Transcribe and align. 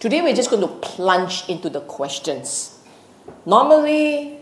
Today 0.00 0.22
we're 0.22 0.34
just 0.34 0.48
going 0.48 0.62
to 0.62 0.74
plunge 0.76 1.44
into 1.46 1.68
the 1.68 1.82
questions. 1.82 2.78
Normally, 3.44 4.38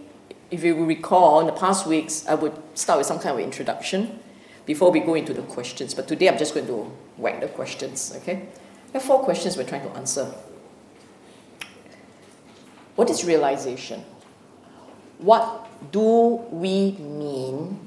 if 0.53 0.63
you 0.63 0.85
recall, 0.85 1.41
in 1.41 1.47
the 1.47 1.53
past 1.53 1.85
weeks, 1.85 2.25
I 2.29 2.35
would 2.35 2.55
start 2.79 2.99
with 2.99 3.09
some 3.09 3.19
kind 3.19 3.37
of 3.37 3.41
introduction 3.41 4.21
before 4.67 4.93
we 4.93 5.01
go 5.01 5.15
into 5.15 5.35
the 5.35 5.43
questions. 5.43 5.95
But 5.95 6.07
today 6.07 6.29
I'm 6.29 6.39
just 6.39 6.55
going 6.55 6.69
to 6.69 6.89
whack 7.17 7.41
the 7.41 7.49
questions, 7.49 8.15
okay? 8.19 8.47
There 8.93 9.03
are 9.03 9.05
four 9.05 9.19
questions 9.25 9.57
we're 9.57 9.65
trying 9.65 9.83
to 9.83 9.97
answer. 9.97 10.33
What 12.95 13.11
is 13.11 13.25
realization? 13.25 14.05
What 15.19 15.67
do 15.91 16.37
we 16.53 16.93
mean 16.93 17.81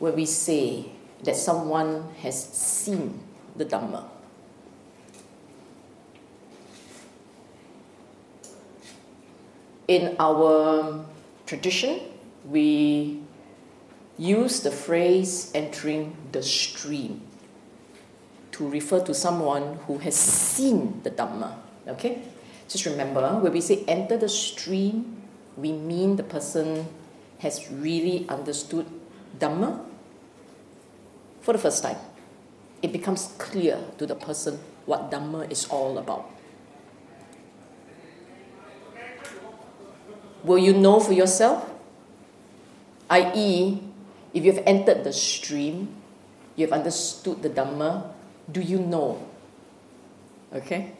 when 0.00 0.16
we 0.16 0.26
say 0.26 0.86
that 1.22 1.36
someone 1.36 2.12
has 2.20 2.48
seen 2.52 3.20
the 3.54 3.64
Dhamma? 3.64 4.11
In 9.88 10.16
our 10.18 11.04
tradition, 11.46 12.00
we 12.48 13.20
use 14.18 14.60
the 14.60 14.70
phrase 14.70 15.50
entering 15.54 16.16
the 16.32 16.42
stream 16.42 17.22
to 18.52 18.68
refer 18.68 19.00
to 19.00 19.14
someone 19.14 19.78
who 19.86 19.98
has 19.98 20.14
seen 20.14 21.00
the 21.02 21.10
Dhamma. 21.10 21.56
Okay? 21.88 22.22
Just 22.68 22.86
remember, 22.86 23.38
when 23.40 23.52
we 23.52 23.60
say 23.60 23.84
enter 23.88 24.16
the 24.16 24.28
stream, 24.28 25.22
we 25.56 25.72
mean 25.72 26.16
the 26.16 26.22
person 26.22 26.86
has 27.38 27.70
really 27.70 28.26
understood 28.28 28.86
Dhamma 29.38 29.84
for 31.40 31.52
the 31.52 31.58
first 31.58 31.82
time. 31.82 31.98
It 32.82 32.92
becomes 32.92 33.34
clear 33.38 33.78
to 33.98 34.06
the 34.06 34.14
person 34.14 34.58
what 34.86 35.10
Dhamma 35.10 35.50
is 35.50 35.66
all 35.66 35.98
about. 35.98 36.31
Will 40.44 40.58
you 40.58 40.72
know 40.72 41.00
for 41.00 41.12
yourself? 41.12 41.68
I.e., 43.08 43.78
if 44.34 44.44
you've 44.44 44.62
entered 44.66 45.04
the 45.04 45.12
stream, 45.12 45.94
you've 46.56 46.72
understood 46.72 47.42
the 47.42 47.50
Dhamma, 47.50 48.10
do 48.50 48.60
you 48.60 48.78
know? 48.78 49.22
Okay? 50.52 50.92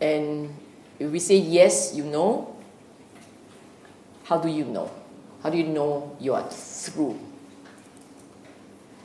And 0.00 0.54
if 0.98 1.10
we 1.10 1.18
say 1.18 1.36
yes, 1.36 1.94
you 1.94 2.04
know, 2.04 2.54
how 4.24 4.38
do 4.38 4.48
you 4.48 4.64
know? 4.64 4.90
How 5.42 5.50
do 5.50 5.58
you 5.58 5.64
know 5.64 6.16
you 6.20 6.34
are 6.34 6.48
through? 6.50 7.18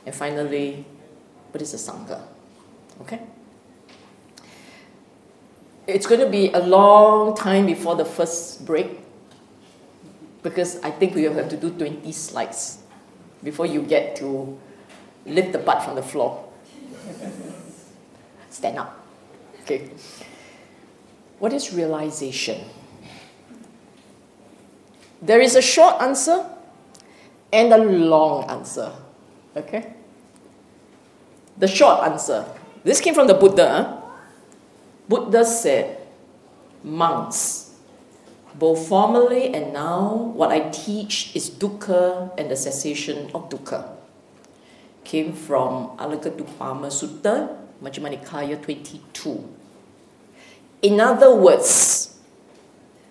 And 0.04 0.14
finally, 0.14 0.84
what 1.50 1.62
is 1.62 1.74
a 1.74 1.76
Sangha? 1.76 2.20
Okay? 3.00 3.20
It's 5.86 6.06
going 6.06 6.20
to 6.20 6.28
be 6.28 6.52
a 6.52 6.60
long 6.60 7.36
time 7.36 7.66
before 7.66 7.96
the 7.96 8.04
first 8.04 8.64
break 8.66 9.01
because 10.42 10.80
I 10.82 10.90
think 10.90 11.14
we 11.14 11.28
will 11.28 11.34
have 11.34 11.48
to 11.50 11.56
do 11.56 11.70
20 11.70 12.10
slides 12.12 12.78
before 13.42 13.66
you 13.66 13.82
get 13.82 14.16
to 14.16 14.58
lift 15.26 15.52
the 15.52 15.58
butt 15.58 15.82
from 15.82 15.94
the 15.94 16.02
floor. 16.02 16.48
Stand 18.50 18.78
up. 18.78 18.98
Okay. 19.62 19.90
What 21.38 21.52
is 21.52 21.72
realization? 21.72 22.60
There 25.20 25.40
is 25.40 25.54
a 25.54 25.62
short 25.62 26.02
answer 26.02 26.44
and 27.52 27.72
a 27.72 27.78
long 27.78 28.50
answer. 28.50 28.92
Okay? 29.56 29.94
The 31.58 31.68
short 31.68 32.02
answer. 32.02 32.44
This 32.82 33.00
came 33.00 33.14
from 33.14 33.28
the 33.28 33.34
Buddha. 33.34 34.02
Buddha 35.08 35.44
said, 35.44 35.98
monks, 36.82 37.61
both 38.54 38.88
formally 38.88 39.54
and 39.54 39.72
now, 39.72 40.32
what 40.34 40.50
I 40.50 40.70
teach 40.70 41.34
is 41.34 41.50
dukkha 41.50 42.36
and 42.38 42.50
the 42.50 42.56
cessation 42.56 43.30
of 43.34 43.48
dukkha. 43.48 43.88
Came 45.04 45.32
from 45.32 45.96
Alagaddupama 45.98 46.92
Sutta, 46.92 47.56
Majjhima 47.82 48.16
Nikaya 48.18 48.60
22. 48.62 49.48
In 50.82 51.00
other 51.00 51.34
words, 51.34 52.18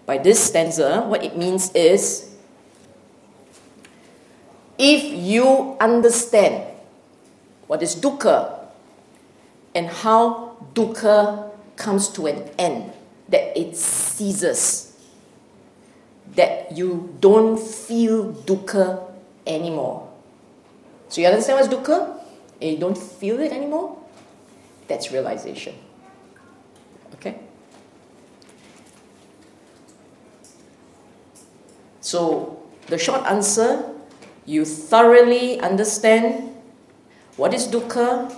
by 0.05 0.17
this 0.17 0.43
stanza, 0.43 1.01
what 1.07 1.23
it 1.23 1.37
means 1.37 1.71
is 1.73 2.35
if 4.77 5.03
you 5.03 5.77
understand 5.79 6.63
what 7.67 7.81
is 7.81 7.95
dukkha 7.95 8.59
and 9.75 9.87
how 9.87 10.57
dukkha 10.73 11.51
comes 11.75 12.09
to 12.09 12.27
an 12.27 12.49
end, 12.57 12.91
that 13.29 13.57
it 13.57 13.75
ceases, 13.75 14.90
that 16.35 16.71
you 16.71 17.15
don't 17.19 17.59
feel 17.59 18.33
dukkha 18.47 19.01
anymore. 19.45 20.07
So 21.09 21.21
you 21.21 21.27
understand 21.27 21.59
what's 21.59 21.73
dukkha? 21.73 22.17
And 22.61 22.71
you 22.71 22.77
don't 22.77 22.97
feel 22.97 23.39
it 23.39 23.51
anymore? 23.51 23.97
That's 24.87 25.11
realization. 25.11 25.75
Okay? 27.15 27.39
So 32.01 32.59
the 32.87 32.97
short 32.97 33.25
answer 33.25 33.87
you 34.45 34.65
thoroughly 34.65 35.59
understand 35.59 36.55
what 37.37 37.53
is 37.53 37.67
dukkha 37.67 38.33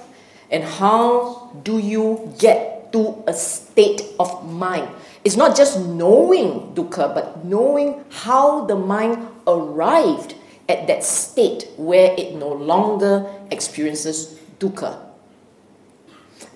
and 0.52 0.64
how 0.64 1.50
do 1.64 1.80
you 1.80 2.34
get 2.38 2.92
to 2.94 3.24
a 3.26 3.34
state 3.34 4.02
of 4.20 4.46
mind. 4.46 4.88
It's 5.24 5.38
not 5.38 5.56
just 5.56 5.80
knowing 5.80 6.74
dukkha, 6.76 7.14
but 7.14 7.46
knowing 7.46 8.04
how 8.10 8.66
the 8.66 8.76
mind 8.76 9.28
arrived 9.48 10.36
at 10.68 10.88
that 10.88 11.04
state 11.04 11.68
where 11.78 12.14
it 12.18 12.36
no 12.36 12.50
longer 12.50 13.30
experiences 13.52 14.40
dukkha. 14.60 15.00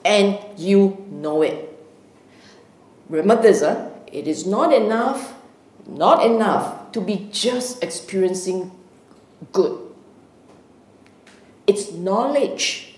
And 0.03 0.39
you 0.57 1.05
know 1.09 1.41
it. 1.41 1.63
Remember 3.09 3.41
this, 3.41 3.61
huh? 3.61 3.89
it 4.11 4.27
is 4.27 4.45
not 4.45 4.73
enough, 4.73 5.35
not 5.85 6.25
enough 6.25 6.91
to 6.91 7.01
be 7.01 7.29
just 7.31 7.83
experiencing 7.83 8.71
good. 9.51 9.79
It's 11.65 11.91
knowledge, 11.91 12.95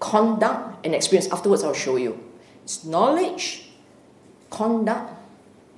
conduct, 0.00 0.84
and 0.84 0.94
experience. 0.94 1.30
Afterwards, 1.32 1.62
I'll 1.62 1.74
show 1.74 1.96
you. 1.96 2.18
It's 2.64 2.84
knowledge, 2.84 3.67
conduct, 4.50 5.18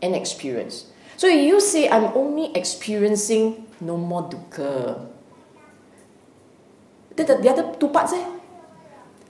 and 0.02 0.14
experience. 0.14 0.86
So 1.16 1.26
you 1.26 1.60
say, 1.60 1.88
I'm 1.88 2.04
only 2.16 2.54
experiencing 2.56 3.66
no 3.80 3.96
more 3.96 4.28
dukkha. 4.28 5.06
The, 7.16 7.24
the, 7.24 7.34
the 7.36 7.50
other 7.50 7.76
two 7.78 7.88
parts, 7.88 8.12
eh? 8.12 8.24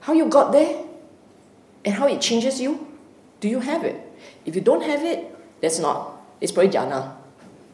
How 0.01 0.13
you 0.13 0.27
got 0.27 0.51
there 0.51 0.83
and 1.83 1.93
how 1.93 2.07
it 2.07 2.21
changes 2.21 2.61
you. 2.61 2.87
Do 3.39 3.49
you 3.49 3.59
have 3.59 3.83
it? 3.83 3.99
If 4.45 4.55
you 4.55 4.61
don't 4.61 4.83
have 4.83 5.03
it, 5.03 5.35
that's 5.61 5.79
not. 5.79 6.21
It's 6.39 6.51
probably 6.51 6.71
jhana. 6.71 7.13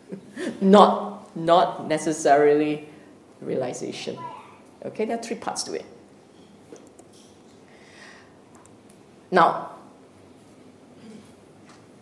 not, 0.61 1.35
not 1.35 1.87
necessarily 1.87 2.89
realization. 3.41 4.17
Okay, 4.85 5.05
there 5.05 5.17
are 5.17 5.21
three 5.21 5.37
parts 5.37 5.63
to 5.63 5.73
it. 5.73 5.85
Now, 9.29 9.76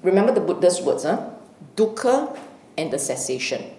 remember 0.06 0.32
the 0.32 0.42
Buddha's 0.42 0.82
words, 0.82 1.04
huh? 1.04 1.30
Dukkha 1.76 2.38
and 2.78 2.92
the 2.92 3.00
cessation. 3.00 3.72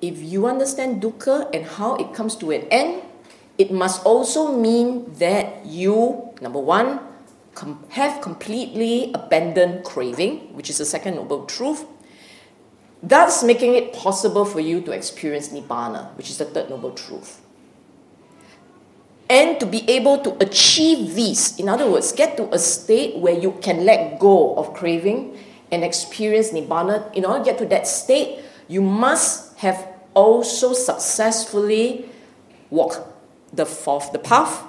If 0.00 0.20
you 0.20 0.46
understand 0.46 1.02
dukkha 1.02 1.48
and 1.54 1.64
how 1.64 1.96
it 1.96 2.12
comes 2.12 2.36
to 2.36 2.50
an 2.50 2.68
end, 2.70 3.02
it 3.58 3.72
must 3.72 4.04
also 4.04 4.52
mean 4.52 5.12
that 5.14 5.64
you, 5.64 6.30
number 6.40 6.60
one, 6.60 7.00
com- 7.54 7.82
have 7.90 8.20
completely 8.20 9.10
abandoned 9.14 9.84
craving, 9.84 10.54
which 10.54 10.68
is 10.68 10.78
the 10.78 10.84
second 10.84 11.16
noble 11.16 11.46
truth, 11.46 11.86
thus 13.02 13.42
making 13.42 13.74
it 13.74 13.94
possible 13.94 14.44
for 14.44 14.60
you 14.60 14.80
to 14.82 14.92
experience 14.92 15.48
Nibbana, 15.48 16.14
which 16.16 16.28
is 16.28 16.38
the 16.38 16.44
third 16.44 16.68
noble 16.68 16.92
truth. 16.92 17.40
And 19.28 19.58
to 19.58 19.66
be 19.66 19.88
able 19.90 20.18
to 20.18 20.36
achieve 20.40 21.14
these, 21.14 21.58
in 21.58 21.68
other 21.68 21.90
words, 21.90 22.12
get 22.12 22.36
to 22.36 22.52
a 22.54 22.58
state 22.58 23.18
where 23.18 23.34
you 23.34 23.58
can 23.60 23.84
let 23.84 24.20
go 24.20 24.54
of 24.54 24.72
craving 24.74 25.36
and 25.72 25.82
experience 25.82 26.50
Nibbana, 26.50 27.12
in 27.14 27.24
order 27.24 27.40
to 27.40 27.44
get 27.44 27.58
to 27.58 27.66
that 27.66 27.88
state, 27.88 28.38
you 28.68 28.80
must 28.80 29.58
have 29.58 29.88
also 30.14 30.72
successfully 30.72 32.08
walked 32.70 33.00
the 33.52 33.66
fourth, 33.66 34.12
the 34.12 34.18
path, 34.18 34.62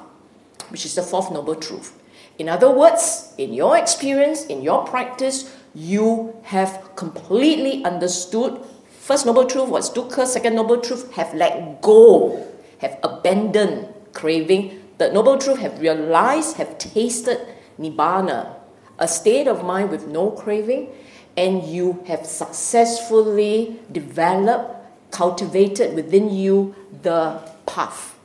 which 0.70 0.86
is 0.86 0.96
the 0.96 1.04
fourth 1.04 1.32
noble 1.32 1.56
truth. 1.56 1.94
In 2.40 2.50
other 2.50 2.70
words, 2.70 3.34
in 3.38 3.54
your 3.54 3.78
experience, 3.78 4.46
in 4.46 4.62
your 4.62 4.86
practice, 4.86 5.56
you 5.74 6.36
have 6.44 6.96
completely 6.96 7.84
understood 7.86 8.60
first 9.08 9.26
noble 9.26 9.46
truth 9.46 9.70
was 9.70 9.94
dukkha, 9.94 10.26
second 10.26 10.56
noble 10.56 10.82
truth 10.82 11.14
have 11.14 11.34
let 11.34 11.82
go, 11.82 12.46
have 12.80 13.00
abandoned 13.04 13.88
craving, 14.14 14.84
the 14.98 15.12
Noble 15.12 15.38
Truth 15.38 15.60
have 15.60 15.80
realized, 15.80 16.58
have 16.58 16.78
tasted 16.78 17.40
Nibbana, 17.80 18.56
a 19.00 19.08
state 19.08 19.48
of 19.48 19.64
mind 19.64 19.90
with 19.92 20.08
no 20.08 20.32
craving, 20.32 20.90
and 21.36 21.64
you 21.64 22.04
have 22.08 22.26
successfully 22.26 23.80
developed, 23.92 24.74
cultivated 25.12 25.96
within 25.96 26.34
you 26.34 26.76
the 27.04 27.40
path, 27.66 28.18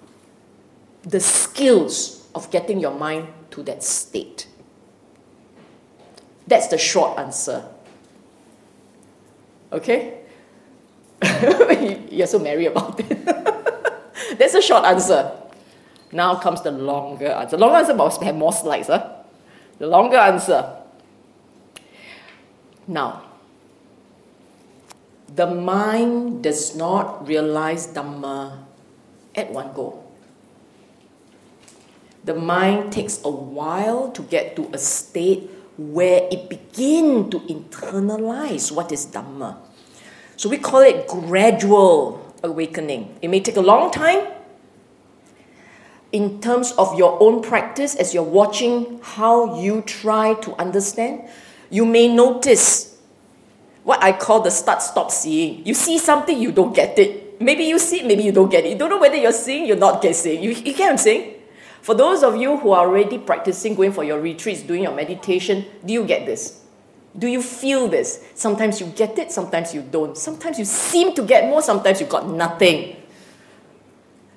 the 1.03 1.21
skills 1.21 2.27
of 2.35 2.51
getting 2.51 2.81
your 2.81 2.95
mind 2.95 3.29
to 3.51 3.63
that 3.65 3.85
state. 3.85 4.47
That's 6.47 6.69
the 6.69 6.79
short 6.79 7.19
answer. 7.19 7.65
Okay? 9.73 10.21
You're 12.11 12.27
so 12.27 12.39
merry 12.39 12.67
about 12.67 12.99
it. 12.99 13.25
That's 14.39 14.55
a 14.55 14.63
short 14.63 14.85
answer. 14.85 15.31
Now 16.13 16.37
comes 16.37 16.61
the 16.61 16.71
longer 16.71 17.29
answer. 17.29 17.57
The 17.57 17.61
longer 17.61 17.77
answer 17.79 17.95
must 17.95 18.23
have 18.23 18.37
more 18.37 18.53
slides. 18.53 18.89
Huh? 18.89 19.25
The 19.79 19.87
longer 19.87 20.19
answer. 20.19 20.77
Now, 22.87 23.25
the 25.35 25.47
mind 25.47 26.43
does 26.45 26.77
not 26.77 27.27
realize 27.27 27.89
Dhamma 27.89 28.59
at 29.35 29.51
one 29.51 29.73
go. 29.73 30.05
The 32.25 32.35
mind 32.35 32.93
takes 32.93 33.25
a 33.25 33.31
while 33.31 34.13
to 34.13 34.23
get 34.23 34.55
to 34.57 34.69
a 34.73 34.79
state 34.79 35.51
where 35.79 36.29
it 36.31 36.51
begins 36.51 37.31
to 37.31 37.41
internalize 37.41 38.71
what 38.71 38.93
is 38.93 39.07
Dhamma. 39.07 39.57
So 40.37 40.49
we 40.49 40.59
call 40.59 40.81
it 40.81 41.09
gradual 41.09 42.35
awakening. 42.43 43.17
It 43.23 43.29
may 43.29 43.41
take 43.41 43.57
a 43.57 43.63
long 43.63 43.91
time. 43.91 44.27
In 46.13 46.41
terms 46.41 46.73
of 46.73 46.97
your 46.99 47.21
own 47.23 47.43
practice, 47.43 47.97
as 47.97 48.13
you're 48.13 48.23
watching 48.23 49.01
how 49.03 49.61
you 49.61 49.81
try 49.83 50.35
to 50.35 50.55
understand, 50.61 51.29
you 51.71 51.87
may 51.87 52.07
notice 52.07 52.99
what 53.83 54.03
I 54.03 54.13
call 54.13 54.41
the 54.43 54.51
start 54.51 54.83
stop 54.83 55.11
seeing. 55.11 55.67
You 55.67 55.75
see 55.75 55.99
something, 55.99 56.39
you 56.39 56.53
don't 56.53 56.75
get 56.75 56.99
it. 56.99 57.41
Maybe 57.41 57.65
you 57.65 57.79
see 57.79 58.03
maybe 58.03 58.23
you 58.23 58.31
don't 58.31 58.51
get 58.51 58.65
it. 58.65 58.71
You 58.71 58.79
don't 58.79 58.91
know 58.91 59.01
whether 59.01 59.17
you're 59.17 59.33
seeing, 59.33 59.67
you're 59.67 59.77
not 59.77 60.03
guessing. 60.03 60.43
You, 60.43 60.51
you 60.51 60.75
get 60.75 60.81
what 60.81 60.91
I'm 60.91 60.99
saying? 60.99 61.35
For 61.81 61.95
those 61.95 62.23
of 62.23 62.37
you 62.37 62.59
who 62.59 62.71
are 62.71 62.87
already 62.87 63.19
practicing, 63.19 63.75
going 63.75 63.93
for 63.93 64.05
your 64.05 64.21
retreats, 64.21 64.63
doing 64.63 64.85
your 64.85 64.95
meditation, 64.95 65.65
do 65.85 65.93
you 65.93 66.05
get 66.05 66.27
this? 66.27 66.61
Do 67.19 67.27
you 67.27 67.43
feel 67.43 67.89
this? 67.89 68.25
Sometimes 68.35 68.81
you 68.81 68.87
get 68.87 69.19
it, 69.19 69.33
sometimes 69.33 69.75
you 69.75 69.83
don't. 69.83 70.17
Sometimes 70.17 70.59
you 70.59 70.65
seem 70.65 71.15
to 71.17 71.23
get 71.23 71.49
more, 71.51 71.61
sometimes 71.61 72.01
you 72.01 72.07
got 72.07 72.29
nothing. 72.29 72.97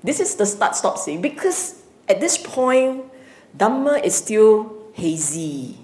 This 0.06 0.20
is 0.20 0.36
the 0.36 0.46
start 0.46 0.76
stop 0.76 1.00
seeing 1.00 1.20
because 1.20 1.82
at 2.08 2.20
this 2.20 2.38
point, 2.38 3.06
Dhamma 3.58 4.04
is 4.04 4.14
still 4.14 4.72
hazy, 4.94 5.78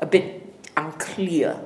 a 0.00 0.06
bit 0.06 0.42
unclear. 0.76 1.60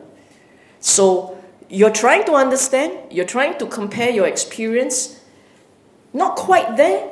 So 0.78 1.38
you're 1.70 1.90
trying 1.90 2.24
to 2.26 2.32
understand, 2.32 3.10
you're 3.10 3.24
trying 3.24 3.56
to 3.58 3.66
compare 3.66 4.10
your 4.10 4.26
experience, 4.26 5.24
not 6.12 6.36
quite 6.36 6.76
there, 6.76 7.08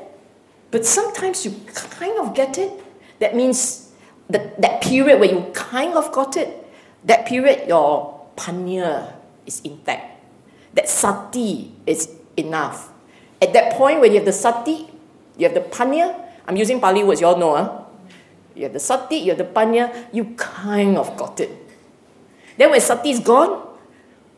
but 0.71 0.85
sometimes 0.85 1.47
you 1.47 1.59
kind 1.73 2.19
of 2.19 2.35
get 2.35 2.59
it. 2.59 2.73
That 3.21 3.35
means 3.35 3.91
that, 4.29 4.61
that 4.61 4.83
period 4.83 5.19
where 5.19 5.31
you 5.31 5.51
kind 5.55 5.95
of 5.95 6.13
got 6.13 6.37
it, 6.37 6.53
that 7.05 7.25
period 7.25 7.67
your 7.69 8.21
panya 8.37 9.15
is 9.47 9.63
intact. 9.63 10.21
That 10.75 10.91
sati 10.91 11.73
is 11.87 12.11
enough. 12.37 12.91
At 13.45 13.53
that 13.53 13.77
point 13.77 14.01
when 14.01 14.09
you 14.13 14.17
have 14.17 14.25
the 14.25 14.33
sati, 14.33 14.89
you 15.37 15.45
have 15.45 15.53
the 15.53 15.61
panya, 15.61 16.17
I'm 16.49 16.57
using 16.57 16.81
Pali 16.81 17.05
words, 17.05 17.21
you 17.21 17.27
all 17.27 17.37
know, 17.37 17.55
huh? 17.55 17.85
You 18.55 18.65
have 18.65 18.73
the 18.73 18.81
sati, 18.81 19.17
you 19.17 19.37
have 19.37 19.39
the 19.39 19.45
panya, 19.45 19.93
you 20.15 20.33
kind 20.37 20.97
of 20.97 21.15
got 21.19 21.39
it. 21.41 21.53
Then 22.57 22.71
when 22.71 22.81
sati 22.81 23.11
is 23.11 23.21
gone, 23.21 23.69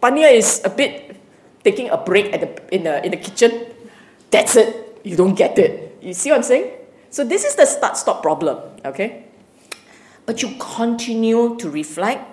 panya 0.03 0.32
is 0.32 0.61
a 0.64 0.70
bit 0.70 1.14
taking 1.62 1.88
a 1.91 1.97
break 1.97 2.32
at 2.35 2.41
the, 2.41 2.75
in, 2.75 2.82
the, 2.82 3.05
in 3.05 3.12
the 3.12 3.17
kitchen. 3.17 3.67
That's 4.31 4.56
it. 4.56 5.00
You 5.05 5.14
don't 5.14 5.35
get 5.35 5.56
it. 5.56 5.99
You 6.02 6.12
see 6.12 6.31
what 6.31 6.38
I'm 6.38 6.43
saying? 6.43 6.73
So 7.11 7.23
this 7.23 7.44
is 7.44 7.55
the 7.55 7.64
start 7.64 7.97
stop 7.97 8.23
problem, 8.23 8.59
okay? 8.85 9.26
But 10.26 10.43
you 10.43 10.56
continue 10.59 11.56
to 11.59 11.70
reflect. 11.70 12.26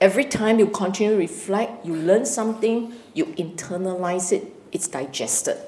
Every 0.00 0.24
time 0.24 0.58
you 0.58 0.66
continue 0.66 1.12
to 1.12 1.18
reflect, 1.18 1.86
you 1.86 1.94
learn 1.94 2.26
something, 2.26 2.92
you 3.14 3.26
internalize 3.38 4.32
it, 4.32 4.55
it's 4.72 4.88
digested. 4.88 5.58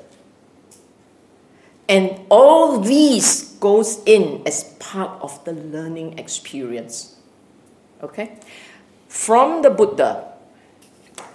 And 1.88 2.20
all 2.28 2.80
these 2.80 3.44
goes 3.60 4.02
in 4.04 4.42
as 4.46 4.64
part 4.78 5.20
of 5.22 5.42
the 5.44 5.52
learning 5.52 6.18
experience. 6.18 7.16
Okay? 8.02 8.38
From 9.08 9.62
the 9.62 9.70
Buddha, 9.70 10.32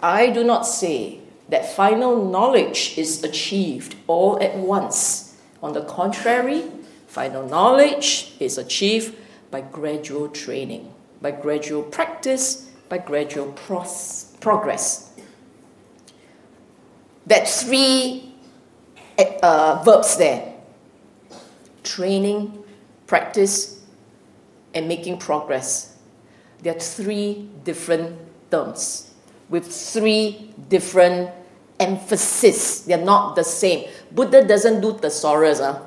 I 0.02 0.30
do 0.30 0.44
not 0.44 0.68
say 0.68 1.20
that 1.50 1.76
final 1.76 2.30
knowledge 2.30 2.98
is 2.98 3.24
achieved 3.24 3.96
all 4.08 4.42
at 4.42 4.56
once 4.56 5.34
on 5.62 5.74
the 5.74 5.82
contrary, 5.86 6.64
final 7.08 7.48
knowledge 7.48 8.34
is 8.40 8.58
achieved 8.58 9.16
by 9.50 9.62
gradual 9.62 10.28
training, 10.28 10.94
by 11.22 11.32
gradual 11.32 11.84
practice, 11.84 12.70
by 12.90 12.98
gradual 12.98 13.54
pros- 13.54 14.36
progress. 14.42 15.13
That 17.28 17.48
three 17.48 18.34
uh, 19.42 19.82
verbs 19.84 20.18
there 20.18 20.54
training, 21.84 22.64
practice, 23.08 23.82
and 24.74 24.88
making 24.88 25.20
progress. 25.20 25.98
There 26.62 26.76
are 26.76 26.80
three 26.80 27.50
different 27.64 28.18
terms 28.50 29.12
with 29.50 29.68
three 29.68 30.50
different 30.70 31.30
emphasis. 31.80 32.82
They're 32.82 32.98
not 32.98 33.36
the 33.36 33.44
same. 33.44 33.90
Buddha 34.12 34.48
doesn't 34.48 34.82
do 34.82 34.98
thesaurus. 34.98 35.60
Uh. 35.60 35.82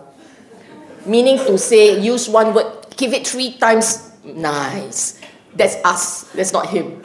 Meaning 1.06 1.38
to 1.38 1.56
say, 1.56 1.98
use 2.00 2.28
one 2.28 2.52
word, 2.52 2.86
give 2.96 3.12
it 3.12 3.26
three 3.26 3.56
times, 3.58 4.12
nice. 4.24 5.20
That's 5.54 5.76
us, 5.84 6.24
that's 6.32 6.52
not 6.52 6.68
him. 6.68 7.02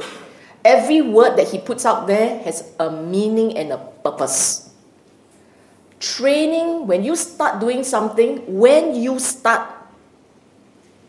Every 0.63 1.01
word 1.01 1.37
that 1.37 1.47
he 1.47 1.57
puts 1.57 1.85
out 1.85 2.05
there 2.05 2.39
has 2.43 2.71
a 2.79 2.91
meaning 2.91 3.57
and 3.57 3.71
a 3.71 3.77
purpose. 3.77 4.69
Training, 5.99 6.87
when 6.87 7.03
you 7.03 7.15
start 7.15 7.59
doing 7.59 7.83
something, 7.83 8.59
when 8.59 8.95
you 8.95 9.19
start, 9.19 9.69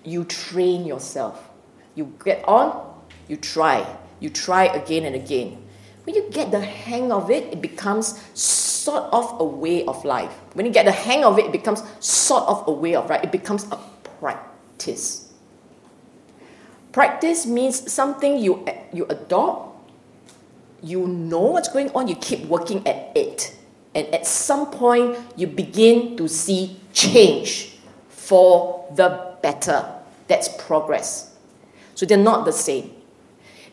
you 0.04 0.24
train 0.24 0.86
yourself. 0.86 1.50
You 1.94 2.12
get 2.24 2.46
on, 2.48 2.94
you 3.28 3.36
try. 3.36 3.86
You 4.20 4.30
try 4.30 4.64
again 4.66 5.04
and 5.04 5.14
again. 5.14 5.58
When 6.04 6.16
you 6.16 6.28
get 6.30 6.50
the 6.50 6.60
hang 6.60 7.12
of 7.12 7.30
it, 7.30 7.52
it 7.52 7.60
becomes 7.60 8.22
sort 8.34 9.04
of 9.12 9.40
a 9.40 9.44
way 9.44 9.84
of 9.84 10.04
life. 10.04 10.32
When 10.54 10.66
you 10.66 10.72
get 10.72 10.86
the 10.86 10.92
hang 10.92 11.24
of 11.24 11.38
it, 11.38 11.46
it 11.46 11.52
becomes 11.52 11.82
sort 12.00 12.44
of 12.48 12.66
a 12.66 12.72
way 12.72 12.94
of 12.94 13.08
life. 13.08 13.22
It 13.22 13.32
becomes 13.32 13.66
a 13.70 13.78
practice. 14.18 15.21
Practice 16.92 17.46
means 17.46 17.90
something 17.90 18.38
you, 18.38 18.66
you 18.92 19.06
adopt, 19.06 19.90
you 20.82 21.06
know 21.06 21.40
what's 21.40 21.68
going 21.68 21.90
on, 21.90 22.08
you 22.08 22.16
keep 22.16 22.44
working 22.46 22.86
at 22.86 23.16
it. 23.16 23.56
And 23.94 24.06
at 24.14 24.26
some 24.26 24.70
point, 24.70 25.18
you 25.36 25.46
begin 25.46 26.16
to 26.16 26.28
see 26.28 26.76
change 26.92 27.76
for 28.08 28.86
the 28.94 29.36
better. 29.42 29.86
That's 30.28 30.48
progress. 30.48 31.34
So 31.94 32.06
they're 32.06 32.18
not 32.18 32.44
the 32.44 32.52
same. 32.52 32.94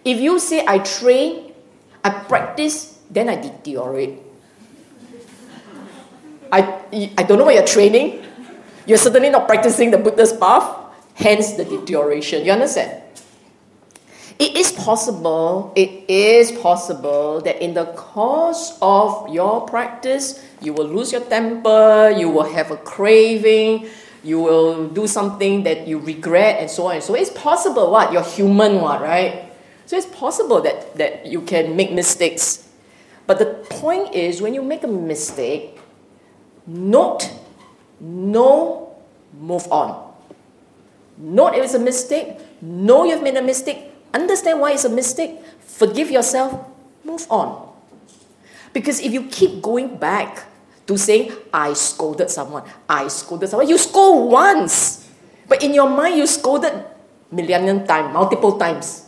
If 0.03 0.19
you 0.19 0.39
say, 0.39 0.65
I 0.65 0.79
train 0.79 1.49
I 2.03 2.09
practice, 2.11 2.99
then 3.09 3.29
I 3.29 3.35
deteriorate. 3.35 4.19
I, 6.51 7.13
I 7.17 7.23
don't 7.23 7.37
know 7.37 7.45
what 7.45 7.55
you're 7.55 7.67
training. 7.67 8.23
You're 8.85 8.97
certainly 8.97 9.29
not 9.29 9.47
practicing 9.47 9.91
the 9.91 9.97
Buddha's 9.97 10.33
path, 10.33 10.77
hence 11.13 11.53
the 11.53 11.65
deterioration. 11.65 12.45
You 12.45 12.53
understand? 12.53 13.03
It 14.39 14.55
is 14.55 14.71
possible, 14.71 15.73
it 15.75 16.07
is 16.07 16.53
possible 16.53 17.41
that 17.41 17.61
in 17.61 17.73
the 17.73 17.87
course 17.99 18.79
of 18.81 19.27
your 19.27 19.67
practice, 19.67 20.41
you 20.61 20.71
will 20.71 20.87
lose 20.87 21.11
your 21.11 21.27
temper, 21.27 22.09
you 22.15 22.29
will 22.29 22.47
have 22.47 22.71
a 22.71 22.77
craving, 22.77 23.89
you 24.23 24.39
will 24.39 24.87
do 24.87 25.07
something 25.07 25.63
that 25.63 25.87
you 25.87 25.99
regret, 25.99 26.55
and 26.61 26.71
so 26.71 26.87
on 26.87 26.95
and 26.95 27.03
so. 27.03 27.15
It's 27.15 27.29
possible, 27.29 27.91
what? 27.91 28.13
You're 28.13 28.23
human, 28.23 28.79
what, 28.79 29.01
right? 29.01 29.51
So 29.85 29.97
it's 29.97 30.07
possible 30.07 30.61
that, 30.61 30.95
that 30.95 31.25
you 31.25 31.41
can 31.41 31.75
make 31.75 31.91
mistakes. 31.91 32.65
But 33.27 33.39
the 33.39 33.59
point 33.69 34.15
is, 34.15 34.41
when 34.41 34.53
you 34.53 34.61
make 34.61 34.83
a 34.83 34.87
mistake, 34.87 35.79
note, 36.65 37.29
know, 37.99 38.95
move 39.37 39.69
on. 39.69 40.13
Note 41.17 41.55
if 41.55 41.63
it's 41.65 41.73
a 41.73 41.79
mistake, 41.79 42.37
know 42.61 43.03
you've 43.03 43.21
made 43.21 43.35
a 43.35 43.41
mistake, 43.41 43.88
understand 44.13 44.59
why 44.59 44.73
it's 44.73 44.85
a 44.85 44.89
mistake, 44.89 45.39
forgive 45.59 46.11
yourself, 46.11 46.65
move 47.03 47.25
on. 47.29 47.69
Because 48.73 48.99
if 48.99 49.11
you 49.11 49.23
keep 49.23 49.61
going 49.61 49.97
back 49.97 50.45
to 50.87 50.97
saying, 50.97 51.31
I 51.53 51.73
scolded 51.73 52.29
someone. 52.29 52.63
I 52.87 53.07
scolded 53.07 53.49
someone. 53.49 53.67
You 53.67 53.77
scold 53.77 54.31
once. 54.31 55.07
But 55.47 55.63
in 55.63 55.73
your 55.73 55.89
mind, 55.89 56.17
you 56.17 56.27
scolded 56.27 56.73
millennium 57.31 57.85
times, 57.85 58.13
multiple 58.13 58.57
times. 58.57 59.05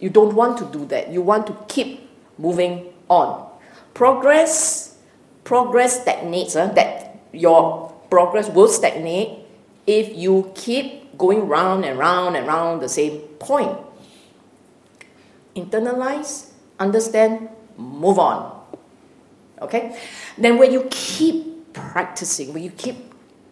You 0.00 0.10
don't 0.10 0.34
want 0.34 0.58
to 0.58 0.64
do 0.66 0.84
that. 0.86 1.12
You 1.12 1.22
want 1.22 1.46
to 1.46 1.56
keep 1.68 2.08
moving 2.38 2.92
on. 3.08 3.48
Progress, 3.94 4.96
progress 5.44 6.00
stagnates. 6.02 6.54
Huh? 6.54 6.66
That 6.68 7.20
your 7.32 7.92
progress 8.10 8.48
will 8.48 8.68
stagnate 8.68 9.38
if 9.86 10.16
you 10.16 10.52
keep 10.54 11.01
going 11.22 11.46
round 11.46 11.84
and 11.84 11.96
round 11.96 12.36
and 12.36 12.48
round 12.48 12.82
the 12.82 12.88
same 12.88 13.20
point. 13.38 13.78
Internalize, 15.54 16.50
understand, 16.80 17.48
move 17.78 18.18
on. 18.18 18.60
Okay? 19.62 19.96
Then 20.36 20.58
when 20.58 20.72
you 20.72 20.88
keep 20.90 21.72
practicing, 21.72 22.52
when 22.52 22.64
you 22.64 22.70
keep 22.70 22.96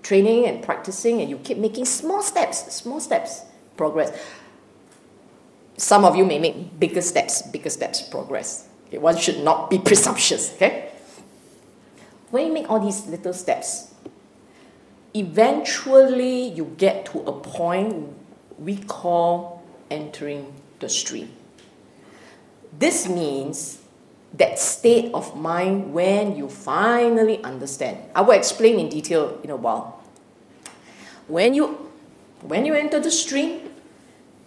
training 0.02 0.46
and 0.46 0.64
practicing 0.64 1.20
and 1.20 1.30
you 1.30 1.38
keep 1.38 1.58
making 1.58 1.84
small 1.84 2.22
steps, 2.22 2.74
small 2.74 2.98
steps, 2.98 3.44
progress. 3.76 4.10
Some 5.76 6.04
of 6.04 6.16
you 6.16 6.26
may 6.26 6.40
make 6.40 6.80
bigger 6.80 7.02
steps, 7.02 7.42
bigger 7.42 7.70
steps, 7.70 8.02
progress. 8.02 8.66
Okay? 8.88 8.98
One 8.98 9.16
should 9.16 9.44
not 9.44 9.70
be 9.70 9.78
presumptuous, 9.90 10.52
okay? 10.54 10.90
When 12.32 12.48
you 12.48 12.52
make 12.52 12.68
all 12.68 12.80
these 12.80 13.06
little 13.06 13.32
steps, 13.32 13.94
eventually 15.14 16.48
you 16.48 16.74
get 16.76 17.06
to 17.06 17.20
a 17.20 17.32
point 17.32 18.14
we 18.58 18.76
call 18.76 19.62
entering 19.90 20.52
the 20.78 20.88
stream. 20.88 21.30
This 22.78 23.08
means 23.08 23.80
that 24.34 24.58
state 24.58 25.12
of 25.12 25.36
mind 25.36 25.92
when 25.92 26.36
you 26.36 26.48
finally 26.48 27.42
understand. 27.42 27.98
I 28.14 28.20
will 28.20 28.38
explain 28.38 28.78
in 28.78 28.88
detail 28.88 29.40
in 29.42 29.50
a 29.50 29.56
while. 29.56 30.02
When 31.26 31.54
you 31.54 31.90
when 32.42 32.64
you 32.64 32.74
enter 32.74 33.00
the 33.00 33.10
stream, 33.10 33.70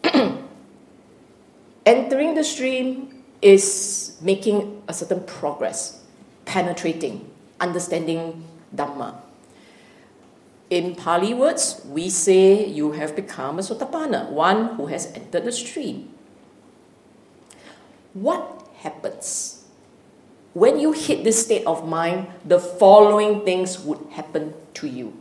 entering 1.86 2.34
the 2.34 2.43
stream 2.43 3.24
is 3.41 4.17
making 4.22 4.82
a 4.88 4.93
certain 4.93 5.24
progress, 5.25 6.01
penetrating, 6.46 7.29
understanding 7.60 8.43
Dhamma. 8.75 9.15
In 10.74 10.96
Pali 10.96 11.36
words, 11.36 11.86
we 11.86 12.10
say 12.10 12.65
you 12.65 12.94
have 12.94 13.15
become 13.15 13.60
a 13.60 13.62
Sotapanna, 13.62 14.32
one 14.32 14.74
who 14.74 14.88
has 14.88 15.06
entered 15.13 15.46
the 15.46 15.51
stream. 15.51 16.10
What 18.18 18.65
happens? 18.82 19.65
When 20.58 20.80
you 20.80 20.92
hit 20.92 21.24
this 21.24 21.46
state 21.46 21.62
of 21.68 21.88
mind, 21.88 22.25
the 22.44 22.58
following 22.58 23.46
things 23.46 23.77
would 23.86 24.01
happen 24.18 24.58
to 24.82 24.89
you. 24.89 25.13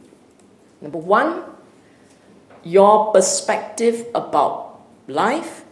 Number 0.80 0.96
one, 0.96 1.44
your 2.64 3.12
perspective 3.12 4.08
about 4.14 4.80
life, 5.06 5.68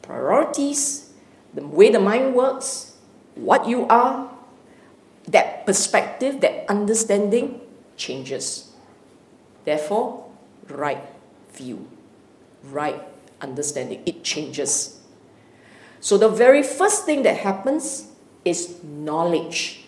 priorities, 0.00 1.12
the 1.52 1.60
way 1.68 1.92
the 1.92 2.00
mind 2.00 2.34
works, 2.34 2.96
what 3.34 3.68
you 3.68 3.84
are, 3.88 4.32
that 5.28 5.66
perspective, 5.66 6.40
that 6.40 6.64
understanding 6.70 7.60
changes. 7.98 8.71
Therefore, 9.64 10.28
right 10.68 11.02
view, 11.52 11.88
right 12.64 13.00
understanding, 13.40 14.02
it 14.06 14.24
changes. 14.24 15.00
So, 16.00 16.18
the 16.18 16.28
very 16.28 16.62
first 16.62 17.06
thing 17.06 17.22
that 17.22 17.38
happens 17.38 18.08
is 18.44 18.82
knowledge. 18.82 19.84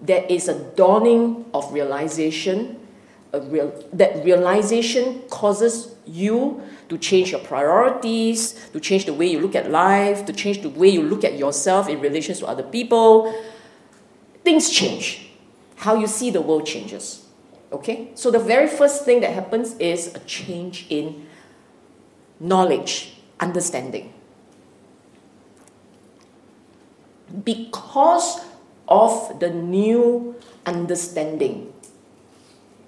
There 0.00 0.24
is 0.28 0.48
a 0.48 0.58
dawning 0.76 1.46
of 1.54 1.72
realization. 1.72 2.78
Real, 3.32 3.72
that 3.94 4.22
realization 4.24 5.22
causes 5.30 5.94
you 6.06 6.62
to 6.88 6.98
change 6.98 7.30
your 7.30 7.40
priorities, 7.40 8.52
to 8.72 8.80
change 8.80 9.06
the 9.06 9.14
way 9.14 9.26
you 9.26 9.40
look 9.40 9.54
at 9.54 9.70
life, 9.70 10.26
to 10.26 10.32
change 10.32 10.60
the 10.60 10.68
way 10.68 10.88
you 10.88 11.02
look 11.02 11.24
at 11.24 11.38
yourself 11.38 11.88
in 11.88 12.00
relation 12.00 12.34
to 12.34 12.46
other 12.46 12.62
people. 12.62 13.34
Things 14.44 14.70
change. 14.70 15.30
How 15.76 15.94
you 15.94 16.06
see 16.06 16.30
the 16.30 16.42
world 16.42 16.66
changes. 16.66 17.21
Okay? 17.72 18.10
So 18.14 18.30
the 18.30 18.38
very 18.38 18.68
first 18.68 19.04
thing 19.04 19.20
that 19.20 19.32
happens 19.32 19.74
is 19.78 20.14
a 20.14 20.20
change 20.20 20.86
in 20.90 21.26
knowledge, 22.38 23.16
understanding. 23.40 24.12
Because 27.44 28.44
of 28.88 29.40
the 29.40 29.48
new 29.48 30.36
understanding, 30.66 31.72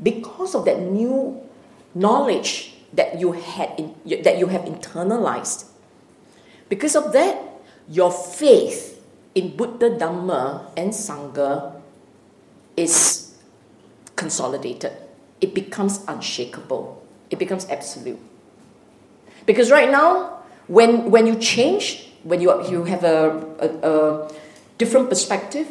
because 0.02 0.54
of 0.54 0.64
that 0.66 0.80
new 0.80 1.40
knowledge 1.94 2.74
that 2.92 3.18
you 3.18 3.32
had 3.32 3.72
in, 3.78 3.94
that 4.22 4.38
you 4.38 4.48
have 4.48 4.62
internalized, 4.62 5.64
because 6.68 6.94
of 6.94 7.12
that, 7.12 7.40
your 7.88 8.12
faith 8.12 9.00
in 9.34 9.56
Buddha, 9.56 9.90
Dhamma, 9.90 10.70
and 10.76 10.92
Sangha 10.92 11.80
is 12.76 13.24
consolidated. 14.16 14.92
It 15.40 15.54
becomes 15.54 16.04
unshakable. 16.06 17.02
It 17.30 17.38
becomes 17.38 17.68
absolute. 17.68 18.18
Because 19.47 19.71
right 19.71 19.90
now, 19.90 20.42
when, 20.66 21.11
when 21.11 21.26
you 21.26 21.37
change, 21.37 22.09
when 22.23 22.40
you, 22.40 22.66
you 22.68 22.85
have 22.85 23.04
a, 23.04 23.44
a, 23.61 23.90
a 23.90 24.33
different 24.78 25.09
perspective, 25.09 25.68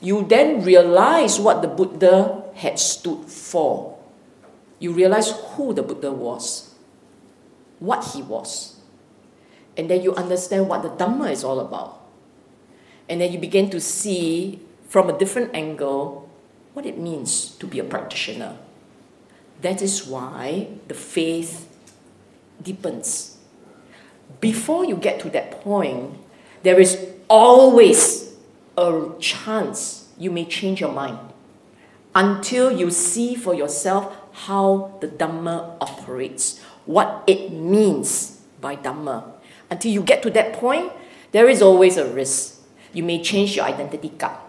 you 0.00 0.26
then 0.26 0.62
realize 0.62 1.40
what 1.40 1.62
the 1.62 1.68
Buddha 1.68 2.44
had 2.54 2.78
stood 2.78 3.24
for. 3.26 3.98
You 4.78 4.92
realize 4.92 5.32
who 5.54 5.72
the 5.72 5.82
Buddha 5.82 6.12
was, 6.12 6.74
what 7.78 8.12
he 8.12 8.20
was. 8.20 8.76
And 9.76 9.88
then 9.88 10.02
you 10.02 10.14
understand 10.14 10.68
what 10.68 10.82
the 10.82 10.90
Dhamma 10.90 11.30
is 11.30 11.42
all 11.42 11.58
about. 11.58 12.00
And 13.08 13.20
then 13.20 13.32
you 13.32 13.38
begin 13.38 13.70
to 13.70 13.80
see 13.80 14.60
from 14.88 15.08
a 15.08 15.18
different 15.18 15.54
angle 15.54 16.23
what 16.74 16.84
it 16.84 16.98
means 16.98 17.50
to 17.56 17.66
be 17.66 17.78
a 17.78 17.84
practitioner. 17.84 18.58
That 19.62 19.80
is 19.80 20.04
why 20.04 20.68
the 20.88 20.94
faith 20.94 21.70
deepens. 22.62 23.38
Before 24.40 24.84
you 24.84 24.96
get 24.96 25.20
to 25.20 25.30
that 25.30 25.62
point, 25.62 26.18
there 26.62 26.78
is 26.78 26.98
always 27.28 28.34
a 28.76 29.10
chance 29.20 30.08
you 30.18 30.30
may 30.30 30.44
change 30.44 30.80
your 30.80 30.92
mind 30.92 31.18
until 32.14 32.70
you 32.70 32.90
see 32.90 33.34
for 33.34 33.54
yourself 33.54 34.14
how 34.32 34.98
the 35.00 35.08
Dhamma 35.08 35.76
operates, 35.80 36.60
what 36.86 37.22
it 37.26 37.52
means 37.52 38.42
by 38.60 38.76
Dhamma. 38.76 39.24
Until 39.70 39.92
you 39.92 40.02
get 40.02 40.22
to 40.22 40.30
that 40.30 40.54
point, 40.54 40.92
there 41.32 41.48
is 41.48 41.62
always 41.62 41.96
a 41.96 42.06
risk. 42.06 42.60
You 42.92 43.02
may 43.02 43.22
change 43.22 43.56
your 43.56 43.64
identity 43.64 44.10
card. 44.10 44.43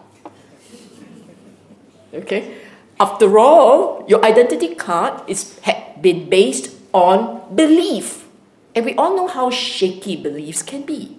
Okay? 2.14 2.58
After 3.00 3.38
all, 3.38 4.06
your 4.08 4.24
identity 4.24 4.76
card 4.76 5.22
is 5.28 5.60
had 5.60 6.02
been 6.02 6.30
based 6.30 6.72
on 6.94 7.44
belief. 7.54 8.28
And 8.74 8.86
we 8.86 8.96
all 8.96 9.16
know 9.16 9.28
how 9.28 9.50
shaky 9.50 10.16
beliefs 10.16 10.62
can 10.62 10.84
be. 10.84 11.18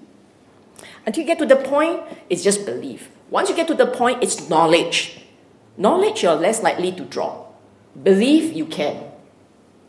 Until 1.07 1.23
you 1.23 1.27
get 1.27 1.39
to 1.39 1.47
the 1.47 1.57
point, 1.57 2.03
it's 2.29 2.43
just 2.43 2.67
belief. 2.67 3.11
Once 3.31 3.49
you 3.49 3.57
get 3.57 3.67
to 3.69 3.75
the 3.75 3.87
point, 3.87 4.23
it's 4.23 4.49
knowledge. 4.49 5.23
Knowledge, 5.77 6.23
you're 6.23 6.35
less 6.35 6.63
likely 6.63 6.93
to 6.93 7.05
drop. 7.05 7.59
Belief, 8.03 8.55
you 8.55 8.67
can. 8.67 9.05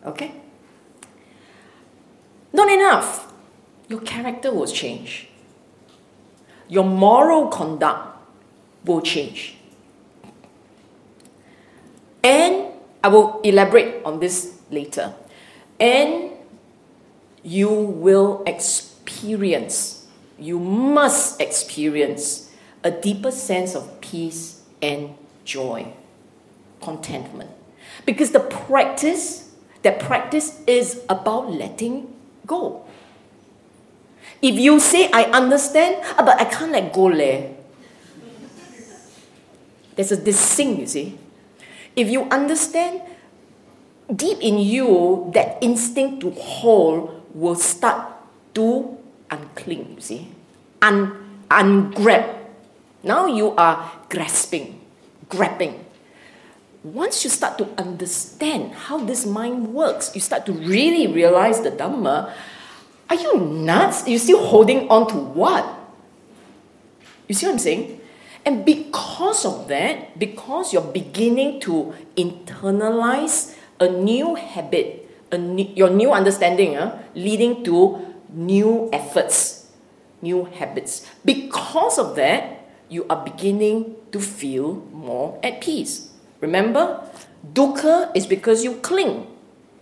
Okay? 0.05 0.31
Not 2.53 2.69
enough. 2.69 3.33
Your 3.89 4.01
character 4.01 4.53
will 4.53 4.67
change. 4.67 5.27
Your 6.69 6.83
moral 6.83 7.47
conduct 7.47 8.17
will 8.85 9.01
change. 9.01 9.56
And 12.27 12.73
I 13.01 13.07
will 13.07 13.39
elaborate 13.39 14.03
on 14.03 14.19
this 14.19 14.59
later. 14.69 15.13
And 15.79 16.31
you 17.41 17.69
will 17.71 18.43
experience, 18.45 20.05
you 20.37 20.59
must 20.59 21.39
experience 21.39 22.51
a 22.83 22.91
deeper 22.91 23.31
sense 23.31 23.75
of 23.75 24.01
peace 24.01 24.61
and 24.81 25.15
joy, 25.45 25.93
contentment. 26.81 27.49
Because 28.05 28.31
the 28.31 28.41
practice, 28.41 29.55
that 29.83 30.01
practice 30.01 30.59
is 30.67 31.05
about 31.07 31.49
letting 31.49 32.13
go. 32.45 32.83
If 34.41 34.55
you 34.55 34.81
say, 34.81 35.09
I 35.13 35.23
understand, 35.31 36.03
ah, 36.03 36.23
but 36.25 36.41
I 36.41 36.43
can't 36.43 36.73
let 36.73 36.91
go, 36.91 37.05
leh. 37.05 37.53
There's 39.95 40.11
a 40.11 40.17
distinct, 40.21 40.81
you 40.81 40.87
see 40.87 41.19
if 41.97 42.07
you 42.13 42.29
understand 42.29 43.01
deep 44.13 44.37
in 44.39 44.61
you 44.61 45.29
that 45.33 45.57
instinct 45.59 46.21
to 46.21 46.29
hold 46.31 47.25
will 47.33 47.57
start 47.57 48.13
to 48.53 48.95
uncling, 49.29 49.95
you 49.95 50.01
see, 50.01 50.27
un, 50.81 51.11
ungrab. 51.49 52.37
Now 53.03 53.25
you 53.25 53.51
are 53.57 53.91
grasping, 54.09 54.79
grabbing. 55.27 55.83
Once 56.83 57.23
you 57.23 57.29
start 57.29 57.57
to 57.57 57.67
understand 57.77 58.71
how 58.87 59.03
this 59.03 59.25
mind 59.25 59.73
works, 59.73 60.13
you 60.13 60.21
start 60.21 60.45
to 60.45 60.53
really 60.53 61.07
realize 61.07 61.61
the 61.61 61.71
Dhamma. 61.71 62.31
Are 63.09 63.15
you 63.15 63.39
nuts? 63.39 64.07
You're 64.07 64.19
still 64.19 64.45
holding 64.45 64.87
on 64.89 65.07
to 65.09 65.15
what? 65.17 65.65
You 67.27 67.35
see 67.35 67.47
what 67.47 67.53
I'm 67.53 67.59
saying? 67.59 67.96
And 68.47 68.63
because 68.63 69.43
of 69.43 69.67
that, 69.67 70.17
because 70.17 70.71
you're 70.71 70.79
beginning 70.95 71.59
to 71.67 71.93
internalize 72.15 73.59
a 73.77 73.91
new 73.91 74.35
habit, 74.35 75.03
a 75.33 75.37
new, 75.37 75.67
your 75.75 75.89
new 75.89 76.13
understanding, 76.13 76.77
uh, 76.77 76.97
leading 77.13 77.61
to 77.65 77.99
new 78.31 78.89
efforts, 78.93 79.67
new 80.21 80.45
habits. 80.45 81.05
Because 81.25 81.99
of 81.99 82.15
that, 82.15 82.63
you 82.87 83.05
are 83.09 83.21
beginning 83.21 83.97
to 84.13 84.19
feel 84.21 84.75
more 84.95 85.37
at 85.43 85.59
peace. 85.59 86.13
Remember, 86.39 87.03
dukkha 87.51 88.15
is 88.15 88.25
because 88.25 88.63
you 88.63 88.75
cling, 88.75 89.27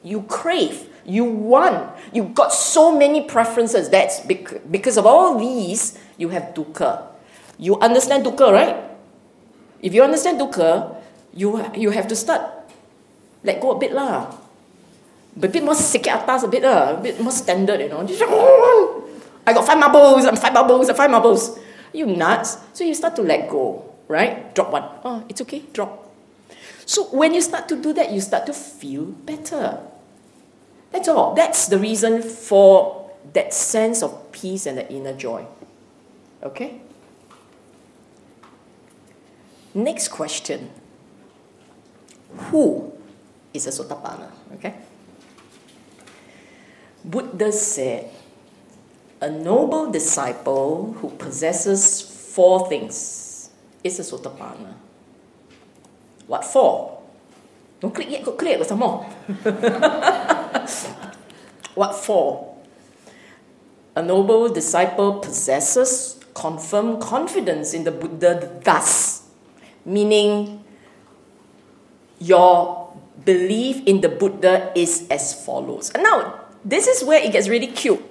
you 0.01 0.23
crave, 0.23 0.89
you 1.05 1.23
want, 1.23 1.95
you 2.11 2.23
got 2.23 2.51
so 2.51 2.97
many 2.97 3.21
preferences. 3.29 3.89
That's 3.89 4.21
because 4.21 4.97
of 4.97 5.05
all 5.05 5.37
these, 5.37 5.99
you 6.17 6.29
have 6.29 6.55
dukkha. 6.55 7.13
You 7.57 7.79
understand 7.79 8.25
dukkha, 8.25 8.51
right? 8.51 8.75
If 9.81 9.93
you 9.93 10.03
understand 10.03 10.39
dukkha, 10.39 10.95
you, 11.33 11.63
you 11.75 11.91
have 11.91 12.07
to 12.07 12.15
start 12.15 12.55
let 13.45 13.61
go 13.61 13.71
a 13.71 13.77
bit 13.77 13.93
lah. 13.93 14.33
A 15.37 15.47
bit 15.47 15.61
more 15.61 15.77
sikit 15.77 16.25
atas 16.25 16.43
a 16.43 16.49
bit 16.49 16.65
lah. 16.65 16.97
A 16.97 16.99
bit 16.99 17.21
more 17.21 17.31
standard, 17.31 17.77
you 17.79 17.89
know. 17.93 18.01
I 19.45 19.53
got 19.53 19.61
five 19.61 19.77
marbles, 19.77 20.25
I'm 20.25 20.35
five 20.35 20.53
marbles, 20.53 20.89
I'm 20.89 20.97
five 20.97 21.11
marbles. 21.11 21.59
You 21.93 22.09
nuts? 22.09 22.57
So 22.73 22.83
you 22.83 22.97
start 22.97 23.15
to 23.15 23.21
let 23.21 23.47
go, 23.47 23.85
right? 24.09 24.49
Drop 24.57 24.73
one. 24.73 24.89
Oh, 25.05 25.23
it's 25.29 25.39
okay, 25.45 25.61
drop. 25.71 26.09
So 26.89 27.05
when 27.13 27.33
you 27.33 27.41
start 27.41 27.69
to 27.69 27.77
do 27.77 27.93
that, 27.93 28.11
you 28.11 28.19
start 28.19 28.49
to 28.49 28.53
feel 28.53 29.05
better. 29.05 29.79
That's 30.91 31.07
all. 31.07 31.35
That's 31.35 31.67
the 31.69 31.77
reason 31.77 32.21
for 32.21 33.05
that 33.33 33.53
sense 33.53 34.01
of 34.01 34.31
peace 34.31 34.65
and 34.65 34.77
the 34.77 34.89
inner 34.89 35.13
joy. 35.13 35.45
Okay? 36.41 36.81
Next 39.75 40.07
question. 40.07 40.71
Who 42.49 42.93
is 43.53 43.67
a 43.67 43.71
Sotapanna? 43.71 44.31
Okay? 44.53 44.73
Buddha 47.03 47.51
said, 47.51 48.09
a 49.21 49.29
noble 49.29 49.91
disciple 49.91 50.93
who 50.93 51.09
possesses 51.09 52.01
four 52.01 52.67
things 52.67 53.49
is 53.83 53.99
a 53.99 54.03
Sotapanna. 54.03 54.73
What 56.27 56.45
for? 56.45 57.01
Don't 57.79 57.93
click 57.93 58.09
yet, 58.09 58.23
click 58.23 58.63
some 58.63 58.79
more. 58.79 59.03
what 61.75 61.93
for? 61.93 62.55
A 63.95 64.01
noble 64.01 64.49
disciple 64.49 65.19
possesses 65.19 66.19
confirmed 66.33 67.01
confidence 67.01 67.73
in 67.73 67.83
the 67.83 67.91
Buddha 67.91 68.59
thus, 68.63 69.14
meaning 69.85 70.63
your 72.19 72.93
belief 73.23 73.81
in 73.85 74.01
the 74.01 74.09
Buddha 74.09 74.71
is 74.75 75.07
as 75.09 75.33
follows. 75.45 75.91
And 75.91 76.03
now, 76.03 76.41
this 76.65 76.87
is 76.87 77.03
where 77.03 77.21
it 77.21 77.31
gets 77.31 77.47
really 77.47 77.67
cute. 77.67 78.01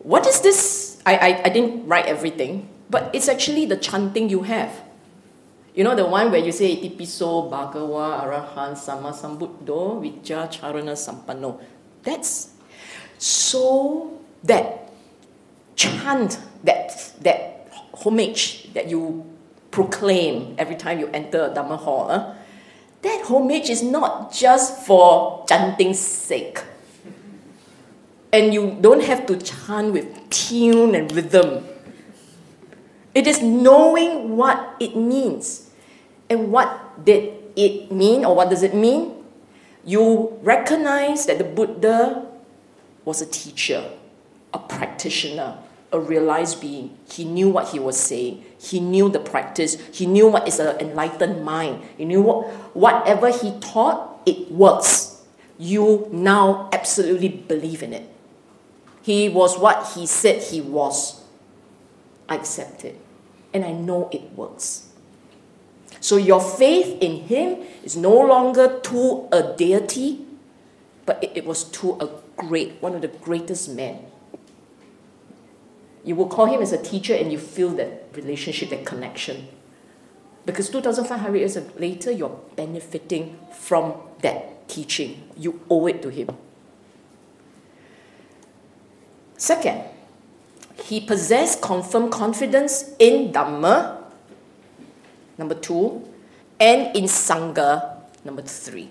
What 0.00 0.26
is 0.26 0.40
this? 0.40 1.00
I, 1.06 1.16
I, 1.16 1.42
I 1.46 1.48
didn't 1.48 1.86
write 1.86 2.06
everything, 2.06 2.68
but 2.90 3.10
it's 3.12 3.28
actually 3.28 3.66
the 3.66 3.76
chanting 3.76 4.28
you 4.28 4.42
have. 4.42 4.82
You 5.74 5.84
know 5.84 5.94
the 5.94 6.06
one 6.06 6.32
where 6.32 6.40
you 6.40 6.50
say 6.50 6.74
Itipiso 6.74 7.46
Bhagawa 7.48 8.26
Arahan 8.26 8.76
Sama 8.76 9.12
Sambuddho 9.12 10.02
Vijja 10.02 10.50
Charana 10.50 10.98
Sampano. 10.98 11.60
That's 12.02 12.50
so 13.18 14.18
that 14.42 14.90
chant, 15.76 16.40
that 16.64 17.12
that 17.22 17.70
homage 17.94 18.72
that 18.74 18.90
you 18.90 19.24
proclaim 19.70 20.54
every 20.58 20.76
time 20.76 20.98
you 20.98 21.08
enter 21.08 21.44
a 21.44 21.50
Dhamma 21.50 21.78
hall. 21.78 22.08
Huh? 22.08 22.34
that 23.02 23.24
homage 23.26 23.70
is 23.70 23.82
not 23.82 24.32
just 24.32 24.86
for 24.86 25.44
chanting's 25.48 25.98
sake. 25.98 26.62
And 28.32 28.52
you 28.52 28.76
don't 28.80 29.02
have 29.02 29.26
to 29.26 29.38
chant 29.38 29.92
with 29.92 30.30
tune 30.30 30.94
and 30.94 31.10
rhythm. 31.12 31.64
It 33.14 33.26
is 33.26 33.40
knowing 33.40 34.36
what 34.36 34.76
it 34.80 34.96
means. 34.96 35.70
And 36.28 36.52
what 36.52 37.04
did 37.04 37.32
it 37.56 37.90
mean, 37.90 38.24
or 38.24 38.36
what 38.36 38.50
does 38.50 38.62
it 38.62 38.74
mean? 38.74 39.24
You 39.84 40.38
recognize 40.42 41.24
that 41.26 41.38
the 41.38 41.44
Buddha 41.44 42.26
was 43.06 43.22
a 43.22 43.26
teacher, 43.26 43.82
a 44.52 44.58
practitioner, 44.58 45.56
a 45.92 45.98
realized 45.98 46.60
being. 46.60 46.96
He 47.10 47.24
knew 47.24 47.48
what 47.48 47.68
he 47.68 47.78
was 47.78 47.98
saying. 47.98 48.44
He 48.58 48.80
knew 48.80 49.08
the 49.08 49.20
practice. 49.20 49.76
He 49.92 50.06
knew 50.06 50.28
what 50.28 50.46
is 50.46 50.58
an 50.58 50.78
enlightened 50.80 51.44
mind. 51.44 51.82
He 51.96 52.04
knew 52.04 52.22
what, 52.22 52.46
whatever 52.74 53.30
he 53.30 53.58
taught, 53.60 54.20
it 54.26 54.50
works. 54.50 55.22
You 55.58 56.08
now 56.12 56.68
absolutely 56.72 57.28
believe 57.28 57.82
in 57.82 57.92
it. 57.92 58.08
He 59.02 59.28
was 59.28 59.58
what 59.58 59.94
he 59.94 60.06
said 60.06 60.42
he 60.42 60.60
was. 60.60 61.22
I 62.28 62.36
accept 62.36 62.84
it. 62.84 63.00
And 63.54 63.64
I 63.64 63.72
know 63.72 64.10
it 64.12 64.32
works. 64.36 64.88
So 66.00 66.16
your 66.16 66.40
faith 66.40 66.98
in 67.00 67.22
him 67.22 67.58
is 67.82 67.96
no 67.96 68.14
longer 68.14 68.78
to 68.78 69.28
a 69.32 69.54
deity, 69.56 70.26
but 71.06 71.24
it, 71.24 71.32
it 71.34 71.46
was 71.46 71.64
to 71.64 71.96
a 72.00 72.10
great, 72.36 72.80
one 72.80 72.94
of 72.94 73.00
the 73.00 73.08
greatest 73.08 73.70
men 73.70 74.04
you 76.08 76.14
will 76.14 76.26
call 76.26 76.46
him 76.46 76.62
as 76.62 76.72
a 76.72 76.82
teacher 76.82 77.14
and 77.14 77.30
you 77.30 77.36
feel 77.36 77.68
that 77.68 78.04
relationship, 78.14 78.70
that 78.70 78.86
connection. 78.86 79.46
Because 80.46 80.70
2,500 80.70 81.36
years 81.36 81.58
later, 81.78 82.10
you're 82.10 82.40
benefiting 82.56 83.38
from 83.52 83.92
that 84.22 84.66
teaching. 84.68 85.28
You 85.36 85.60
owe 85.68 85.86
it 85.86 86.00
to 86.00 86.08
him. 86.08 86.30
Second, 89.36 89.82
he 90.82 90.98
possessed 90.98 91.60
confirmed 91.60 92.10
confidence 92.10 92.94
in 92.98 93.30
Dhamma, 93.30 94.02
number 95.36 95.56
two, 95.56 96.08
and 96.58 96.96
in 96.96 97.04
Sangha, 97.04 97.98
number 98.24 98.40
three. 98.40 98.88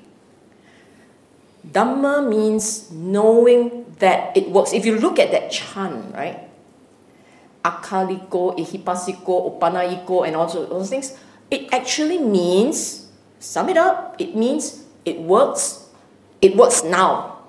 Dhamma 1.67 2.29
means 2.29 2.91
knowing 2.91 3.87
that 3.97 4.37
it 4.37 4.51
works. 4.51 4.71
If 4.71 4.85
you 4.85 4.99
look 4.99 5.17
at 5.17 5.31
that 5.31 5.49
chant, 5.49 6.13
right, 6.13 6.46
akaliko, 7.67 8.55
ehipasiko, 8.57 9.59
opanaiko, 9.59 10.25
and 10.25 10.35
all 10.35 10.47
those 10.47 10.89
things, 10.89 11.13
it 11.51 11.67
actually 11.73 12.17
means, 12.17 13.07
sum 13.39 13.69
it 13.69 13.77
up, 13.77 14.15
it 14.19 14.35
means 14.35 14.83
it 15.03 15.19
works, 15.19 15.89
it 16.41 16.55
works 16.55 16.83
now. 16.83 17.39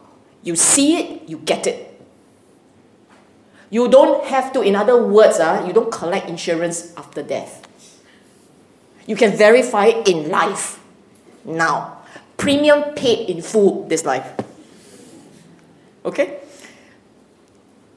You 0.43 0.57
see 0.57 0.99
it, 0.99 1.29
you 1.29 1.39
get 1.39 1.67
it. 1.67 1.85
You 3.71 3.89
don't 3.89 4.25
have 4.27 4.53
to, 4.55 4.63
in 4.63 4.75
other 4.75 4.97
words, 5.07 5.39
uh, 5.39 5.65
you 5.67 5.73
don't 5.73 5.93
collect 5.93 6.29
insurance 6.29 6.97
after 6.97 7.23
death. 7.23 7.67
You 9.07 9.17
can 9.17 9.37
verify 9.37 9.87
it 9.87 10.09
in 10.09 10.31
life, 10.31 10.81
now. 11.45 11.99
Premium 12.37 12.95
paid 12.95 13.29
in 13.29 13.43
full 13.43 13.87
this 13.89 14.05
life. 14.05 14.33
Okay? 16.05 16.41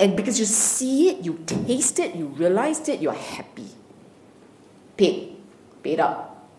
And 0.01 0.17
because 0.17 0.39
you 0.39 0.45
see 0.45 1.09
it, 1.09 1.23
you 1.23 1.37
taste 1.45 1.99
it, 1.99 2.15
you 2.15 2.25
realized 2.25 2.89
it, 2.89 3.01
you're 3.01 3.13
happy. 3.13 3.69
Paid. 4.97 5.37
Paid 5.83 5.99
up. 5.99 6.49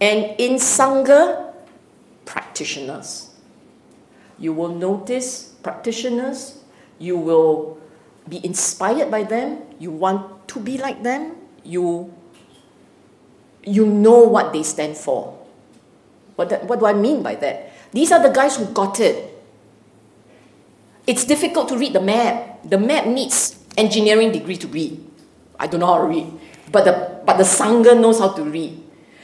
And 0.00 0.34
in 0.38 0.54
Sangha, 0.56 1.54
practitioners. 2.24 3.30
You 4.40 4.52
will 4.52 4.74
notice 4.74 5.54
practitioners, 5.62 6.58
you 6.98 7.16
will 7.16 7.78
be 8.28 8.44
inspired 8.44 9.10
by 9.10 9.22
them, 9.22 9.62
you 9.78 9.92
want 9.92 10.48
to 10.48 10.58
be 10.58 10.78
like 10.78 11.04
them, 11.04 11.36
you, 11.62 12.12
you 13.62 13.86
know 13.86 14.22
what 14.22 14.52
they 14.52 14.64
stand 14.64 14.96
for. 14.96 15.38
What, 16.34 16.48
that, 16.48 16.64
what 16.64 16.80
do 16.80 16.86
I 16.86 16.92
mean 16.92 17.22
by 17.22 17.36
that? 17.36 17.70
These 17.92 18.10
are 18.10 18.22
the 18.22 18.30
guys 18.30 18.56
who 18.56 18.66
got 18.66 18.98
it. 18.98 19.29
It's 21.10 21.24
difficult 21.24 21.66
to 21.70 21.76
read 21.76 21.92
the 21.92 22.00
map. 22.00 22.62
The 22.62 22.78
map 22.78 23.06
needs 23.06 23.58
engineering 23.76 24.30
degree 24.30 24.56
to 24.58 24.68
read. 24.68 25.02
I 25.58 25.66
don't 25.66 25.80
know 25.80 25.90
how 25.90 25.98
to 25.98 26.06
read. 26.06 26.30
But 26.70 26.84
the, 26.84 27.22
but 27.26 27.36
the 27.36 27.42
Sangha 27.42 27.98
knows 27.98 28.20
how 28.20 28.30
to 28.30 28.44
read. 28.44 28.80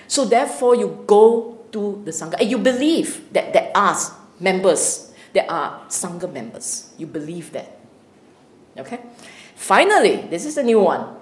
So 0.09 0.25
therefore 0.25 0.75
you 0.75 1.05
go 1.07 1.63
to 1.71 2.03
the 2.05 2.11
Sangha 2.11 2.41
and 2.41 2.51
you 2.51 2.59
believe 2.59 3.33
that 3.33 3.53
there 3.53 3.71
are 3.73 3.95
members, 4.41 5.15
there 5.33 5.49
are 5.49 5.87
Sangha 5.87 6.27
members. 6.27 6.91
You 6.99 7.07
believe 7.07 7.53
that. 7.53 7.79
Okay? 8.77 8.99
Finally, 9.55 10.27
this 10.29 10.45
is 10.45 10.59
a 10.59 10.65
new 10.65 10.81
one. 10.81 11.15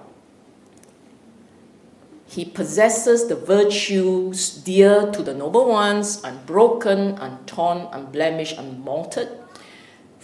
he 2.35 2.43
possesses 2.43 3.27
the 3.27 3.35
virtues 3.35 4.49
dear 4.65 5.09
to 5.11 5.23
the 5.23 5.33
noble 5.33 5.69
ones, 5.69 6.21
unbroken, 6.25 7.15
untorn, 7.15 7.87
unblemished, 7.93 8.57
unmottled, 8.57 9.29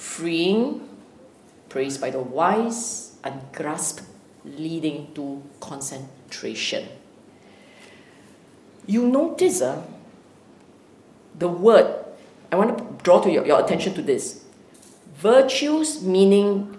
freeing, 0.02 0.90
praised 1.70 2.02
by 2.02 2.10
the 2.10 2.20
wise, 2.20 3.16
ungrasped, 3.24 4.02
leading 4.44 5.14
to 5.14 5.44
concentration. 5.60 6.88
You 8.88 9.08
notice 9.08 9.62
uh, 9.62 9.86
the 11.38 11.48
word, 11.48 12.04
I 12.52 12.56
want 12.56 12.78
to 12.78 13.04
draw 13.04 13.22
to 13.22 13.32
your, 13.32 13.46
your 13.46 13.64
attention 13.64 13.94
to 13.94 14.02
this. 14.02 14.44
Virtues 15.18 16.02
meaning 16.02 16.76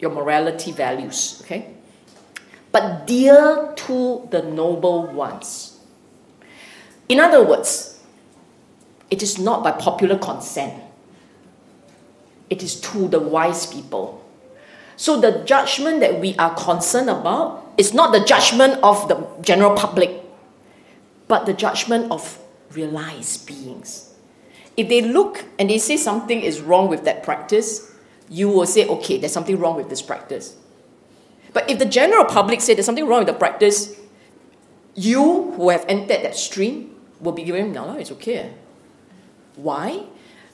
your 0.00 0.10
morality 0.10 0.72
values, 0.72 1.40
okay? 1.44 1.74
but 2.74 3.06
dear 3.06 3.72
to 3.76 4.26
the 4.32 4.42
noble 4.42 5.06
ones. 5.06 5.78
In 7.08 7.20
other 7.20 7.44
words, 7.44 8.02
it 9.10 9.22
is 9.22 9.38
not 9.38 9.62
by 9.62 9.70
popular 9.70 10.18
consent, 10.18 10.74
it 12.50 12.62
is 12.62 12.80
to 12.80 13.08
the 13.08 13.18
wise 13.18 13.66
people. 13.66 14.24
So 14.96 15.20
the 15.20 15.42
judgment 15.44 16.00
that 16.00 16.20
we 16.20 16.36
are 16.36 16.54
concerned 16.54 17.10
about 17.10 17.72
is 17.76 17.92
not 17.92 18.12
the 18.12 18.24
judgment 18.24 18.78
of 18.82 19.08
the 19.08 19.26
general 19.42 19.76
public, 19.76 20.22
but 21.26 21.46
the 21.46 21.52
judgment 21.52 22.12
of 22.12 22.38
realized 22.72 23.46
beings. 23.46 24.14
If 24.76 24.88
they 24.88 25.02
look 25.02 25.44
and 25.58 25.70
they 25.70 25.78
say 25.78 25.96
something 25.96 26.40
is 26.40 26.60
wrong 26.60 26.88
with 26.88 27.04
that 27.04 27.22
practice, 27.22 27.92
you 28.28 28.48
will 28.48 28.66
say, 28.66 28.86
okay, 28.86 29.18
there's 29.18 29.32
something 29.32 29.58
wrong 29.58 29.76
with 29.76 29.88
this 29.88 30.02
practice. 30.02 30.56
But 31.52 31.70
if 31.70 31.78
the 31.78 31.86
general 31.86 32.24
public 32.24 32.60
say 32.60 32.74
there's 32.74 32.86
something 32.86 33.06
wrong 33.06 33.20
with 33.20 33.28
the 33.28 33.34
practice, 33.34 33.96
you 34.94 35.52
who 35.52 35.70
have 35.70 35.84
entered 35.88 36.22
that 36.24 36.36
stream 36.36 36.94
will 37.20 37.32
be 37.32 37.44
given, 37.44 37.72
no, 37.72 37.92
no, 37.92 37.98
it's 37.98 38.10
okay. 38.12 38.52
Why? 39.56 40.04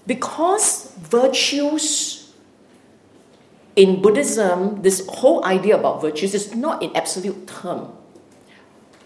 Because 0.07 0.93
virtues 0.97 2.33
in 3.77 4.03
Buddhism, 4.03 4.83
this 4.83 5.07
whole 5.07 5.45
idea 5.45 5.77
about 5.77 6.01
virtues 6.03 6.35
is 6.35 6.55
not 6.55 6.83
in 6.83 6.95
absolute 6.97 7.47
term. 7.47 7.93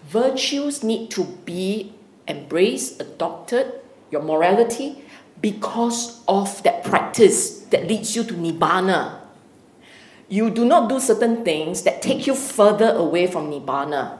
Virtues 0.07 0.83
need 0.83 1.11
to 1.11 1.23
be 1.45 1.93
embraced, 2.27 3.01
adopted, 3.01 3.73
your 4.11 4.21
morality, 4.21 5.03
because 5.41 6.23
of 6.27 6.63
that 6.63 6.83
practice 6.83 7.59
that 7.69 7.87
leads 7.87 8.15
you 8.15 8.23
to 8.23 8.33
Nibbana, 8.33 9.19
you 10.27 10.49
do 10.49 10.65
not 10.65 10.89
do 10.89 10.99
certain 10.99 11.43
things 11.45 11.83
that 11.83 12.01
take 12.01 12.25
you 12.25 12.33
further 12.33 12.89
away 12.95 13.27
from 13.27 13.51
Nibbana. 13.51 14.17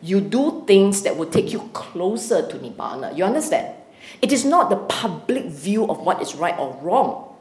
You 0.00 0.20
do 0.20 0.64
things 0.66 1.02
that 1.02 1.16
will 1.16 1.26
take 1.28 1.52
you 1.52 1.68
closer 1.72 2.46
to 2.48 2.56
Nibbana. 2.58 3.16
You 3.16 3.24
understand? 3.24 3.74
It 4.22 4.32
is 4.32 4.44
not 4.44 4.70
the 4.70 4.76
public 4.76 5.46
view 5.46 5.86
of 5.86 5.98
what 5.98 6.22
is 6.22 6.34
right 6.34 6.56
or 6.56 6.78
wrong. 6.80 7.34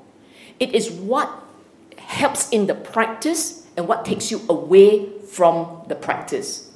It 0.59 0.73
is 0.73 0.89
what 0.89 1.29
helps 1.97 2.49
in 2.49 2.65
the 2.65 2.73
practice 2.73 3.67
and 3.77 3.87
what 3.87 4.03
takes 4.03 4.31
you 4.31 4.41
away 4.49 5.07
from 5.21 5.85
the 5.87 5.95
practice. 5.95 6.71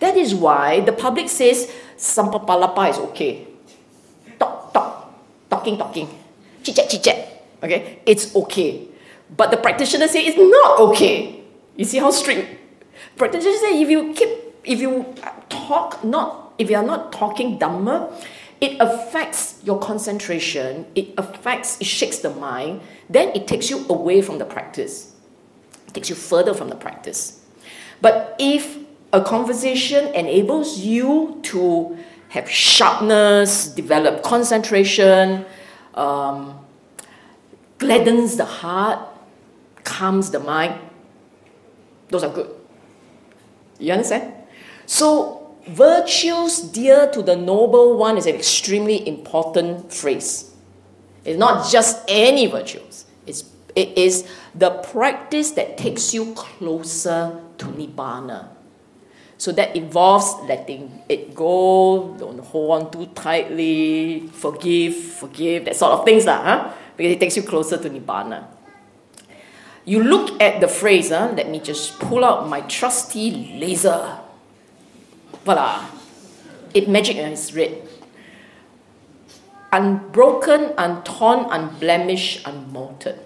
That 0.00 0.16
is 0.16 0.34
why 0.34 0.80
the 0.80 0.92
public 0.92 1.28
says 1.28 1.70
Sampapalapa 1.96 2.90
is 2.90 2.98
okay. 3.12 3.46
Talk, 4.38 4.72
talk, 4.72 5.14
talking, 5.48 5.78
talking. 5.78 6.08
Chit 6.62 6.76
chat, 6.76 6.90
chit 6.90 7.02
chat. 7.04 7.44
Okay? 7.62 8.00
It's 8.04 8.34
okay. 8.34 8.88
But 9.36 9.50
the 9.50 9.56
practitioner 9.56 10.08
say 10.08 10.24
it's 10.26 10.36
not 10.36 10.80
okay. 10.90 11.40
You 11.76 11.84
see 11.84 11.98
how 11.98 12.10
strict. 12.10 12.60
Practitioner 13.16 13.56
say 13.58 13.80
if 13.80 13.88
you 13.88 14.12
keep 14.14 14.28
if 14.64 14.80
you 14.80 15.04
talk 15.48 16.02
not 16.04 16.54
if 16.58 16.70
you 16.70 16.76
are 16.76 16.86
not 16.86 17.12
talking 17.12 17.58
dhamma, 17.58 18.12
it 18.60 18.76
affects 18.80 19.60
your 19.64 19.78
concentration, 19.78 20.86
it 20.94 21.14
affects, 21.18 21.80
it 21.80 21.86
shakes 21.86 22.18
the 22.18 22.30
mind, 22.30 22.80
then 23.08 23.28
it 23.34 23.46
takes 23.46 23.70
you 23.70 23.86
away 23.88 24.22
from 24.22 24.38
the 24.38 24.44
practice. 24.44 25.14
It 25.88 25.94
takes 25.94 26.08
you 26.08 26.14
further 26.14 26.54
from 26.54 26.68
the 26.68 26.76
practice. 26.76 27.44
But 28.00 28.36
if 28.38 28.78
a 29.12 29.22
conversation 29.22 30.12
enables 30.14 30.78
you 30.78 31.40
to 31.44 31.96
have 32.28 32.50
sharpness, 32.50 33.68
develop 33.68 34.22
concentration, 34.22 35.44
um, 35.94 36.58
gladdens 37.78 38.36
the 38.36 38.44
heart, 38.44 38.98
calms 39.84 40.30
the 40.30 40.40
mind. 40.40 40.80
Those 42.08 42.24
are 42.24 42.32
good. 42.32 42.50
You 43.78 43.92
understand? 43.92 44.34
So, 44.86 45.43
virtues 45.66 46.60
dear 46.60 47.10
to 47.12 47.22
the 47.22 47.36
noble 47.36 47.96
one 47.96 48.16
is 48.16 48.26
an 48.26 48.34
extremely 48.34 49.06
important 49.06 49.92
phrase. 49.92 50.52
It's 51.24 51.38
not 51.38 51.70
just 51.70 52.04
any 52.08 52.46
virtues, 52.46 53.06
it's, 53.26 53.44
it 53.74 53.96
is 53.96 54.28
the 54.54 54.70
practice 54.70 55.52
that 55.52 55.78
takes 55.78 56.12
you 56.12 56.34
closer 56.34 57.40
to 57.58 57.66
Nibbana. 57.66 58.48
So 59.36 59.52
that 59.52 59.74
involves 59.74 60.34
letting 60.48 61.02
it 61.08 61.34
go, 61.34 62.14
don't 62.18 62.38
hold 62.38 62.82
on 62.82 62.90
too 62.90 63.06
tightly, 63.14 64.28
forgive, 64.28 64.96
forgive, 64.96 65.64
that 65.64 65.76
sort 65.76 65.92
of 65.92 66.04
things, 66.04 66.24
lah, 66.24 66.42
huh? 66.42 66.72
because 66.96 67.12
it 67.12 67.20
takes 67.20 67.36
you 67.36 67.42
closer 67.42 67.76
to 67.76 67.90
Nibbana. 67.90 68.46
You 69.84 70.02
look 70.02 70.40
at 70.40 70.60
the 70.60 70.68
phrase, 70.68 71.10
huh? 71.10 71.32
let 71.36 71.50
me 71.50 71.58
just 71.58 71.98
pull 71.98 72.24
out 72.24 72.48
my 72.48 72.60
trusty 72.62 73.58
laser. 73.58 74.20
Voila. 75.44 75.86
It 76.72 76.88
magic 76.88 77.16
and 77.16 77.32
it's 77.32 77.52
red. 77.52 77.86
Unbroken, 79.72 80.72
untorn, 80.78 81.46
unblemished, 81.50 82.44
unmottled. 82.44 83.18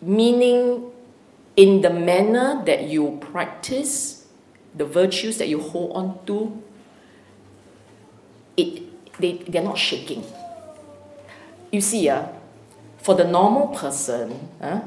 Meaning, 0.00 0.90
in 1.56 1.80
the 1.80 1.90
manner 1.90 2.62
that 2.64 2.84
you 2.84 3.18
practice, 3.20 4.26
the 4.74 4.84
virtues 4.84 5.38
that 5.38 5.48
you 5.48 5.60
hold 5.60 5.92
on 5.96 6.24
to, 6.26 6.62
it, 8.56 8.82
they, 9.18 9.32
they're 9.48 9.62
not 9.62 9.78
shaking. 9.78 10.24
You 11.72 11.80
see, 11.80 12.08
uh, 12.08 12.26
for 12.98 13.14
the 13.14 13.24
normal 13.24 13.68
person, 13.68 14.48
uh, 14.60 14.80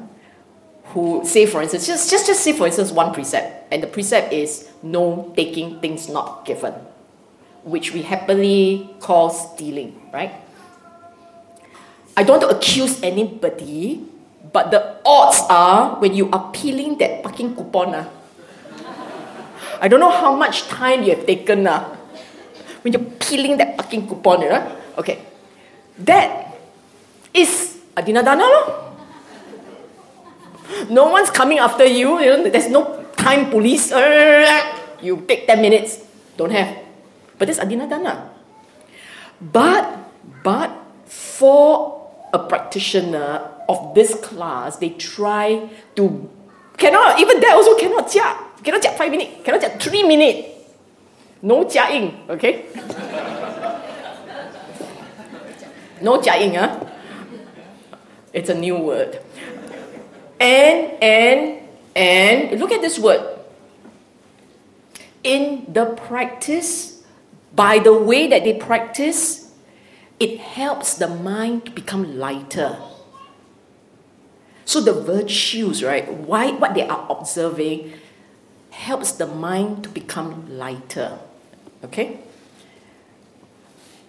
who 0.85 1.21
say 1.25 1.45
for 1.45 1.61
instance, 1.61 1.85
just, 1.87 2.09
just 2.09 2.25
just 2.25 2.43
say 2.43 2.53
for 2.53 2.65
instance 2.65 2.91
one 2.91 3.13
precept, 3.13 3.71
and 3.71 3.83
the 3.83 3.87
precept 3.87 4.33
is 4.33 4.68
no 4.83 5.33
taking 5.35 5.79
things 5.79 6.09
not 6.09 6.45
given, 6.45 6.73
which 7.63 7.93
we 7.93 8.01
happily 8.01 8.89
call 8.99 9.29
stealing, 9.29 9.99
right? 10.13 10.33
I 12.15 12.23
don't 12.23 12.39
want 12.39 12.51
to 12.51 12.57
accuse 12.57 13.01
anybody, 13.01 14.03
but 14.51 14.71
the 14.71 14.99
odds 15.05 15.39
are 15.49 15.95
when 15.99 16.13
you 16.13 16.29
are 16.31 16.51
peeling 16.51 16.97
that 16.97 17.23
fucking 17.23 17.55
coupon, 17.55 17.95
uh, 17.95 18.09
I 19.81 19.87
don't 19.87 19.99
know 19.99 20.11
how 20.11 20.35
much 20.35 20.67
time 20.67 21.03
you 21.03 21.15
have 21.15 21.25
taken 21.25 21.67
uh, 21.67 21.95
when 22.81 22.93
you're 22.93 23.11
peeling 23.19 23.57
that 23.57 23.77
fucking 23.77 24.07
coupon, 24.07 24.43
uh, 24.43 24.75
okay, 24.97 25.19
that 25.99 26.55
is 27.33 27.79
Adinadana 27.95 28.47
lo. 28.47 28.61
No 30.89 31.09
one's 31.09 31.29
coming 31.29 31.59
after 31.59 31.85
you. 31.85 32.19
you 32.19 32.37
know, 32.37 32.49
there's 32.49 32.69
no 32.69 32.98
time 33.19 33.51
police. 33.51 33.91
You 35.01 35.23
take 35.27 35.47
10 35.47 35.61
minutes. 35.61 35.99
Don't 36.37 36.51
have. 36.51 36.75
But 37.37 37.47
that's 37.47 37.59
Adinadana. 37.59 38.07
Ah. 38.07 38.29
But, 39.39 39.85
but 40.43 40.71
for 41.05 42.09
a 42.33 42.39
practitioner 42.39 43.51
of 43.67 43.93
this 43.95 44.15
class, 44.15 44.77
they 44.77 44.89
try 44.91 45.69
to 45.95 46.29
cannot 46.77 47.19
even 47.19 47.39
that 47.39 47.53
also 47.55 47.75
cannot 47.77 48.07
jia. 48.07 48.63
Cannot 48.63 48.81
jia 48.81 48.95
five 48.97 49.11
minutes. 49.11 49.43
Cannot 49.43 49.61
jia 49.61 49.79
three 49.79 50.03
minutes. 50.03 50.59
No 51.41 51.63
jiaing, 51.63 52.29
okay? 52.29 52.65
no 56.01 56.19
jiaing, 56.19 56.55
huh? 56.59 56.85
It's 58.33 58.49
a 58.49 58.55
new 58.55 58.77
word. 58.77 59.19
And, 60.39 61.03
and, 61.03 61.58
and, 61.95 62.59
look 62.59 62.71
at 62.71 62.81
this 62.81 62.99
word. 62.99 63.39
In 65.23 65.65
the 65.71 65.85
practice, 66.07 67.03
by 67.53 67.79
the 67.79 67.93
way 67.93 68.27
that 68.27 68.43
they 68.43 68.53
practice, 68.53 69.51
it 70.19 70.39
helps 70.39 70.95
the 70.95 71.07
mind 71.07 71.65
to 71.65 71.71
become 71.71 72.17
lighter. 72.17 72.77
So 74.65 74.81
the 74.81 74.93
virtues, 74.93 75.83
right, 75.83 76.07
why, 76.11 76.51
what 76.51 76.73
they 76.75 76.87
are 76.87 77.07
observing 77.09 77.93
helps 78.69 79.11
the 79.13 79.25
mind 79.25 79.83
to 79.83 79.89
become 79.89 80.57
lighter. 80.57 81.17
Okay? 81.83 82.19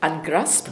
Ungrasp 0.03 0.71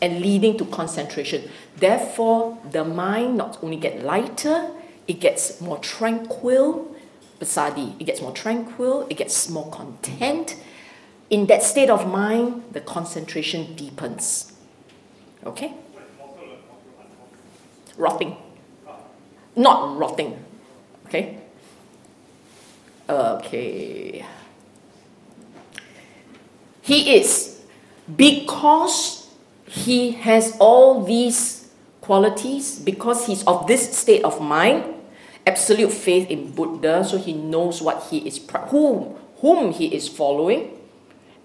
and 0.00 0.20
leading 0.20 0.56
to 0.58 0.64
concentration. 0.66 1.48
Therefore, 1.76 2.58
the 2.70 2.84
mind 2.84 3.36
not 3.36 3.58
only 3.62 3.76
get 3.76 4.04
lighter, 4.04 4.70
it 5.06 5.20
gets 5.20 5.60
more 5.60 5.78
tranquil, 5.78 6.94
passaddhi. 7.40 8.00
It 8.00 8.04
gets 8.04 8.20
more 8.20 8.32
tranquil, 8.32 9.06
it 9.10 9.16
gets 9.16 9.48
more 9.48 9.70
content. 9.70 10.56
In 11.30 11.46
that 11.46 11.62
state 11.62 11.90
of 11.90 12.06
mind, 12.06 12.64
the 12.72 12.80
concentration 12.80 13.74
deepens. 13.74 14.52
Okay? 15.44 15.74
Rotting. 17.96 18.36
Not 19.56 19.98
rotting. 19.98 20.44
Okay? 21.06 21.38
Okay. 23.08 24.24
He 26.82 27.16
is. 27.16 27.60
Because 28.14 29.28
he 29.66 30.12
has 30.12 30.56
all 30.58 31.02
these 31.04 31.61
qualities, 32.02 32.78
because 32.78 33.26
he's 33.26 33.42
of 33.44 33.66
this 33.66 33.96
state 33.96 34.22
of 34.24 34.40
mind, 34.40 34.84
absolute 35.46 35.92
faith 35.92 36.30
in 36.30 36.50
Buddha, 36.50 37.04
so 37.04 37.16
he 37.16 37.32
knows 37.32 37.80
what 37.80 38.02
he 38.10 38.18
is, 38.18 38.38
whom, 38.68 39.16
whom 39.36 39.72
he 39.72 39.86
is 39.86 40.08
following. 40.08 40.70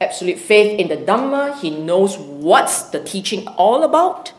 Absolute 0.01 0.37
faith 0.37 0.79
in 0.79 0.89
the 0.89 0.97
Dhamma, 0.97 1.57
he 1.59 1.69
knows 1.69 2.17
what's 2.17 2.83
the 2.89 3.03
teaching 3.03 3.47
all 3.47 3.83
about. 3.83 4.33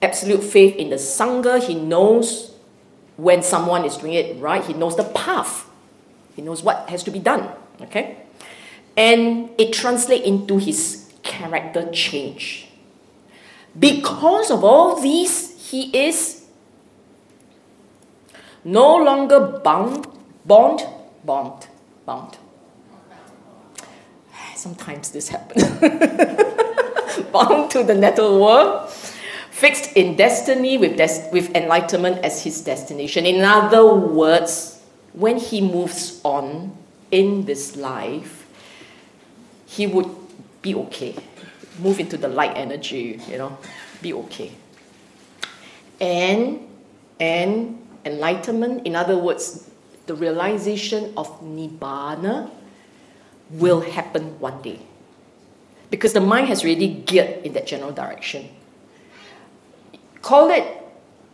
Absolute 0.00 0.44
faith 0.44 0.76
in 0.76 0.90
the 0.90 0.96
Sangha, 0.96 1.62
he 1.62 1.74
knows 1.74 2.54
when 3.16 3.42
someone 3.42 3.84
is 3.84 3.96
doing 3.96 4.12
it 4.12 4.38
right, 4.40 4.64
he 4.64 4.74
knows 4.74 4.96
the 4.96 5.04
path. 5.04 5.68
He 6.34 6.42
knows 6.42 6.62
what 6.62 6.88
has 6.90 7.02
to 7.04 7.10
be 7.10 7.18
done. 7.18 7.50
Okay? 7.80 8.18
And 8.96 9.50
it 9.58 9.72
translates 9.72 10.26
into 10.26 10.58
his 10.58 11.10
character 11.22 11.90
change. 11.90 12.65
Because 13.78 14.50
of 14.50 14.64
all 14.64 15.00
these, 15.00 15.70
he 15.70 15.90
is 15.96 16.44
no 18.64 18.96
longer 18.96 19.60
bound, 19.62 20.06
bond, 20.44 20.82
bound, 21.24 21.66
bound. 22.04 22.38
Sometimes 24.56 25.10
this 25.10 25.28
happens. 25.28 25.62
bound 27.32 27.70
to 27.70 27.84
the 27.84 27.94
nether 27.94 28.30
world, 28.30 28.90
fixed 29.50 29.92
in 29.96 30.16
destiny 30.16 30.78
with, 30.78 30.96
des- 30.96 31.28
with 31.32 31.54
enlightenment 31.54 32.18
as 32.24 32.42
his 32.42 32.62
destination. 32.62 33.26
In 33.26 33.44
other 33.44 33.84
words, 33.94 34.82
when 35.12 35.38
he 35.38 35.60
moves 35.60 36.20
on 36.24 36.76
in 37.10 37.44
this 37.44 37.76
life, 37.76 38.46
he 39.66 39.86
would 39.86 40.08
be 40.62 40.74
okay. 40.74 41.14
Move 41.78 42.00
into 42.00 42.16
the 42.16 42.28
light 42.28 42.56
energy, 42.56 43.20
you 43.28 43.38
know, 43.38 43.58
be 44.02 44.12
okay. 44.12 44.52
And 46.00 46.68
and 47.20 47.86
enlightenment, 48.04 48.86
in 48.86 48.94
other 48.96 49.16
words, 49.16 49.68
the 50.06 50.14
realization 50.14 51.12
of 51.16 51.28
nibbana 51.40 52.50
will 53.50 53.80
happen 53.80 54.38
one 54.40 54.62
day. 54.62 54.80
Because 55.90 56.12
the 56.12 56.20
mind 56.20 56.48
has 56.48 56.64
already 56.64 56.88
geared 56.88 57.44
in 57.44 57.52
that 57.54 57.66
general 57.66 57.92
direction. 57.92 58.48
Call 60.22 60.50
it 60.50 60.64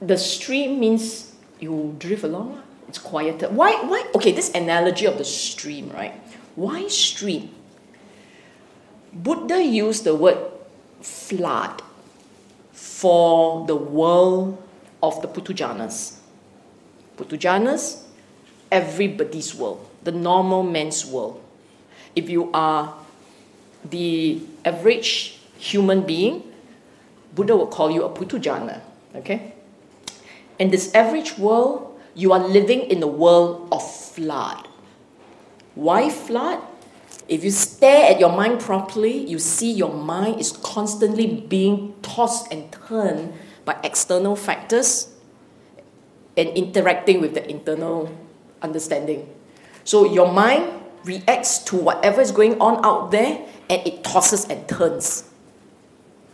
the 0.01 0.19
stream 0.19 0.81
means 0.81 1.33
you 1.61 1.95
drift 1.99 2.25
along, 2.25 2.63
it's 2.89 2.99
quieter. 2.99 3.49
Why 3.49 3.73
why 3.85 4.05
okay, 4.15 4.33
this 4.33 4.51
analogy 4.55 5.07
of 5.07 5.17
the 5.17 5.25
stream, 5.25 5.91
right? 5.91 6.13
Why 6.57 6.89
stream? 6.89 7.51
Buddha 9.13 9.63
used 9.63 10.05
the 10.05 10.15
word 10.15 10.39
flood 11.01 11.83
for 12.73 13.67
the 13.67 13.77
world 13.77 14.63
of 15.03 15.21
the 15.21 15.29
Putujanas. 15.29 16.19
Putujanas, 17.17 18.03
everybody's 18.71 19.55
world, 19.55 19.87
the 20.03 20.13
normal 20.13 20.63
man's 20.63 21.05
world. 21.05 21.43
If 22.17 22.31
you 22.31 22.51
are 22.53 22.95
the 23.85 24.41
average 24.65 25.39
human 25.59 26.03
being, 26.03 26.43
Buddha 27.35 27.57
will 27.57 27.67
call 27.67 27.91
you 27.91 28.05
a 28.05 28.11
Putujana. 28.11 28.81
Okay? 29.15 29.53
In 30.59 30.71
this 30.71 30.95
average 30.95 31.37
world, 31.39 32.01
you 32.15 32.33
are 32.33 32.41
living 32.41 32.81
in 32.81 33.03
a 33.03 33.07
world 33.07 33.69
of 33.73 33.83
flood. 33.83 34.69
Why 35.75 36.09
flood? 36.11 36.61
If 37.33 37.43
you 37.45 37.51
stare 37.51 38.13
at 38.13 38.21
your 38.21 38.31
mind 38.31 38.61
properly, 38.61 39.27
you 39.27 39.39
see 39.39 39.73
your 39.73 39.91
mind 39.91 40.39
is 40.39 40.53
constantly 40.53 41.27
being 41.27 41.95
tossed 42.03 42.53
and 42.53 42.71
turned 42.71 43.33
by 43.65 43.81
external 43.83 44.37
factors 44.37 45.09
and 46.37 46.51
interacting 46.51 47.23
with 47.23 47.33
the 47.33 47.49
internal 47.49 48.15
understanding. 48.61 49.33
So 49.83 50.05
your 50.13 50.31
mind 50.31 50.79
reacts 51.05 51.61
to 51.73 51.77
whatever 51.77 52.21
is 52.21 52.33
going 52.33 52.61
on 52.61 52.85
out 52.85 53.13
there 53.13 53.49
and 53.71 53.87
it 53.87 54.05
tosses 54.05 54.45
and 54.45 54.69
turns. 54.69 55.25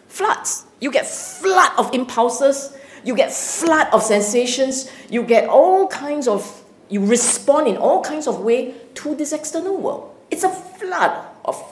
Floods. 0.09 0.65
You 0.81 0.91
get 0.91 1.07
flood 1.07 1.71
of 1.79 1.95
impulses, 1.95 2.77
you 3.05 3.15
get 3.15 3.33
flood 3.33 3.87
of 3.93 4.03
sensations, 4.03 4.91
you 5.09 5.23
get 5.23 5.49
all 5.49 5.87
kinds 5.87 6.27
of 6.27 6.65
you 6.89 7.07
respond 7.07 7.69
in 7.69 7.77
all 7.77 8.03
kinds 8.03 8.27
of 8.27 8.41
way 8.41 8.75
to 8.95 9.15
this 9.15 9.31
external 9.31 9.77
world. 9.77 10.17
It's 10.31 10.45
a 10.45 10.51
flood 10.51 11.27
of 11.45 11.63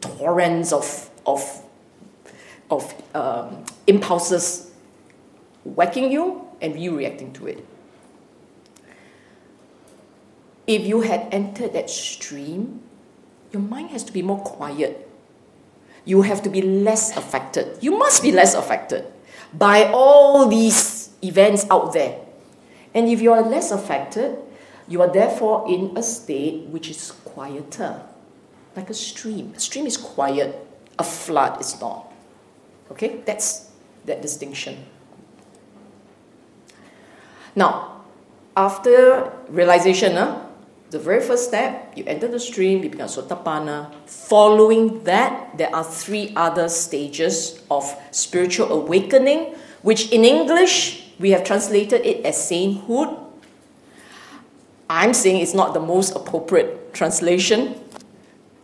torrents 0.00 0.72
of, 0.72 1.10
of, 1.26 1.62
of 2.70 2.94
um, 3.14 3.64
impulses 3.86 4.70
whacking 5.64 6.10
you 6.12 6.46
and 6.60 6.78
you 6.78 6.96
reacting 6.96 7.32
to 7.34 7.46
it. 7.46 7.66
If 10.66 10.86
you 10.86 11.02
had 11.02 11.28
entered 11.32 11.74
that 11.74 11.90
stream, 11.90 12.80
your 13.52 13.62
mind 13.62 13.90
has 13.90 14.02
to 14.04 14.12
be 14.12 14.22
more 14.22 14.40
quiet. 14.40 15.08
You 16.04 16.22
have 16.22 16.42
to 16.42 16.50
be 16.50 16.62
less 16.62 17.16
affected. 17.16 17.78
You 17.82 17.96
must 17.98 18.22
be 18.22 18.32
less 18.32 18.54
affected 18.54 19.04
by 19.52 19.90
all 19.92 20.48
these 20.48 21.10
events 21.22 21.66
out 21.70 21.92
there. 21.92 22.18
And 22.94 23.08
if 23.08 23.20
you 23.20 23.32
are 23.32 23.42
less 23.42 23.70
affected, 23.70 24.38
you 24.88 25.00
are 25.00 25.08
therefore 25.08 25.64
in 25.68 25.96
a 25.96 26.02
state 26.02 26.66
which 26.68 26.90
is 26.90 27.12
quieter, 27.24 28.02
like 28.76 28.90
a 28.90 28.94
stream. 28.94 29.52
A 29.56 29.60
stream 29.60 29.86
is 29.86 29.96
quiet, 29.96 30.66
a 30.98 31.04
flood 31.04 31.60
is 31.60 31.80
not. 31.80 32.12
Okay, 32.90 33.22
that's 33.24 33.70
that 34.04 34.20
distinction. 34.20 34.84
Now, 37.56 38.02
after 38.56 39.32
realization, 39.48 40.16
uh, 40.16 40.46
the 40.90 40.98
very 40.98 41.20
first 41.20 41.48
step, 41.48 41.92
you 41.96 42.04
enter 42.06 42.28
the 42.28 42.38
stream, 42.38 42.82
you 42.82 42.90
become 42.90 43.08
Sotapanna. 43.08 43.92
Following 44.06 45.02
that, 45.04 45.56
there 45.56 45.74
are 45.74 45.82
three 45.82 46.32
other 46.36 46.68
stages 46.68 47.62
of 47.70 47.82
spiritual 48.10 48.70
awakening, 48.70 49.54
which 49.82 50.12
in 50.12 50.24
English, 50.24 51.10
we 51.18 51.30
have 51.30 51.42
translated 51.42 52.04
it 52.04 52.24
as 52.24 52.48
sainthood 52.48 53.23
I'm 54.88 55.14
saying 55.14 55.40
it's 55.40 55.54
not 55.54 55.72
the 55.72 55.80
most 55.80 56.14
appropriate 56.14 56.92
translation. 56.92 57.80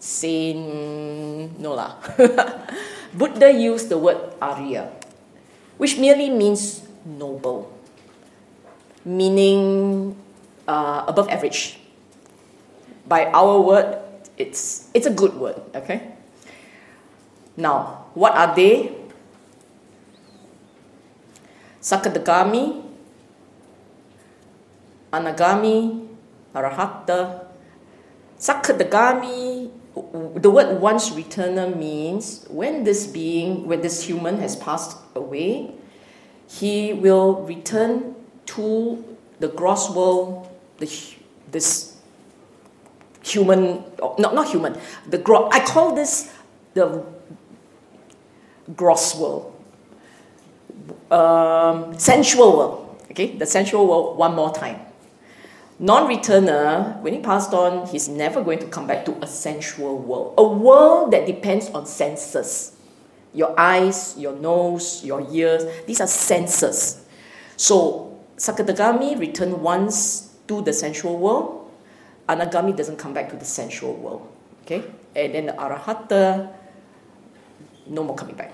Saint, 0.01 1.59
no 1.61 1.73
lah. 1.77 1.97
Buddha 3.17 3.53
used 3.53 3.89
the 3.89 3.99
word 3.99 4.17
Arya, 4.41 4.89
which 5.77 5.99
merely 5.99 6.31
means 6.31 6.87
noble, 7.05 7.73
meaning 9.05 10.15
uh, 10.69 11.05
above 11.09 11.29
average. 11.29 11.81
By 13.09 13.27
our 13.33 13.61
word, 13.61 13.99
it's, 14.39 14.89
it's 14.95 15.07
a 15.07 15.13
good 15.13 15.35
word, 15.35 15.61
okay? 15.75 16.15
Now, 17.57 18.07
what 18.15 18.33
are 18.37 18.55
they? 18.55 18.95
Sakadagami, 21.83 22.85
Anagami, 25.13 26.10
Arahata. 26.55 27.47
Sakadagami, 28.39 29.71
the 30.37 30.51
word 30.51 30.81
once 30.81 31.11
returner 31.11 31.77
means 31.77 32.47
when 32.49 32.85
this 32.85 33.07
being, 33.07 33.67
when 33.67 33.83
this 33.83 34.03
human 34.03 34.39
has 34.39 34.57
passed 34.57 34.97
away, 35.15 35.73
he 36.49 36.93
will 36.93 37.43
return 37.45 38.15
to 38.47 39.05
the 39.39 39.49
gross 39.49 39.91
world, 39.91 40.49
the, 40.79 40.91
this 41.51 41.97
human, 43.23 43.85
not, 44.19 44.35
not 44.35 44.49
human, 44.49 44.77
the 45.09 45.19
gro- 45.19 45.49
I 45.53 45.61
call 45.61 45.95
this 45.95 46.33
the 46.75 47.05
gross 48.75 49.15
world, 49.17 49.55
um, 51.11 51.99
sensual 51.99 52.57
world, 52.57 53.03
okay, 53.11 53.37
the 53.37 53.47
sensual 53.47 53.87
world 53.87 54.17
one 54.17 54.35
more 54.35 54.53
time 54.53 54.81
non-returner, 55.81 57.01
when 57.01 57.15
he 57.15 57.21
passed 57.21 57.55
on, 57.55 57.87
he's 57.89 58.07
never 58.07 58.45
going 58.45 58.59
to 58.59 58.67
come 58.67 58.87
back 58.87 59.05
to 59.07 59.17
a 59.23 59.27
sensual 59.27 59.97
world. 59.99 60.35
A 60.37 60.47
world 60.47 61.11
that 61.13 61.27
depends 61.27 61.71
on 61.71 61.87
senses. 61.87 62.77
Your 63.33 63.59
eyes, 63.59 64.15
your 64.19 64.37
nose, 64.37 65.03
your 65.03 65.27
ears, 65.33 65.65
these 65.87 66.01
are 66.01 66.07
senses. 66.07 67.03
So 67.57 68.19
Sakadagami 68.37 69.19
returned 69.19 69.63
once 69.63 70.37
to 70.49 70.61
the 70.61 70.73
sensual 70.73 71.17
world. 71.17 71.73
Anagami 72.29 72.77
doesn't 72.77 72.99
come 72.99 73.15
back 73.15 73.31
to 73.31 73.37
the 73.37 73.45
sensual 73.45 73.97
world. 73.97 74.31
Okay? 74.63 74.85
And 75.17 75.35
then 75.35 75.47
the 75.47 75.53
Arahata, 75.53 76.53
no 77.87 78.05
more 78.05 78.15
coming 78.15 78.37
back. 78.37 78.53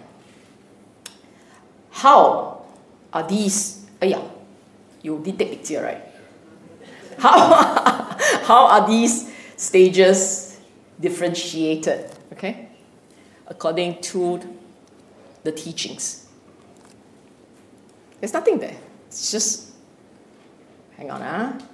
How 1.90 2.62
are 3.12 3.26
these? 3.26 3.84
Uh, 4.00 4.06
yeah, 4.06 4.22
you 5.02 5.20
did 5.24 5.38
take 5.38 5.50
picture, 5.50 5.82
right? 5.82 6.15
How, 7.18 8.16
how 8.44 8.66
are 8.66 8.86
these 8.86 9.32
stages 9.56 10.60
differentiated? 11.00 12.10
Okay? 12.32 12.68
According 13.46 14.00
to 14.02 14.40
the 15.44 15.52
teachings. 15.52 16.26
There's 18.20 18.32
nothing 18.32 18.58
there. 18.58 18.76
It's 19.06 19.30
just, 19.30 19.72
hang 20.96 21.10
on, 21.10 21.22
ah. 21.22 21.52
Huh? 21.52 21.66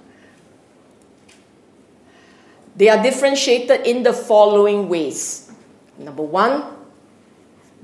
They 2.75 2.89
are 2.89 3.01
differentiated 3.01 3.85
in 3.85 4.03
the 4.03 4.13
following 4.13 4.89
ways. 4.89 5.51
Number 5.97 6.23
one, 6.23 6.63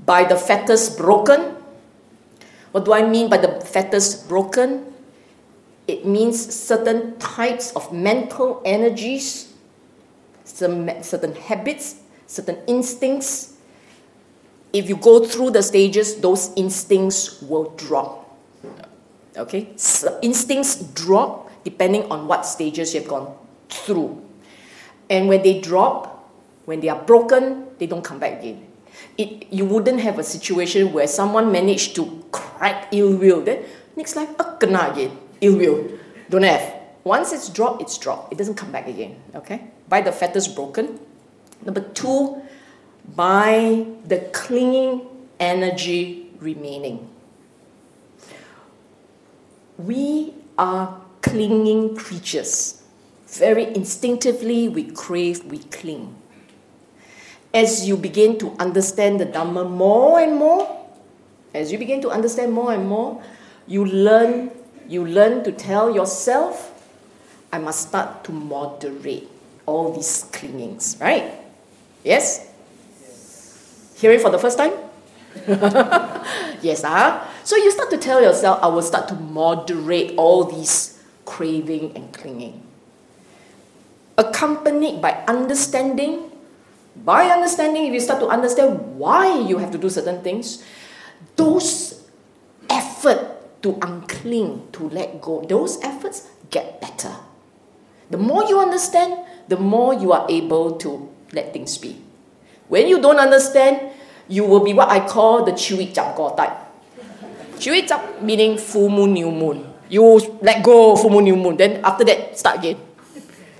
by 0.04 0.24
the 0.24 0.36
fetters 0.36 0.90
broken. 0.90 1.56
What 2.72 2.84
do 2.84 2.92
I 2.92 3.06
mean 3.06 3.28
by 3.28 3.38
the 3.38 3.60
fetters 3.60 4.14
broken? 4.14 4.89
It 5.90 6.06
means 6.06 6.38
certain 6.38 7.18
types 7.18 7.74
of 7.74 7.92
mental 7.92 8.62
energies, 8.64 9.52
certain 10.44 11.34
habits, 11.34 11.96
certain 12.28 12.58
instincts. 12.68 13.58
If 14.72 14.88
you 14.88 14.94
go 14.94 15.26
through 15.26 15.50
the 15.50 15.64
stages, 15.64 16.20
those 16.20 16.54
instincts 16.54 17.42
will 17.42 17.74
drop. 17.74 18.38
Okay? 19.36 19.70
So 19.74 20.16
instincts 20.22 20.76
drop 20.94 21.50
depending 21.64 22.06
on 22.06 22.28
what 22.28 22.46
stages 22.46 22.94
you've 22.94 23.08
gone 23.08 23.34
through. 23.68 24.22
And 25.10 25.26
when 25.26 25.42
they 25.42 25.60
drop, 25.60 26.30
when 26.66 26.78
they 26.78 26.88
are 26.88 27.02
broken, 27.02 27.66
they 27.78 27.88
don't 27.88 28.04
come 28.04 28.20
back 28.20 28.38
again. 28.38 28.64
It, 29.18 29.52
you 29.52 29.64
wouldn't 29.64 29.98
have 29.98 30.20
a 30.20 30.24
situation 30.24 30.92
where 30.92 31.08
someone 31.08 31.50
managed 31.50 31.96
to 31.96 32.22
crack 32.30 32.86
ill 32.92 33.16
will, 33.16 33.40
then 33.42 33.64
next 33.96 34.14
life, 34.14 34.28
uh, 34.38 34.54
again, 34.60 35.18
ill 35.40 35.56
will. 35.56 35.90
Don't 36.28 36.42
have. 36.42 36.74
Once 37.04 37.32
it's 37.32 37.48
dropped, 37.48 37.82
it's 37.82 37.96
dropped. 37.98 38.32
It 38.32 38.38
doesn't 38.38 38.54
come 38.54 38.70
back 38.70 38.86
again. 38.86 39.16
Okay? 39.34 39.70
By 39.88 40.00
the 40.00 40.12
fetters 40.12 40.46
broken. 40.48 41.00
Number 41.64 41.80
two, 41.80 42.42
by 43.14 43.86
the 44.06 44.18
clinging 44.32 45.06
energy 45.38 46.30
remaining. 46.38 47.08
We 49.78 50.34
are 50.58 51.00
clinging 51.22 51.96
creatures. 51.96 52.82
Very 53.26 53.74
instinctively, 53.74 54.68
we 54.68 54.90
crave, 54.90 55.44
we 55.44 55.58
cling. 55.58 56.14
As 57.54 57.88
you 57.88 57.96
begin 57.96 58.38
to 58.38 58.54
understand 58.58 59.20
the 59.20 59.26
Dhamma 59.26 59.68
more 59.68 60.20
and 60.20 60.36
more, 60.36 60.86
as 61.54 61.72
you 61.72 61.78
begin 61.78 62.00
to 62.02 62.10
understand 62.10 62.52
more 62.52 62.72
and 62.72 62.88
more, 62.88 63.22
you 63.66 63.84
learn, 63.84 64.50
you 64.90 65.06
learn 65.06 65.44
to 65.44 65.52
tell 65.52 65.94
yourself, 65.94 66.74
I 67.52 67.58
must 67.58 67.88
start 67.88 68.24
to 68.24 68.32
moderate 68.32 69.30
all 69.64 69.94
these 69.94 70.26
clingings, 70.32 70.98
right? 71.00 71.30
Yes? 72.02 72.50
yes. 73.00 73.94
Hearing 73.96 74.18
for 74.18 74.30
the 74.30 74.38
first 74.38 74.58
time? 74.58 74.74
yes, 76.60 76.82
ah. 76.82 77.22
So 77.44 77.54
you 77.54 77.70
start 77.70 77.90
to 77.90 77.98
tell 77.98 78.20
yourself, 78.20 78.58
I 78.62 78.66
will 78.66 78.82
start 78.82 79.06
to 79.08 79.14
moderate 79.14 80.18
all 80.18 80.44
these 80.44 80.98
craving 81.24 81.94
and 81.94 82.12
clinging 82.12 82.66
accompanied 84.20 85.00
by 85.00 85.24
understanding. 85.24 86.28
By 87.00 87.32
understanding, 87.32 87.86
if 87.88 87.92
you 87.94 88.00
start 88.00 88.20
to 88.20 88.28
understand 88.28 89.00
why 89.00 89.40
you 89.40 89.56
have 89.56 89.72
to 89.72 89.78
do 89.78 89.88
certain 89.88 90.20
things, 90.20 90.62
those 91.36 92.04
effort 92.68 93.39
to 93.62 93.72
uncling, 93.74 94.72
to 94.72 94.88
let 94.88 95.20
go, 95.20 95.44
those 95.48 95.82
efforts 95.82 96.30
get 96.50 96.80
better. 96.80 97.14
The 98.10 98.18
more 98.18 98.44
you 98.44 98.58
understand, 98.58 99.20
the 99.48 99.56
more 99.56 99.94
you 99.94 100.12
are 100.12 100.26
able 100.28 100.76
to 100.78 101.08
let 101.32 101.52
things 101.52 101.78
be. 101.78 101.96
When 102.68 102.86
you 102.88 103.00
don't 103.00 103.18
understand, 103.18 103.92
you 104.28 104.44
will 104.44 104.60
be 104.64 104.72
what 104.72 104.88
I 104.88 105.06
call 105.06 105.44
the 105.44 105.52
chewy 105.52 105.92
jump 105.94 106.16
type. 106.36 106.56
chewy 107.58 107.86
jump 107.86 108.22
meaning 108.22 108.58
full 108.58 108.88
moon, 108.88 109.12
new 109.12 109.30
moon. 109.30 109.66
You 109.88 110.38
let 110.40 110.62
go 110.62 110.96
full 110.96 111.10
moon, 111.10 111.24
new 111.24 111.36
moon. 111.36 111.56
Then 111.56 111.84
after 111.84 112.04
that, 112.04 112.38
start 112.38 112.58
again. 112.58 112.78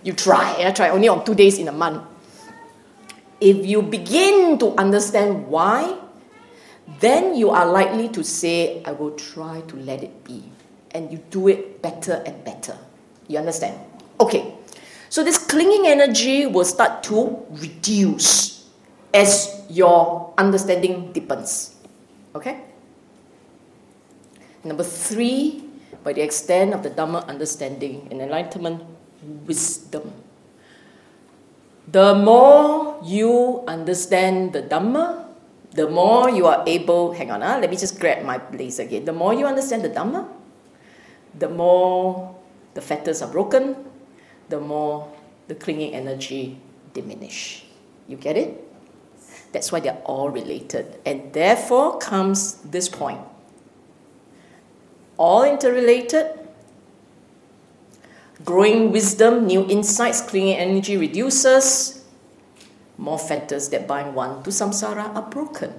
You 0.02 0.14
try, 0.14 0.56
I 0.58 0.70
try 0.70 0.88
only 0.90 1.08
on 1.08 1.24
two 1.24 1.34
days 1.34 1.58
in 1.58 1.68
a 1.68 1.72
month. 1.72 2.02
If 3.40 3.66
you 3.66 3.82
begin 3.82 4.58
to 4.58 4.76
understand 4.76 5.48
why, 5.48 5.96
then 6.98 7.36
you 7.36 7.50
are 7.50 7.66
likely 7.66 8.08
to 8.10 8.24
say, 8.24 8.82
I 8.84 8.92
will 8.92 9.12
try 9.12 9.60
to 9.68 9.76
let 9.76 10.02
it 10.02 10.24
be. 10.24 10.42
And 10.90 11.12
you 11.12 11.22
do 11.30 11.46
it 11.46 11.80
better 11.82 12.22
and 12.26 12.42
better. 12.44 12.76
You 13.28 13.38
understand? 13.38 13.78
Okay. 14.18 14.54
So 15.08 15.22
this 15.22 15.38
clinging 15.38 15.86
energy 15.86 16.46
will 16.46 16.64
start 16.64 17.02
to 17.04 17.46
reduce 17.50 18.66
as 19.14 19.62
your 19.68 20.34
understanding 20.36 21.12
deepens. 21.12 21.74
Okay? 22.34 22.62
Number 24.64 24.84
three, 24.84 25.64
by 26.02 26.12
the 26.12 26.22
extent 26.22 26.74
of 26.74 26.82
the 26.82 26.90
Dhamma 26.90 27.26
understanding 27.28 28.08
and 28.10 28.20
enlightenment 28.20 28.82
wisdom. 29.46 30.12
The 31.88 32.14
more 32.14 33.00
you 33.02 33.64
understand 33.66 34.52
the 34.52 34.62
Dhamma, 34.62 35.29
the 35.72 35.88
more 35.88 36.30
you 36.30 36.46
are 36.46 36.64
able, 36.66 37.12
hang 37.12 37.30
on, 37.30 37.42
uh, 37.42 37.58
let 37.60 37.70
me 37.70 37.76
just 37.76 38.00
grab 38.00 38.24
my 38.24 38.38
place 38.38 38.78
again. 38.78 39.04
The 39.04 39.12
more 39.12 39.34
you 39.34 39.46
understand 39.46 39.84
the 39.84 39.90
Dhamma, 39.90 40.28
the 41.38 41.48
more 41.48 42.36
the 42.74 42.80
fetters 42.80 43.22
are 43.22 43.30
broken, 43.30 43.76
the 44.48 44.60
more 44.60 45.12
the 45.48 45.54
clinging 45.54 45.94
energy 45.94 46.58
diminish. 46.92 47.64
You 48.08 48.16
get 48.16 48.36
it? 48.36 48.66
That's 49.52 49.70
why 49.70 49.80
they're 49.80 50.02
all 50.04 50.30
related. 50.30 50.98
And 51.06 51.32
therefore 51.32 51.98
comes 51.98 52.54
this 52.62 52.88
point. 52.88 53.20
All 55.16 55.44
interrelated, 55.44 56.40
Growing 58.44 58.90
wisdom, 58.90 59.46
new 59.46 59.68
insights, 59.68 60.22
clinging 60.22 60.56
energy 60.56 60.96
reduces. 60.96 61.99
More 63.00 63.18
fetters 63.18 63.70
that 63.70 63.88
bind 63.88 64.14
one 64.14 64.42
to 64.42 64.50
samsara 64.50 65.16
are 65.16 65.22
broken. 65.22 65.72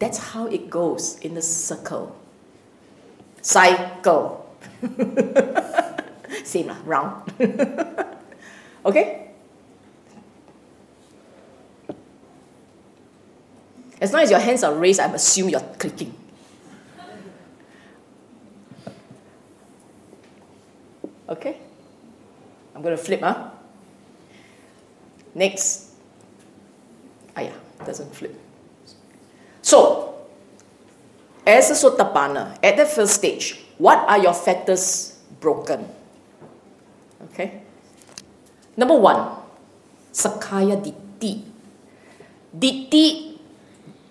That's 0.00 0.18
how 0.34 0.46
it 0.46 0.68
goes 0.68 1.20
in 1.20 1.34
the 1.34 1.42
circle. 1.42 2.18
Cycle. 3.40 4.42
Same 6.42 6.66
lah, 6.66 6.78
round. 6.84 7.30
okay? 8.86 9.30
As 14.00 14.12
long 14.12 14.22
as 14.22 14.32
your 14.32 14.40
hands 14.40 14.64
are 14.64 14.74
raised, 14.74 14.98
I 14.98 15.06
assume 15.14 15.48
you're 15.48 15.60
clicking. 15.78 16.12
Okay? 21.28 21.56
I'm 22.74 22.82
going 22.82 22.96
to 22.96 23.02
flip, 23.02 23.20
huh? 23.20 23.51
Next. 25.34 25.92
Ah, 27.36 27.40
yeah, 27.40 27.56
doesn't 27.84 28.14
flip. 28.14 28.36
So, 29.62 30.14
as 31.46 31.70
a 31.70 31.74
Sotapanna, 31.74 32.58
at 32.62 32.76
the 32.76 32.84
first 32.84 33.14
stage, 33.14 33.64
what 33.78 33.98
are 34.08 34.18
your 34.18 34.34
fetters 34.34 35.18
broken? 35.40 35.88
Okay? 37.30 37.62
Number 38.76 38.96
one, 38.96 39.38
Sakkaya 40.12 40.76
Ditthi. 40.76 41.42
Ditthi, 42.52 43.38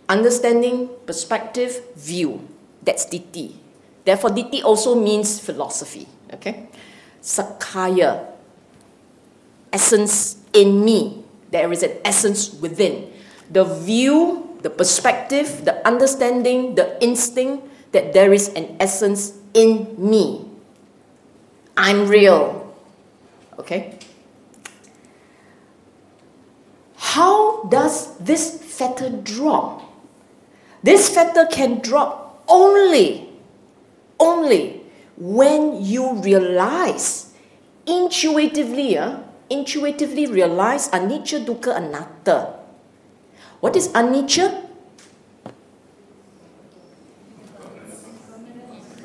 understanding, 0.09 0.89
perspective, 1.05 1.93
view. 1.95 2.47
That's 2.81 3.05
Ditthi. 3.05 3.53
Therefore, 4.03 4.31
Ditthi 4.31 4.63
also 4.63 4.95
means 4.95 5.39
philosophy. 5.39 6.07
Okay? 6.33 6.67
Sakkaya, 7.21 8.30
essence 9.73 10.37
in 10.53 10.83
me. 10.83 11.23
There 11.51 11.71
is 11.71 11.83
an 11.83 11.97
essence 12.05 12.53
within. 12.53 13.11
The 13.49 13.63
view, 13.63 14.57
the 14.61 14.69
perspective, 14.69 15.65
the 15.65 15.85
understanding, 15.85 16.75
the 16.75 17.01
instinct 17.03 17.67
that 17.91 18.13
there 18.13 18.31
is 18.31 18.49
an 18.49 18.77
essence 18.79 19.33
in 19.53 19.95
me. 19.97 20.45
I'm 21.75 22.07
real. 22.07 22.73
Okay? 23.59 23.99
How 26.95 27.63
does 27.63 28.17
this 28.19 28.61
fetter 28.63 29.09
drop? 29.09 29.83
This 30.83 31.09
fetter 31.09 31.45
can 31.51 31.79
drop 31.79 32.43
only, 32.47 33.29
only 34.19 34.81
when 35.17 35.83
you 35.83 36.13
realize 36.15 37.33
intuitively, 37.85 38.97
uh, 38.97 39.17
intuitively 39.51 40.25
realize 40.25 40.87
anicca, 40.89 41.43
dukkha, 41.43 41.75
anatta. 41.75 42.55
What 43.59 43.75
is 43.75 43.89
anicca? 43.89 44.71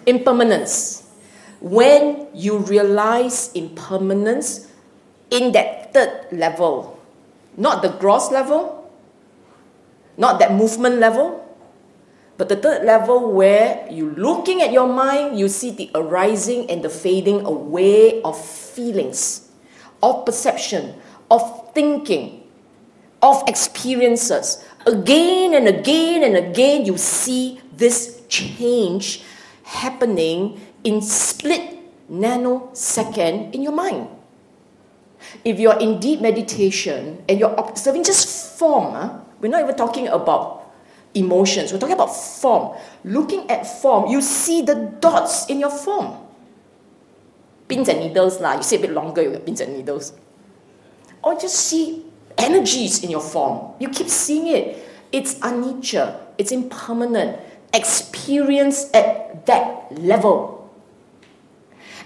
Impermanence. 0.07 1.03
When 1.59 2.29
you 2.33 2.59
realize 2.59 3.51
impermanence 3.55 4.71
in 5.31 5.51
that 5.53 5.93
third 5.93 6.31
level, 6.31 6.97
not 7.57 7.83
the 7.83 7.89
gross 7.89 8.31
level, 8.31 8.89
not 10.17 10.39
that 10.39 10.53
movement 10.53 11.03
level, 11.03 11.43
but 12.37 12.49
the 12.49 12.57
third 12.57 12.85
level 12.85 13.33
where 13.33 13.89
you're 13.91 14.15
looking 14.15 14.61
at 14.61 14.71
your 14.71 14.87
mind, 14.87 15.39
you 15.39 15.49
see 15.49 15.71
the 15.71 15.91
arising 15.95 16.71
and 16.71 16.85
the 16.85 16.91
fading 16.91 17.45
away 17.45 18.23
of 18.23 18.39
feelings, 18.39 19.46
of 20.07 20.25
perception, 20.25 20.95
of 21.31 21.43
thinking, 21.75 22.47
of 23.23 23.43
experiences. 23.49 24.63
Again 24.87 25.55
and 25.55 25.67
again 25.67 26.23
and 26.23 26.37
again, 26.39 26.87
you 26.87 26.97
see 26.97 27.61
this 27.75 28.23
change 28.29 29.27
happening 29.65 30.61
in 30.85 31.03
split 31.03 31.75
nanosecond 32.09 33.53
in 33.53 33.63
your 33.63 33.75
mind. 33.75 34.07
If 35.43 35.59
you're 35.59 35.79
in 35.79 35.99
deep 35.99 36.21
meditation 36.21 37.25
and 37.29 37.41
you're 37.41 37.55
observing 37.59 38.05
just 38.05 38.57
form, 38.59 38.95
huh? 38.95 39.19
we're 39.41 39.51
not 39.51 39.63
even 39.63 39.75
talking 39.75 40.07
about 40.07 40.71
emotions, 41.15 41.73
we're 41.73 41.81
talking 41.81 41.99
about 41.99 42.15
form. 42.15 42.79
Looking 43.03 43.51
at 43.51 43.67
form, 43.67 44.07
you 44.07 44.23
see 44.23 44.63
the 44.63 44.95
dots 45.01 45.51
in 45.51 45.59
your 45.59 45.71
form. 45.71 46.26
Pins 47.69 47.89
and 47.89 48.01
needles, 48.01 48.41
lah. 48.41 48.57
you 48.57 48.62
say 48.62 48.77
a 48.77 48.81
bit 48.81 48.93
longer, 48.93 49.23
you 49.23 49.31
get 49.33 49.45
pins 49.45 49.61
and 49.61 49.75
needles. 49.75 50.12
Or 51.23 51.35
just 51.35 51.57
see 51.57 52.05
energies 52.39 53.03
in 53.03 53.11
your 53.11 53.21
form. 53.21 53.75
You 53.81 53.89
keep 53.89 54.09
seeing 54.09 54.47
it. 54.47 54.79
It's 55.12 55.35
anicca, 55.41 56.19
it's 56.39 56.53
impermanent. 56.53 57.41
Experience 57.75 58.91
at 58.95 59.47
that 59.47 59.91
level. 59.99 60.57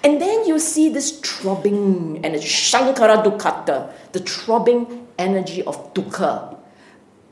And 0.03 0.21
then 0.21 0.47
you 0.47 0.59
see 0.59 0.89
this 0.89 1.21
throbbing 1.21 2.25
and 2.25 2.35
Sankhara 2.37 3.23
Dukkhata, 3.23 3.93
the 4.13 4.21
throbbing 4.21 5.07
energy 5.19 5.63
of 5.63 5.93
dukkha, 5.93 6.57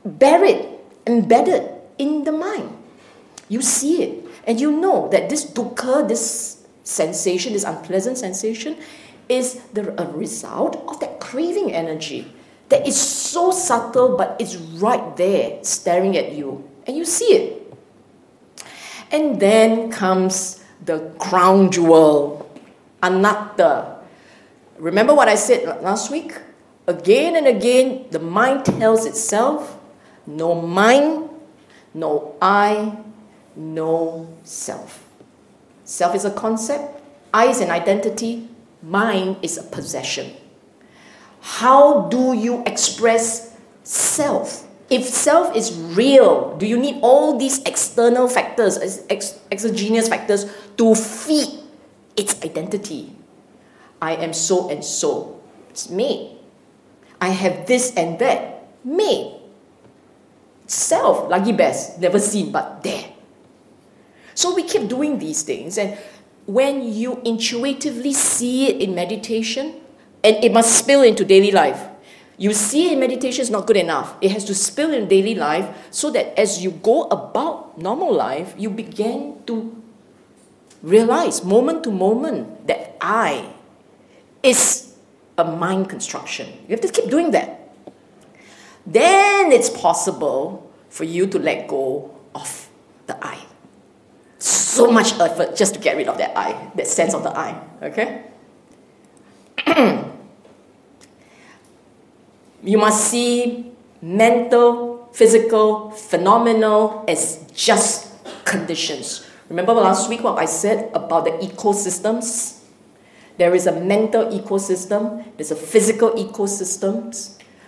buried, 0.05 0.67
embedded 1.07 1.71
in 1.97 2.23
the 2.23 2.31
mind. 2.31 2.77
You 3.49 3.63
see 3.63 4.03
it, 4.03 4.25
and 4.45 4.61
you 4.61 4.71
know 4.71 5.09
that 5.09 5.29
this 5.29 5.45
dukkha, 5.45 6.07
this 6.07 6.58
sensation, 6.89 7.53
this 7.53 7.63
unpleasant 7.63 8.17
sensation, 8.17 8.75
is 9.29 9.61
the 9.77 9.93
a 10.01 10.09
result 10.17 10.75
of 10.89 10.99
that 10.99 11.19
craving 11.21 11.71
energy 11.71 12.25
that 12.69 12.87
is 12.87 12.99
so 12.99 13.51
subtle, 13.51 14.17
but 14.17 14.35
it's 14.39 14.57
right 14.81 15.15
there 15.15 15.63
staring 15.63 16.17
at 16.17 16.33
you, 16.33 16.65
and 16.87 16.97
you 16.97 17.05
see 17.05 17.33
it. 17.33 17.73
And 19.11 19.39
then 19.39 19.91
comes 19.91 20.63
the 20.85 21.13
crown 21.17 21.71
jewel, 21.71 22.49
anatta. 23.01 24.01
Remember 24.77 25.13
what 25.13 25.27
I 25.27 25.35
said 25.35 25.65
last 25.81 26.09
week? 26.09 26.33
Again 26.87 27.35
and 27.35 27.45
again, 27.45 28.05
the 28.09 28.19
mind 28.19 28.65
tells 28.65 29.05
itself 29.05 29.77
no 30.25 30.55
mind, 30.55 31.29
no 31.93 32.35
I, 32.41 32.97
no 33.55 34.29
self. 34.43 35.08
Self 35.89 36.13
is 36.13 36.23
a 36.23 36.29
concept, 36.29 37.01
I 37.33 37.47
is 37.47 37.61
an 37.61 37.71
identity, 37.71 38.47
mind 38.83 39.37
is 39.41 39.57
a 39.57 39.63
possession. 39.63 40.37
How 41.41 42.05
do 42.13 42.33
you 42.37 42.61
express 42.67 43.57
self? 43.81 44.69
If 44.91 45.05
self 45.05 45.55
is 45.55 45.73
real, 45.97 46.55
do 46.57 46.67
you 46.67 46.77
need 46.77 46.99
all 47.01 47.39
these 47.39 47.57
external 47.63 48.27
factors, 48.27 48.77
ex- 49.09 49.39
exogenous 49.51 50.07
factors, 50.07 50.45
to 50.77 50.93
feed 50.93 51.57
its 52.15 52.39
identity? 52.45 53.15
I 53.99 54.13
am 54.13 54.31
so 54.31 54.69
and 54.69 54.85
so. 54.85 55.41
It's 55.71 55.89
me. 55.89 56.37
I 57.19 57.29
have 57.29 57.65
this 57.65 57.95
and 57.97 58.19
that. 58.19 58.69
Me. 58.85 59.41
Self, 60.67 61.27
lagi 61.33 61.57
best, 61.57 61.97
never 61.97 62.19
seen 62.19 62.51
but 62.51 62.83
there. 62.83 63.17
So 64.39 64.55
we 64.55 64.63
keep 64.63 64.87
doing 64.87 65.19
these 65.19 65.43
things, 65.43 65.77
and 65.77 65.99
when 66.47 66.93
you 66.93 67.19
intuitively 67.25 68.13
see 68.13 68.71
it 68.71 68.79
in 68.79 68.95
meditation, 68.95 69.75
and 70.23 70.39
it 70.39 70.53
must 70.53 70.79
spill 70.79 71.03
into 71.03 71.25
daily 71.25 71.51
life. 71.51 71.83
You 72.37 72.53
see 72.53 72.93
in 72.93 73.01
meditation 73.01 73.41
is 73.41 73.49
not 73.49 73.67
good 73.67 73.75
enough. 73.75 74.15
It 74.21 74.31
has 74.31 74.45
to 74.45 74.55
spill 74.55 74.93
in 74.93 75.09
daily 75.09 75.35
life 75.35 75.67
so 75.91 76.09
that 76.11 76.39
as 76.39 76.63
you 76.63 76.71
go 76.71 77.03
about 77.11 77.77
normal 77.77 78.15
life, 78.15 78.55
you 78.57 78.69
begin 78.69 79.43
to 79.47 79.75
realize 80.81 81.43
moment 81.43 81.83
to 81.83 81.91
moment 81.91 82.65
that 82.67 82.95
I 83.01 83.43
is 84.41 84.95
a 85.37 85.43
mind 85.43 85.89
construction. 85.89 86.47
You 86.63 86.79
have 86.79 86.81
to 86.81 86.87
keep 86.87 87.11
doing 87.11 87.31
that. 87.31 87.59
Then 88.87 89.51
it's 89.51 89.69
possible 89.69 90.71
for 90.87 91.03
you 91.03 91.27
to 91.27 91.37
let 91.37 91.67
go 91.67 92.15
of 92.33 92.69
the 93.05 93.19
I. 93.19 93.43
So 94.39 94.89
much 94.89 95.19
effort 95.19 95.55
just 95.55 95.73
to 95.75 95.79
get 95.79 95.97
rid 95.97 96.07
of 96.07 96.17
that 96.17 96.37
I, 96.37 96.71
that 96.75 96.87
sense 96.87 97.13
of 97.13 97.23
the 97.23 97.37
I. 97.37 97.61
Okay? 97.83 98.23
you 102.63 102.77
must 102.77 103.11
see 103.11 103.71
mental, 104.01 105.09
physical, 105.11 105.91
phenomenal 105.91 107.03
as 107.07 107.45
just 107.53 108.09
conditions. 108.45 109.27
Remember 109.49 109.73
last 109.73 110.09
week 110.09 110.23
what 110.23 110.37
I 110.37 110.45
said 110.45 110.91
about 110.93 111.25
the 111.25 111.31
ecosystems? 111.31 112.59
There 113.37 113.55
is 113.55 113.67
a 113.67 113.71
mental 113.71 114.25
ecosystem, 114.25 115.23
there's 115.37 115.51
a 115.51 115.55
physical 115.55 116.11
ecosystem. 116.11 117.15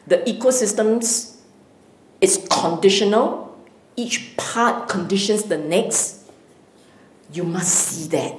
The 0.05 0.17
ecosystems 0.17 1.37
is 2.19 2.45
conditional, 2.49 3.57
each 3.95 4.35
part 4.37 4.89
conditions 4.89 5.43
the 5.43 5.57
next. 5.57 6.20
You 7.31 7.43
must 7.43 7.73
see 7.73 8.07
that 8.09 8.35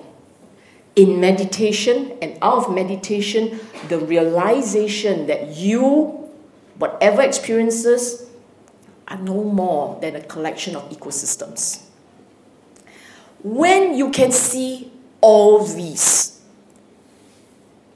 in 0.94 1.20
meditation 1.20 2.16
and 2.20 2.36
out 2.42 2.66
of 2.66 2.74
meditation, 2.74 3.60
the 3.88 3.98
realization 3.98 5.26
that 5.26 5.56
you, 5.56 6.28
whatever 6.76 7.22
experiences, 7.22 8.28
are 9.08 9.18
no 9.18 9.42
more 9.44 9.98
than 10.00 10.16
a 10.16 10.20
collection 10.20 10.76
of 10.76 10.88
ecosystems. 10.90 11.82
When 13.42 13.94
you 13.94 14.10
can 14.10 14.30
see 14.30 14.92
all 15.20 15.64
these, 15.64 16.40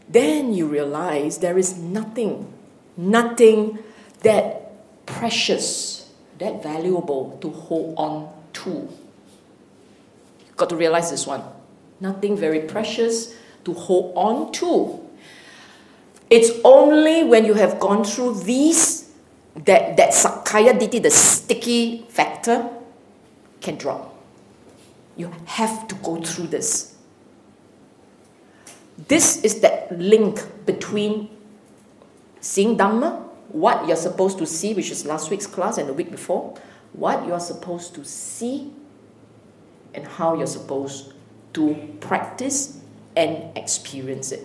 then 0.09 0.55
you 0.55 0.67
realize 0.67 1.39
there 1.39 1.59
is 1.59 1.77
nothing, 1.77 2.53
nothing 2.97 3.79
that 4.21 4.73
precious, 5.05 6.11
that 6.39 6.63
valuable 6.63 7.39
to 7.43 7.51
hold 7.51 7.95
on 7.99 8.33
to. 8.55 8.89
Got 10.57 10.71
to 10.71 10.77
realize 10.77 11.11
this 11.11 11.27
one 11.27 11.43
nothing 12.01 12.37
very 12.37 12.61
precious 12.61 13.35
to 13.65 13.73
hold 13.73 14.13
on 14.17 14.53
to. 14.53 15.01
It's 16.29 16.51
only 16.65 17.25
when 17.25 17.45
you 17.45 17.55
have 17.55 17.81
gone 17.81 18.05
through 18.05 18.41
these 18.41 19.11
that, 19.55 19.97
that 19.97 20.11
Sakkaya 20.11 20.79
Ditthi, 20.79 21.03
the 21.03 21.11
sticky 21.11 22.07
factor, 22.09 22.69
can 23.61 23.77
drop. 23.77 24.15
You 25.17 25.33
have 25.47 25.89
to 25.89 25.95
go 25.97 26.21
through 26.21 26.49
this. 26.49 26.97
This 29.09 29.43
is 29.45 29.61
that 29.61 29.99
link 29.99 30.41
between 30.67 31.31
seeing 32.41 32.77
Dhamma, 32.77 33.23
what 33.49 33.87
you're 33.87 33.97
supposed 33.97 34.39
to 34.39 34.47
see, 34.47 34.75
which 34.75 34.91
is 34.91 35.07
last 35.07 35.31
week's 35.31 35.47
class 35.47 35.79
and 35.79 35.89
the 35.89 35.93
week 35.93 36.11
before, 36.11 36.55
what 36.93 37.27
you're 37.27 37.41
supposed 37.41 37.95
to 37.95 38.05
see, 38.05 38.73
and 39.97 40.07
how 40.07 40.35
you're 40.35 40.47
supposed 40.47 41.15
to 41.55 41.75
practice 42.01 42.79
and 43.17 43.57
experience 43.57 44.31
it. 44.31 44.45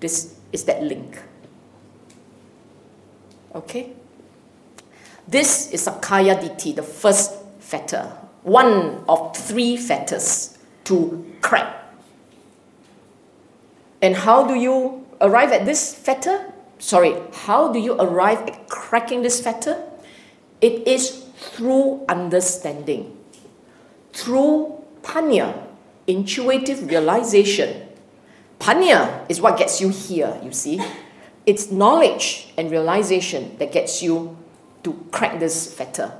This 0.00 0.34
is 0.50 0.64
that 0.64 0.82
link. 0.82 1.20
Okay? 3.54 3.92
This 5.28 5.70
is 5.70 5.86
Sakkaya 5.86 6.40
Ditthi, 6.40 6.74
the 6.74 6.82
first 6.82 7.32
fetter, 7.60 8.10
one 8.42 9.04
of 9.08 9.36
three 9.36 9.76
fetters 9.76 10.58
to 10.84 11.24
crack. 11.40 11.76
And 14.00 14.16
how 14.16 14.46
do 14.46 14.54
you 14.54 15.06
arrive 15.20 15.52
at 15.52 15.64
this 15.64 15.94
fetter? 15.94 16.52
Sorry, 16.78 17.14
how 17.32 17.72
do 17.72 17.78
you 17.78 17.94
arrive 18.00 18.40
at 18.48 18.68
cracking 18.68 19.22
this 19.22 19.40
fetter? 19.40 19.80
It 20.60 20.88
is 20.88 21.22
through 21.36 22.04
understanding, 22.08 23.16
through 24.12 24.82
panya, 25.02 25.66
intuitive 26.06 26.88
realization. 26.88 27.88
Panya 28.58 29.24
is 29.28 29.40
what 29.40 29.58
gets 29.58 29.80
you 29.80 29.88
here, 29.88 30.38
you 30.42 30.52
see. 30.52 30.80
It's 31.44 31.70
knowledge 31.70 32.52
and 32.56 32.70
realization 32.70 33.56
that 33.58 33.72
gets 33.72 34.02
you 34.02 34.36
to 34.84 34.92
crack 35.10 35.40
this 35.40 35.72
fetter. 35.74 36.12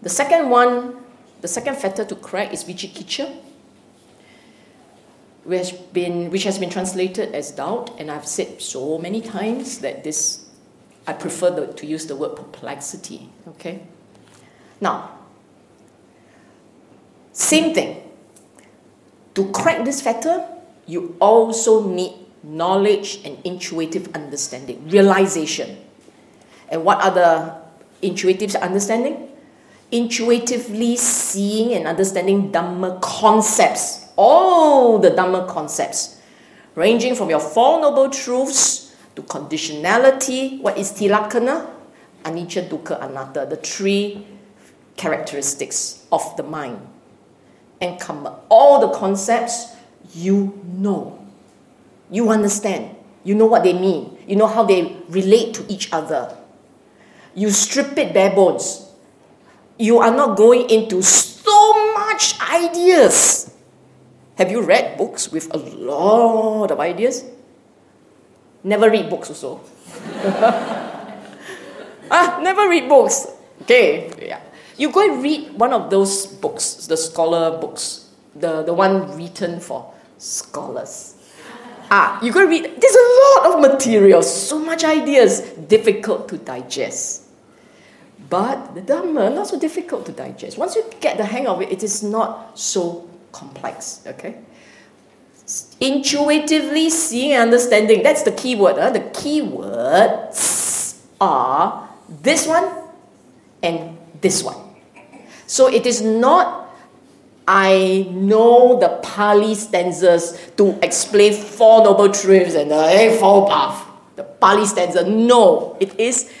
The 0.00 0.10
second 0.10 0.50
one, 0.50 0.96
the 1.40 1.48
second 1.48 1.76
fetter 1.76 2.04
to 2.04 2.14
crack 2.14 2.52
is 2.52 2.62
vicikiccha, 2.64 3.34
which 5.44 5.58
has 5.58 5.72
been, 5.72 6.30
which 6.30 6.44
has 6.44 6.58
been 6.58 6.68
translated 6.68 7.34
as 7.34 7.50
doubt, 7.50 7.98
and 7.98 8.10
I've 8.10 8.26
said 8.26 8.60
so 8.60 8.98
many 8.98 9.22
times 9.22 9.78
that 9.78 10.04
this, 10.04 10.43
I 11.06 11.12
prefer 11.12 11.50
the, 11.50 11.72
to 11.74 11.86
use 11.86 12.06
the 12.06 12.16
word 12.16 12.36
perplexity, 12.36 13.28
okay? 13.48 13.82
Now, 14.80 15.18
same 17.32 17.74
thing. 17.74 18.02
To 19.34 19.50
crack 19.50 19.84
this 19.84 20.00
fetter, 20.00 20.46
you 20.86 21.16
also 21.20 21.86
need 21.86 22.12
knowledge 22.42 23.20
and 23.24 23.38
intuitive 23.44 24.14
understanding, 24.14 24.88
realization. 24.88 25.76
And 26.68 26.84
what 26.84 27.02
are 27.02 27.10
the 27.10 27.56
intuitive 28.06 28.54
understanding? 28.56 29.28
Intuitively 29.90 30.96
seeing 30.96 31.74
and 31.74 31.86
understanding 31.86 32.50
Dhamma 32.50 33.00
concepts, 33.00 34.08
all 34.16 34.98
the 34.98 35.10
Dhamma 35.10 35.48
concepts, 35.48 36.20
ranging 36.74 37.14
from 37.14 37.30
your 37.30 37.40
Four 37.40 37.80
Noble 37.80 38.10
Truths 38.10 38.83
to 39.16 39.22
conditionality, 39.22 40.60
what 40.60 40.78
is 40.78 40.92
tilakkhana? 40.92 41.74
anicca, 42.24 42.68
dukkha, 42.68 43.00
anatta, 43.00 43.46
the 43.48 43.56
three 43.56 44.26
characteristics 44.96 46.06
of 46.10 46.36
the 46.36 46.42
mind. 46.42 46.80
And 47.80 48.00
come, 48.00 48.28
all 48.48 48.80
the 48.80 48.96
concepts 48.96 49.74
you 50.14 50.60
know. 50.64 51.20
You 52.10 52.30
understand. 52.30 52.96
You 53.24 53.34
know 53.34 53.46
what 53.46 53.62
they 53.62 53.72
mean. 53.72 54.16
You 54.26 54.36
know 54.36 54.46
how 54.46 54.64
they 54.64 54.96
relate 55.08 55.54
to 55.54 55.72
each 55.72 55.92
other. 55.92 56.36
You 57.34 57.50
strip 57.50 57.96
it 57.98 58.14
bare 58.14 58.34
bones. 58.34 58.86
You 59.78 59.98
are 59.98 60.14
not 60.14 60.36
going 60.36 60.70
into 60.70 61.02
so 61.02 61.94
much 61.94 62.38
ideas. 62.40 63.52
Have 64.36 64.50
you 64.50 64.62
read 64.62 64.96
books 64.96 65.30
with 65.30 65.52
a 65.54 65.58
lot 65.58 66.70
of 66.70 66.80
ideas? 66.80 67.24
Never 68.64 68.90
read 68.90 69.10
books 69.10 69.28
also. 69.28 69.60
ah, 72.10 72.40
never 72.42 72.68
read 72.68 72.88
books. 72.88 73.26
Okay, 73.62 74.10
yeah. 74.26 74.40
You 74.76 74.90
go 74.90 75.04
and 75.04 75.22
read 75.22 75.52
one 75.52 75.72
of 75.72 75.90
those 75.90 76.26
books, 76.26 76.86
the 76.86 76.96
scholar 76.96 77.58
books, 77.58 78.10
the, 78.34 78.62
the 78.62 78.72
one 78.74 79.16
written 79.16 79.60
for 79.60 79.92
scholars. 80.18 81.14
Ah, 81.90 82.18
you 82.22 82.32
go 82.32 82.44
read, 82.44 82.64
there's 82.64 82.96
a 82.96 83.08
lot 83.20 83.54
of 83.54 83.60
material, 83.60 84.22
so 84.22 84.58
much 84.58 84.82
ideas, 84.82 85.40
difficult 85.68 86.28
to 86.28 86.38
digest. 86.38 87.24
But 88.30 88.74
the 88.74 88.80
Dhamma, 88.80 89.32
not 89.34 89.46
so 89.46 89.60
difficult 89.60 90.06
to 90.06 90.12
digest. 90.12 90.56
Once 90.56 90.74
you 90.74 90.84
get 91.00 91.18
the 91.18 91.24
hang 91.24 91.46
of 91.46 91.60
it, 91.60 91.70
it 91.70 91.82
is 91.82 92.02
not 92.02 92.58
so 92.58 93.08
complex, 93.30 94.02
okay? 94.06 94.38
Intuitively 95.80 96.90
seeing 96.90 97.32
and 97.32 97.42
understanding, 97.42 98.02
that's 98.02 98.22
the 98.22 98.32
key 98.32 98.54
word. 98.56 98.76
Huh? 98.76 98.90
The 98.90 99.06
key 99.12 99.42
words 99.42 101.02
are 101.20 101.88
this 102.08 102.46
one 102.46 102.70
and 103.62 103.96
this 104.20 104.42
one. 104.42 104.56
So 105.46 105.68
it 105.68 105.86
is 105.86 106.00
not, 106.00 106.74
I 107.46 108.08
know 108.10 108.78
the 108.80 109.00
Pali 109.02 109.54
stanzas 109.54 110.38
to 110.56 110.78
explain 110.82 111.34
Four 111.34 111.84
Noble 111.84 112.10
Truths 112.10 112.54
and 112.54 112.70
the 112.70 112.84
Eightfold 112.88 113.50
Path. 113.50 113.86
The 114.16 114.24
Pali 114.24 114.64
stanza. 114.64 115.08
No, 115.08 115.76
it 115.80 115.98
is 116.00 116.32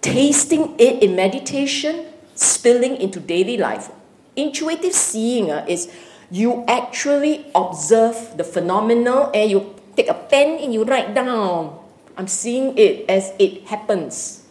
tasting 0.00 0.74
it 0.78 1.02
in 1.02 1.16
meditation, 1.16 2.06
spilling 2.34 2.96
into 2.96 3.18
daily 3.18 3.56
life. 3.56 3.90
Intuitive 4.36 4.92
seeing 4.92 5.50
uh, 5.50 5.64
is 5.68 5.90
you 6.30 6.64
actually 6.66 7.46
observe 7.54 8.36
the 8.36 8.44
phenomenal 8.44 9.30
and 9.34 9.50
you 9.50 9.74
take 9.96 10.08
a 10.08 10.14
pen 10.14 10.62
and 10.62 10.72
you 10.72 10.84
write 10.84 11.14
down. 11.14 11.78
I'm 12.16 12.28
seeing 12.28 12.76
it 12.78 13.08
as 13.10 13.32
it 13.38 13.66
happens. 13.66 14.46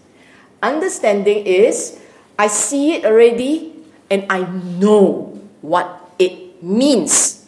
Understanding 0.61 1.45
is 1.45 1.99
I 2.37 2.47
see 2.47 2.95
it 2.95 3.05
already 3.05 3.75
and 4.11 4.25
I 4.29 4.43
know 4.79 5.39
what 5.61 6.11
it 6.19 6.63
means. 6.63 7.47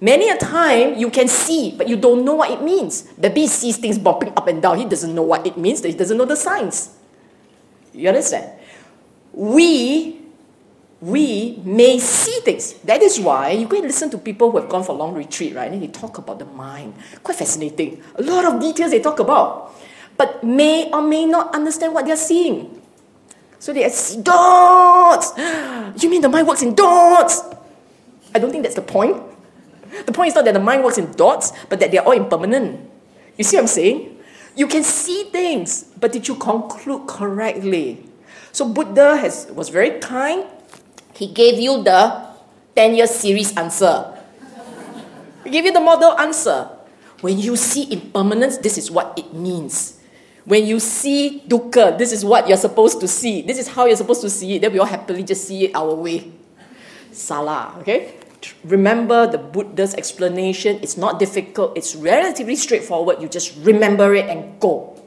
Many 0.00 0.28
a 0.28 0.36
time 0.36 0.98
you 0.98 1.08
can 1.08 1.28
see, 1.28 1.72
but 1.72 1.88
you 1.88 1.96
don't 1.96 2.24
know 2.24 2.34
what 2.34 2.50
it 2.50 2.60
means. 2.62 3.08
The 3.16 3.30
bee 3.30 3.46
sees 3.46 3.78
things 3.78 3.98
bopping 3.98 4.36
up 4.36 4.46
and 4.48 4.60
down. 4.60 4.76
He 4.76 4.84
doesn't 4.84 5.14
know 5.14 5.22
what 5.22 5.46
it 5.46 5.56
means. 5.56 5.82
He 5.82 5.92
doesn't 5.92 6.18
know 6.18 6.26
the 6.26 6.36
signs. 6.36 6.90
You 7.94 8.08
understand? 8.08 8.52
We, 9.32 10.20
we 11.04 11.60
may 11.64 11.98
see 11.98 12.40
things. 12.40 12.72
That 12.80 13.02
is 13.02 13.20
why 13.20 13.50
you 13.50 13.68
go 13.68 13.76
and 13.76 13.84
listen 13.84 14.08
to 14.08 14.16
people 14.16 14.50
who 14.50 14.58
have 14.58 14.70
gone 14.70 14.82
for 14.82 14.94
long 14.94 15.12
retreat, 15.12 15.54
right? 15.54 15.70
And 15.70 15.82
they 15.82 15.88
talk 15.88 16.16
about 16.16 16.38
the 16.38 16.46
mind. 16.46 16.94
Quite 17.22 17.36
fascinating. 17.36 18.02
A 18.16 18.22
lot 18.22 18.46
of 18.46 18.58
details 18.58 18.90
they 18.90 19.00
talk 19.00 19.20
about, 19.20 19.76
but 20.16 20.42
may 20.42 20.90
or 20.90 21.02
may 21.02 21.26
not 21.26 21.54
understand 21.54 21.92
what 21.92 22.06
they're 22.06 22.16
seeing. 22.16 22.80
So 23.58 23.74
they 23.74 23.86
see 23.90 24.22
dots. 24.22 25.32
You 26.02 26.10
mean 26.10 26.22
the 26.22 26.28
mind 26.28 26.48
works 26.48 26.62
in 26.62 26.74
dots? 26.74 27.42
I 28.34 28.38
don't 28.38 28.50
think 28.50 28.64
that's 28.64 28.74
the 28.74 28.82
point. 28.82 29.20
The 30.06 30.12
point 30.12 30.28
is 30.28 30.34
not 30.34 30.44
that 30.46 30.54
the 30.54 30.60
mind 30.60 30.82
works 30.82 30.98
in 30.98 31.12
dots, 31.12 31.52
but 31.68 31.78
that 31.80 31.92
they're 31.92 32.02
all 32.02 32.16
impermanent. 32.16 32.80
You 33.36 33.44
see 33.44 33.56
what 33.56 33.62
I'm 33.62 33.68
saying? 33.68 34.18
You 34.56 34.66
can 34.66 34.82
see 34.82 35.24
things, 35.24 35.84
but 36.00 36.12
did 36.12 36.26
you 36.26 36.34
conclude 36.34 37.06
correctly? 37.06 38.06
So 38.52 38.66
Buddha 38.68 39.16
has, 39.18 39.46
was 39.52 39.68
very 39.68 40.00
kind. 40.00 40.46
He 41.14 41.28
gave 41.28 41.58
you 41.58 41.82
the 41.82 42.26
10 42.74 42.94
year 42.94 43.06
series 43.06 43.56
answer. 43.56 44.10
He 45.44 45.50
gave 45.50 45.64
you 45.64 45.72
the 45.72 45.80
model 45.80 46.18
answer. 46.18 46.68
When 47.20 47.38
you 47.38 47.56
see 47.56 47.90
impermanence, 47.92 48.58
this 48.58 48.76
is 48.76 48.90
what 48.90 49.18
it 49.18 49.32
means. 49.32 50.00
When 50.44 50.66
you 50.66 50.78
see 50.78 51.42
dukkha, 51.48 51.96
this 51.96 52.12
is 52.12 52.24
what 52.24 52.48
you're 52.48 52.60
supposed 52.60 53.00
to 53.00 53.08
see. 53.08 53.40
This 53.40 53.58
is 53.58 53.68
how 53.68 53.86
you're 53.86 53.96
supposed 53.96 54.20
to 54.22 54.30
see 54.30 54.56
it. 54.56 54.62
Then 54.62 54.72
we 54.72 54.78
all 54.78 54.86
happily 54.86 55.22
just 55.22 55.48
see 55.48 55.64
it 55.66 55.74
our 55.74 55.94
way. 55.94 56.32
Salah, 57.12 57.76
okay? 57.80 58.18
Remember 58.64 59.26
the 59.26 59.38
Buddha's 59.38 59.94
explanation. 59.94 60.80
It's 60.82 60.98
not 60.98 61.18
difficult, 61.18 61.78
it's 61.78 61.94
relatively 61.94 62.56
straightforward. 62.56 63.22
You 63.22 63.28
just 63.28 63.56
remember 63.62 64.14
it 64.14 64.28
and 64.28 64.60
go 64.60 65.00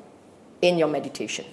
in 0.62 0.78
your 0.78 0.88
meditation. 0.88 1.46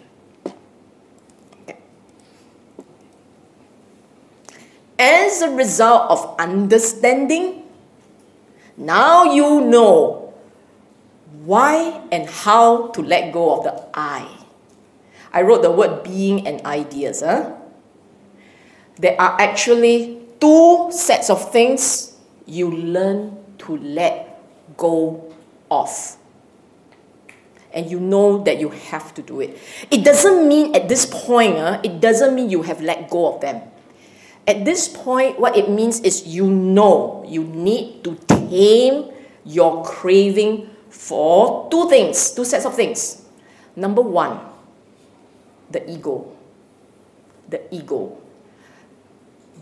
As 4.99 5.42
a 5.42 5.51
result 5.51 6.11
of 6.11 6.36
understanding, 6.38 7.64
now 8.76 9.24
you 9.24 9.61
know 9.61 10.32
why 11.45 12.01
and 12.11 12.28
how 12.28 12.88
to 12.88 13.03
let 13.03 13.32
go 13.32 13.59
of 13.59 13.64
the 13.64 13.84
I. 13.92 14.28
I 15.32 15.42
wrote 15.42 15.62
the 15.62 15.70
word 15.70 16.05
being 16.05 16.47
and 16.47 16.64
ideas. 16.64 17.20
Huh? 17.20 17.53
There 18.97 19.20
are 19.20 19.40
actually 19.40 20.22
two 20.40 20.88
sets 20.92 21.28
of 21.28 21.51
things 21.51 22.16
you 22.47 22.70
learn 22.70 23.36
to 23.59 23.76
let 23.78 24.40
go 24.76 25.34
of. 25.70 25.90
And 27.72 27.90
you 27.90 27.99
know 27.99 28.45
that 28.45 28.61
you 28.61 28.70
have 28.95 29.12
to 29.14 29.22
do 29.22 29.40
it. 29.40 29.59
It 29.90 30.05
doesn't 30.05 30.47
mean 30.47 30.76
at 30.76 30.88
this 30.88 31.07
point, 31.07 31.57
uh, 31.57 31.80
it 31.82 32.01
doesn't 32.01 32.34
mean 32.34 32.49
you 32.49 32.62
have 32.62 32.80
let 32.80 33.11
go 33.11 33.34
of 33.34 33.40
them. 33.40 33.62
At 34.47 34.64
this 34.64 34.88
point, 34.88 35.40
what 35.40 35.57
it 35.57 35.70
means 35.70 36.01
is 36.01 36.26
you 36.26 36.47
know 36.47 37.24
you 37.26 37.45
need 37.45 38.05
to 38.05 38.16
tame 38.28 39.11
your 39.45 39.84
craving 39.84 40.68
for 40.90 41.68
two 41.70 41.88
things, 41.88 42.32
two 42.32 42.45
sets 42.45 42.64
of 42.64 42.74
things. 42.74 43.24
Number 43.76 44.03
one, 44.03 44.38
the 45.70 45.80
ego. 45.90 46.30
The 47.49 47.62
ego. 47.74 48.18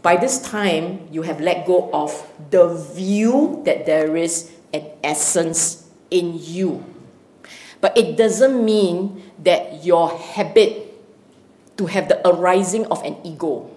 By 0.03 0.17
this 0.17 0.43
time, 0.43 1.07
you 1.13 1.23
have 1.23 1.41
let 1.41 1.65
go 1.65 1.89
of 1.93 2.11
the 2.51 2.75
view 2.75 3.63
that 3.65 3.87
there 3.87 4.17
is 4.17 4.51
an 4.75 4.87
essence 5.03 5.89
in 6.11 6.35
you. 6.43 6.85
But 7.81 7.97
it 7.97 8.17
doesn't 8.17 8.65
mean 8.65 9.23
that 9.43 9.85
your 9.85 10.11
habit 10.11 10.91
to 11.77 11.87
have 11.87 12.09
the 12.09 12.19
arising 12.27 12.87
of 12.87 13.03
an 13.03 13.17
ego. 13.25 13.71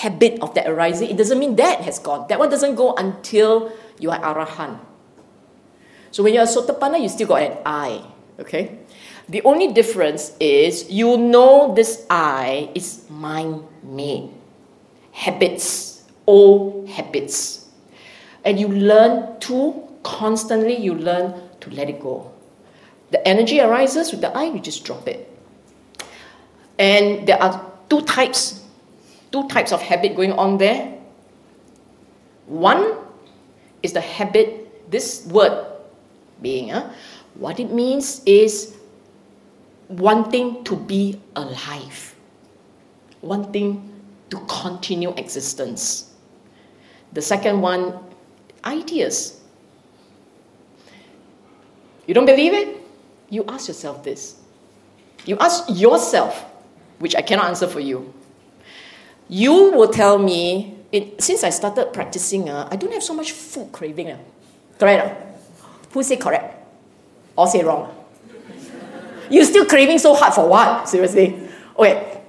Habit 0.00 0.40
of 0.40 0.54
that 0.54 0.66
arising, 0.66 1.10
it 1.10 1.16
doesn't 1.16 1.38
mean 1.38 1.56
that 1.56 1.80
has 1.84 1.98
gone. 1.98 2.24
That 2.28 2.38
one 2.38 2.48
doesn't 2.48 2.74
go 2.74 2.94
until 2.96 3.70
you 3.98 4.10
are 4.10 4.20
arahant. 4.20 4.80
So 6.10 6.22
when 6.22 6.32
you're 6.32 6.44
a 6.44 6.46
sotapanna, 6.46 7.00
you 7.00 7.08
still 7.08 7.28
got 7.28 7.42
an 7.42 7.58
I, 7.64 8.02
okay? 8.40 8.78
The 9.28 9.42
only 9.42 9.72
difference 9.72 10.32
is 10.40 10.90
you 10.90 11.16
know 11.16 11.74
this 11.74 12.06
I 12.10 12.70
is 12.74 13.08
mind 13.10 13.62
made. 13.84 14.30
Habits, 15.12 16.02
old 16.26 16.88
habits. 16.88 17.68
And 18.44 18.58
you 18.58 18.68
learn 18.68 19.38
to 19.40 19.86
constantly, 20.02 20.76
you 20.76 20.94
learn 20.94 21.34
to 21.60 21.70
let 21.70 21.88
it 21.88 22.00
go. 22.00 22.32
The 23.10 23.26
energy 23.26 23.60
arises 23.60 24.10
with 24.12 24.20
the 24.20 24.36
I, 24.36 24.44
you 24.44 24.60
just 24.60 24.84
drop 24.84 25.06
it. 25.06 25.28
And 26.78 27.28
there 27.28 27.40
are 27.42 27.70
two 27.88 28.00
types, 28.02 28.59
two 29.32 29.46
types 29.48 29.72
of 29.72 29.80
habit 29.82 30.16
going 30.16 30.32
on 30.32 30.58
there. 30.58 30.98
One 32.46 32.96
is 33.82 33.92
the 33.92 34.00
habit, 34.00 34.90
this 34.90 35.26
word 35.26 35.66
being, 36.42 36.72
uh, 36.72 36.92
what 37.34 37.60
it 37.60 37.72
means 37.72 38.22
is 38.26 38.76
wanting 39.88 40.64
to 40.64 40.76
be 40.76 41.20
alive, 41.36 42.14
wanting 43.22 43.88
to 44.30 44.38
continue 44.48 45.12
existence. 45.16 46.14
The 47.12 47.22
second 47.22 47.60
one, 47.60 47.98
ideas. 48.64 49.40
You 52.06 52.14
don't 52.14 52.26
believe 52.26 52.54
it? 52.54 52.80
You 53.28 53.44
ask 53.48 53.68
yourself 53.68 54.02
this. 54.02 54.36
You 55.24 55.36
ask 55.38 55.64
yourself, 55.68 56.44
which 56.98 57.14
I 57.14 57.22
cannot 57.22 57.46
answer 57.46 57.66
for 57.66 57.80
you. 57.80 58.12
You 59.30 59.70
will 59.70 59.88
tell 59.88 60.18
me, 60.18 60.74
it, 60.90 61.22
since 61.22 61.44
I 61.44 61.50
started 61.50 61.92
practicing, 61.92 62.50
uh, 62.50 62.68
I 62.68 62.74
don't 62.74 62.92
have 62.92 63.02
so 63.02 63.14
much 63.14 63.30
food 63.30 63.70
craving. 63.70 64.10
Uh. 64.10 64.18
Correct? 64.76 65.06
Uh? 65.06 65.14
Who 65.92 66.02
say 66.02 66.16
correct? 66.16 66.58
Or 67.36 67.46
say 67.46 67.62
wrong? 67.62 67.94
You 69.30 69.44
still 69.44 69.66
craving 69.66 69.98
so 69.98 70.14
hard 70.14 70.34
for 70.34 70.48
what? 70.48 70.88
Seriously? 70.88 71.46
Okay. 71.78 72.20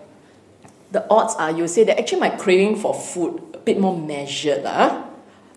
The 0.91 1.09
odds 1.09 1.33
are 1.35 1.49
you 1.49 1.67
say 1.67 1.83
that 1.85 1.97
actually 1.97 2.19
my 2.19 2.29
craving 2.29 2.75
for 2.75 2.93
food 2.93 3.41
a 3.55 3.57
bit 3.57 3.79
more 3.79 3.97
measured. 3.97 4.63
Uh? 4.63 5.03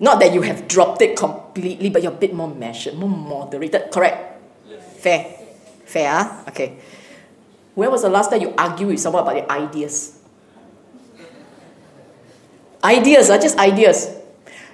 Not 0.01 0.21
that 0.21 0.33
you 0.33 0.41
have 0.41 0.67
dropped 0.67 1.03
it 1.03 1.15
completely, 1.15 1.91
but 1.91 2.03
you're 2.03 2.13
a 2.13 2.17
bit 2.17 2.33
more 2.33 2.49
measured, 2.49 2.95
more 2.95 3.11
moderated. 3.11 3.93
Correct? 3.93 4.41
Yes. 4.67 4.83
Fair. 4.97 5.37
Fair? 5.85 6.45
Okay. 6.49 6.79
When 7.75 7.91
was 7.91 8.01
the 8.01 8.09
last 8.09 8.31
time 8.31 8.41
you 8.41 8.55
argued 8.57 8.89
with 8.89 9.01
someone 9.01 9.23
about 9.23 9.35
the 9.35 9.53
ideas? 9.53 10.24
Ideas 12.85 13.31
are 13.31 13.39
just 13.39 13.59
ideas. 13.59 14.15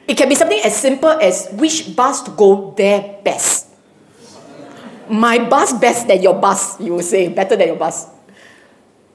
It 0.08 0.16
can 0.16 0.28
be 0.28 0.34
something 0.34 0.60
as 0.64 0.76
simple 0.76 1.10
as 1.10 1.48
which 1.52 1.94
bus 1.94 2.22
to 2.22 2.32
go 2.32 2.74
there 2.76 3.20
best 3.22 3.70
my 5.10 5.38
bus 5.38 5.72
best 5.74 6.06
than 6.06 6.22
your 6.22 6.34
bus, 6.34 6.80
you 6.80 6.94
will 6.94 7.02
say, 7.02 7.28
better 7.28 7.56
than 7.56 7.68
your 7.68 7.76
bus. 7.76 8.06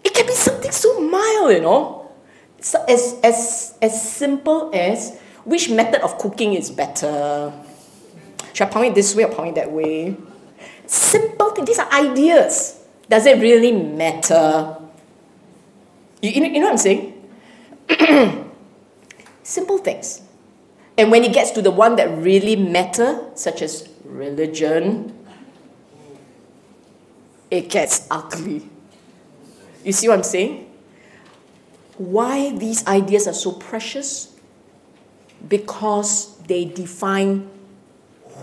It 0.04 0.14
can 0.14 0.28
be 0.28 0.34
something 0.34 0.72
so 0.72 1.00
mild, 1.00 1.54
you 1.54 1.62
know. 1.62 2.12
So 2.60 2.84
as, 2.88 3.16
as, 3.24 3.78
as 3.82 4.12
simple 4.12 4.70
as 4.74 5.18
which 5.46 5.70
method 5.70 6.02
of 6.04 6.18
cooking 6.18 6.54
is 6.54 6.70
better. 6.70 7.54
Should 8.54 8.68
I 8.68 8.70
pound 8.70 8.86
it 8.88 8.96
this 8.96 9.16
way 9.16 9.24
or 9.24 9.34
pound 9.34 9.50
it 9.50 9.56
that 9.56 9.72
way? 9.72 10.16
Simple 10.86 11.52
things. 11.52 11.68
These 11.68 11.80
are 11.80 11.92
ideas. 11.92 12.84
Does 13.10 13.26
it 13.26 13.40
really 13.40 13.72
matter? 13.72 14.78
You, 16.22 16.32
you 16.32 16.60
know 16.60 16.68
what 16.68 16.72
I'm 16.72 16.78
saying? 16.78 17.14
Simple 19.46 19.78
things. 19.78 20.24
And 20.98 21.12
when 21.12 21.24
it 21.24 21.32
gets 21.32 21.52
to 21.52 21.62
the 21.62 21.70
one 21.70 21.98
that 21.98 22.10
really 22.18 22.56
matter, 22.56 23.30
such 23.36 23.62
as 23.62 23.88
religion, 24.04 25.14
it 27.52 27.70
gets 27.70 28.08
ugly. 28.10 28.68
You 29.84 29.92
see 29.92 30.08
what 30.08 30.18
I'm 30.18 30.24
saying? 30.24 30.68
Why 32.00 32.58
these 32.58 32.88
ideas 32.88 33.28
are 33.28 33.34
so 33.34 33.52
precious? 33.52 34.36
Because 35.48 36.36
they 36.48 36.66
define 36.66 37.48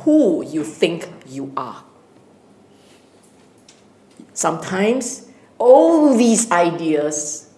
who 0.04 0.46
you 0.46 0.62
think 0.62 1.08
you 1.26 1.52
are. 1.56 1.82
Sometimes 4.34 5.28
all 5.58 6.16
these 6.16 6.48
ideas 6.52 7.50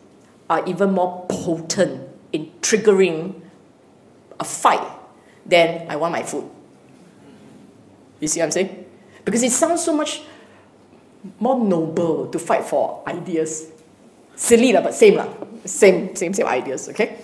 are 0.48 0.64
even 0.66 0.92
more 0.92 1.26
potent 1.28 2.03
in 2.34 2.50
triggering 2.60 3.40
a 4.40 4.44
fight 4.44 4.82
than 5.46 5.86
I 5.88 5.94
want 5.94 6.12
my 6.12 6.24
food. 6.24 6.50
You 8.18 8.26
see 8.26 8.40
what 8.40 8.46
I'm 8.46 8.50
saying? 8.50 8.86
Because 9.24 9.42
it 9.42 9.52
sounds 9.52 9.84
so 9.84 9.94
much 9.94 10.22
more 11.38 11.62
noble 11.62 12.26
to 12.26 12.38
fight 12.38 12.64
for 12.64 13.02
ideas. 13.06 13.70
Silly, 14.34 14.72
lah, 14.72 14.82
but 14.82 14.94
same, 14.94 15.14
lah. 15.14 15.30
Same, 15.64 16.14
same, 16.16 16.34
same 16.34 16.46
ideas, 16.46 16.88
okay? 16.90 17.22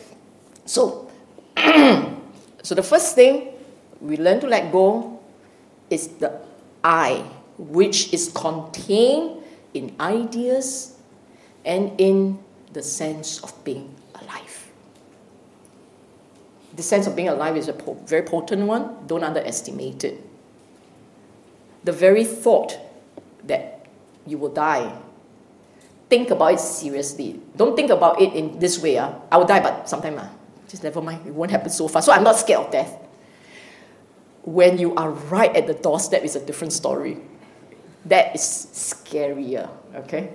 So, 0.65 1.11
so 2.63 2.75
the 2.79 2.87
first 2.87 3.17
thing 3.19 3.53
we 4.01 4.17
learn 4.17 4.39
to 4.41 4.47
let 4.47 4.71
go 4.71 5.19
is 5.91 6.07
the 6.23 6.41
I, 6.85 7.27
which 7.59 8.15
is 8.15 8.31
contained 8.31 9.43
in 9.75 9.93
ideas 9.99 10.97
and 11.67 11.99
in 11.99 12.39
the 12.73 12.83
sense 12.83 13.43
of 13.43 13.53
being. 13.65 14.00
The 16.81 16.85
sense 16.85 17.07
of 17.07 17.14
being 17.14 17.28
alive 17.28 17.59
is 17.59 17.68
a 17.68 17.74
po- 17.74 17.99
very 18.07 18.22
potent 18.22 18.66
one. 18.66 19.07
Don't 19.07 19.22
underestimate 19.22 20.03
it. 20.03 20.24
The 21.85 21.93
very 21.93 22.24
thought 22.24 22.78
that 23.45 23.85
you 24.26 24.39
will 24.39 24.49
die. 24.49 24.91
Think 26.09 26.31
about 26.31 26.55
it 26.55 26.61
seriously. 26.61 27.39
Don't 27.55 27.76
think 27.76 27.91
about 27.91 28.18
it 28.18 28.33
in 28.33 28.59
this 28.59 28.83
way. 28.83 28.97
Uh. 28.97 29.12
I 29.31 29.37
will 29.37 29.45
die, 29.45 29.61
but 29.61 29.91
sometime, 29.91 30.16
uh, 30.16 30.28
just 30.68 30.83
never 30.83 31.03
mind. 31.03 31.26
It 31.26 31.35
won't 31.35 31.51
happen 31.51 31.68
so 31.68 31.87
fast. 31.87 32.07
So 32.07 32.12
I'm 32.12 32.24
not 32.24 32.37
scared 32.37 32.64
of 32.64 32.72
death. 32.72 32.97
When 34.45 34.78
you 34.78 34.95
are 34.95 35.11
right 35.11 35.55
at 35.55 35.66
the 35.66 35.74
doorstep, 35.74 36.24
it's 36.24 36.35
a 36.35 36.41
different 36.41 36.72
story. 36.72 37.18
That 38.07 38.35
is 38.35 38.41
scarier, 38.72 39.68
okay? 39.97 40.33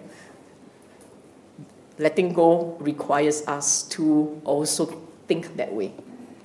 Letting 1.98 2.34
go 2.34 2.78
requires 2.80 3.42
us 3.48 3.82
to 3.98 4.40
also 4.46 5.02
think 5.26 5.58
that 5.58 5.74
way 5.74 5.92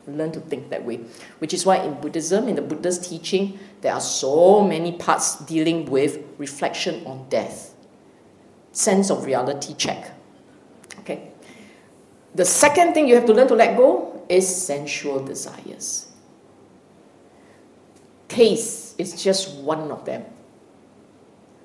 learn 0.06 0.32
to 0.32 0.40
think 0.40 0.70
that 0.70 0.84
way. 0.84 1.00
Which 1.38 1.54
is 1.54 1.66
why 1.66 1.76
in 1.78 1.94
Buddhism, 2.00 2.48
in 2.48 2.56
the 2.56 2.62
Buddha's 2.62 2.98
teaching, 2.98 3.58
there 3.80 3.92
are 3.92 4.00
so 4.00 4.62
many 4.62 4.92
parts 4.92 5.38
dealing 5.40 5.86
with 5.86 6.18
reflection 6.38 7.06
on 7.06 7.28
death, 7.28 7.74
sense 8.72 9.10
of 9.10 9.24
reality 9.24 9.74
check. 9.74 10.12
Okay. 11.00 11.30
The 12.34 12.44
second 12.44 12.94
thing 12.94 13.08
you 13.08 13.14
have 13.16 13.26
to 13.26 13.32
learn 13.32 13.48
to 13.48 13.54
let 13.54 13.76
go 13.76 14.24
is 14.28 14.46
sensual 14.48 15.24
desires. 15.24 16.06
Taste 18.28 18.94
is 18.98 19.20
just 19.20 19.56
one 19.58 19.90
of 19.90 20.04
them. 20.04 20.24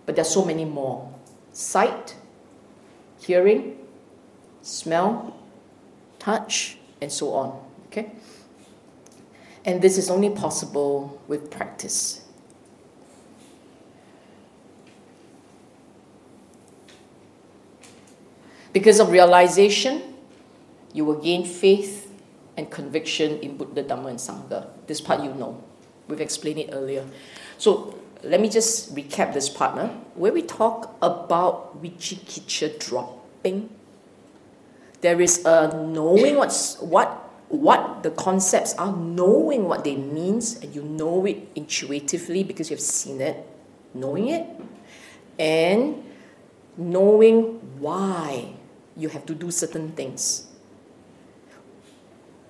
But 0.05 0.15
there's 0.15 0.29
so 0.29 0.43
many 0.43 0.65
more. 0.65 1.13
Sight, 1.51 2.15
hearing, 3.19 3.77
smell, 4.61 5.35
touch, 6.17 6.77
and 7.01 7.11
so 7.11 7.33
on. 7.33 7.64
And 9.65 9.81
this 9.81 9.97
is 9.97 10.11
only 10.11 10.29
possible 10.29 11.19
with 11.27 11.49
practice. 11.49 12.21
Because 18.71 18.99
of 18.99 19.09
realization, 19.09 20.01
you 20.93 21.03
will 21.03 21.19
gain 21.19 21.45
faith 21.45 22.11
and 22.57 22.69
conviction 22.69 23.39
in 23.39 23.57
Buddha, 23.57 23.83
Dhamma, 23.83 24.09
and 24.09 24.19
Sangha. 24.19 24.67
This 24.85 25.01
part 25.01 25.23
you 25.23 25.33
know. 25.33 25.63
We've 26.07 26.21
explained 26.21 26.59
it 26.59 26.69
earlier. 26.71 27.05
So 27.57 27.97
let 28.21 28.39
me 28.39 28.49
just 28.49 28.93
recap 28.95 29.33
this 29.33 29.49
partner. 29.49 29.87
Where 30.13 30.31
we 30.31 30.43
talk 30.43 30.95
about 31.01 31.81
Vicikiccha 31.81 32.77
dropping, 32.79 33.69
there 35.01 35.19
is 35.19 35.43
a 35.45 35.75
knowing 35.87 36.35
what's 36.35 36.79
what 36.79 37.24
what 37.49 38.03
the 38.03 38.11
concepts 38.11 38.73
are, 38.75 38.95
knowing 38.95 39.65
what 39.65 39.83
they 39.83 39.95
means, 39.95 40.55
and 40.61 40.73
you 40.73 40.81
know 40.81 41.25
it 41.25 41.47
intuitively 41.55 42.43
because 42.43 42.71
you've 42.71 42.79
seen 42.79 43.21
it, 43.21 43.47
knowing 43.93 44.29
it, 44.29 44.47
and 45.37 46.03
knowing 46.77 47.59
why 47.79 48.53
you 48.97 49.09
have 49.09 49.25
to 49.25 49.35
do 49.35 49.51
certain 49.51 49.91
things. 49.91 50.47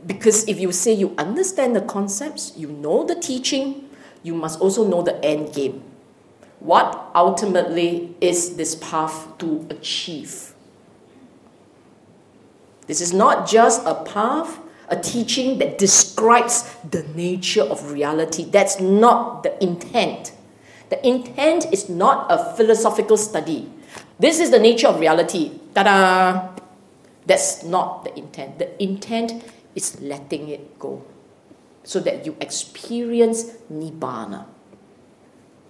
Because 0.05 0.47
if 0.47 0.59
you 0.59 0.71
say 0.71 0.93
you 0.93 1.13
understand 1.17 1.75
the 1.75 1.81
concepts, 1.81 2.53
you 2.55 2.67
know 2.67 3.03
the 3.03 3.15
teaching, 3.15 3.89
you 4.23 4.33
must 4.33 4.59
also 4.59 4.87
know 4.87 5.01
the 5.01 5.23
end 5.25 5.53
game. 5.53 5.83
What 6.59 7.11
ultimately 7.13 8.15
is 8.21 8.55
this 8.55 8.75
path 8.75 9.37
to 9.39 9.67
achieve? 9.69 10.53
This 12.87 13.01
is 13.01 13.13
not 13.13 13.47
just 13.47 13.85
a 13.85 13.95
path 13.95 14.59
a 14.89 14.95
teaching 14.95 15.57
that 15.59 15.77
describes 15.77 16.75
the 16.89 17.03
nature 17.15 17.63
of 17.63 17.91
reality. 17.91 18.45
That's 18.45 18.79
not 18.79 19.43
the 19.43 19.63
intent. 19.63 20.33
The 20.89 21.05
intent 21.05 21.65
is 21.73 21.89
not 21.89 22.27
a 22.29 22.53
philosophical 22.55 23.17
study. 23.17 23.71
This 24.19 24.39
is 24.39 24.51
the 24.51 24.59
nature 24.59 24.87
of 24.87 24.99
reality. 24.99 25.59
Ta 25.73 25.83
da! 25.83 26.49
That's 27.25 27.63
not 27.63 28.03
the 28.03 28.17
intent. 28.17 28.59
The 28.59 28.81
intent 28.81 29.43
is 29.73 29.99
letting 29.99 30.49
it 30.49 30.77
go 30.77 31.03
so 31.83 31.99
that 31.99 32.25
you 32.25 32.35
experience 32.39 33.45
Nibbana. 33.71 34.45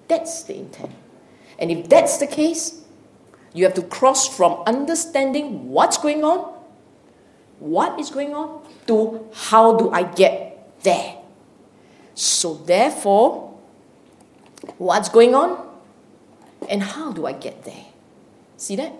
That's 0.07 0.43
the 0.43 0.57
intent. 0.57 0.91
And 1.57 1.71
if 1.71 1.89
that's 1.89 2.17
the 2.17 2.27
case, 2.27 2.81
you 3.53 3.63
have 3.63 3.73
to 3.75 3.81
cross 3.81 4.27
from 4.27 4.61
understanding 4.67 5.69
what's 5.69 5.97
going 5.97 6.23
on, 6.23 6.53
what 7.59 7.99
is 7.99 8.09
going 8.09 8.33
on, 8.33 8.64
to 8.87 9.29
how 9.33 9.77
do 9.77 9.89
I 9.91 10.03
get 10.03 10.81
there. 10.83 11.17
So, 12.13 12.53
therefore, 12.53 13.57
what's 14.77 15.09
going 15.09 15.35
on 15.35 15.57
and 16.69 16.81
how 16.81 17.11
do 17.11 17.25
I 17.25 17.33
get 17.33 17.63
there? 17.63 17.85
See 18.57 18.75
that? 18.77 18.93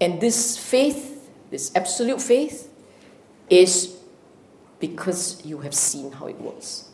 And 0.00 0.20
this 0.20 0.58
faith, 0.58 1.28
this 1.50 1.72
absolute 1.74 2.20
faith, 2.20 2.70
is 3.48 3.96
because 4.78 5.44
you 5.44 5.58
have 5.58 5.74
seen 5.74 6.12
how 6.12 6.26
it 6.26 6.40
works. 6.40 6.90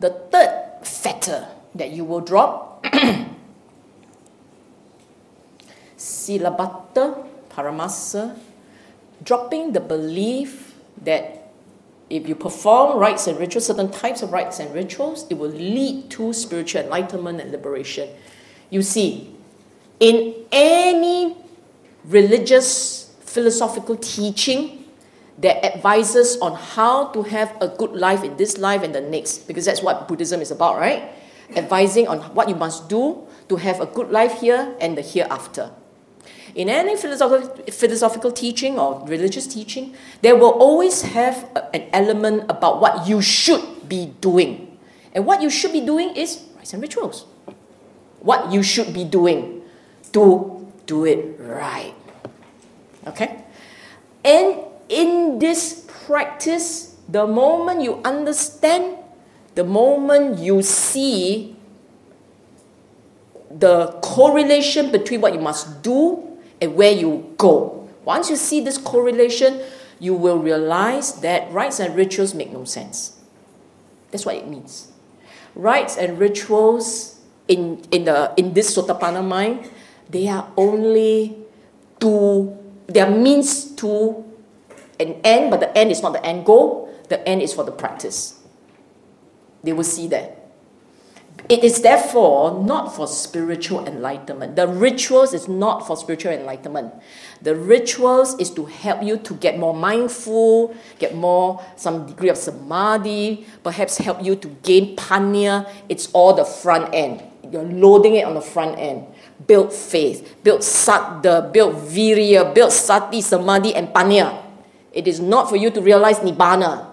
The 0.00 0.10
third 0.10 0.86
factor 0.86 1.48
that 1.74 1.90
you 1.90 2.04
will 2.04 2.20
drop 2.20 2.84
Silabbata 5.96 7.33
Paramasa, 7.54 8.36
dropping 9.22 9.72
the 9.72 9.80
belief 9.80 10.74
that 11.02 11.52
if 12.10 12.28
you 12.28 12.34
perform 12.34 12.98
rites 12.98 13.26
and 13.26 13.38
rituals, 13.38 13.66
certain 13.66 13.90
types 13.90 14.22
of 14.22 14.32
rites 14.32 14.58
and 14.58 14.74
rituals, 14.74 15.26
it 15.30 15.34
will 15.34 15.50
lead 15.50 16.10
to 16.10 16.32
spiritual 16.32 16.82
enlightenment 16.82 17.40
and 17.40 17.50
liberation. 17.50 18.08
You 18.70 18.82
see, 18.82 19.34
in 20.00 20.34
any 20.52 21.36
religious 22.04 23.14
philosophical 23.20 23.96
teaching 23.96 24.84
that 25.38 25.64
advises 25.64 26.36
on 26.38 26.54
how 26.54 27.08
to 27.08 27.22
have 27.22 27.56
a 27.60 27.68
good 27.68 27.92
life 27.92 28.22
in 28.22 28.36
this 28.36 28.58
life 28.58 28.82
and 28.82 28.94
the 28.94 29.00
next, 29.00 29.48
because 29.48 29.64
that's 29.64 29.82
what 29.82 30.06
Buddhism 30.06 30.40
is 30.40 30.50
about, 30.50 30.78
right? 30.78 31.10
Advising 31.56 32.06
on 32.06 32.20
what 32.34 32.48
you 32.48 32.54
must 32.54 32.88
do 32.88 33.26
to 33.48 33.56
have 33.56 33.80
a 33.80 33.86
good 33.86 34.10
life 34.10 34.40
here 34.40 34.74
and 34.80 34.96
the 34.96 35.02
hereafter. 35.02 35.70
In 36.54 36.68
any 36.68 36.96
philosophical, 36.96 37.64
philosophical 37.66 38.30
teaching 38.30 38.78
or 38.78 39.04
religious 39.06 39.46
teaching, 39.46 39.94
there 40.22 40.36
will 40.36 40.54
always 40.54 41.02
have 41.02 41.50
a, 41.56 41.74
an 41.74 41.88
element 41.92 42.44
about 42.48 42.80
what 42.80 43.08
you 43.08 43.20
should 43.20 43.88
be 43.88 44.14
doing. 44.20 44.78
And 45.12 45.26
what 45.26 45.42
you 45.42 45.50
should 45.50 45.72
be 45.72 45.80
doing 45.80 46.14
is 46.14 46.42
rites 46.56 46.72
and 46.72 46.82
rituals. 46.82 47.26
What 48.20 48.52
you 48.52 48.62
should 48.62 48.94
be 48.94 49.04
doing 49.04 49.62
to 50.12 50.70
do 50.86 51.04
it 51.04 51.36
right. 51.40 51.94
Okay? 53.06 53.42
And 54.24 54.62
in 54.88 55.38
this 55.38 55.86
practice, 56.06 56.96
the 57.08 57.26
moment 57.26 57.82
you 57.82 58.00
understand, 58.04 58.96
the 59.54 59.64
moment 59.64 60.38
you 60.38 60.62
see 60.62 61.56
the 63.50 63.98
correlation 64.02 64.90
between 64.90 65.20
what 65.20 65.34
you 65.34 65.40
must 65.40 65.82
do 65.82 66.33
and 66.64 66.74
where 66.74 66.90
you 66.90 67.34
go. 67.36 67.88
Once 68.04 68.30
you 68.30 68.36
see 68.36 68.60
this 68.60 68.78
correlation, 68.78 69.60
you 70.00 70.14
will 70.14 70.38
realize 70.38 71.20
that 71.20 71.50
rites 71.52 71.78
and 71.78 71.94
rituals 71.94 72.34
make 72.34 72.50
no 72.50 72.64
sense. 72.64 73.20
That's 74.10 74.26
what 74.26 74.36
it 74.36 74.48
means. 74.48 74.88
Rites 75.54 75.96
and 75.96 76.18
rituals 76.18 77.20
in, 77.48 77.84
in, 77.92 78.04
the, 78.04 78.32
in 78.36 78.54
this 78.54 78.76
Sotapanna 78.76 79.26
mind, 79.26 79.70
they 80.08 80.28
are 80.28 80.50
only 80.56 81.36
to, 82.00 82.56
they 82.86 83.00
are 83.00 83.10
means 83.10 83.70
to 83.76 84.24
an 84.98 85.20
end, 85.24 85.50
but 85.50 85.60
the 85.60 85.76
end 85.76 85.90
is 85.90 86.02
not 86.02 86.12
the 86.12 86.24
end 86.24 86.44
goal. 86.44 86.92
The 87.08 87.26
end 87.28 87.42
is 87.42 87.52
for 87.52 87.64
the 87.64 87.72
practice. 87.72 88.40
They 89.62 89.72
will 89.72 89.84
see 89.84 90.08
that. 90.08 90.43
It 91.46 91.62
is 91.62 91.82
therefore 91.82 92.64
not 92.64 92.96
for 92.96 93.06
spiritual 93.06 93.86
enlightenment. 93.86 94.56
The 94.56 94.66
rituals 94.66 95.34
is 95.34 95.46
not 95.46 95.86
for 95.86 95.94
spiritual 95.94 96.32
enlightenment. 96.32 96.94
The 97.42 97.54
rituals 97.54 98.38
is 98.40 98.48
to 98.52 98.64
help 98.64 99.02
you 99.02 99.18
to 99.18 99.34
get 99.34 99.58
more 99.58 99.74
mindful, 99.74 100.74
get 100.98 101.14
more 101.14 101.62
some 101.76 102.06
degree 102.06 102.30
of 102.30 102.38
samadhi, 102.38 103.46
perhaps 103.62 103.98
help 103.98 104.24
you 104.24 104.36
to 104.36 104.48
gain 104.62 104.96
panya. 104.96 105.68
It's 105.90 106.10
all 106.12 106.32
the 106.32 106.46
front 106.46 106.94
end. 106.94 107.22
You're 107.52 107.62
loading 107.62 108.14
it 108.14 108.24
on 108.24 108.32
the 108.32 108.40
front 108.40 108.78
end. 108.78 109.04
Build 109.46 109.70
faith, 109.70 110.36
build 110.42 110.62
saddha, 110.62 111.52
build 111.52 111.76
virya, 111.76 112.54
build 112.54 112.72
sati, 112.72 113.20
samadhi, 113.20 113.74
and 113.74 113.88
panya. 113.88 114.40
It 114.94 115.06
is 115.06 115.20
not 115.20 115.50
for 115.50 115.56
you 115.56 115.70
to 115.70 115.82
realize 115.82 116.20
nibbana. 116.20 116.86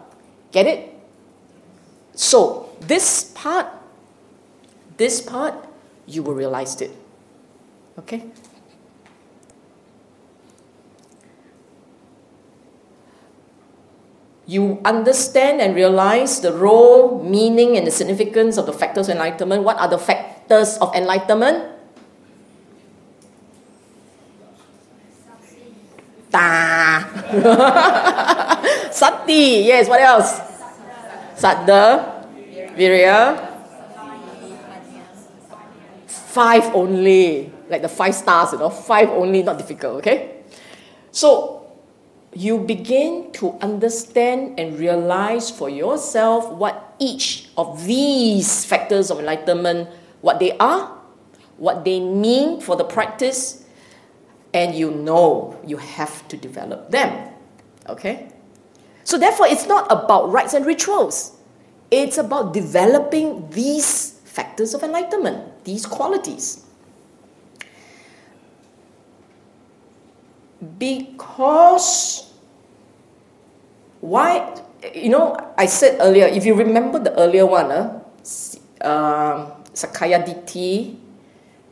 Get 0.51 0.67
it? 0.67 0.93
So, 2.13 2.75
this 2.81 3.31
part 3.33 3.80
this 5.01 5.17
part, 5.17 5.57
you 6.05 6.21
will 6.21 6.37
realize 6.37 6.77
it. 6.77 6.93
Okay? 7.97 8.29
You 14.45 14.77
understand 14.85 15.57
and 15.57 15.73
realize 15.73 16.45
the 16.45 16.53
role, 16.53 17.17
meaning, 17.25 17.77
and 17.77 17.87
the 17.87 17.91
significance 17.91 18.61
of 18.61 18.69
the 18.69 18.73
factors 18.77 19.09
of 19.09 19.17
enlightenment. 19.17 19.63
What 19.65 19.81
are 19.81 19.89
the 19.89 19.97
factors 19.97 20.77
of 20.77 20.93
enlightenment? 20.93 21.65
Ta. 26.29 27.09
Sati. 28.91 29.65
Yes, 29.65 29.89
what 29.89 30.01
else? 30.01 30.37
Saddha. 31.33 32.21
Virya 32.77 33.50
five 36.31 36.63
only, 36.73 37.51
like 37.69 37.81
the 37.81 37.89
five 37.89 38.15
stars, 38.15 38.53
you 38.53 38.59
know, 38.59 38.69
five 38.69 39.09
only, 39.09 39.43
not 39.43 39.57
difficult, 39.57 39.97
okay? 39.97 40.43
So 41.11 41.69
you 42.33 42.59
begin 42.59 43.31
to 43.33 43.51
understand 43.61 44.57
and 44.57 44.79
realize 44.79 45.51
for 45.51 45.69
yourself 45.69 46.49
what 46.51 46.95
each 46.99 47.49
of 47.57 47.85
these 47.85 48.63
factors 48.63 49.11
of 49.11 49.19
enlightenment, 49.19 49.89
what 50.21 50.39
they 50.39 50.57
are, 50.57 50.97
what 51.57 51.83
they 51.83 51.99
mean 51.99 52.61
for 52.61 52.77
the 52.77 52.85
practice, 52.85 53.65
and 54.53 54.73
you 54.73 54.91
know 54.91 55.59
you 55.65 55.77
have 55.77 56.27
to 56.29 56.37
develop 56.37 56.89
them. 56.91 57.33
Okay? 57.89 58.29
So 59.03 59.17
therefore 59.17 59.47
it's 59.47 59.67
not 59.67 59.91
about 59.91 60.31
rites 60.31 60.53
and 60.53 60.65
rituals. 60.65 61.35
It's 61.89 62.17
about 62.17 62.53
developing 62.53 63.49
these 63.49 64.20
factors 64.31 64.73
of 64.73 64.81
enlightenment 64.83 65.65
these 65.67 65.85
qualities. 65.85 66.63
Because 70.79 72.31
why 73.99 74.61
you 74.95 75.09
know 75.09 75.35
I 75.57 75.65
said 75.65 75.99
earlier 75.99 76.25
if 76.25 76.45
you 76.45 76.55
remember 76.55 76.99
the 76.99 77.13
earlier 77.19 77.45
one 77.45 77.71
uh, 77.71 77.99
um, 78.81 79.51
Sakkaya 79.73 80.23
Ditthi 80.23 80.95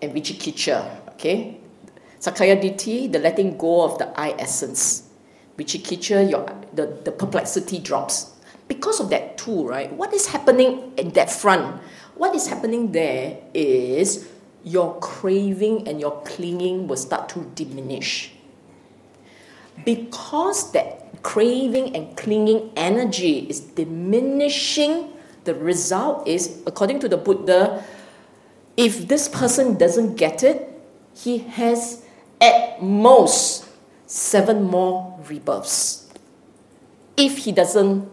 and 0.01 0.12
Vicikiccha 0.12 1.07
okay? 1.16 1.57
Sakkaya 2.20 2.60
Ditthi 2.60 3.12
the 3.12 3.20
letting 3.20 3.57
go 3.57 3.84
of 3.86 3.97
the 3.97 4.12
I 4.20 4.36
essence. 4.38 5.07
Vicikiccha 5.57 6.30
your 6.30 6.45
the, 6.74 6.99
the 7.05 7.12
perplexity 7.12 7.80
drops. 7.80 8.36
Because 8.68 8.99
of 8.99 9.10
that 9.10 9.38
too 9.38 9.68
right 9.68 9.91
what 9.93 10.14
is 10.14 10.28
happening 10.28 10.93
in 10.97 11.10
that 11.14 11.30
front 11.32 11.82
what 12.20 12.36
is 12.36 12.47
happening 12.47 12.91
there 12.91 13.38
is 13.53 14.28
your 14.65 14.99
craving 14.99 15.88
and 15.88 16.01
your 16.01 16.22
clinging 16.24 16.86
will 16.86 16.97
start 16.97 17.30
to 17.30 17.49
diminish. 17.55 18.34
Because 19.86 20.74
that 20.74 21.24
craving 21.24 21.95
and 21.95 22.15
clinging 22.17 22.72
energy 22.76 23.47
is 23.49 23.61
diminishing, 23.61 25.13
the 25.45 25.55
result 25.55 26.28
is, 26.28 26.61
according 26.67 26.99
to 26.99 27.07
the 27.07 27.15
Buddha, 27.15 27.86
if 28.76 29.07
this 29.07 29.30
person 29.30 29.78
doesn't 29.78 30.15
get 30.15 30.43
it, 30.43 30.67
he 31.15 31.38
has 31.38 32.03
at 32.41 32.84
most 32.84 33.65
seven 34.07 34.63
more 34.63 35.17
rebirths. 35.30 36.11
If 37.15 37.39
he 37.39 37.53
doesn't 37.53 38.11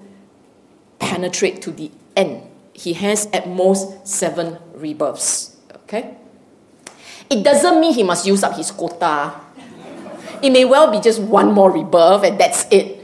penetrate 1.00 1.60
to 1.62 1.72
the 1.72 1.90
end 2.14 2.50
he 2.76 2.92
has 2.92 3.26
at 3.32 3.48
most 3.48 4.06
seven 4.06 4.58
rebirths. 4.74 5.56
Okay? 5.84 6.16
It 7.30 7.42
doesn't 7.42 7.80
mean 7.80 7.94
he 7.94 8.02
must 8.02 8.26
use 8.26 8.44
up 8.44 8.54
his 8.54 8.70
quota. 8.70 9.32
It 10.42 10.50
may 10.50 10.64
well 10.64 10.92
be 10.92 11.00
just 11.00 11.20
one 11.20 11.52
more 11.52 11.72
rebirth 11.72 12.22
and 12.24 12.38
that's 12.38 12.66
it. 12.70 13.00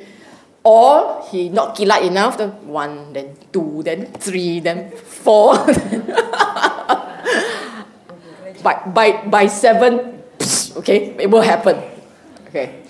Or 0.62 1.24
he 1.30 1.48
not 1.48 1.74
kilat 1.74 2.06
enough, 2.06 2.38
then 2.38 2.50
one, 2.68 3.12
then 3.12 3.34
two, 3.52 3.82
then 3.82 4.06
three, 4.12 4.60
then 4.60 4.92
four. 4.92 5.56
by, 8.62 8.78
by, 8.86 9.26
by 9.26 9.46
seven, 9.48 10.22
okay, 10.76 11.16
it 11.18 11.28
will 11.30 11.42
happen. 11.42 11.82
Okay. 12.46 12.81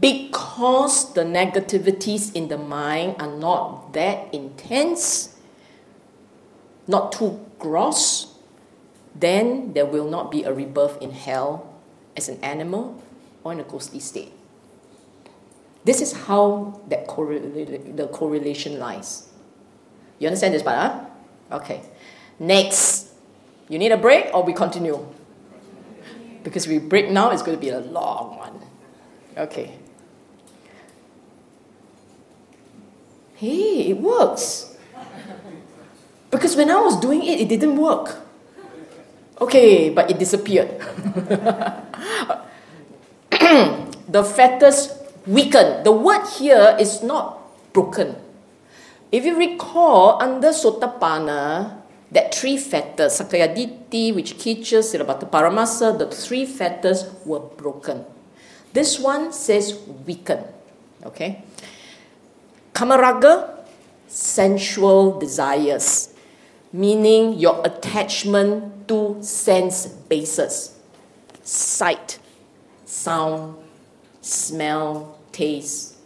Because 0.00 1.12
the 1.14 1.22
negativities 1.22 2.34
in 2.34 2.48
the 2.48 2.58
mind 2.58 3.16
are 3.20 3.30
not 3.30 3.92
that 3.92 4.32
intense, 4.34 5.36
not 6.88 7.12
too 7.12 7.44
gross, 7.58 8.34
then 9.14 9.72
there 9.72 9.86
will 9.86 10.08
not 10.08 10.30
be 10.30 10.42
a 10.42 10.52
rebirth 10.52 11.00
in 11.00 11.12
hell 11.12 11.72
as 12.16 12.28
an 12.28 12.38
animal 12.42 13.00
or 13.44 13.52
in 13.52 13.60
a 13.60 13.62
ghostly 13.62 14.00
state. 14.00 14.32
This 15.84 16.00
is 16.00 16.12
how 16.12 16.80
that 16.88 17.06
correl- 17.06 17.96
the 17.96 18.08
correlation 18.08 18.78
lies. 18.78 19.28
You 20.18 20.28
understand 20.28 20.54
this 20.54 20.62
part, 20.62 20.76
huh? 20.76 21.56
Okay. 21.56 21.82
Next. 22.38 23.12
You 23.68 23.78
need 23.78 23.92
a 23.92 23.96
break 23.96 24.30
or 24.34 24.42
we 24.42 24.52
continue? 24.52 25.06
Because 26.42 26.66
we 26.66 26.78
break 26.78 27.10
now, 27.10 27.30
it's 27.30 27.42
going 27.42 27.56
to 27.56 27.60
be 27.60 27.70
a 27.70 27.80
long 27.80 28.36
one. 28.36 28.60
Okay. 29.36 29.78
Hey, 33.44 33.92
it 33.92 34.00
works. 34.00 34.72
Because 36.32 36.56
when 36.56 36.72
I 36.72 36.80
was 36.80 36.96
doing 36.96 37.20
it, 37.20 37.44
it 37.44 37.48
didn't 37.52 37.76
work. 37.76 38.16
Okay, 39.36 39.92
but 39.92 40.08
it 40.08 40.16
disappeared. 40.18 40.72
the 44.08 44.24
fetters 44.24 44.96
weaken. 45.28 45.84
The 45.84 45.92
word 45.92 46.24
here 46.40 46.74
is 46.80 47.02
not 47.04 47.36
broken. 47.76 48.16
If 49.12 49.28
you 49.28 49.36
recall, 49.36 50.16
under 50.22 50.48
Sotapanna, 50.48 51.84
that 52.12 52.34
three 52.34 52.56
fetters, 52.56 53.20
Sakkaya 53.20 53.52
Ditthi, 53.52 54.14
which 54.14 54.40
teaches 54.40 54.88
Silabbata 54.88 55.28
Paramasa, 55.28 55.92
the 55.98 56.08
three 56.08 56.46
fetters 56.46 57.04
were 57.28 57.44
broken. 57.44 58.08
This 58.72 58.98
one 58.98 59.36
says 59.36 59.76
weaken. 60.06 60.40
Okay? 61.04 61.44
Kamaraga, 62.74 63.64
sensual 64.08 65.18
desires, 65.18 66.12
meaning 66.72 67.38
your 67.38 67.64
attachment 67.64 68.86
to 68.88 69.16
sense 69.22 69.86
bases 69.86 70.74
sight, 71.44 72.18
sound, 72.84 73.54
smell, 74.20 75.18
taste, 75.30 75.96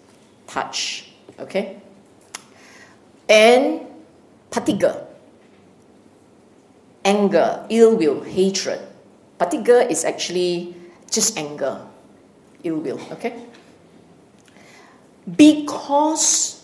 touch. 0.46 1.10
Okay? 1.38 1.80
And 3.28 3.86
patigha, 4.50 5.06
anger, 7.04 7.64
ill 7.70 7.96
will, 7.96 8.20
hatred. 8.22 8.80
Patigha 9.38 9.88
is 9.88 10.04
actually 10.04 10.74
just 11.10 11.38
anger, 11.38 11.86
ill 12.64 12.78
will. 12.78 13.00
Okay? 13.12 13.44
Because 15.36 16.57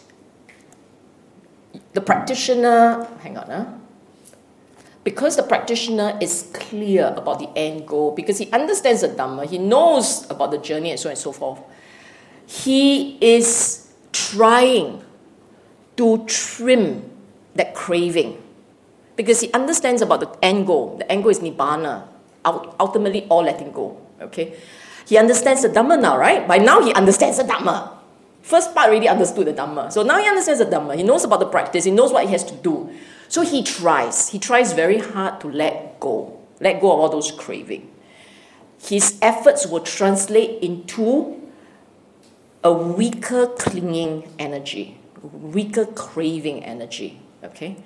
the 1.95 2.01
practitioner, 2.01 3.09
hang 3.23 3.39
on, 3.39 3.47
huh? 3.47 3.65
because 5.05 5.37
the 5.37 5.43
practitioner 5.43 6.19
is 6.21 6.51
clear 6.55 7.15
about 7.17 7.39
the 7.39 7.49
end 7.55 7.87
goal, 7.87 8.13
because 8.13 8.39
he 8.39 8.51
understands 8.51 9.03
the 9.03 9.09
Dhamma, 9.09 9.47
he 9.47 9.59
knows 9.59 10.29
about 10.31 10.51
the 10.51 10.59
journey 10.59 10.91
and 10.91 10.99
so 10.99 11.09
on 11.09 11.13
and 11.13 11.19
so 11.19 11.31
forth, 11.31 11.61
he 12.47 13.19
is 13.21 13.93
trying 14.13 15.03
to 15.97 16.25
trim 16.27 17.11
that 17.55 17.75
craving. 17.75 18.43
Because 19.15 19.41
he 19.41 19.53
understands 19.53 20.03
about 20.03 20.21
the 20.21 20.45
end 20.45 20.67
goal. 20.67 20.97
The 20.97 21.11
end 21.13 21.23
goal 21.23 21.31
is 21.31 21.39
Nibbana, 21.39 22.09
ultimately 22.81 23.27
all 23.29 23.45
letting 23.45 23.71
go. 23.71 23.97
Okay? 24.21 24.57
He 25.07 25.17
understands 25.19 25.63
the 25.63 25.69
Dhamma 25.69 26.01
now, 26.01 26.19
right? 26.19 26.49
By 26.49 26.59
now 26.59 26.83
he 26.83 26.93
understands 26.95 27.37
the 27.37 27.45
Dhamma. 27.45 27.94
First 28.45 28.75
part 28.75 28.91
already 28.91 29.09
understood 29.09 29.47
the 29.47 29.55
Dhamma. 29.55 29.91
So 29.91 30.03
now 30.03 30.19
he 30.19 30.29
understands 30.29 30.61
the 30.61 30.67
Dhamma. 30.67 30.97
He 30.97 31.03
knows 31.03 31.25
about 31.25 31.41
the 31.41 31.47
practice. 31.47 31.85
He 31.85 31.91
knows 31.91 32.13
what 32.13 32.27
he 32.27 32.33
has 32.33 32.45
to 32.45 32.55
do. 32.55 32.91
So 33.29 33.41
he 33.41 33.63
tries. 33.63 34.29
He 34.29 34.39
tries 34.39 34.75
very 34.75 34.99
hard 34.99 35.41
to 35.41 35.51
let 35.51 35.99
go. 35.99 36.43
Let 36.61 36.79
go 36.79 36.93
of 36.93 37.01
all 37.01 37.09
those 37.09 37.33
craving. 37.33 37.91
His 38.83 39.19
efforts 39.23 39.67
will 39.67 39.81
translate 39.81 40.63
into 40.63 41.41
a 42.63 42.71
weaker 42.71 43.47
clinging 43.47 44.31
energy, 44.39 44.99
weaker 45.23 45.87
craving 45.87 46.63
energy. 46.65 47.23
Okay? 47.43 47.79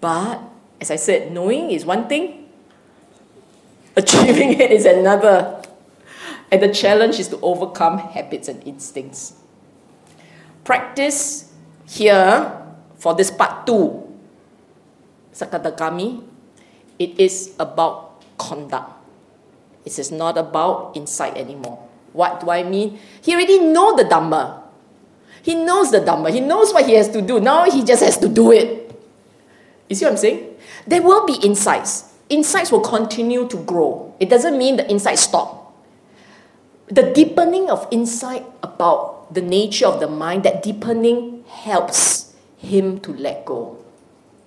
But 0.00 0.40
as 0.80 0.90
I 0.90 0.96
said, 0.96 1.32
knowing 1.32 1.70
is 1.70 1.84
one 1.84 2.08
thing, 2.08 2.48
achieving 3.94 4.52
it 4.58 4.70
is 4.70 4.86
another. 4.86 5.62
And 6.50 6.62
the 6.62 6.72
challenge 6.72 7.18
is 7.18 7.28
to 7.28 7.38
overcome 7.40 7.98
habits 7.98 8.48
and 8.48 8.66
instincts. 8.66 9.34
Practice 10.68 11.48
here 11.88 12.44
for 13.00 13.16
this 13.16 13.32
part 13.32 13.64
two, 13.64 14.04
Sakadagami, 15.32 16.20
it 17.00 17.16
is 17.16 17.56
about 17.56 18.20
conduct. 18.36 18.92
It 19.88 19.98
is 19.98 20.12
not 20.12 20.36
about 20.36 20.92
insight 20.92 21.40
anymore. 21.40 21.88
What 22.12 22.44
do 22.44 22.50
I 22.50 22.68
mean? 22.68 23.00
He 23.22 23.32
already 23.32 23.64
know 23.64 23.96
the 23.96 24.04
Dhamma. 24.04 24.60
He 25.40 25.54
knows 25.54 25.90
the 25.90 26.04
Dhamma. 26.04 26.28
He 26.28 26.40
knows 26.40 26.74
what 26.74 26.84
he 26.84 26.92
has 27.00 27.08
to 27.16 27.22
do. 27.22 27.40
Now 27.40 27.64
he 27.64 27.82
just 27.82 28.04
has 28.04 28.18
to 28.18 28.28
do 28.28 28.52
it. 28.52 28.92
You 29.88 29.96
see 29.96 30.04
what 30.04 30.10
I'm 30.10 30.16
saying? 30.18 30.52
There 30.86 31.00
will 31.00 31.24
be 31.24 31.40
insights. 31.40 32.12
Insights 32.28 32.70
will 32.70 32.84
continue 32.84 33.48
to 33.48 33.56
grow. 33.64 34.14
It 34.20 34.28
doesn't 34.28 34.58
mean 34.58 34.76
the 34.76 34.90
insights 34.90 35.22
stop. 35.22 35.72
The 36.88 37.08
deepening 37.16 37.70
of 37.70 37.88
insight 37.90 38.44
about 38.62 39.17
the 39.30 39.42
nature 39.42 39.86
of 39.86 40.00
the 40.00 40.08
mind, 40.08 40.42
that 40.44 40.62
deepening 40.62 41.44
helps 41.48 42.34
him 42.56 43.00
to 43.00 43.12
let 43.12 43.44
go. 43.44 43.78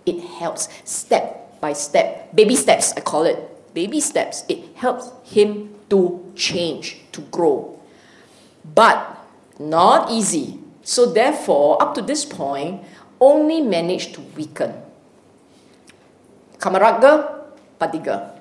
It 0.05 0.19
helps 0.21 0.67
step 0.83 1.59
by 1.61 1.73
step, 1.73 2.35
baby 2.35 2.55
steps, 2.55 2.93
I 2.97 3.01
call 3.01 3.23
it. 3.23 3.51
Baby 3.73 4.01
steps. 4.01 4.43
It 4.49 4.75
helps 4.75 5.11
him 5.23 5.73
to 5.89 6.19
change, 6.35 6.99
to 7.13 7.21
grow. 7.31 7.79
But 8.65 9.17
not 9.59 10.11
easy. 10.11 10.59
So, 10.83 11.05
therefore, 11.05 11.81
up 11.81 11.95
to 11.95 12.01
this 12.01 12.25
point, 12.25 12.83
only 13.19 13.61
managed 13.61 14.15
to 14.15 14.21
weaken. 14.35 14.73
Kamaraga, 16.57 17.47
Patigha. 17.79 18.35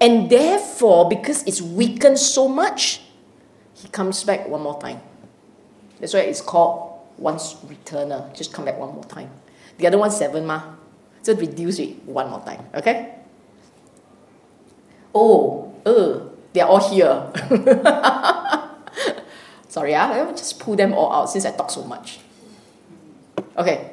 And 0.00 0.30
therefore, 0.30 1.08
because 1.08 1.42
it's 1.42 1.60
weakened 1.60 2.18
so 2.18 2.46
much, 2.46 3.02
he 3.74 3.88
comes 3.88 4.22
back 4.22 4.46
one 4.46 4.62
more 4.62 4.78
time. 4.80 5.00
That's 6.00 6.14
why 6.14 6.20
it's 6.20 6.40
called 6.40 7.00
once 7.18 7.54
returner. 7.66 8.34
Just 8.34 8.52
come 8.52 8.64
back 8.64 8.78
one 8.78 8.94
more 8.94 9.04
time. 9.04 9.30
The 9.78 9.86
other 9.86 9.98
one, 9.98 10.10
seven 10.10 10.46
ma. 10.46 10.62
So 11.22 11.34
reduce 11.34 11.78
it 11.78 12.02
one 12.04 12.30
more 12.30 12.40
time. 12.40 12.64
Okay? 12.74 13.14
Oh, 15.14 15.74
uh, 15.84 16.20
they're 16.52 16.66
all 16.66 16.88
here. 16.88 17.30
Sorry, 19.68 19.94
ah, 19.94 20.10
I 20.12 20.22
will 20.22 20.34
just 20.34 20.58
pull 20.58 20.76
them 20.76 20.94
all 20.94 21.12
out 21.12 21.30
since 21.30 21.44
I 21.44 21.52
talk 21.52 21.70
so 21.70 21.84
much. 21.84 22.20
Okay. 23.56 23.92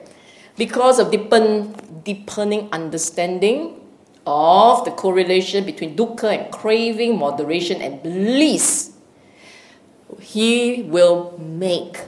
Because 0.58 1.00
of 1.00 1.12
deepen, 1.12 1.76
deepening 2.04 2.70
understanding 2.72 3.82
of 4.26 4.86
the 4.86 4.92
correlation 4.92 5.66
between 5.66 5.96
dukkha 5.96 6.32
and 6.32 6.52
craving, 6.52 7.18
moderation 7.20 7.82
and 7.82 8.02
bliss, 8.02 8.95
he 10.20 10.84
will 10.84 11.38
make 11.40 12.00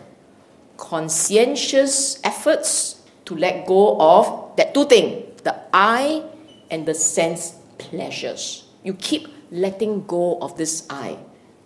conscientious 0.77 2.19
efforts 2.23 3.01
to 3.25 3.35
let 3.35 3.65
go 3.65 3.99
of 3.99 4.55
that 4.57 4.73
two 4.73 4.85
things 4.85 5.41
the 5.43 5.55
I 5.73 6.23
and 6.69 6.85
the 6.85 6.93
sense 6.93 7.55
pleasures. 7.77 8.65
You 8.83 8.93
keep 8.93 9.27
letting 9.51 10.05
go 10.05 10.37
of 10.39 10.57
this 10.57 10.85
I, 10.89 11.17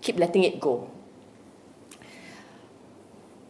keep 0.02 0.18
letting 0.18 0.44
it 0.44 0.60
go. 0.60 0.90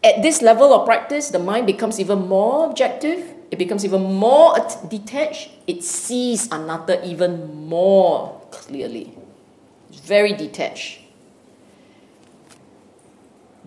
At 0.04 0.24
this 0.24 0.42
level 0.42 0.74
of 0.74 0.86
practice, 0.86 1.30
the 1.30 1.40
mind 1.40 1.68
becomes 1.68 2.00
even 2.00 2.28
more 2.28 2.66
objective, 2.66 3.34
it 3.52 3.60
becomes 3.60 3.86
even 3.86 4.02
more 4.02 4.56
detached, 4.88 5.52
it 5.68 5.84
sees 5.84 6.48
anatta 6.52 7.06
even 7.06 7.68
more 7.68 8.42
clearly. 8.52 9.14
It's 9.90 10.00
very 10.00 10.34
detached. 10.34 11.01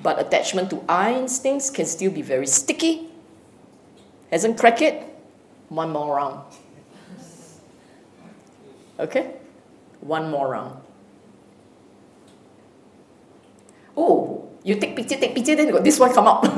But 0.04 0.20
attachment 0.20 0.68
to 0.68 0.84
I 0.84 1.16
instincts 1.16 1.72
can 1.72 1.88
still 1.88 2.12
be 2.12 2.20
very 2.20 2.46
sticky. 2.46 3.08
Hasn't 4.30 4.60
cracked 4.60 4.82
it? 4.82 5.00
One 5.72 5.96
more 5.96 6.16
round. 6.20 6.44
Okay? 9.00 9.32
One 10.04 10.30
more 10.30 10.52
round. 10.52 10.76
Oh, 13.96 14.44
You 14.64 14.76
take 14.80 14.96
picture, 14.96 15.16
take 15.16 15.34
picture, 15.34 15.56
then 15.56 15.70
got 15.72 15.84
this 15.84 16.00
one 16.00 16.12
come 16.12 16.26
out. 16.26 16.44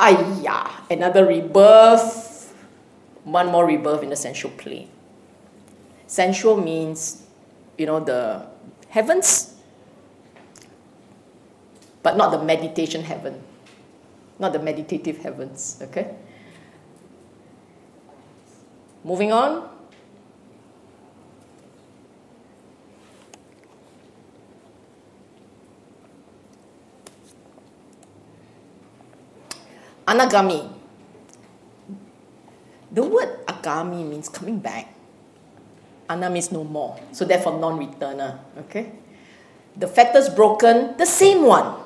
Ayah, 0.00 0.80
another 0.88 1.26
rebirth. 1.28 2.52
One 3.24 3.48
more 3.52 3.66
rebirth 3.66 4.02
in 4.02 4.08
the 4.08 4.16
sensual 4.16 4.50
plane. 4.56 4.88
Sensual 6.06 6.56
means, 6.56 7.24
you 7.76 7.84
know, 7.84 8.00
the 8.00 8.48
heavens, 8.88 9.55
but 12.06 12.16
not 12.16 12.30
the 12.30 12.38
meditation 12.38 13.02
heaven, 13.02 13.42
not 14.38 14.52
the 14.52 14.60
meditative 14.60 15.18
heavens, 15.18 15.82
okay? 15.82 16.14
Moving 19.02 19.32
on. 19.32 19.68
Anagami. 30.06 30.70
The 32.92 33.02
word 33.02 33.44
agami 33.46 34.08
means 34.08 34.28
coming 34.28 34.60
back. 34.60 34.94
Ana 36.08 36.30
means 36.30 36.52
no 36.52 36.62
more. 36.62 37.00
So 37.10 37.24
therefore 37.24 37.58
non-returner. 37.58 38.38
Okay? 38.58 38.92
The 39.74 39.88
factors 39.88 40.28
broken, 40.28 40.96
the 40.98 41.04
same 41.04 41.42
one. 41.42 41.85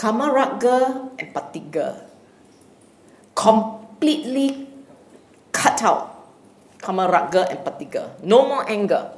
Kamaraga 0.00 1.12
and 1.20 1.28
Patigha. 1.28 2.08
Completely 3.36 4.64
cut 5.52 5.84
out. 5.84 6.24
Kamaraga 6.80 7.44
and 7.52 7.60
Patigha. 7.60 8.08
No 8.24 8.48
more 8.48 8.64
anger. 8.64 9.12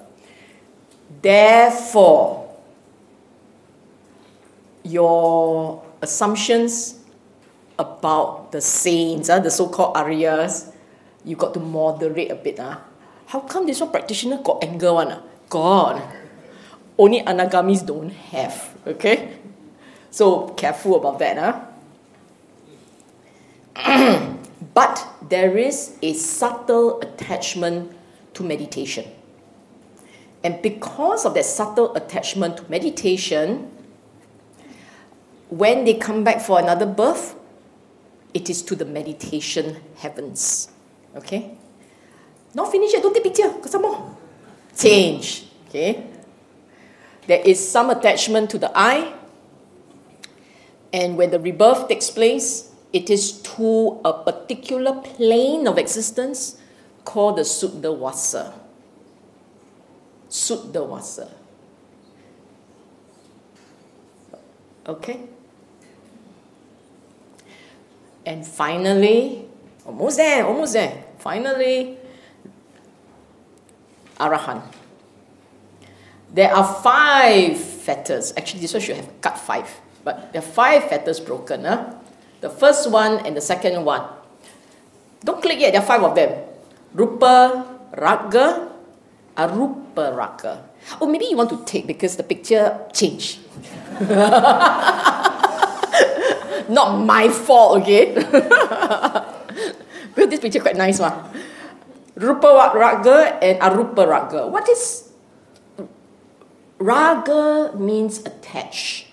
Therefore, 1.23 2.51
your 4.83 5.87
assumptions 6.03 6.99
about 7.79 8.51
the 8.51 8.59
saints, 8.59 9.31
uh, 9.31 9.39
the 9.39 9.55
so-called 9.55 9.95
Aryas, 9.95 10.75
you 11.23 11.39
got 11.39 11.55
to 11.55 11.61
moderate 11.63 12.35
a 12.35 12.35
bit. 12.35 12.59
Uh. 12.59 12.83
How 13.31 13.39
come 13.47 13.71
this 13.71 13.79
one 13.79 13.95
practitioner 13.95 14.43
got 14.43 14.65
anger 14.67 14.95
one? 14.99 15.15
Uh? 15.15 15.23
God. 15.47 16.03
Only 16.99 17.23
anagamis 17.23 17.87
don't 17.87 18.11
have. 18.35 18.75
Okay? 18.83 19.42
So 20.13 20.49
careful 20.51 20.97
about 20.97 21.19
that. 21.21 21.67
Huh? 23.75 24.37
but 24.75 25.09
there 25.29 25.57
is 25.57 25.97
a 26.03 26.13
subtle 26.13 27.01
attachment 27.01 27.91
to 28.35 28.43
meditation. 28.43 29.11
And 30.45 30.61
because 30.61 31.25
of 31.25 31.33
that 31.33 31.47
subtle 31.47 31.97
attachment 31.97 32.59
to 32.59 32.71
meditation, 32.71 33.71
when 35.49 35.85
they 35.87 35.95
come 35.95 36.25
back 36.25 36.43
for 36.43 36.59
another 36.61 36.85
birth, 36.87 37.35
it 38.35 38.51
is 38.51 38.61
to 38.63 38.77
the 38.77 38.85
meditation 38.85 39.79
heavens. 39.97 40.69
Okay? 41.17 41.57
Not 42.55 42.71
finished 42.71 42.93
yet, 42.93 43.03
don't 43.03 43.15
take 43.15 43.23
picture, 43.23 43.49
got 43.49 43.71
some 43.71 43.83
more. 43.83 44.15
Change. 44.77 45.47
Okay? 45.69 46.05
There 47.27 47.41
is 47.41 47.67
some 47.67 47.89
attachment 47.89 48.51
to 48.51 48.59
the 48.59 48.71
I, 48.75 49.15
and 50.93 51.17
when 51.17 51.31
the 51.31 51.41
rebirth 51.41 51.89
takes 51.89 52.11
place, 52.11 52.71
it 52.93 53.09
is 53.09 53.41
to 53.43 54.01
a 54.05 54.13
particular 54.13 55.01
plane 55.01 55.67
of 55.67 55.79
existence 55.79 56.59
called 57.05 57.37
the 57.37 57.43
Suddha. 57.43 58.53
Suddha 60.29 60.89
Vasa. 60.89 61.31
Okay? 64.87 65.21
And 68.25 68.47
finally, 68.47 69.47
almost 69.87 70.17
there, 70.17 70.47
almost 70.47 70.75
there. 70.75 71.05
Finally, 71.19 71.99
Arahan. 74.19 74.63
There 76.33 76.55
are 76.55 76.65
five 76.83 77.59
fetters. 77.59 78.33
Actually, 78.37 78.61
this 78.61 78.73
one 78.73 78.81
should 78.81 78.97
have 78.97 79.21
cut 79.21 79.39
five, 79.39 79.69
but 80.05 80.33
there 80.33 80.43
are 80.43 80.45
five 80.45 80.89
fetters 80.89 81.21
broken. 81.21 81.65
Huh? 81.65 81.95
The 82.41 82.51
first 82.51 82.91
one 82.91 83.25
and 83.27 83.37
the 83.37 83.41
second 83.41 83.85
one. 83.85 84.03
Don't 85.25 85.41
click 85.41 85.61
yet, 85.61 85.73
there 85.73 85.83
are 85.83 85.87
five 85.87 86.03
of 86.03 86.15
them. 86.15 86.43
Rupa 86.95 87.67
Raga, 87.97 88.69
Arupa 89.37 90.17
Raga. 90.17 90.65
Oh, 91.01 91.07
maybe 91.07 91.27
you 91.27 91.37
want 91.37 91.51
to 91.51 91.65
take 91.65 91.87
because 91.87 92.17
the 92.17 92.25
picture 92.25 92.79
changed. 92.93 93.39
Not 96.69 97.05
my 97.07 97.29
fault, 97.29 97.83
okay? 97.83 98.15
because 100.15 100.29
this 100.29 100.41
picture 100.41 100.61
quite 100.61 100.77
nice 100.77 100.99
one. 100.99 101.15
Rupa 102.17 102.73
Raga 102.75 103.39
and 103.43 103.61
Arupa 103.61 104.07
Raga. 104.07 104.49
What 104.49 104.69
is 104.69 105.13
Raga 106.83 107.79
means 107.79 108.19
attach. 108.27 109.07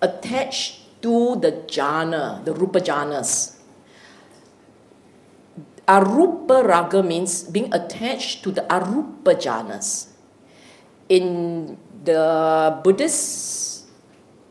Attach 0.00 0.80
to 1.02 1.36
the 1.36 1.52
jhana, 1.66 2.44
the 2.44 2.52
Rupa 2.52 2.80
jhanas. 2.80 3.56
Arupa 5.86 6.66
Raga 6.66 7.02
means 7.02 7.44
being 7.44 7.72
attached 7.72 8.42
to 8.44 8.52
the 8.52 8.62
Arupa 8.62 9.34
jhanas. 9.34 10.08
In 11.08 11.78
the 12.04 12.78
Buddhist 12.84 13.68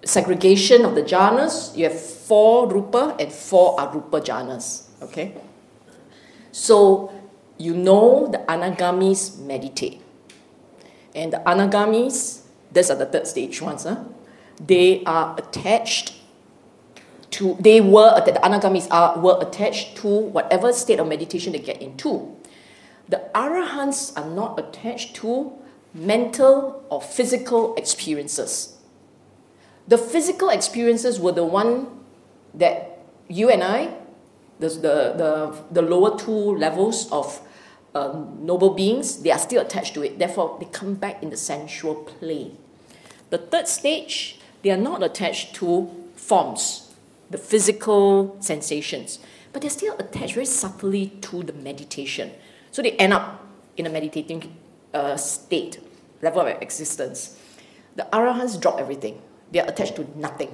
segregation 0.07 0.85
of 0.85 0.95
the 0.95 1.03
jhanas, 1.03 1.75
you 1.75 1.83
have 1.83 1.99
four 1.99 2.67
rupa 2.67 3.15
and 3.19 3.31
four 3.31 3.77
arupa 3.77 4.23
jhanas. 4.23 4.87
Okay? 5.01 5.35
So 6.51 7.11
you 7.57 7.75
know 7.75 8.27
the 8.27 8.39
anagamis 8.39 9.39
meditate. 9.39 10.01
And 11.13 11.33
the 11.33 11.37
anagamis, 11.45 12.41
these 12.71 12.89
are 12.89 12.95
the 12.95 13.05
third 13.05 13.27
stage 13.27 13.61
ones, 13.61 13.83
huh? 13.83 14.03
They 14.59 15.03
are 15.05 15.35
attached 15.37 16.13
to, 17.31 17.55
they 17.59 17.81
were, 17.81 18.21
the 18.25 18.31
anagamis 18.33 18.87
are, 18.89 19.19
were 19.19 19.37
attached 19.41 19.97
to 19.97 20.07
whatever 20.07 20.73
state 20.73 20.99
of 20.99 21.07
meditation 21.07 21.53
they 21.53 21.59
get 21.59 21.81
into. 21.81 22.35
The 23.09 23.29
arahants 23.35 24.17
are 24.17 24.29
not 24.29 24.59
attached 24.59 25.15
to 25.17 25.51
mental 25.93 26.83
or 26.89 27.01
physical 27.01 27.75
experiences 27.75 28.77
the 29.87 29.97
physical 29.97 30.49
experiences 30.49 31.19
were 31.19 31.31
the 31.31 31.45
one 31.45 31.87
that 32.53 32.99
you 33.27 33.49
and 33.49 33.63
I, 33.63 33.93
the, 34.59 34.69
the, 34.69 35.13
the, 35.15 35.63
the 35.71 35.81
lower 35.81 36.17
two 36.17 36.57
levels 36.57 37.09
of 37.11 37.41
um, 37.95 38.37
noble 38.41 38.71
beings, 38.71 39.23
they 39.23 39.31
are 39.31 39.39
still 39.39 39.61
attached 39.61 39.93
to 39.93 40.03
it. 40.03 40.19
Therefore, 40.19 40.57
they 40.59 40.65
come 40.65 40.95
back 40.95 41.23
in 41.23 41.29
the 41.29 41.37
sensual 41.37 41.95
plane. 41.95 42.57
The 43.29 43.37
third 43.37 43.67
stage, 43.67 44.39
they 44.61 44.71
are 44.71 44.77
not 44.77 45.03
attached 45.03 45.55
to 45.55 45.89
forms, 46.15 46.93
the 47.29 47.37
physical 47.37 48.37
sensations, 48.39 49.19
but 49.53 49.61
they're 49.61 49.71
still 49.71 49.95
attached 49.97 50.33
very 50.33 50.45
subtly 50.45 51.07
to 51.21 51.43
the 51.43 51.53
meditation. 51.53 52.31
So 52.71 52.81
they 52.81 52.91
end 52.91 53.13
up 53.13 53.45
in 53.75 53.85
a 53.85 53.89
meditating 53.89 54.55
uh, 54.93 55.17
state, 55.17 55.79
level 56.21 56.41
of 56.41 56.47
existence. 56.61 57.37
The 57.95 58.07
arahants 58.11 58.59
drop 58.59 58.79
everything 58.79 59.21
they 59.51 59.59
are 59.59 59.67
attached 59.67 59.95
to 59.95 60.07
nothing. 60.19 60.53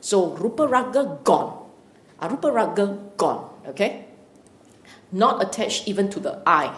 So 0.00 0.34
Rupa 0.36 0.66
Raga 0.66 1.18
gone. 1.24 1.66
Arupa 2.20 2.52
Raga 2.52 2.98
gone. 3.16 3.50
Okay? 3.68 4.06
Not 5.10 5.42
attached 5.42 5.88
even 5.88 6.10
to 6.10 6.20
the 6.20 6.42
I. 6.46 6.74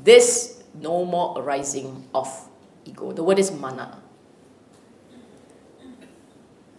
This 0.00 0.62
no 0.74 1.04
more 1.04 1.38
arising 1.38 2.08
of 2.14 2.28
ego. 2.84 3.12
The 3.12 3.22
word 3.22 3.38
is 3.38 3.52
mana. 3.52 4.01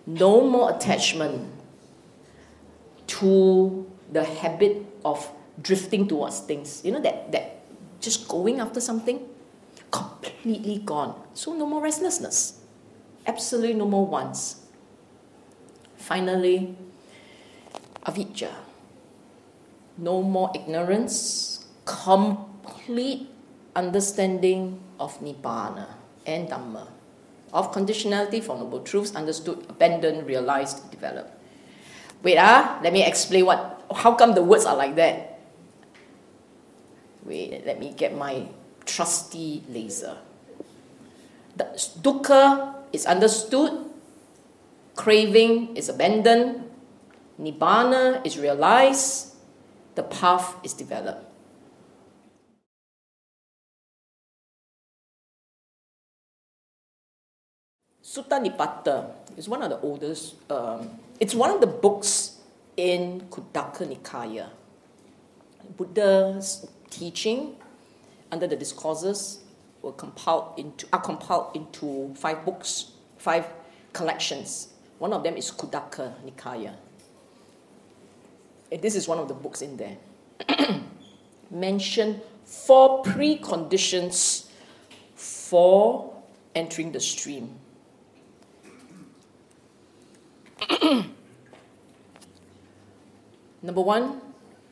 No 0.06 0.41
more 0.47 0.76
attachment 0.76 1.47
to 3.08 3.86
the 4.12 4.24
habit 4.24 4.86
of 5.06 5.30
drifting 5.62 6.08
towards 6.08 6.39
things. 6.41 6.82
You 6.84 6.91
know 6.91 7.01
that 7.01 7.32
that 7.32 7.64
just 7.99 8.28
going 8.28 8.60
after 8.60 8.82
something 8.82 9.24
completely 9.91 10.80
gone. 10.80 11.16
So 11.34 11.54
no 11.54 11.66
more 11.66 11.82
restlessness 11.82 12.64
absolutely 13.26 13.74
no 13.74 13.88
more 13.88 14.06
wants. 14.06 14.68
Finally, 15.97 16.76
avijja. 18.06 18.51
No 19.97 20.22
more 20.22 20.51
ignorance, 20.56 21.66
complete 21.86 23.30
understanding 23.76 24.82
of 24.99 25.14
Nibbana 25.22 25.86
and 26.26 26.49
Dhamma, 26.49 26.88
of 27.54 27.72
conditionality 27.72 28.43
for 28.43 28.58
noble 28.58 28.82
truths 28.82 29.16
understood, 29.16 29.64
abandoned, 29.70 30.26
realized, 30.26 30.89
developed. 30.89 31.32
Wait, 32.24 32.38
ah, 32.38 32.80
let 32.82 32.91
me 32.91 33.06
explain 33.06 33.45
what, 33.45 33.86
how 33.93 34.16
come 34.16 34.34
the 34.34 34.43
words 34.43 34.66
are 34.66 34.76
like 34.76 34.95
that. 34.95 35.39
Wait, 37.24 37.66
let 37.66 37.80
me 37.80 37.93
get 37.95 38.16
my 38.16 38.47
trusty 38.86 39.64
laser. 39.70 40.18
The 41.56 41.66
dukkha 42.01 42.76
is 42.91 43.06
understood, 43.06 43.86
craving 44.95 45.78
is 45.78 45.88
abandoned, 45.89 46.70
nibbana 47.39 48.26
is 48.26 48.39
realized, 48.39 49.36
the 49.95 50.04
path 50.04 50.56
is 50.64 50.74
developed. 50.74 51.33
Sutta 58.14 58.38
Nipata 58.39 59.09
is 59.38 59.49
one 59.49 59.64
of 59.64 59.72
the 59.72 59.80
oldest, 59.80 60.36
um, 60.51 60.88
it's 61.20 61.34
one 61.34 61.49
of 61.49 61.59
the 61.59 61.66
books 61.66 62.38
in 62.78 63.22
Khuddaka 63.22 63.89
Nikaya. 63.89 64.49
Buddha's 65.76 66.70
teaching 66.91 67.55
under 68.32 68.45
the 68.45 68.55
discourses 68.55 69.39
were 69.82 69.93
compiled 69.93 70.53
into, 70.57 70.86
are 70.93 71.01
compiled 71.01 71.55
into 71.55 72.14
five 72.14 72.45
books, 72.45 72.91
five 73.18 73.47
collections. 73.93 74.68
One 74.99 75.11
of 75.11 75.24
them 75.24 75.36
is 75.36 75.49
Khuddaka 75.49 76.14
Nikaya. 76.24 76.76
And 78.72 78.80
this 78.80 78.95
is 78.95 79.07
one 79.07 79.18
of 79.18 79.28
the 79.28 79.34
books 79.34 79.64
in 79.64 79.76
there. 79.76 79.97
Mention 81.49 82.22
four 82.45 83.01
preconditions 83.01 84.49
for 85.16 86.14
entering 86.53 86.91
the 86.91 86.99
stream. 86.99 87.57
Number 93.61 93.82
one, 93.82 94.22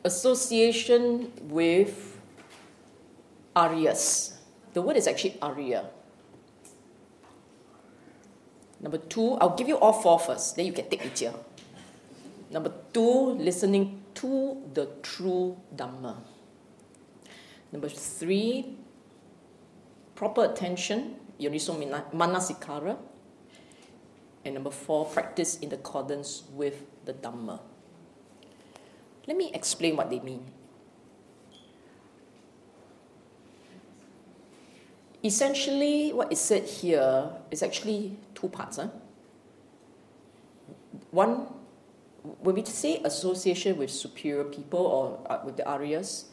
association 0.04 1.32
with 1.44 2.20
Aryas. 3.56 4.34
The 4.74 4.82
word 4.82 4.98
is 4.98 5.08
actually 5.08 5.38
Arya. 5.42 5.90
Number 8.80 8.98
two, 8.98 9.34
I'll 9.36 9.56
give 9.56 9.68
you 9.68 9.78
all 9.78 9.94
four 9.94 10.20
first, 10.20 10.56
then 10.56 10.66
you 10.66 10.74
can 10.74 10.90
take 10.90 11.06
it 11.06 11.18
here. 11.18 11.34
Number 12.50 12.74
two, 12.92 13.32
listening 13.38 14.02
to 14.16 14.58
the 14.74 14.90
true 15.04 15.58
Dhamma. 15.76 16.18
Number 17.72 17.88
three, 17.88 18.76
proper 20.16 20.46
attention, 20.46 21.16
Yoniso 21.40 21.78
Manasikara. 22.14 22.98
And 24.44 24.56
number 24.56 24.72
four, 24.72 25.06
practice 25.06 25.60
in 25.60 25.72
accordance 25.72 26.44
with 26.54 26.86
the 27.06 27.14
Dhamma. 27.14 27.60
Let 29.28 29.38
me 29.38 29.52
explain 29.54 29.96
what 29.96 30.10
they 30.10 30.20
mean. 30.20 30.44
Essentially, 35.24 36.12
what 36.12 36.32
is 36.32 36.40
said 36.40 36.64
here 36.64 37.30
is 37.52 37.62
actually 37.62 38.18
two 38.34 38.50
parts. 38.50 38.78
Huh? 38.78 38.88
One, 41.12 41.46
when 42.42 42.56
we 42.56 42.66
say 42.66 43.00
association 43.04 43.78
with 43.78 43.92
superior 43.92 44.46
people 44.46 44.80
or 44.80 45.32
uh, 45.32 45.42
with 45.46 45.58
the 45.58 45.64
Aryas, 45.64 46.26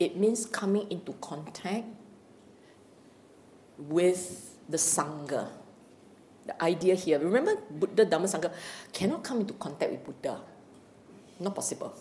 it 0.00 0.16
means 0.16 0.46
coming 0.46 0.90
into 0.90 1.12
contact 1.20 1.86
with 3.78 4.58
the 4.68 4.76
Sangha 4.76 5.61
the 6.46 6.62
idea 6.62 6.94
here. 6.94 7.18
Remember, 7.18 7.56
Buddha, 7.70 8.06
Dhamma, 8.06 8.26
Sangha 8.26 8.52
cannot 8.92 9.22
come 9.22 9.40
into 9.40 9.54
contact 9.54 9.90
with 9.92 10.04
Buddha. 10.04 10.40
Not 11.40 11.54
possible. 11.54 11.94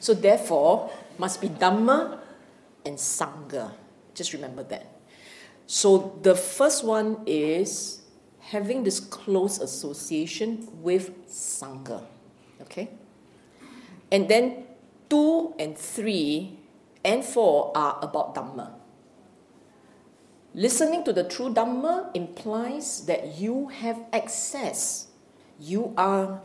So 0.00 0.14
therefore, 0.14 0.90
must 1.18 1.40
be 1.40 1.48
Dhamma 1.48 2.20
and 2.84 2.96
Sangha. 2.96 3.72
Just 4.14 4.32
remember 4.32 4.62
that. 4.64 4.86
So 5.66 6.18
the 6.22 6.34
first 6.34 6.84
one 6.84 7.22
is 7.26 8.02
having 8.40 8.84
this 8.84 9.00
close 9.00 9.58
association 9.58 10.68
with 10.80 11.28
Sangha. 11.28 12.04
Okay? 12.62 12.88
And 14.12 14.28
then 14.28 14.64
two 15.10 15.54
and 15.58 15.76
three 15.76 16.58
and 17.04 17.24
four 17.24 17.72
are 17.76 17.98
about 18.02 18.34
Dhamma. 18.34 18.75
Listening 20.56 21.04
to 21.04 21.12
the 21.12 21.22
true 21.22 21.52
Dhamma 21.52 22.08
implies 22.14 23.04
that 23.04 23.36
you 23.36 23.68
have 23.68 24.00
access. 24.10 25.08
You 25.60 25.92
are 25.98 26.40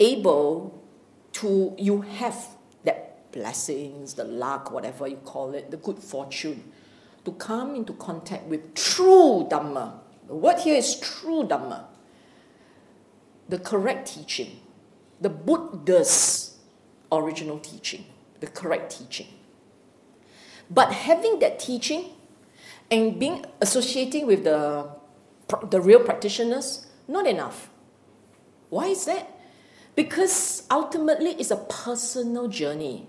able 0.00 0.82
to, 1.34 1.72
you 1.78 2.00
have 2.00 2.56
that 2.82 3.30
blessings, 3.30 4.14
the 4.14 4.24
luck, 4.24 4.72
whatever 4.72 5.06
you 5.06 5.18
call 5.18 5.54
it, 5.54 5.70
the 5.70 5.76
good 5.76 6.00
fortune, 6.00 6.72
to 7.24 7.30
come 7.30 7.76
into 7.76 7.92
contact 7.92 8.46
with 8.46 8.74
true 8.74 9.46
Dhamma. 9.48 9.92
The 10.26 10.34
word 10.34 10.58
here 10.58 10.74
is 10.74 10.98
true 10.98 11.44
Dhamma. 11.44 11.84
The 13.48 13.60
correct 13.60 14.08
teaching. 14.12 14.58
The 15.20 15.30
Buddha's 15.30 16.56
original 17.12 17.60
teaching. 17.60 18.06
The 18.40 18.48
correct 18.48 18.98
teaching. 18.98 19.28
But 20.70 20.92
having 20.92 21.40
that 21.40 21.58
teaching 21.58 22.10
and 22.90 23.18
being 23.18 23.44
associating 23.60 24.26
with 24.26 24.44
the, 24.44 24.88
the 25.68 25.80
real 25.80 26.00
practitioners, 26.00 26.86
not 27.08 27.26
enough. 27.26 27.70
Why 28.68 28.86
is 28.86 29.04
that? 29.06 29.28
Because 29.96 30.66
ultimately 30.70 31.32
it's 31.32 31.50
a 31.50 31.56
personal 31.56 32.46
journey. 32.46 33.08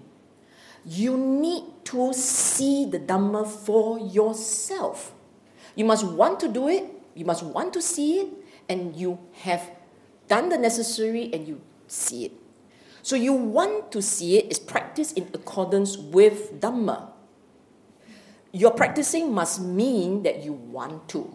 You 0.83 1.15
need 1.15 1.63
to 1.85 2.11
see 2.13 2.85
the 2.89 2.99
Dhamma 2.99 3.47
for 3.47 3.99
yourself. 3.99 5.13
You 5.75 5.85
must 5.85 6.03
want 6.03 6.39
to 6.39 6.47
do 6.47 6.67
it, 6.67 6.85
you 7.13 7.25
must 7.25 7.43
want 7.43 7.73
to 7.73 7.81
see 7.81 8.21
it, 8.21 8.27
and 8.67 8.95
you 8.95 9.19
have 9.43 9.69
done 10.27 10.49
the 10.49 10.57
necessary 10.57 11.29
and 11.31 11.47
you 11.47 11.61
see 11.87 12.25
it. 12.25 12.31
So 13.03 13.15
you 13.15 13.33
want 13.33 13.91
to 13.91 14.01
see 14.01 14.37
it 14.37 14.51
is 14.51 14.57
practice 14.57 15.11
in 15.13 15.29
accordance 15.33 15.97
with 15.97 16.59
Dhamma 16.59 17.10
your 18.51 18.71
practicing 18.71 19.33
must 19.33 19.61
mean 19.61 20.23
that 20.23 20.43
you 20.43 20.53
want 20.53 21.07
to. 21.09 21.33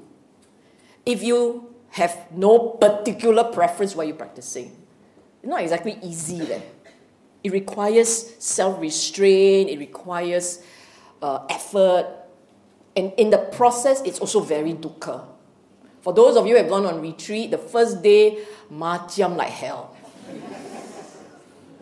If 1.05 1.23
you 1.23 1.75
have 1.91 2.33
no 2.33 2.77
particular 2.77 3.45
preference 3.45 3.95
while 3.95 4.07
you're 4.07 4.17
practicing, 4.17 4.77
it's 5.43 5.49
not 5.49 5.63
exactly 5.63 5.99
easy 6.03 6.41
then. 6.41 6.63
It 7.45 7.53
requires 7.53 8.35
self 8.43 8.81
restraint, 8.81 9.71
it 9.71 9.79
requires 9.79 10.63
uh, 11.23 11.47
effort, 11.49 12.07
and 12.97 13.13
in 13.17 13.31
the 13.31 13.39
process, 13.39 14.03
it's 14.03 14.19
also 14.19 14.41
very 14.41 14.73
dukkha. 14.73 15.25
For 16.01 16.13
those 16.13 16.37
of 16.37 16.47
you 16.47 16.57
who 16.57 16.63
have 16.63 16.69
gone 16.69 16.87
on 16.87 17.01
retreat, 17.01 17.51
the 17.51 17.59
first 17.59 18.03
day, 18.03 18.39
macam 18.73 19.37
like 19.37 19.51
hell. 19.53 19.95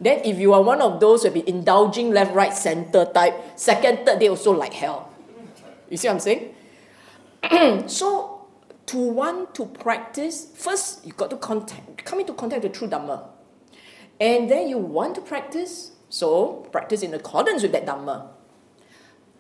then, 0.01 0.21
if 0.25 0.39
you 0.39 0.53
are 0.53 0.63
one 0.63 0.83
of 0.83 0.99
those 1.01 1.23
who 1.23 1.29
have 1.31 1.35
been 1.35 1.47
indulging 1.47 2.11
left, 2.11 2.35
right, 2.35 2.53
center 2.53 3.07
type, 3.07 3.35
second, 3.57 4.05
third 4.05 4.19
day 4.19 4.29
also 4.29 4.53
like 4.53 4.75
hell. 4.75 5.14
You 5.89 5.97
see 5.97 6.09
what 6.09 6.15
I'm 6.15 6.21
saying? 6.21 7.89
so, 7.89 8.47
to 8.87 8.97
want 8.97 9.55
to 9.55 9.67
practice, 9.67 10.47
first 10.55 11.05
you 11.07 11.13
got 11.13 11.31
to 11.31 11.37
contact, 11.37 12.05
come 12.05 12.21
into 12.21 12.33
contact 12.35 12.63
with 12.63 12.73
true 12.73 12.89
Dhamma. 12.89 13.27
And 14.21 14.51
then 14.51 14.69
you 14.69 14.79
want 14.79 15.15
to 15.17 15.21
practice, 15.21 15.93
so 16.09 16.67
practice 16.71 17.03
in 17.03 17.13
accordance 17.15 17.63
with 17.63 17.73
that 17.73 17.87
Dhamma. 17.87 18.29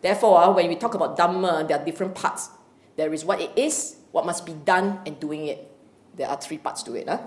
Therefore, 0.01 0.43
uh, 0.43 0.53
when 0.53 0.69
we 0.69 0.77
talk 0.77 0.95
about 0.95 1.17
Dhamma, 1.17 1.67
there 1.67 1.79
are 1.79 1.85
different 1.85 2.15
parts. 2.15 2.51
There 2.97 3.13
is 3.13 3.25
what 3.25 3.41
it 3.41 3.53
is, 3.57 3.97
what 4.13 4.27
must 4.27 4.45
be 4.47 4.53
done, 4.53 5.01
and 5.07 5.19
doing 5.19 5.47
it. 5.47 5.71
There 6.15 6.29
are 6.29 6.37
three 6.37 6.59
parts 6.59 6.83
to 6.85 6.95
it. 6.95 7.09
Huh? 7.09 7.19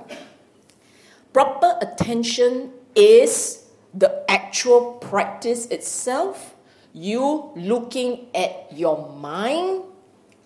Proper 1.33 1.77
attention 1.81 2.71
is 2.95 3.65
the 3.93 4.23
actual 4.29 4.93
practice 4.93 5.65
itself 5.67 6.55
you 6.97 7.51
looking 7.55 8.27
at 8.33 8.73
your 8.73 9.07
mind 9.13 9.83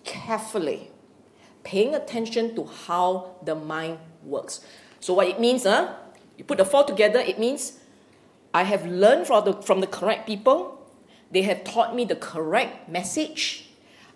carefully, 0.04 0.90
paying 1.64 1.94
attention 1.94 2.54
to 2.54 2.64
how 2.64 3.36
the 3.42 3.54
mind 3.54 3.98
works. 4.22 4.60
So, 5.00 5.14
what 5.14 5.28
it 5.28 5.40
means, 5.40 5.64
uh, 5.64 5.94
you 6.36 6.44
put 6.44 6.58
the 6.58 6.64
four 6.64 6.84
together, 6.84 7.20
it 7.20 7.38
means 7.38 7.80
I 8.52 8.64
have 8.64 8.84
learned 8.84 9.26
from 9.26 9.44
the, 9.46 9.54
from 9.62 9.80
the 9.80 9.86
correct 9.86 10.26
people, 10.26 10.78
they 11.30 11.42
have 11.42 11.64
taught 11.64 11.96
me 11.96 12.04
the 12.04 12.16
correct 12.16 12.88
message. 12.88 13.70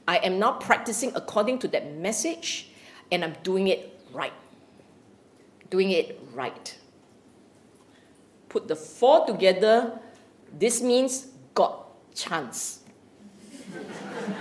I 0.06 0.18
am 0.18 0.38
now 0.38 0.52
practicing 0.52 1.12
according 1.14 1.58
to 1.60 1.68
that 1.68 1.96
message, 1.96 2.70
and 3.10 3.24
I'm 3.24 3.36
doing 3.42 3.68
it 3.68 3.98
right. 4.12 4.34
Doing 5.70 5.90
it 5.90 6.20
right. 6.34 6.78
Put 8.50 8.68
the 8.68 8.76
four 8.76 9.26
together, 9.26 9.98
this 10.52 10.82
means 10.82 11.28
God 11.54 11.85
chance. 12.16 12.80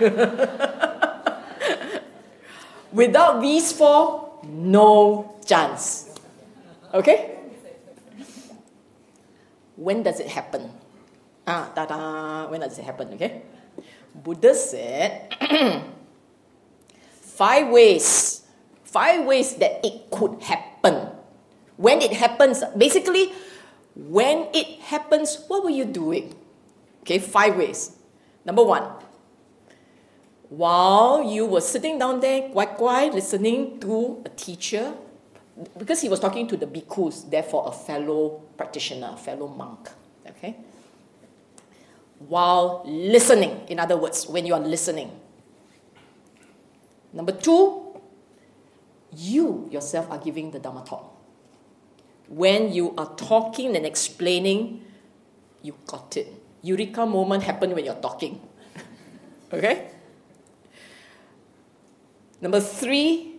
Without 2.92 3.40
these 3.44 3.72
four, 3.72 4.40
no 4.48 5.36
chance. 5.44 6.08
Okay? 6.94 7.36
When 9.76 10.02
does 10.02 10.18
it 10.18 10.28
happen? 10.32 10.72
Ah, 11.46 11.70
da 11.76 11.84
da. 11.84 12.48
When 12.48 12.60
does 12.60 12.78
it 12.78 12.84
happen? 12.84 13.12
Okay? 13.14 13.42
Buddha 14.16 14.54
said, 14.56 15.28
five 17.20 17.68
ways, 17.68 18.40
five 18.84 19.26
ways 19.28 19.54
that 19.60 19.84
it 19.84 20.10
could 20.10 20.40
happen. 20.40 21.12
When 21.76 22.00
it 22.00 22.16
happens, 22.16 22.64
basically, 22.72 23.32
when 23.94 24.48
it 24.56 24.80
happens, 24.88 25.44
what 25.48 25.62
were 25.62 25.70
you 25.70 25.84
doing? 25.84 26.34
Okay, 27.06 27.20
five 27.20 27.56
ways. 27.56 27.92
Number 28.44 28.64
one, 28.64 28.82
while 30.48 31.22
you 31.22 31.46
were 31.46 31.60
sitting 31.60 32.00
down 32.00 32.18
there, 32.18 32.48
quite 32.48 32.74
quiet, 32.74 33.14
listening 33.14 33.78
to 33.78 34.24
a 34.26 34.28
teacher, 34.30 34.92
because 35.78 36.00
he 36.00 36.08
was 36.08 36.18
talking 36.18 36.48
to 36.48 36.56
the 36.56 36.66
bhikkhus, 36.66 37.30
therefore 37.30 37.68
a 37.68 37.70
fellow 37.70 38.42
practitioner, 38.56 39.10
a 39.14 39.16
fellow 39.16 39.46
monk. 39.46 39.88
Okay? 40.26 40.56
While 42.18 42.82
listening, 42.84 43.60
in 43.68 43.78
other 43.78 43.96
words, 43.96 44.26
when 44.26 44.44
you 44.44 44.54
are 44.54 44.60
listening. 44.60 45.12
Number 47.12 47.30
two, 47.30 48.00
you 49.16 49.68
yourself 49.70 50.10
are 50.10 50.18
giving 50.18 50.50
the 50.50 50.58
Dhamma 50.58 50.84
talk. 50.84 51.14
When 52.26 52.72
you 52.72 52.94
are 52.98 53.14
talking 53.14 53.76
and 53.76 53.86
explaining, 53.86 54.84
you 55.62 55.76
got 55.86 56.16
it. 56.16 56.42
Eureka 56.66 57.06
moment 57.06 57.46
happen 57.46 57.70
when 57.70 57.84
you're 57.86 58.02
talking. 58.02 58.42
okay? 59.54 59.94
Number 62.42 62.58
three, 62.60 63.38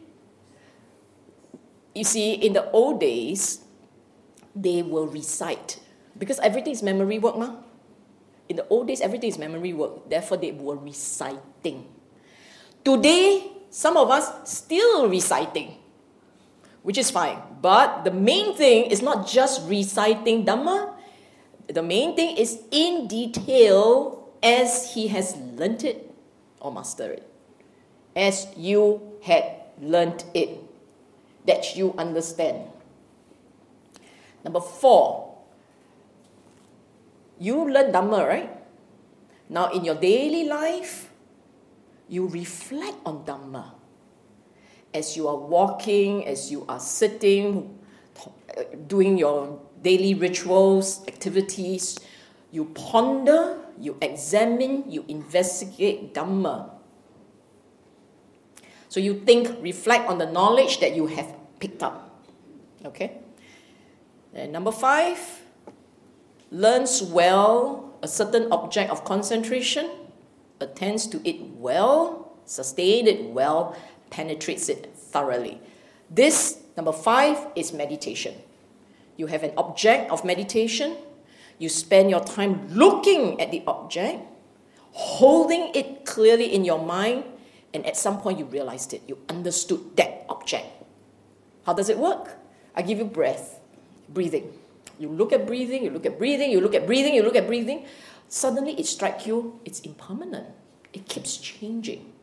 you 1.93 2.03
see, 2.03 2.33
in 2.39 2.53
the 2.53 2.71
old 2.71 2.99
days, 2.99 3.67
they 4.55 4.81
will 4.81 5.07
recite 5.07 5.79
because 6.17 6.39
everything 6.39 6.73
is 6.73 6.81
memory 6.81 7.19
work, 7.19 7.37
ma. 7.37 7.61
In 8.49 8.55
the 8.55 8.67
old 8.69 8.87
days, 8.87 9.01
everything 9.01 9.29
is 9.29 9.37
memory 9.37 9.73
work. 9.73 10.09
Therefore, 10.09 10.37
they 10.37 10.51
were 10.51 10.77
reciting. 10.77 11.85
Today, 12.83 13.51
some 13.69 13.97
of 13.97 14.09
us 14.09 14.31
still 14.49 15.09
reciting, 15.09 15.75
which 16.81 16.97
is 16.97 17.11
fine. 17.11 17.37
But 17.61 18.05
the 18.05 18.11
main 18.11 18.55
thing 18.55 18.89
is 18.89 19.01
not 19.01 19.27
just 19.27 19.67
reciting 19.67 20.45
Dhamma. 20.45 20.96
The 21.67 21.83
main 21.83 22.15
thing 22.15 22.37
is 22.37 22.59
in 22.71 23.07
detail 23.07 24.29
as 24.41 24.93
he 24.93 25.07
has 25.09 25.35
learnt 25.35 25.83
it 25.83 26.13
or 26.59 26.71
mastered 26.71 27.19
it. 27.19 27.29
As 28.15 28.47
you 28.55 29.01
had 29.23 29.43
learnt 29.81 30.25
it. 30.33 30.63
That 31.45 31.75
you 31.75 31.93
understand. 31.97 32.67
Number 34.43 34.59
four, 34.59 35.37
you 37.39 37.69
learn 37.71 37.91
Dhamma, 37.91 38.27
right? 38.27 38.49
Now, 39.49 39.71
in 39.71 39.85
your 39.85 39.95
daily 39.95 40.43
life, 40.43 41.09
you 42.09 42.27
reflect 42.27 42.97
on 43.05 43.23
Dhamma. 43.23 43.71
As 44.93 45.15
you 45.15 45.27
are 45.27 45.37
walking, 45.37 46.27
as 46.27 46.51
you 46.51 46.65
are 46.67 46.79
sitting, 46.79 47.79
doing 48.87 49.17
your 49.17 49.59
daily 49.81 50.13
rituals, 50.13 51.05
activities, 51.07 51.99
you 52.51 52.65
ponder, 52.65 53.57
you 53.79 53.97
examine, 54.01 54.89
you 54.89 55.05
investigate 55.07 56.13
Dhamma. 56.13 56.71
So 58.89 58.99
you 58.99 59.19
think, 59.19 59.61
reflect 59.61 60.09
on 60.09 60.17
the 60.17 60.25
knowledge 60.25 60.79
that 60.79 60.95
you 60.95 61.07
have 61.07 61.35
picked 61.59 61.83
up. 61.83 62.25
Okay? 62.85 63.17
And 64.33 64.51
number 64.51 64.71
five, 64.71 65.41
learns 66.51 67.01
well 67.03 67.97
a 68.01 68.07
certain 68.07 68.51
object 68.51 68.91
of 68.91 69.03
concentration, 69.03 69.89
attends 70.59 71.07
to 71.07 71.21
it 71.27 71.41
well, 71.57 72.37
sustains 72.45 73.09
it 73.09 73.25
well, 73.25 73.75
penetrates 74.09 74.69
it 74.69 74.93
thoroughly. 74.95 75.59
This, 76.09 76.59
number 76.77 76.93
five, 76.93 77.47
is 77.55 77.73
meditation. 77.73 78.33
You 79.17 79.27
have 79.27 79.43
an 79.43 79.51
object 79.57 80.11
of 80.11 80.23
meditation, 80.23 80.95
you 81.57 81.69
spend 81.69 82.09
your 82.09 82.23
time 82.23 82.69
looking 82.69 83.41
at 83.41 83.51
the 83.51 83.63
object, 83.65 84.21
holding 84.91 85.73
it 85.73 86.05
clearly 86.05 86.53
in 86.53 86.63
your 86.63 86.79
mind, 86.79 87.25
and 87.73 87.85
at 87.85 87.97
some 87.97 88.21
point 88.21 88.39
you 88.39 88.45
realized 88.45 88.93
it, 88.93 89.01
you 89.07 89.17
understood 89.27 89.97
that 89.97 90.25
object. 90.29 90.65
How 91.65 91.73
does 91.73 91.89
it 91.89 91.97
work? 91.97 92.37
I 92.75 92.83
give 92.83 92.99
you 92.99 93.05
breath, 93.05 93.59
breathing. 94.07 94.53
You 94.99 95.09
look 95.09 95.33
at 95.33 95.45
breathing, 95.45 95.83
you 95.83 95.89
look 95.89 96.05
at 96.05 96.17
breathing, 96.17 96.51
you 96.51 96.61
look 96.61 96.75
at 96.75 96.85
breathing, 96.85 97.13
you 97.13 97.23
look 97.23 97.35
at 97.35 97.47
breathing. 97.47 97.85
Suddenly 98.29 98.79
it 98.79 98.85
strikes 98.85 99.25
you, 99.25 99.59
it's 99.65 99.79
impermanent. 99.81 100.47
It 100.93 101.07
keeps 101.07 101.37
changing. 101.37 102.13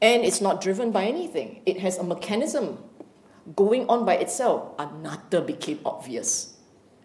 And 0.00 0.24
it's 0.24 0.40
not 0.40 0.60
driven 0.60 0.92
by 0.92 1.04
anything. 1.04 1.62
It 1.66 1.80
has 1.80 1.98
a 1.98 2.04
mechanism 2.04 2.78
going 3.54 3.88
on 3.88 4.04
by 4.04 4.16
itself. 4.16 4.72
Another 4.78 5.40
became 5.40 5.80
obvious. 5.84 6.56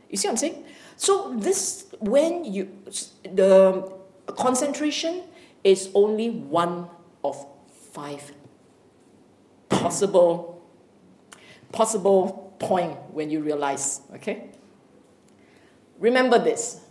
You 0.10 0.18
see 0.18 0.28
what 0.28 0.34
I'm 0.34 0.38
saying? 0.38 0.66
So 0.98 1.34
this 1.38 1.88
when 2.00 2.46
you 2.46 2.72
the 3.24 3.92
concentration 4.38 5.24
is 5.64 5.90
only 5.94 6.30
one 6.30 6.90
of 7.24 7.46
five 7.92 8.32
possible 9.70 10.62
possible 11.72 12.56
point 12.60 12.98
when 13.12 13.30
you 13.30 13.42
realize, 13.42 14.02
okay? 14.16 14.52
Remember 16.00 16.38
this. 16.38 16.82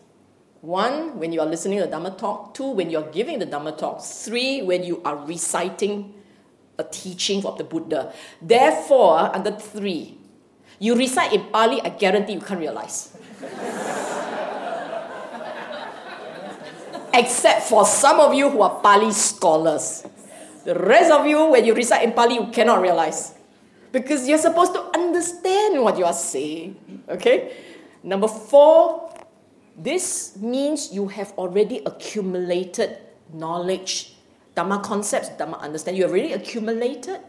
One, 0.61 1.19
when 1.19 1.33
you 1.33 1.41
are 1.41 1.47
listening 1.47 1.79
to 1.79 1.87
the 1.87 1.91
Dhamma 1.91 2.19
talk. 2.19 2.55
Two, 2.55 2.71
when 2.71 2.91
you're 2.91 3.11
giving 3.11 3.39
the 3.39 3.47
Dhamma 3.47 3.79
talk. 3.79 4.03
Three, 4.03 4.63
when 4.63 4.85
you 4.85 5.01
are 5.05 5.17
reciting 5.17 6.15
a 6.81 6.85
teaching 6.85 7.45
of 7.45 7.59
the 7.59 7.65
Buddha. 7.65 8.13
Therefore, 8.41 9.19
ah, 9.21 9.31
under 9.35 9.53
three, 9.53 10.17
you 10.79 10.97
recite 10.97 11.33
in 11.33 11.45
Pali, 11.53 11.81
I 11.83 11.91
guarantee 11.91 12.35
you 12.35 12.41
can't 12.41 12.59
realize. 12.59 13.17
Except 17.13 17.69
for 17.69 17.85
some 17.85 18.21
of 18.21 18.35
you 18.35 18.49
who 18.49 18.63
are 18.63 18.81
Pali 18.81 19.13
scholars. 19.13 20.07
The 20.65 20.75
rest 20.75 21.11
of 21.11 21.27
you, 21.27 21.51
when 21.51 21.65
you 21.65 21.75
recite 21.75 22.05
in 22.05 22.13
Pali, 22.13 22.35
you 22.35 22.47
cannot 22.49 22.81
realize 22.81 23.35
because 23.93 24.29
you're 24.29 24.39
supposed 24.39 24.73
to 24.75 24.83
understand 24.95 25.83
what 25.83 25.99
you 25.99 26.05
are 26.05 26.15
saying. 26.15 26.77
Okay? 27.09 27.57
Number 28.03 28.29
four, 28.29 29.13
this 29.77 30.37
means 30.37 30.93
you 30.93 31.09
have 31.09 31.33
already 31.33 31.83
accumulated 31.85 32.99
knowledge, 33.33 34.15
Dhamma 34.61 34.83
concepts, 34.83 35.31
Dharma 35.31 35.57
understand. 35.59 35.97
You 35.97 36.03
have 36.03 36.13
already 36.13 36.35
accumulated. 36.35 37.21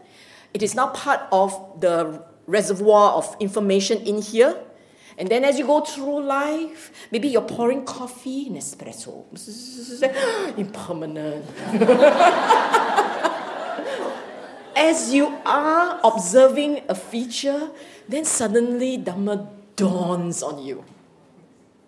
It 0.52 0.62
is 0.62 0.74
now 0.74 0.88
part 0.88 1.20
of 1.32 1.80
the 1.80 2.22
reservoir 2.46 3.12
of 3.12 3.34
information 3.40 4.02
in 4.02 4.20
here. 4.20 4.56
And 5.16 5.28
then 5.28 5.44
as 5.44 5.58
you 5.58 5.66
go 5.66 5.80
through 5.80 6.24
life, 6.24 6.92
maybe 7.10 7.28
you're 7.28 7.42
pouring 7.42 7.84
coffee 7.84 8.46
in 8.48 8.54
espresso. 8.54 9.24
Impermanent. 10.58 11.46
as 14.76 15.14
you 15.14 15.38
are 15.46 16.00
observing 16.04 16.82
a 16.88 16.94
feature, 16.94 17.70
then 18.08 18.26
suddenly 18.26 18.98
Dhamma 18.98 19.48
dawns 19.76 20.42
on 20.42 20.62
you. 20.62 20.84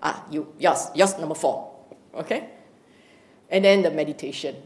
Ah, 0.03 0.25
you, 0.31 0.53
yes, 0.59 0.91
yes, 0.95 1.19
number 1.19 1.35
four. 1.35 1.71
Okay? 2.15 2.49
And 3.51 3.65
then 3.65 3.83
the 3.83 3.91
meditation. 3.91 4.57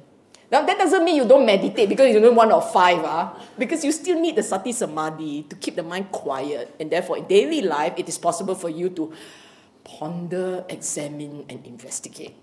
Now 0.50 0.64
that 0.64 0.78
doesn't 0.78 1.04
mean 1.04 1.16
you 1.16 1.28
don't 1.28 1.44
meditate 1.44 1.88
because 1.88 2.12
you 2.12 2.20
know 2.20 2.32
one 2.32 2.50
or 2.50 2.62
five, 2.62 3.04
ah, 3.04 3.36
because 3.58 3.84
you 3.84 3.92
still 3.92 4.18
need 4.18 4.36
the 4.36 4.42
sati 4.42 4.72
samadhi 4.72 5.44
to 5.44 5.56
keep 5.56 5.76
the 5.76 5.82
mind 5.82 6.10
quiet. 6.10 6.74
And 6.80 6.90
therefore, 6.90 7.18
in 7.18 7.26
daily 7.28 7.60
life, 7.60 7.92
it 7.98 8.08
is 8.08 8.16
possible 8.16 8.54
for 8.54 8.70
you 8.70 8.88
to 8.96 9.12
ponder, 9.84 10.64
examine, 10.68 11.44
and 11.48 11.64
investigate. 11.66 12.34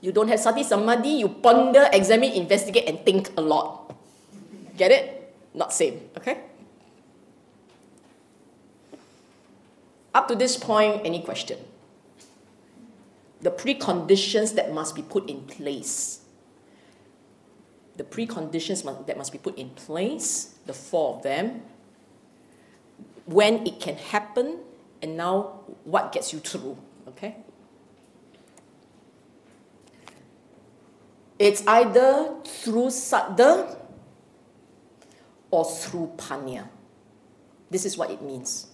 You 0.00 0.10
don't 0.10 0.28
have 0.28 0.40
sati 0.40 0.64
samadhi, 0.64 1.22
you 1.22 1.28
ponder, 1.28 1.88
examine, 1.92 2.32
investigate, 2.32 2.88
and 2.88 2.98
think 3.06 3.30
a 3.36 3.40
lot. 3.40 3.94
Get 4.76 4.90
it? 4.90 5.34
Not 5.54 5.72
same, 5.72 6.10
okay? 6.18 6.42
Up 10.12 10.28
to 10.28 10.34
this 10.34 10.56
point, 10.56 11.02
any 11.04 11.22
question? 11.22 11.58
The 13.42 13.50
preconditions 13.50 14.54
that 14.56 14.74
must 14.74 14.94
be 14.94 15.02
put 15.02 15.30
in 15.30 15.42
place. 15.42 16.25
The 17.96 18.04
preconditions 18.04 19.06
that 19.06 19.16
must 19.16 19.32
be 19.32 19.38
put 19.38 19.56
in 19.56 19.70
place, 19.70 20.54
the 20.66 20.72
four 20.72 21.16
of 21.16 21.22
them, 21.22 21.62
when 23.24 23.66
it 23.66 23.80
can 23.80 23.96
happen, 23.96 24.58
and 25.02 25.16
now 25.16 25.60
what 25.84 26.12
gets 26.12 26.32
you 26.32 26.38
through, 26.38 26.76
okay? 27.08 27.36
It's 31.38 31.66
either 31.66 32.34
through 32.44 32.86
saddha 32.86 33.76
or 35.50 35.64
through 35.64 36.12
panya. 36.16 36.68
This 37.70 37.84
is 37.84 37.98
what 37.98 38.10
it 38.10 38.22
means. 38.22 38.68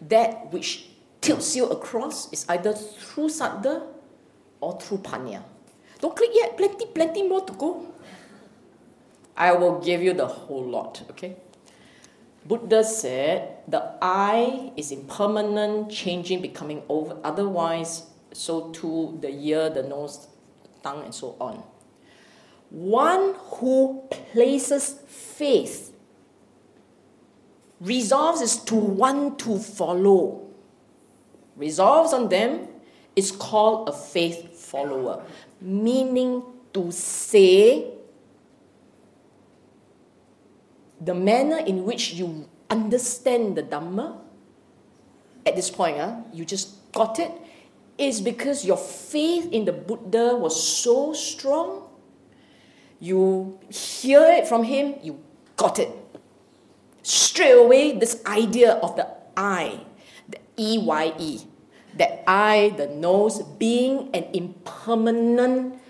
That 0.00 0.52
which 0.52 0.88
tilts 1.20 1.56
you 1.56 1.66
across 1.66 2.30
is 2.32 2.44
either 2.48 2.72
through 2.72 3.28
saddha 3.28 3.86
or 4.60 4.78
through 4.80 4.98
panya. 4.98 5.42
Don't 6.04 6.14
click 6.14 6.32
yet, 6.34 6.58
plenty, 6.58 6.84
plenty 6.84 7.22
more 7.26 7.40
to 7.46 7.52
go. 7.54 7.86
I 9.34 9.52
will 9.52 9.80
give 9.80 10.02
you 10.02 10.12
the 10.12 10.26
whole 10.26 10.62
lot, 10.62 11.02
okay? 11.08 11.36
Buddha 12.44 12.84
said 12.84 13.60
the 13.66 13.94
eye 14.02 14.70
is 14.76 14.92
impermanent, 14.92 15.90
changing, 15.90 16.42
becoming 16.42 16.82
over. 16.90 17.16
Otherwise, 17.24 18.02
so 18.34 18.68
too 18.68 19.16
the 19.22 19.30
ear, 19.30 19.70
the 19.70 19.82
nose, 19.82 20.28
tongue, 20.82 21.04
and 21.04 21.14
so 21.14 21.36
on. 21.40 21.62
One 22.68 23.36
who 23.38 24.06
places 24.10 24.96
faith 25.08 25.94
resolves 27.80 28.42
is 28.42 28.58
to 28.64 28.74
want 28.74 29.38
to 29.38 29.58
follow. 29.58 30.50
Resolves 31.56 32.12
on 32.12 32.28
them 32.28 32.68
is 33.16 33.30
called 33.30 33.88
a 33.88 33.92
faith 33.92 34.54
follower, 34.54 35.22
meaning 35.64 36.44
to 36.74 36.92
say 36.92 37.90
the 41.00 41.14
manner 41.14 41.58
in 41.58 41.84
which 41.84 42.12
you 42.12 42.48
understand 42.68 43.56
the 43.56 43.62
Dhamma 43.62 44.18
at 45.46 45.56
this 45.56 45.70
point, 45.70 45.98
uh, 45.98 46.16
you 46.32 46.44
just 46.44 46.92
got 46.92 47.18
it, 47.18 47.30
is 47.98 48.20
because 48.20 48.64
your 48.64 48.76
faith 48.76 49.48
in 49.52 49.64
the 49.64 49.72
Buddha 49.72 50.36
was 50.36 50.56
so 50.56 51.12
strong. 51.12 51.88
You 53.00 53.58
hear 53.68 54.22
it 54.22 54.46
from 54.48 54.64
him, 54.64 54.94
you 55.02 55.20
got 55.56 55.78
it. 55.78 55.90
Straight 57.02 57.52
away, 57.52 57.98
this 57.98 58.22
idea 58.24 58.74
of 58.74 58.96
the 58.96 59.06
I, 59.36 59.80
the 60.28 60.38
E 60.56 60.78
Y 60.78 61.12
E, 61.18 61.40
that 61.96 62.24
I, 62.26 62.74
the 62.76 62.88
nose, 62.88 63.42
being 63.42 64.10
an 64.14 64.24
impermanent 64.32 65.80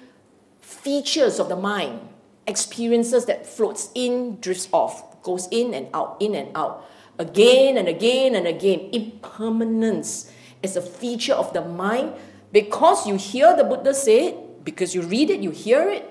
features 0.61 1.39
of 1.39 1.49
the 1.49 1.57
mind 1.57 2.01
experiences 2.47 3.25
that 3.27 3.47
floats 3.47 3.91
in, 3.95 4.39
drifts 4.41 4.69
off, 4.73 5.23
goes 5.23 5.49
in 5.51 5.75
and 5.75 5.89
out, 5.95 6.17
in 6.21 6.35
and 6.35 6.55
out, 6.55 6.85
again 7.19 7.79
and 7.79 7.89
again 7.89 8.35
and 8.35 8.47
again. 8.47 8.91
Impermanence 8.93 10.31
is 10.63 10.77
a 10.77 10.83
feature 10.83 11.33
of 11.33 11.53
the 11.53 11.63
mind 11.63 12.13
because 12.53 13.07
you 13.07 13.17
hear 13.17 13.57
the 13.57 13.65
Buddha 13.65 13.95
say 13.95 14.29
it, 14.29 14.65
because 14.65 14.95
you 14.95 15.03
read 15.03 15.31
it, 15.31 15.41
you 15.41 15.51
hear 15.51 15.89
it. 15.89 16.11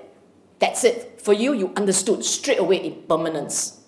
That's 0.59 0.83
it. 0.83 1.21
For 1.21 1.33
you, 1.33 1.53
you 1.53 1.73
understood 1.75 2.23
straight 2.23 2.59
away 2.59 2.85
impermanence. 2.85 3.82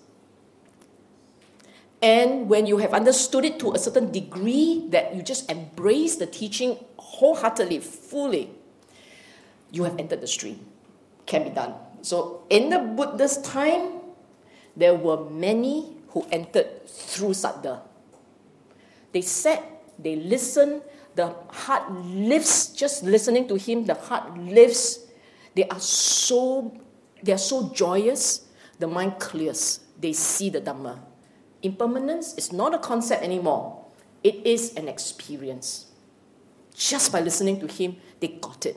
And 2.06 2.46
when 2.46 2.70
you 2.70 2.78
have 2.78 2.94
understood 2.94 3.44
it 3.44 3.58
to 3.58 3.74
a 3.74 3.78
certain 3.82 4.12
degree 4.12 4.86
that 4.94 5.16
you 5.16 5.26
just 5.26 5.50
embrace 5.50 6.14
the 6.14 6.26
teaching 6.30 6.78
wholeheartedly, 7.02 7.80
fully, 7.80 8.54
you 9.72 9.82
have 9.82 9.98
entered 9.98 10.20
the 10.20 10.30
stream. 10.30 10.62
Can 11.26 11.42
be 11.42 11.50
done. 11.50 11.74
So 12.02 12.46
in 12.48 12.70
the 12.70 12.78
Buddha's 12.78 13.42
time, 13.42 14.06
there 14.76 14.94
were 14.94 15.28
many 15.28 15.98
who 16.14 16.24
entered 16.30 16.86
through 16.86 17.34
Saddha. 17.34 17.82
They 19.10 19.22
sat, 19.22 19.66
they 19.98 20.14
listened, 20.14 20.82
the 21.16 21.34
heart 21.50 21.90
lifts, 21.90 22.68
just 22.68 23.02
listening 23.02 23.48
to 23.48 23.56
him, 23.56 23.84
the 23.84 23.94
heart 23.94 24.38
lifts. 24.38 25.10
They 25.56 25.66
are 25.66 25.80
so 25.80 26.70
they 27.20 27.32
are 27.32 27.42
so 27.42 27.74
joyous, 27.74 28.46
the 28.78 28.86
mind 28.86 29.18
clears. 29.18 29.80
They 29.98 30.12
see 30.12 30.50
the 30.50 30.60
Dhamma. 30.60 31.15
Impermanence 31.62 32.34
is 32.34 32.52
not 32.52 32.74
a 32.74 32.78
concept 32.78 33.22
anymore. 33.22 33.84
It 34.22 34.46
is 34.46 34.74
an 34.74 34.88
experience. 34.88 35.86
Just 36.74 37.12
by 37.12 37.20
listening 37.20 37.60
to 37.60 37.66
him, 37.66 37.96
they 38.20 38.28
got 38.28 38.66
it. 38.66 38.76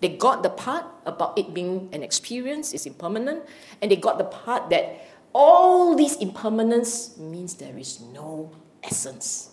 They 0.00 0.08
got 0.16 0.42
the 0.42 0.50
part 0.50 0.84
about 1.06 1.38
it 1.38 1.54
being 1.54 1.88
an 1.92 2.02
experience, 2.02 2.74
it's 2.74 2.86
impermanent, 2.86 3.44
and 3.80 3.90
they 3.90 3.96
got 3.96 4.18
the 4.18 4.24
part 4.24 4.70
that 4.70 5.06
all 5.32 5.96
these 5.96 6.16
impermanence 6.16 7.16
means 7.18 7.54
there 7.54 7.76
is 7.76 8.00
no 8.00 8.50
essence. 8.82 9.50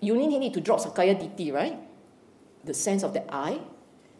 You 0.00 0.14
only 0.14 0.38
need 0.38 0.54
to 0.54 0.60
drop 0.60 0.80
Sakkaya 0.80 1.14
Ditthi, 1.14 1.52
right? 1.52 1.78
The 2.64 2.74
sense 2.74 3.02
of 3.02 3.12
the 3.12 3.22
I. 3.32 3.60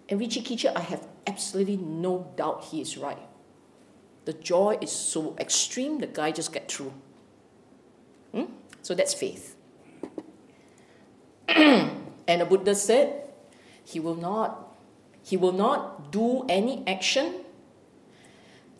And 0.09 0.21
Vicikiccha, 0.21 0.77
I 0.77 0.81
have 0.81 1.09
absolutely 1.27 1.77
no 1.77 2.33
doubt 2.37 2.65
he 2.71 2.81
is 2.81 2.97
right. 2.97 3.19
The 4.25 4.33
joy 4.33 4.79
is 4.81 4.93
so 4.93 5.37
extreme, 5.39 5.99
the 5.99 6.07
guy 6.07 6.31
just 6.31 6.53
get 6.53 6.71
through. 6.71 6.93
Hmm? 8.33 8.45
So 8.83 8.95
that's 8.95 9.15
faith. 9.15 9.57
and 11.49 11.91
the 12.27 12.45
Buddha 12.45 12.75
said, 12.75 13.23
he 13.85 14.01
will 14.01 14.15
not 14.15 14.69
he 15.25 15.37
will 15.37 15.53
not 15.53 16.11
do 16.11 16.45
any 16.49 16.83
action 16.87 17.45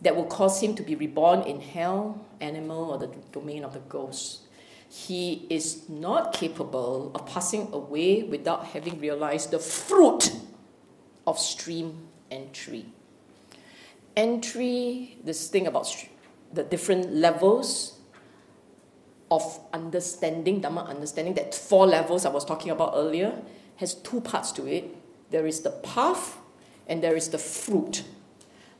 that 0.01 0.15
will 0.15 0.25
cause 0.25 0.61
him 0.61 0.75
to 0.75 0.83
be 0.83 0.95
reborn 0.95 1.41
in 1.43 1.61
hell, 1.61 2.25
animal, 2.41 2.91
or 2.91 2.97
the 2.97 3.07
domain 3.31 3.63
of 3.63 3.73
the 3.73 3.79
ghost. 3.79 4.41
He 4.89 5.47
is 5.49 5.87
not 5.87 6.33
capable 6.33 7.11
of 7.15 7.25
passing 7.25 7.69
away 7.71 8.23
without 8.23 8.65
having 8.67 8.99
realized 8.99 9.51
the 9.51 9.59
fruit 9.59 10.33
of 11.25 11.39
stream 11.39 12.09
entry. 12.29 12.85
Entry, 14.15 15.17
this 15.23 15.47
thing 15.47 15.67
about 15.67 15.87
the 16.53 16.63
different 16.63 17.13
levels 17.13 17.99
of 19.31 19.59
understanding, 19.73 20.61
Dhamma 20.61 20.87
understanding, 20.87 21.33
that 21.35 21.55
four 21.55 21.87
levels 21.87 22.25
I 22.25 22.29
was 22.29 22.45
talking 22.45 22.71
about 22.71 22.93
earlier, 22.95 23.41
has 23.77 23.95
two 23.95 24.21
parts 24.21 24.51
to 24.53 24.67
it 24.67 24.95
there 25.33 25.47
is 25.47 25.61
the 25.61 25.71
path 25.71 26.37
and 26.87 27.03
there 27.03 27.15
is 27.15 27.29
the 27.29 27.39
fruit. 27.39 28.03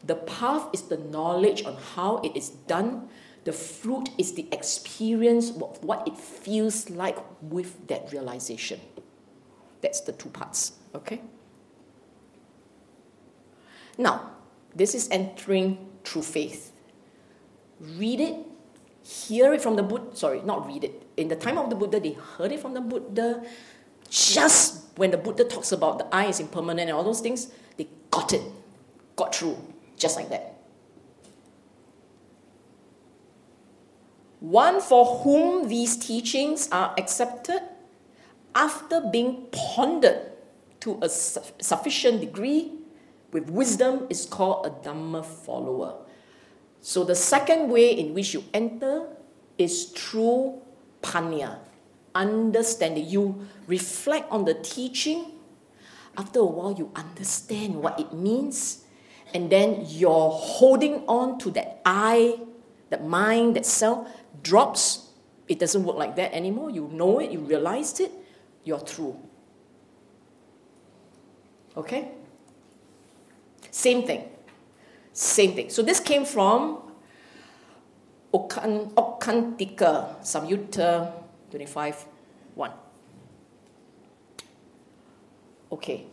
The 0.05 0.15
path 0.15 0.68
is 0.72 0.84
the 0.84 0.97
knowledge 0.97 1.65
on 1.65 1.77
how 1.95 2.18
it 2.18 2.38
is 2.38 2.49
done. 2.49 3.10
The 3.43 3.51
fruit 3.51 4.10
is 4.19 4.35
the 4.35 4.47
experience 4.51 5.49
of 5.49 5.84
what 5.84 6.07
it 6.07 6.15
feels 6.15 6.91
like 6.91 7.18
with 7.41 7.88
that 7.88 8.11
realization. 8.11 8.80
That's 9.81 10.01
the 10.01 10.11
two 10.11 10.30
parts, 10.30 10.73
okay? 10.93 11.22
Now, 13.97 14.30
this 14.75 14.95
is 14.95 15.07
entering 15.11 15.89
through 16.03 16.23
faith. 16.23 16.71
Read 17.79 18.19
it, 18.19 18.35
hear 19.03 19.53
it 19.53 19.61
from 19.61 19.75
the 19.75 19.83
Buddha. 19.83 20.15
Sorry, 20.15 20.41
not 20.41 20.65
read 20.65 20.83
it. 20.83 21.03
In 21.17 21.27
the 21.27 21.35
time 21.35 21.57
of 21.57 21.69
the 21.69 21.75
Buddha, 21.75 21.99
they 21.99 22.13
heard 22.13 22.51
it 22.51 22.59
from 22.59 22.73
the 22.73 22.81
Buddha. 22.81 23.43
Just 24.09 24.97
when 24.97 25.11
the 25.11 25.17
Buddha 25.17 25.43
talks 25.43 25.71
about 25.71 25.97
the 25.97 26.15
eye 26.15 26.25
is 26.25 26.39
impermanent 26.39 26.89
and 26.89 26.97
all 26.97 27.03
those 27.03 27.19
things, 27.19 27.51
they 27.77 27.87
got 28.11 28.33
it, 28.33 28.41
got 29.15 29.35
through, 29.35 29.57
just 29.97 30.15
like 30.15 30.29
that. 30.29 30.57
One 34.39 34.81
for 34.81 35.19
whom 35.19 35.69
these 35.69 35.95
teachings 35.95 36.67
are 36.71 36.93
accepted 36.97 37.61
after 38.53 39.01
being 39.01 39.47
pondered 39.51 40.31
to 40.81 40.99
a 41.01 41.09
su- 41.09 41.41
sufficient 41.59 42.19
degree 42.19 42.71
with 43.34 43.49
wisdom 43.49 44.07
is 44.10 44.26
called 44.26 44.65
a 44.65 44.69
Dhamma 44.69 45.26
follower. 45.26 45.95
So 46.81 47.03
the 47.03 47.15
second 47.15 47.69
way 47.69 47.91
in 47.91 48.14
which 48.14 48.34
you 48.34 48.43
enter 48.53 49.07
is 49.57 49.85
through 49.85 50.61
panya, 51.01 51.60
understanding. 52.14 53.07
You 53.07 53.47
reflect 53.68 54.31
on 54.31 54.45
the 54.45 54.53
teaching. 54.53 55.31
After 56.18 56.39
a 56.39 56.45
while, 56.45 56.73
you 56.73 56.91
understand 56.95 57.81
what 57.81 57.99
it 57.99 58.14
means. 58.14 58.84
And 59.34 59.49
then 59.49 59.85
you're 59.88 60.30
holding 60.30 61.03
on 61.07 61.39
to 61.39 61.51
that 61.51 61.81
I, 61.85 62.39
that 62.89 63.03
mind, 63.03 63.55
that 63.55 63.65
self 63.65 64.07
drops. 64.43 65.10
It 65.47 65.57
doesn't 65.60 65.84
work 65.84 65.97
like 65.97 66.15
that 66.18 66.34
anymore. 66.34 66.69
You 66.69 66.88
know 66.91 67.19
it, 67.19 67.31
you 67.31 67.39
realized 67.39 67.99
it, 67.99 68.11
you're 68.64 68.80
through. 68.80 69.18
Okay? 71.76 72.11
Same 73.73 74.03
thing. 74.03 74.29
Same 75.13 75.55
thing. 75.55 75.71
So 75.71 75.81
this 75.81 75.99
came 75.99 76.25
from 76.25 76.77
Okkantika 78.31 80.21
Samyutta 80.21 81.11
25 81.49 82.05
1. 82.53 82.71
Okay. 85.71 86.05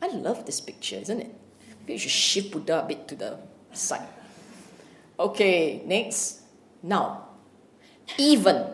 I 0.00 0.06
love 0.08 0.46
this 0.46 0.58
picture, 0.62 0.96
isn't 0.96 1.20
it? 1.20 1.34
Maybe 1.80 1.92
you 1.92 1.98
should 1.98 2.10
shift 2.10 2.50
Buddha 2.50 2.82
a 2.82 2.86
bit 2.86 3.06
to 3.08 3.14
the 3.14 3.38
side. 3.74 4.08
Okay, 5.20 5.82
next. 5.84 6.40
Now, 6.82 7.28
even. 8.16 8.64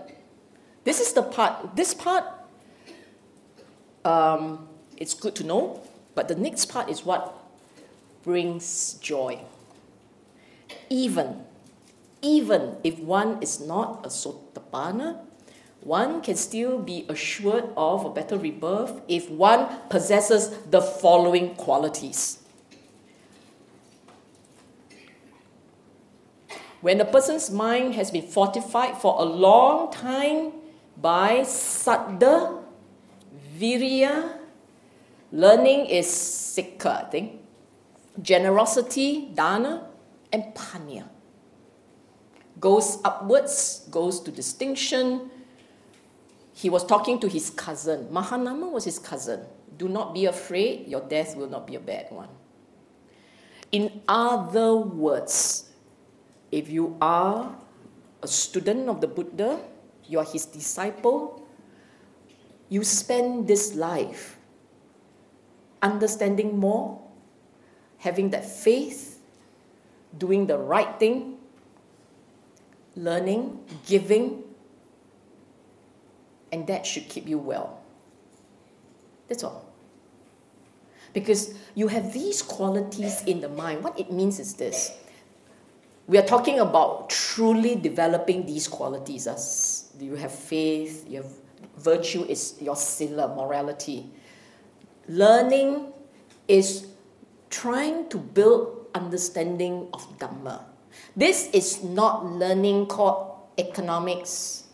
This 0.85 1.01
is 1.01 1.13
the 1.13 1.23
part, 1.23 1.75
this 1.75 1.93
part, 1.93 2.25
um, 4.05 4.69
it's 4.97 5.15
good 5.15 5.35
to 5.37 5.45
know, 5.45 5.81
but 6.15 6.29
the 6.29 6.35
next 6.35 6.67
part 6.67 6.89
is 6.89 7.05
what 7.05 7.35
brings 8.23 8.95
joy. 8.95 9.41
Even 10.89 11.45
even 12.23 12.77
if 12.85 13.01
one 13.01 13.43
is 13.43 13.61
not 13.61 14.07
a 14.07 14.09
sotapanna, 14.09 15.19
one 15.81 16.23
can 16.23 16.37
still 16.37 16.79
be 16.79 17.05
assured 17.09 17.65
of 17.77 18.05
a 18.05 18.11
better 18.11 18.39
rebirth 18.39 19.01
if 19.09 19.29
one 19.29 19.67
possesses 19.91 20.51
the 20.71 20.81
following 20.81 21.57
qualities. 21.57 22.39
When 26.81 27.01
a 27.01 27.05
person's 27.05 27.51
mind 27.51 27.95
has 27.95 28.11
been 28.11 28.27
fortified 28.27 28.99
for 28.99 29.21
a 29.21 29.25
long 29.25 29.93
time 29.93 30.53
by 30.97 31.41
saddha, 31.41 32.63
virya, 33.59 34.39
learning 35.33 35.87
is 35.87 36.07
sikha, 36.07 37.05
I 37.07 37.11
think, 37.11 37.41
generosity, 38.21 39.31
dana, 39.35 39.89
and 40.33 40.55
panya. 40.55 41.09
Goes 42.61 42.99
upwards, 43.05 43.89
goes 43.91 44.21
to 44.21 44.31
distinction. 44.31 45.31
He 46.53 46.69
was 46.69 46.85
talking 46.85 47.19
to 47.21 47.29
his 47.29 47.51
cousin. 47.51 48.09
Mahanama 48.13 48.71
was 48.71 48.85
his 48.85 48.99
cousin. 48.99 49.41
Do 49.79 49.89
not 49.89 50.13
be 50.15 50.27
afraid, 50.27 50.87
your 50.87 51.01
death 51.01 51.35
will 51.35 51.49
not 51.49 51.67
be 51.67 51.75
a 51.75 51.81
bad 51.81 52.07
one. 52.11 52.29
In 53.73 54.03
other 54.07 54.77
words, 54.77 55.71
if 56.53 56.69
you 56.69 56.97
are 57.01 57.57
a 58.23 58.29
student 58.29 58.89
of 58.91 59.01
the 59.01 59.09
Buddha, 59.09 59.59
you 60.07 60.19
are 60.19 60.25
his 60.25 60.45
disciple, 60.45 61.49
you 62.69 62.85
spend 62.85 63.49
this 63.49 63.75
life 63.75 64.39
understanding 65.83 66.59
more, 66.59 67.01
having 67.99 68.31
that 68.31 68.45
faith, 68.45 69.21
doing 70.17 70.47
the 70.47 70.59
right 70.59 70.99
thing, 70.99 71.37
learning, 72.97 73.59
giving, 73.87 74.43
and 76.51 76.67
that 76.67 76.87
should 76.87 77.09
keep 77.09 77.29
you 77.29 77.39
well. 77.39 77.81
That's 79.29 79.43
all. 79.43 79.65
Because 81.13 81.55
you 81.75 81.89
have 81.89 82.13
these 82.13 82.43
qualities 82.43 83.23
in 83.25 83.41
the 83.41 83.49
mind. 83.49 83.83
What 83.83 83.99
it 83.99 84.13
means 84.13 84.39
is 84.39 84.55
this 84.55 84.93
we 86.07 86.19
are 86.19 86.27
talking 86.27 86.59
about 86.59 87.11
truly 87.11 87.77
developing 87.77 88.45
these 88.45 88.69
qualities. 88.69 89.27
As 89.27 89.93
you 90.01 90.17
have 90.17 90.33
faith, 90.33 91.07
you 91.09 91.19
have 91.23 91.31
virtue 91.79 92.25
is 92.25 92.57
your 92.61 92.77
sila, 92.77 93.35
morality. 93.35 94.11
Learning 95.09 95.93
is 96.47 96.87
trying 97.51 98.09
to 98.09 98.19
build 98.19 98.87
understanding 98.95 99.89
of 99.93 100.07
Dhamma. 100.19 100.65
This 101.17 101.51
is 101.53 101.83
not 101.83 102.25
learning 102.25 102.87
called 102.87 103.37
economics, 103.59 104.65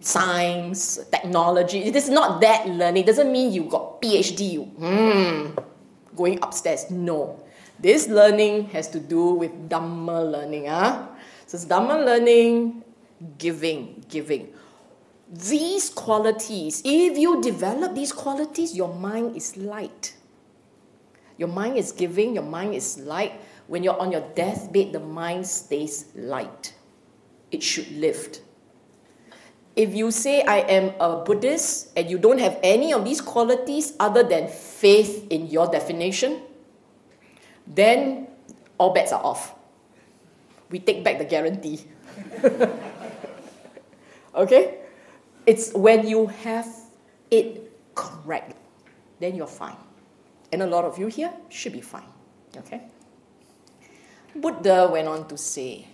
science, 0.00 0.98
technology. 1.10 1.84
It 1.84 1.94
is 1.94 2.08
not 2.08 2.40
that 2.40 2.66
learning. 2.68 3.04
It 3.04 3.06
doesn't 3.06 3.30
mean 3.30 3.52
you 3.52 3.64
got 3.64 4.02
PhD, 4.02 4.52
you 4.52 4.64
hmm, 4.64 5.54
going 6.16 6.38
upstairs. 6.42 6.90
No. 6.90 7.38
This 7.78 8.08
learning 8.08 8.70
has 8.70 8.88
to 8.90 9.00
do 9.00 9.34
with 9.34 9.52
Dhamma 9.68 10.30
learning. 10.30 10.66
Huh? 10.66 11.06
So 11.46 11.56
it's 11.56 11.66
Dhamma 11.66 12.04
learning, 12.04 12.82
giving, 13.38 14.04
giving. 14.08 14.54
These 15.32 15.88
qualities, 15.88 16.82
if 16.84 17.16
you 17.16 17.40
develop 17.40 17.94
these 17.94 18.12
qualities, 18.12 18.76
your 18.76 18.92
mind 18.92 19.34
is 19.34 19.56
light. 19.56 20.14
Your 21.38 21.48
mind 21.48 21.78
is 21.78 21.90
giving, 21.90 22.34
your 22.34 22.44
mind 22.44 22.74
is 22.74 22.98
light. 22.98 23.40
When 23.66 23.82
you're 23.82 23.98
on 23.98 24.12
your 24.12 24.20
deathbed, 24.36 24.92
the 24.92 25.00
mind 25.00 25.46
stays 25.46 26.12
light. 26.14 26.74
It 27.50 27.62
should 27.62 27.90
lift. 27.92 28.42
If 29.74 29.94
you 29.94 30.10
say, 30.10 30.42
I 30.42 30.58
am 30.68 30.92
a 31.00 31.24
Buddhist, 31.24 31.88
and 31.96 32.10
you 32.10 32.18
don't 32.18 32.38
have 32.38 32.58
any 32.62 32.92
of 32.92 33.06
these 33.06 33.22
qualities 33.22 33.94
other 33.98 34.22
than 34.22 34.48
faith 34.48 35.26
in 35.30 35.46
your 35.46 35.66
definition, 35.66 36.42
then 37.66 38.28
all 38.76 38.92
bets 38.92 39.12
are 39.12 39.24
off. 39.24 39.54
We 40.68 40.78
take 40.78 41.02
back 41.02 41.16
the 41.16 41.24
guarantee. 41.24 41.80
okay? 44.34 44.81
It's 45.46 45.72
when 45.74 46.06
you 46.06 46.26
have 46.26 46.68
it 47.30 47.72
correct, 47.94 48.56
then 49.20 49.34
you're 49.34 49.46
fine. 49.46 49.76
And 50.52 50.62
a 50.62 50.66
lot 50.66 50.84
of 50.84 50.98
you 50.98 51.06
here 51.06 51.32
should 51.48 51.72
be 51.72 51.80
fine. 51.80 52.08
Okay? 52.56 52.82
Buddha 54.36 54.88
went 54.90 55.08
on 55.08 55.28
to 55.28 55.36
say, 55.36 55.88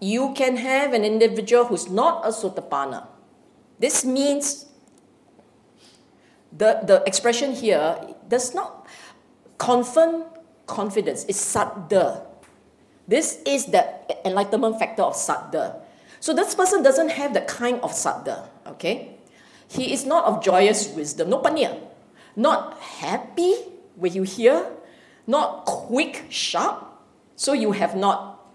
you 0.00 0.32
can 0.34 0.56
have 0.56 0.92
an 0.92 1.04
individual 1.04 1.66
who's 1.66 1.88
not 1.88 2.24
a 2.24 2.28
sotapanna. 2.28 3.06
This 3.78 4.04
means 4.04 4.66
the, 6.52 6.80
the 6.82 7.02
expression 7.06 7.52
here 7.52 7.96
does 8.28 8.54
not 8.54 8.86
confirm 9.58 10.24
confidence. 10.66 11.24
It's 11.28 11.38
saddha. 11.38 12.26
This 13.06 13.40
is 13.46 13.66
the 13.66 13.84
enlightenment 14.24 14.78
factor 14.78 15.02
of 15.02 15.14
saddha. 15.14 15.80
So 16.20 16.34
this 16.34 16.54
person 16.54 16.82
doesn't 16.82 17.10
have 17.10 17.34
the 17.34 17.40
kind 17.42 17.80
of 17.80 17.92
saddha, 17.92 18.48
okay? 18.66 19.16
He 19.68 19.92
is 19.92 20.04
not 20.04 20.24
of 20.24 20.44
joyous 20.44 20.88
wisdom, 20.88 21.30
no 21.30 21.40
panya. 21.40 21.80
Not 22.36 22.78
happy 22.78 23.54
when 23.96 24.12
you 24.12 24.22
hear, 24.22 24.66
not 25.26 25.64
quick, 25.64 26.26
sharp. 26.28 26.86
So 27.36 27.52
you 27.52 27.72
have 27.72 27.96
not 27.96 28.46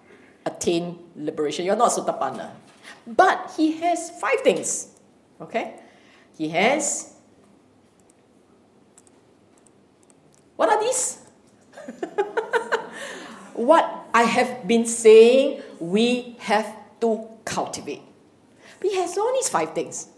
attained 0.46 1.00
liberation. 1.16 1.66
You're 1.66 1.76
not 1.76 1.92
sotapanna. 1.92 2.52
But 3.08 3.54
he 3.58 3.74
has 3.82 4.12
five 4.22 4.42
things, 4.42 4.94
okay? 5.42 5.76
He 6.38 6.50
has 6.50 7.16
What 10.56 10.70
are 10.70 10.80
these? 10.80 11.20
what 13.54 14.08
I 14.14 14.24
have 14.24 14.68
been 14.68 14.86
saying 14.86 15.62
we 15.80 16.36
have 16.40 16.76
to 17.02 17.28
cultivate. 17.46 18.02
He 18.82 18.96
has 18.96 19.18
all 19.18 19.34
these 19.34 19.50
five 19.50 19.74
things. 19.74 20.10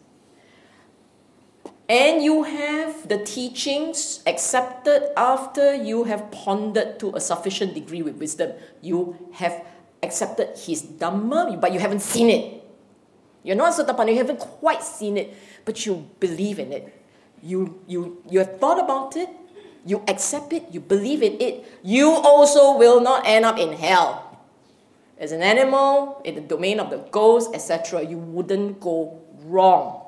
And 1.90 2.22
you 2.22 2.44
have 2.44 3.08
the 3.08 3.24
teachings 3.24 4.22
accepted 4.28 5.14
after 5.16 5.74
you 5.74 6.04
have 6.04 6.30
pondered 6.32 7.00
to 7.00 7.16
a 7.16 7.22
sufficient 7.22 7.74
degree 7.74 8.02
with 8.02 8.18
wisdom. 8.18 8.52
You 8.82 9.16
have 9.34 9.64
accepted 10.04 10.58
his 10.58 10.84
Dhamma, 10.84 11.60
but 11.62 11.72
you 11.72 11.80
haven't 11.80 12.02
seen 12.02 12.30
it. 12.30 12.64
You're 13.44 13.56
not 13.56 13.72
Sotapanna, 13.72 14.12
you 14.12 14.18
haven't 14.18 14.40
quite 14.40 14.84
seen 14.84 15.16
it, 15.16 15.34
but 15.64 15.86
you 15.86 16.10
believe 16.20 16.60
in 16.60 16.74
it. 16.74 16.94
You, 17.42 17.80
you, 17.88 18.22
you 18.30 18.40
have 18.40 18.60
thought 18.60 18.84
about 18.84 19.16
it, 19.16 19.30
you 19.86 20.04
accept 20.10 20.52
it, 20.52 20.66
you 20.72 20.82
believe 20.82 21.24
in 21.24 21.40
it, 21.40 21.64
you 21.84 22.12
also 22.12 22.78
will 22.78 23.00
not 23.00 23.26
end 23.26 23.46
up 23.46 23.58
in 23.58 23.72
hell. 23.72 24.27
As 25.20 25.32
an 25.32 25.42
animal, 25.42 26.22
in 26.24 26.36
the 26.36 26.42
domain 26.42 26.80
of 26.80 26.90
the 26.90 27.00
ghost, 27.10 27.50
etc., 27.54 28.04
you 28.04 28.18
wouldn't 28.18 28.80
go 28.80 29.20
wrong. 29.46 30.08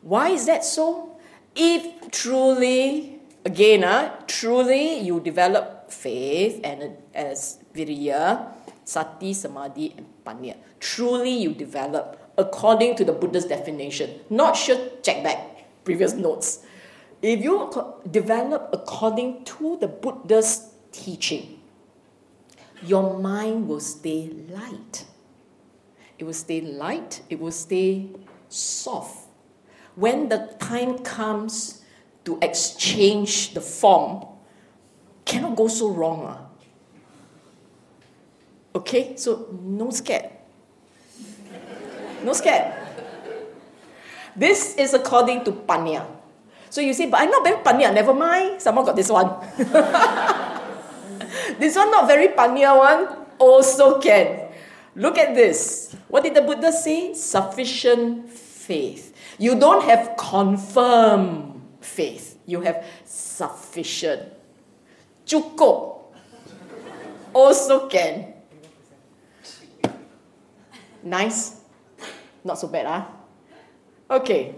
Why 0.00 0.30
is 0.30 0.46
that 0.46 0.64
so? 0.64 1.20
If 1.54 2.10
truly, 2.10 3.20
again, 3.44 3.84
uh, 3.84 4.16
truly 4.26 4.98
you 5.00 5.20
develop 5.20 5.92
faith 5.92 6.60
and 6.64 6.96
as 7.14 7.58
virya, 7.74 8.48
sati, 8.84 9.34
samadhi, 9.34 9.94
and 9.96 10.06
panya, 10.24 10.56
truly 10.80 11.30
you 11.30 11.52
develop 11.52 12.18
according 12.38 12.96
to 12.96 13.04
the 13.04 13.12
Buddha's 13.12 13.44
definition. 13.44 14.20
Not 14.30 14.56
sure, 14.56 14.80
check 15.02 15.22
back 15.22 15.84
previous 15.84 16.14
notes. 16.14 16.64
If 17.20 17.44
you 17.44 17.70
develop 18.10 18.70
according 18.72 19.44
to 19.44 19.76
the 19.78 19.86
Buddha's 19.86 20.72
teaching, 20.90 21.61
your 22.84 23.18
mind 23.18 23.68
will 23.68 23.80
stay 23.80 24.30
light. 24.50 25.06
It 26.18 26.24
will 26.24 26.32
stay 26.32 26.60
light, 26.60 27.22
it 27.28 27.40
will 27.40 27.52
stay 27.52 28.08
soft. 28.48 29.28
When 29.94 30.28
the 30.28 30.54
time 30.58 30.98
comes 30.98 31.82
to 32.24 32.38
exchange 32.40 33.54
the 33.54 33.60
form, 33.60 34.24
cannot 35.24 35.56
go 35.56 35.68
so 35.68 35.90
wrong. 35.90 36.24
Uh. 36.26 36.38
Okay, 38.78 39.16
so 39.16 39.48
no 39.62 39.90
scared. 39.90 40.30
No 42.24 42.32
scared. 42.32 42.72
This 44.34 44.76
is 44.76 44.94
according 44.94 45.44
to 45.44 45.52
Panya. 45.52 46.06
So 46.72 46.80
you 46.80 46.94
say, 46.94 47.04
but 47.04 47.20
I'm 47.20 47.28
not 47.28 47.44
very 47.44 47.60
panya, 47.60 47.92
never 47.92 48.14
mind. 48.14 48.62
Someone 48.62 48.86
got 48.86 48.96
this 48.96 49.10
one. 49.10 49.28
this 51.62 51.78
one 51.78 51.94
not 51.94 52.10
very 52.10 52.34
panya 52.34 52.74
one, 52.74 53.06
also 53.38 54.02
can. 54.02 54.50
Look 54.98 55.16
at 55.16 55.38
this. 55.38 55.94
What 56.08 56.26
did 56.26 56.34
the 56.34 56.42
Buddha 56.42 56.72
say? 56.74 57.14
Sufficient 57.14 58.28
faith. 58.28 59.14
You 59.38 59.54
don't 59.54 59.86
have 59.86 60.18
confirm 60.18 61.62
faith. 61.80 62.36
You 62.46 62.60
have 62.60 62.84
sufficient. 63.06 64.26
Cukup. 65.24 66.12
Also 67.32 67.86
can. 67.86 68.34
Nice? 71.02 71.62
Not 72.44 72.58
so 72.58 72.66
bad, 72.66 72.86
huh? 72.86 73.06
Okay. 74.18 74.54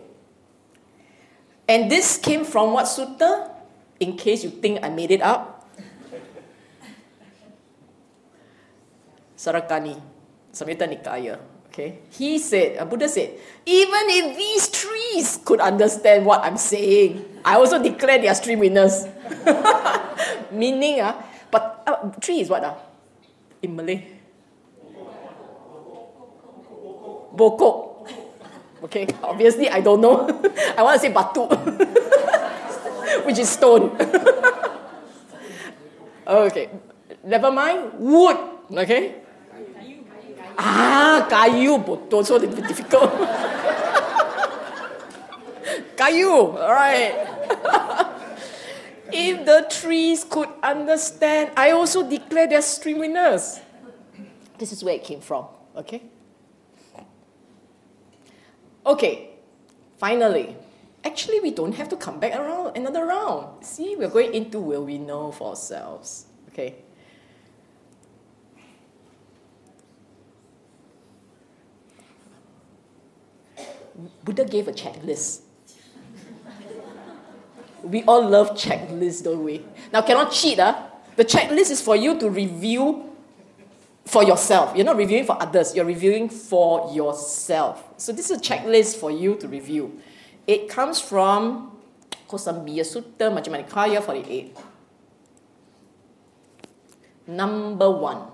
And 1.68 1.90
this 1.90 2.16
came 2.18 2.44
from 2.44 2.72
what 2.72 2.86
sutta? 2.86 3.52
In 4.00 4.16
case 4.16 4.42
you 4.42 4.50
think 4.50 4.82
I 4.82 4.88
made 4.88 5.12
it 5.12 5.22
up. 5.22 5.53
Sarakani, 9.44 10.00
Samyutta 10.48 10.88
Nikaya. 10.88 11.36
Okay, 11.68 12.00
he 12.16 12.38
said, 12.38 12.78
uh, 12.80 12.86
Buddha 12.86 13.10
said, 13.10 13.34
even 13.66 14.04
if 14.08 14.38
these 14.38 14.70
trees 14.72 15.42
could 15.44 15.60
understand 15.60 16.24
what 16.24 16.40
I'm 16.40 16.56
saying, 16.56 17.42
I 17.44 17.58
also 17.58 17.82
declare 17.82 18.16
they 18.22 18.30
are 18.30 18.38
stream 18.38 18.60
winners. 18.60 19.04
Meaning, 20.54 21.02
uh, 21.02 21.18
but 21.50 21.82
uh, 21.84 22.08
tree 22.22 22.40
is 22.40 22.48
what? 22.48 22.62
Uh? 22.62 22.78
In 23.60 23.74
Malay? 23.76 24.06
Bokok. 27.34 28.06
Okay, 28.86 29.08
obviously 29.20 29.68
I 29.68 29.82
don't 29.82 30.00
know. 30.00 30.30
I 30.78 30.80
want 30.80 31.02
to 31.02 31.02
say 31.02 31.12
batu, 31.12 31.42
which 33.26 33.42
is 33.42 33.50
stone. 33.50 33.90
okay, 36.22 36.70
never 37.26 37.50
mind. 37.50 37.98
Wood. 37.98 38.38
Okay. 38.70 39.23
Ah, 40.58 41.26
kayu 41.30 41.78
betul 41.82 42.22
so 42.22 42.38
difficult. 42.38 43.10
kayu, 45.98 46.54
alright. 46.54 47.14
if 49.12 49.44
the 49.46 49.66
trees 49.70 50.24
could 50.24 50.48
understand, 50.62 51.50
I 51.56 51.70
also 51.70 52.06
declare 52.06 52.46
they're 52.46 52.62
stream 52.62 52.98
winners. 52.98 53.60
This 54.58 54.72
is 54.72 54.84
where 54.84 54.94
it 54.94 55.04
came 55.04 55.20
from, 55.20 55.46
okay? 55.76 56.02
Okay, 58.86 59.30
finally, 59.96 60.56
actually, 61.04 61.40
we 61.40 61.50
don't 61.50 61.72
have 61.72 61.88
to 61.88 61.96
come 61.96 62.20
back 62.20 62.36
around 62.36 62.76
another 62.76 63.06
round. 63.06 63.64
See, 63.64 63.96
we're 63.96 64.12
going 64.12 64.34
into 64.34 64.60
will 64.60 64.84
we 64.84 64.98
know 64.98 65.32
for 65.32 65.56
ourselves, 65.56 66.26
okay? 66.52 66.84
Buddha 74.24 74.44
gave 74.44 74.68
a 74.68 74.72
checklist. 74.72 75.42
we 77.82 78.02
all 78.04 78.28
love 78.28 78.50
checklists, 78.50 79.22
don't 79.22 79.44
we? 79.44 79.64
Now, 79.92 80.02
cannot 80.02 80.32
cheat. 80.32 80.58
Uh? 80.58 80.74
The 81.16 81.24
checklist 81.24 81.70
is 81.70 81.80
for 81.80 81.94
you 81.94 82.18
to 82.18 82.28
review 82.28 83.10
for 84.04 84.24
yourself. 84.24 84.76
You're 84.76 84.84
not 84.84 84.96
reviewing 84.96 85.24
for 85.24 85.40
others, 85.40 85.74
you're 85.74 85.84
reviewing 85.84 86.28
for 86.28 86.92
yourself. 86.92 87.84
So, 87.96 88.12
this 88.12 88.30
is 88.30 88.38
a 88.38 88.40
checklist 88.40 88.96
for 88.96 89.10
you 89.10 89.36
to 89.36 89.48
review. 89.48 90.00
It 90.46 90.68
comes 90.68 91.00
from 91.00 91.78
Kosambiya 92.28 92.82
Sutta, 92.82 93.30
Majjhima 93.32 93.64
Nikaya 93.66 94.02
48. 94.02 94.56
Number 97.26 97.90
one, 97.90 98.26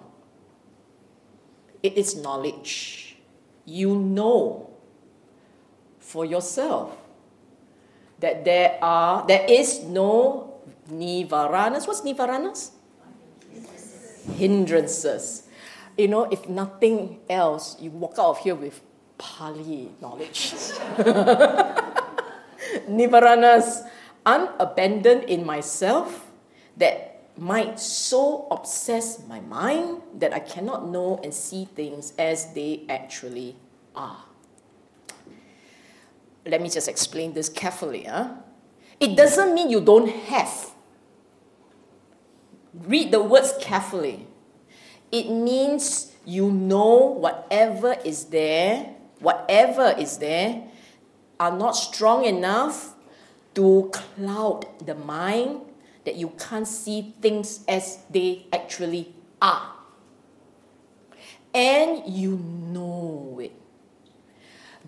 it 1.82 1.96
is 1.96 2.16
knowledge. 2.16 3.16
You 3.64 3.94
know 3.94 4.69
for 6.10 6.26
yourself. 6.26 6.98
That 8.18 8.44
there 8.44 8.76
are 8.82 9.24
there 9.26 9.46
is 9.48 9.80
no 9.86 10.60
nivaranas. 10.90 11.86
What's 11.86 12.02
nivaranas? 12.02 12.74
Hindrances. 14.34 15.46
You 15.96 16.08
know, 16.08 16.24
if 16.28 16.48
nothing 16.48 17.20
else, 17.30 17.76
you 17.80 17.90
walk 17.90 18.18
out 18.18 18.36
of 18.36 18.38
here 18.40 18.54
with 18.54 18.80
Pali 19.16 19.88
knowledge. 20.02 20.52
nivaranas, 22.90 23.86
unabandoned 24.26 25.24
in 25.24 25.46
myself 25.46 26.26
that 26.76 27.22
might 27.38 27.80
so 27.80 28.46
obsess 28.50 29.24
my 29.26 29.40
mind 29.40 30.02
that 30.18 30.34
I 30.34 30.40
cannot 30.40 30.88
know 30.88 31.20
and 31.24 31.32
see 31.32 31.64
things 31.64 32.12
as 32.18 32.52
they 32.52 32.84
actually 32.88 33.56
are 33.96 34.29
let 36.46 36.60
me 36.60 36.68
just 36.68 36.88
explain 36.88 37.34
this 37.34 37.48
carefully. 37.48 38.04
Huh? 38.04 38.34
It 38.98 39.16
doesn't 39.16 39.54
mean 39.54 39.70
you 39.70 39.80
don't 39.80 40.08
have. 40.08 40.70
Read 42.74 43.10
the 43.10 43.22
words 43.22 43.54
carefully. 43.60 44.26
It 45.10 45.30
means 45.30 46.12
you 46.24 46.50
know 46.50 47.16
whatever 47.18 47.96
is 48.04 48.26
there, 48.26 48.94
whatever 49.18 49.94
is 49.98 50.18
there, 50.18 50.64
are 51.38 51.56
not 51.56 51.72
strong 51.72 52.24
enough 52.24 52.94
to 53.54 53.90
cloud 53.92 54.66
the 54.86 54.94
mind 54.94 55.62
that 56.04 56.16
you 56.16 56.28
can't 56.38 56.68
see 56.68 57.14
things 57.20 57.64
as 57.66 57.98
they 58.10 58.46
actually 58.52 59.14
are. 59.42 59.72
And 61.52 62.02
you 62.06 62.36
know 62.36 63.40
it. 63.42 63.52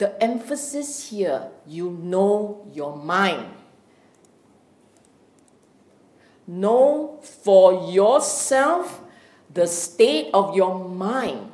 The 0.03 0.21
emphasis 0.21 1.11
here, 1.11 1.47
you 1.65 1.95
know 1.95 2.67
your 2.75 2.97
mind. 2.97 3.47
Know 6.45 7.21
for 7.23 7.87
yourself 7.87 9.01
the 9.55 9.69
state 9.69 10.35
of 10.35 10.57
your 10.57 10.75
mind. 10.75 11.53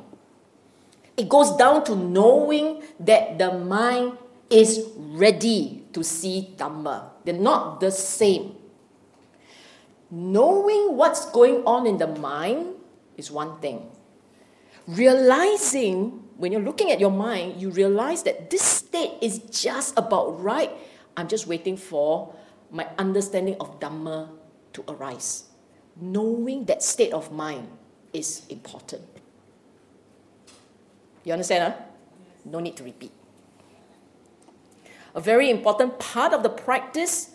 It 1.15 1.29
goes 1.29 1.55
down 1.57 1.83
to 1.93 1.95
knowing 1.95 2.81
that 2.99 3.37
the 3.37 3.53
mind 3.53 4.17
is 4.49 4.81
ready 4.97 5.85
to 5.93 6.03
see 6.03 6.55
Dhamma. 6.57 7.21
They're 7.23 7.37
not 7.37 7.79
the 7.79 7.91
same. 7.91 8.55
Knowing 10.09 10.97
what's 10.97 11.29
going 11.29 11.61
on 11.69 11.85
in 11.85 11.99
the 11.99 12.07
mind 12.17 12.65
is 13.15 13.29
one 13.29 13.59
thing. 13.61 13.85
Realizing 14.89 16.25
when 16.37 16.51
you're 16.51 16.65
looking 16.65 16.89
at 16.89 16.99
your 16.99 17.11
mind, 17.11 17.61
you 17.61 17.69
realize 17.69 18.23
that 18.23 18.49
this 18.49 18.63
state 18.63 19.13
is 19.21 19.37
just 19.53 19.93
about 19.95 20.41
right. 20.41 20.71
I'm 21.15 21.27
just 21.27 21.45
waiting 21.45 21.77
for 21.77 22.33
my 22.71 22.87
understanding 22.97 23.55
of 23.59 23.79
Dhamma 23.79 24.29
to 24.73 24.83
arise. 24.87 25.43
Knowing 26.01 26.65
that 26.65 26.81
state 26.81 27.13
of 27.13 27.31
mind 27.31 27.67
is 28.13 28.47
important. 28.49 29.05
You 31.23 31.33
understand? 31.33 31.71
Huh? 31.71 31.81
No 32.45 32.59
need 32.59 32.75
to 32.77 32.83
repeat. 32.83 33.11
A 35.13 35.21
very 35.21 35.51
important 35.51 35.99
part 35.99 36.33
of 36.33 36.41
the 36.41 36.49
practice 36.49 37.29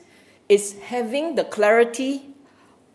is 0.49 0.75
having 0.91 1.37
the 1.37 1.45
clarity 1.45 2.35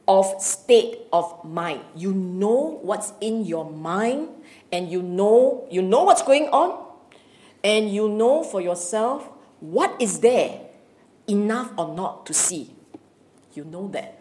of 0.06 0.42
state 0.42 0.98
of 1.14 1.46
mind. 1.46 1.82
You 1.96 2.12
know 2.12 2.80
what's 2.82 3.14
in 3.22 3.46
your 3.46 3.70
mind 3.70 4.30
and 4.72 4.92
you 4.92 5.02
know 5.02 5.68
you 5.70 5.82
know 5.82 6.04
what's 6.04 6.24
going 6.24 6.48
on. 6.50 6.88
And 7.64 7.92
you 7.92 8.08
know 8.08 8.44
for 8.44 8.62
yourself 8.62 9.28
what 9.60 10.02
is 10.02 10.20
there 10.22 10.62
enough 11.28 11.72
or 11.78 11.94
not 11.94 12.26
to 12.28 12.34
see. 12.34 12.74
You 13.54 13.66
know 13.66 13.88
that. 13.90 14.16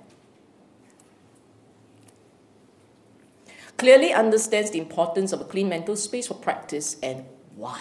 Clearly 3.76 4.12
understands 4.12 4.72
the 4.72 4.80
importance 4.80 5.32
of 5.32 5.40
a 5.40 5.44
clean 5.44 5.68
mental 5.68 5.94
space 5.94 6.26
for 6.26 6.34
practice 6.34 6.96
and 7.00 7.24
why. 7.54 7.80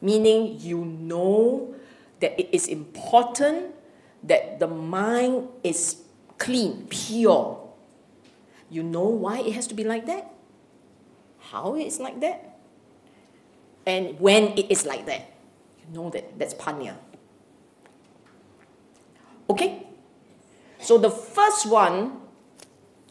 Meaning 0.00 0.60
you 0.60 0.84
know 0.84 1.74
that 2.20 2.38
it 2.38 2.48
is 2.54 2.68
important 2.68 3.74
that 4.22 4.60
the 4.60 4.68
mind 4.68 5.48
is 5.64 5.96
clean 6.38 6.86
pure. 6.88 7.58
You 8.70 8.84
know 8.84 9.08
why 9.08 9.40
it 9.40 9.52
has 9.54 9.66
to 9.68 9.74
be 9.74 9.82
like 9.82 10.06
that 10.06 10.35
how 11.50 11.74
it's 11.74 11.98
like 11.98 12.20
that 12.20 12.56
and 13.86 14.18
when 14.18 14.58
it 14.58 14.70
is 14.70 14.84
like 14.84 15.06
that. 15.06 15.32
You 15.78 15.94
know 15.94 16.10
that 16.10 16.38
that's 16.38 16.54
panya. 16.54 16.96
Okay? 19.48 19.86
So 20.80 20.98
the 20.98 21.10
first 21.10 21.66
one, 21.66 22.20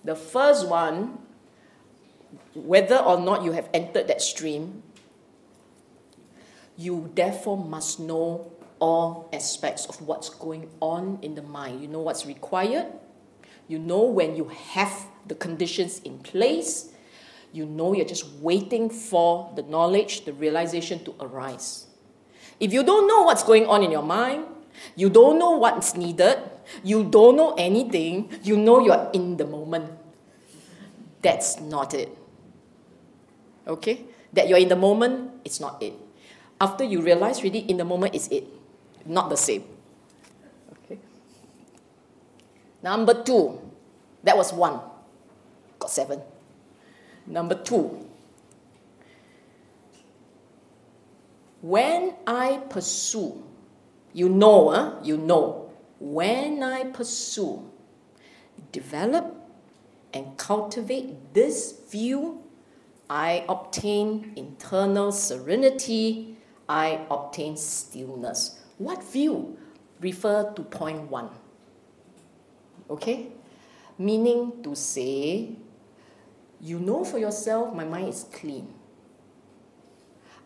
the 0.04 0.16
first 0.16 0.68
one, 0.68 1.18
whether 2.54 2.98
or 2.98 3.20
not 3.20 3.44
you 3.44 3.54
have 3.54 3.70
entered 3.74 4.08
that 4.08 4.22
stream, 4.22 4.84
you 6.78 7.10
therefore 7.16 7.58
must 7.58 8.00
know 8.00 8.52
all 8.80 9.30
aspects 9.32 9.86
of 9.86 10.02
what's 10.02 10.30
going 10.30 10.70
on 10.82 11.20
in 11.22 11.36
the 11.36 11.42
mind. 11.42 11.82
You 11.82 11.88
know 11.88 12.02
what's 12.02 12.26
required, 12.26 12.88
you 13.70 13.80
know 13.80 14.04
when 14.04 14.36
you 14.36 14.52
have 14.76 15.08
the 15.26 15.36
conditions 15.36 16.00
in 16.00 16.20
place, 16.20 16.92
you 17.56 17.66
know 17.66 17.96
you're 17.96 18.06
just 18.06 18.28
waiting 18.44 18.90
for 18.90 19.52
the 19.56 19.64
knowledge, 19.64 20.26
the 20.26 20.34
realization 20.34 21.00
to 21.06 21.16
arise. 21.22 21.88
If 22.60 22.74
you 22.74 22.84
don't 22.84 23.08
know 23.08 23.24
what's 23.24 23.44
going 23.44 23.66
on 23.68 23.84
in 23.84 23.92
your 23.92 24.04
mind, 24.04 24.46
you 24.96 25.10
don't 25.10 25.40
know 25.40 25.52
what's 25.52 25.96
needed, 25.96 26.38
you 26.84 27.04
don't 27.08 27.36
know 27.36 27.56
anything, 27.58 28.30
you 28.44 28.58
know 28.58 28.84
you're 28.84 29.10
in 29.14 29.38
the 29.38 29.48
moment. 29.48 29.92
That's 31.22 31.60
not 31.60 31.94
it. 31.94 32.12
Okay? 33.68 34.04
That 34.34 34.50
you're 34.50 34.60
in 34.60 34.70
the 34.70 34.76
moment, 34.76 35.32
it's 35.46 35.60
not 35.60 35.82
it. 35.82 35.94
After 36.60 36.84
you 36.84 37.02
realize, 37.02 37.42
really, 37.42 37.60
in 37.60 37.78
the 37.78 37.86
moment 37.86 38.16
is 38.16 38.28
it. 38.28 38.46
Not 39.06 39.30
the 39.30 39.38
same. 39.38 39.64
Okay? 40.84 41.00
Number 42.84 43.24
two, 43.24 43.60
that 44.24 44.36
was 44.36 44.52
one. 44.52 44.80
Got 45.80 45.90
seven. 45.90 46.22
Number 47.28 47.56
two, 47.56 48.06
when 51.62 52.14
I 52.28 52.62
pursue, 52.70 53.44
you 54.14 54.30
know, 54.30 54.70
huh? 54.70 54.94
you 55.04 55.18
know, 55.18 55.72
when 56.00 56.62
I 56.62 56.84
pursue, 56.84 57.68
develop 58.72 59.36
and 60.14 60.38
cultivate 60.38 61.34
this 61.34 61.80
view, 61.90 62.44
I 63.10 63.46
obtain 63.50 64.34
internal 64.36 65.12
serenity, 65.12 66.38
I 66.70 67.02
obtain 67.10 67.58
stillness. 67.58 68.60
What 68.78 69.04
view? 69.04 69.58
Refer 70.02 70.54
to 70.54 70.62
point 70.64 71.10
one. 71.10 71.30
Okay? 72.90 73.28
Meaning 73.98 74.62
to 74.64 74.76
say, 74.76 75.56
you 76.62 76.80
know 76.80 77.04
for 77.04 77.18
yourself, 77.18 77.74
my 77.74 77.86
mind 77.86 78.10
is 78.10 78.26
clean. 78.32 78.74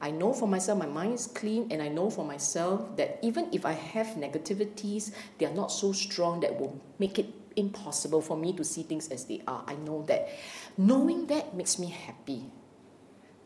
I 0.02 0.12
know 0.12 0.32
for 0.32 0.48
myself 0.48 0.80
my 0.80 0.86
mind 0.86 1.14
is 1.14 1.28
clean, 1.28 1.68
and 1.72 1.82
I 1.82 1.90
know 1.90 2.10
for 2.10 2.24
myself 2.24 2.96
that 2.96 3.20
even 3.22 3.50
if 3.52 3.66
I 3.66 3.74
have 3.74 4.08
negativities, 4.16 5.12
they 5.38 5.46
are 5.46 5.54
not 5.54 5.72
so 5.72 5.92
strong 5.92 6.40
that 6.40 6.58
will 6.60 6.80
make 7.00 7.20
it 7.20 7.34
impossible 7.56 8.22
for 8.22 8.38
me 8.38 8.54
to 8.54 8.64
see 8.64 8.84
things 8.84 9.10
as 9.10 9.26
they 9.26 9.42
are. 9.48 9.64
I 9.68 9.76
know 9.76 10.04
that. 10.04 10.30
Knowing 10.78 11.28
that 11.28 11.54
makes 11.54 11.78
me 11.78 11.88
happy, 11.88 12.46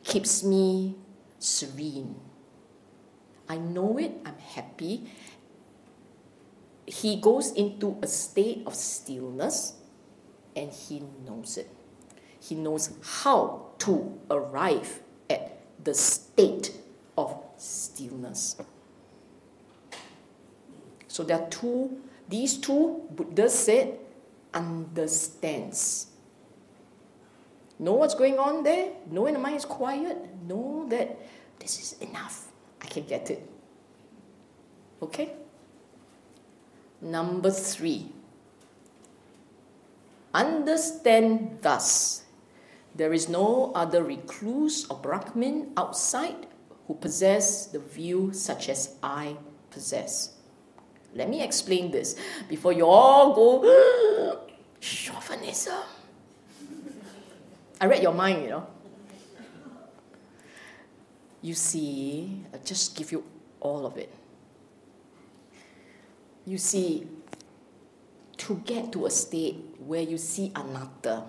keeps 0.04 0.44
me 0.44 0.96
serene. 1.40 2.16
I 3.50 3.58
know 3.58 3.98
it, 3.98 4.12
I'm 4.26 4.38
happy. 4.38 5.10
He 6.86 7.20
goes 7.20 7.52
into 7.54 7.98
a 8.02 8.08
state 8.08 8.64
of 8.66 8.76
stillness 8.76 9.74
and 10.56 10.72
he 10.72 11.02
knows 11.26 11.58
it. 11.58 11.70
He 12.44 12.56
knows 12.56 12.92
how 13.24 13.68
to 13.80 14.20
arrive 14.30 15.00
at 15.30 15.62
the 15.82 15.94
state 15.94 16.76
of 17.18 17.42
stillness. 17.56 18.58
So 21.08 21.24
there 21.24 21.40
are 21.40 21.48
two, 21.48 22.02
these 22.28 22.58
two, 22.58 23.08
Buddha 23.12 23.50
said, 23.50 23.98
understands. 24.54 26.08
Know 27.80 27.94
what's 27.94 28.16
going 28.16 28.38
on 28.38 28.64
there? 28.64 28.92
Know 29.10 29.22
when 29.22 29.36
the 29.36 29.40
mind 29.40 29.56
is 29.56 29.66
quiet? 29.66 30.18
Know 30.46 30.86
that 30.90 31.18
this 31.60 31.80
is 31.80 32.10
enough. 32.10 32.48
I 32.82 32.88
can 32.88 33.06
get 33.06 33.32
it. 33.32 33.50
Okay? 35.02 35.32
Number 37.02 37.52
three. 37.52 38.12
Understand 40.34 41.60
thus 41.62 42.23
there 42.96 43.14
is 43.14 43.28
no 43.28 43.72
other 43.74 44.04
recluse 44.04 44.86
or 44.90 44.98
Brahmin 44.98 45.72
outside 45.78 46.48
who 46.88 46.96
possess 46.96 47.68
the 47.68 47.80
view 47.80 48.34
such 48.34 48.70
as 48.70 48.96
I 49.02 49.38
possess. 49.72 50.36
Let 51.16 51.30
me 51.30 51.42
explain 51.42 51.92
this 51.92 52.16
before 52.50 52.74
you 52.74 52.86
all 52.86 53.34
go, 53.34 54.40
chauvinism. 54.80 55.84
I 57.80 57.86
read 57.86 58.02
your 58.02 58.14
mind, 58.14 58.44
you 58.44 58.50
know. 58.50 58.68
You 61.42 61.54
see, 61.54 62.42
I'll 62.54 62.64
just 62.64 62.96
give 62.96 63.12
you 63.12 63.24
all 63.60 63.86
of 63.86 63.98
it. 63.98 64.10
You 66.46 66.58
see, 66.58 67.08
to 68.38 68.56
get 68.66 68.92
to 68.94 69.06
a 69.06 69.10
state 69.10 69.76
where 69.80 70.02
you 70.02 70.18
see 70.18 70.52
anatta, 70.56 71.24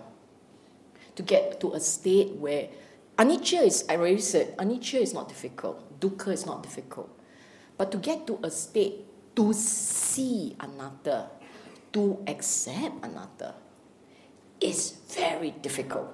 to 1.17 1.23
get 1.23 1.61
to 1.61 1.73
a 1.73 1.81
state 1.81 2.33
where 2.33 2.69
anicca 3.19 3.63
is, 3.63 3.85
I 3.89 3.97
already 3.97 4.21
said, 4.21 4.57
anicca 4.57 5.01
is 5.01 5.15
not 5.15 5.29
difficult, 5.29 6.01
dukkha 6.01 6.33
is 6.33 6.47
not 6.47 6.63
difficult. 6.63 7.11
But 7.77 7.91
to 7.93 7.99
get 7.99 8.27
to 8.29 8.39
a 8.43 8.51
state 8.51 9.05
to 9.37 9.53
see 9.53 10.57
anatta, 10.61 11.27
to 11.93 12.23
accept 12.27 13.05
anatta, 13.05 13.55
is 14.61 14.99
very 15.11 15.51
difficult. 15.51 16.09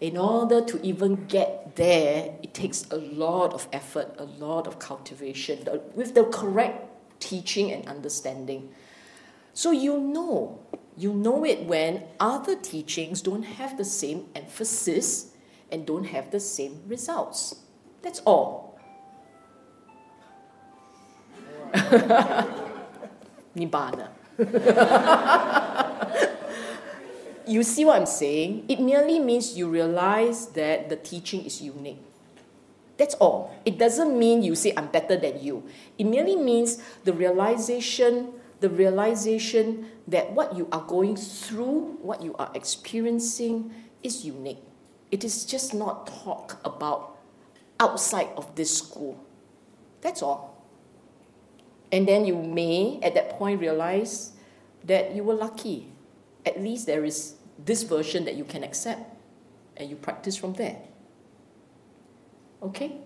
In 0.00 0.16
order 0.16 0.64
to 0.64 0.80
even 0.86 1.26
get 1.26 1.74
there, 1.74 2.34
it 2.42 2.54
takes 2.54 2.86
a 2.90 2.96
lot 2.96 3.52
of 3.52 3.66
effort, 3.72 4.14
a 4.18 4.24
lot 4.24 4.66
of 4.66 4.78
cultivation, 4.78 5.66
with 5.94 6.14
the 6.14 6.24
correct 6.24 6.86
teaching 7.18 7.72
and 7.72 7.86
understanding. 7.88 8.68
So 9.54 9.72
you 9.72 9.98
know 9.98 10.60
you 10.98 11.14
know 11.14 11.44
it 11.44 11.64
when 11.64 12.02
other 12.18 12.56
teachings 12.56 13.22
don't 13.22 13.44
have 13.44 13.78
the 13.78 13.84
same 13.84 14.26
emphasis 14.34 15.32
and 15.70 15.86
don't 15.86 16.04
have 16.04 16.30
the 16.30 16.40
same 16.40 16.82
results. 16.88 17.54
That's 18.02 18.20
all. 18.26 18.78
Nibbana. 23.56 24.08
you 27.46 27.62
see 27.62 27.84
what 27.84 27.96
I'm 27.96 28.06
saying? 28.06 28.64
It 28.68 28.80
merely 28.80 29.20
means 29.20 29.56
you 29.56 29.68
realize 29.68 30.46
that 30.58 30.88
the 30.88 30.96
teaching 30.96 31.44
is 31.44 31.62
unique. 31.62 32.02
That's 32.96 33.14
all. 33.14 33.54
It 33.64 33.78
doesn't 33.78 34.18
mean 34.18 34.42
you 34.42 34.56
say 34.56 34.72
I'm 34.76 34.88
better 34.88 35.16
than 35.16 35.40
you. 35.40 35.62
It 35.96 36.04
merely 36.04 36.34
means 36.34 36.82
the 37.04 37.12
realization 37.12 38.32
the 38.60 38.68
realization 38.68 39.86
that 40.08 40.32
what 40.32 40.56
you 40.56 40.68
are 40.72 40.82
going 40.82 41.16
through, 41.16 41.98
what 42.02 42.22
you 42.22 42.34
are 42.38 42.50
experiencing, 42.54 43.72
is 44.02 44.24
unique. 44.24 44.62
It 45.10 45.24
is 45.24 45.44
just 45.44 45.74
not 45.74 46.06
talk 46.06 46.60
about 46.64 47.18
outside 47.80 48.28
of 48.36 48.54
this 48.56 48.76
school. 48.76 49.24
That's 50.00 50.22
all. 50.22 50.64
And 51.90 52.06
then 52.06 52.24
you 52.24 52.36
may, 52.36 53.00
at 53.02 53.14
that 53.14 53.30
point, 53.30 53.60
realize 53.60 54.32
that 54.84 55.14
you 55.14 55.24
were 55.24 55.34
lucky. 55.34 55.88
At 56.44 56.62
least 56.62 56.86
there 56.86 57.04
is 57.04 57.34
this 57.64 57.82
version 57.82 58.24
that 58.24 58.34
you 58.34 58.44
can 58.44 58.62
accept, 58.62 59.00
and 59.76 59.88
you 59.88 59.96
practice 59.96 60.36
from 60.36 60.54
there. 60.54 60.78
Okay? 62.62 62.98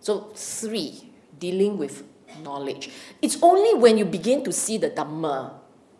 So, 0.00 0.32
three, 0.34 1.12
dealing 1.38 1.78
with 1.78 2.04
knowledge. 2.40 2.90
It's 3.22 3.42
only 3.42 3.74
when 3.74 3.98
you 3.98 4.04
begin 4.04 4.44
to 4.44 4.52
see 4.52 4.78
the 4.78 4.90
Dhamma, 4.90 5.54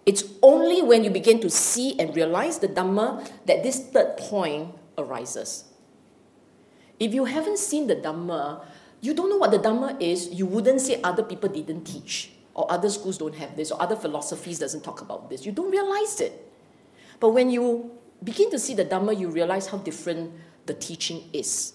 it's 0.06 0.22
only 0.40 0.82
when 0.82 1.02
you 1.02 1.10
begin 1.10 1.40
to 1.40 1.50
see 1.50 1.98
and 1.98 2.14
realize 2.14 2.60
the 2.60 2.68
Dhamma 2.68 3.28
that 3.46 3.64
this 3.64 3.90
third 3.90 4.16
point 4.16 4.72
arises. 4.96 5.64
If 7.00 7.12
you 7.12 7.24
haven't 7.24 7.58
seen 7.58 7.88
the 7.88 7.96
Dhamma, 7.96 8.64
you 9.00 9.14
don't 9.14 9.28
know 9.28 9.36
what 9.36 9.50
the 9.50 9.58
Dhamma 9.58 10.00
is, 10.00 10.28
you 10.32 10.46
wouldn't 10.46 10.80
say 10.80 11.00
other 11.02 11.24
people 11.24 11.48
didn't 11.48 11.84
teach, 11.84 12.30
or 12.54 12.70
other 12.70 12.88
schools 12.88 13.18
don't 13.18 13.34
have 13.34 13.56
this, 13.56 13.72
or 13.72 13.82
other 13.82 13.96
philosophies 13.96 14.60
doesn't 14.60 14.84
talk 14.84 15.00
about 15.00 15.28
this. 15.28 15.44
You 15.44 15.52
don't 15.52 15.70
realize 15.70 16.20
it. 16.20 16.52
But 17.18 17.30
when 17.30 17.50
you 17.50 17.90
begin 18.22 18.50
to 18.52 18.58
see 18.58 18.74
the 18.74 18.84
Dhamma, 18.84 19.18
you 19.18 19.28
realize 19.28 19.66
how 19.66 19.78
different 19.78 20.32
the 20.66 20.74
teaching 20.74 21.28
is. 21.32 21.74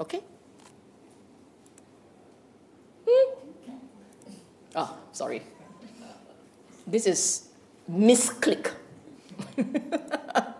Okay? 0.00 0.22
Oh, 4.74 4.98
sorry. 5.12 5.42
This 6.86 7.06
is 7.06 7.48
misclick. 7.90 8.72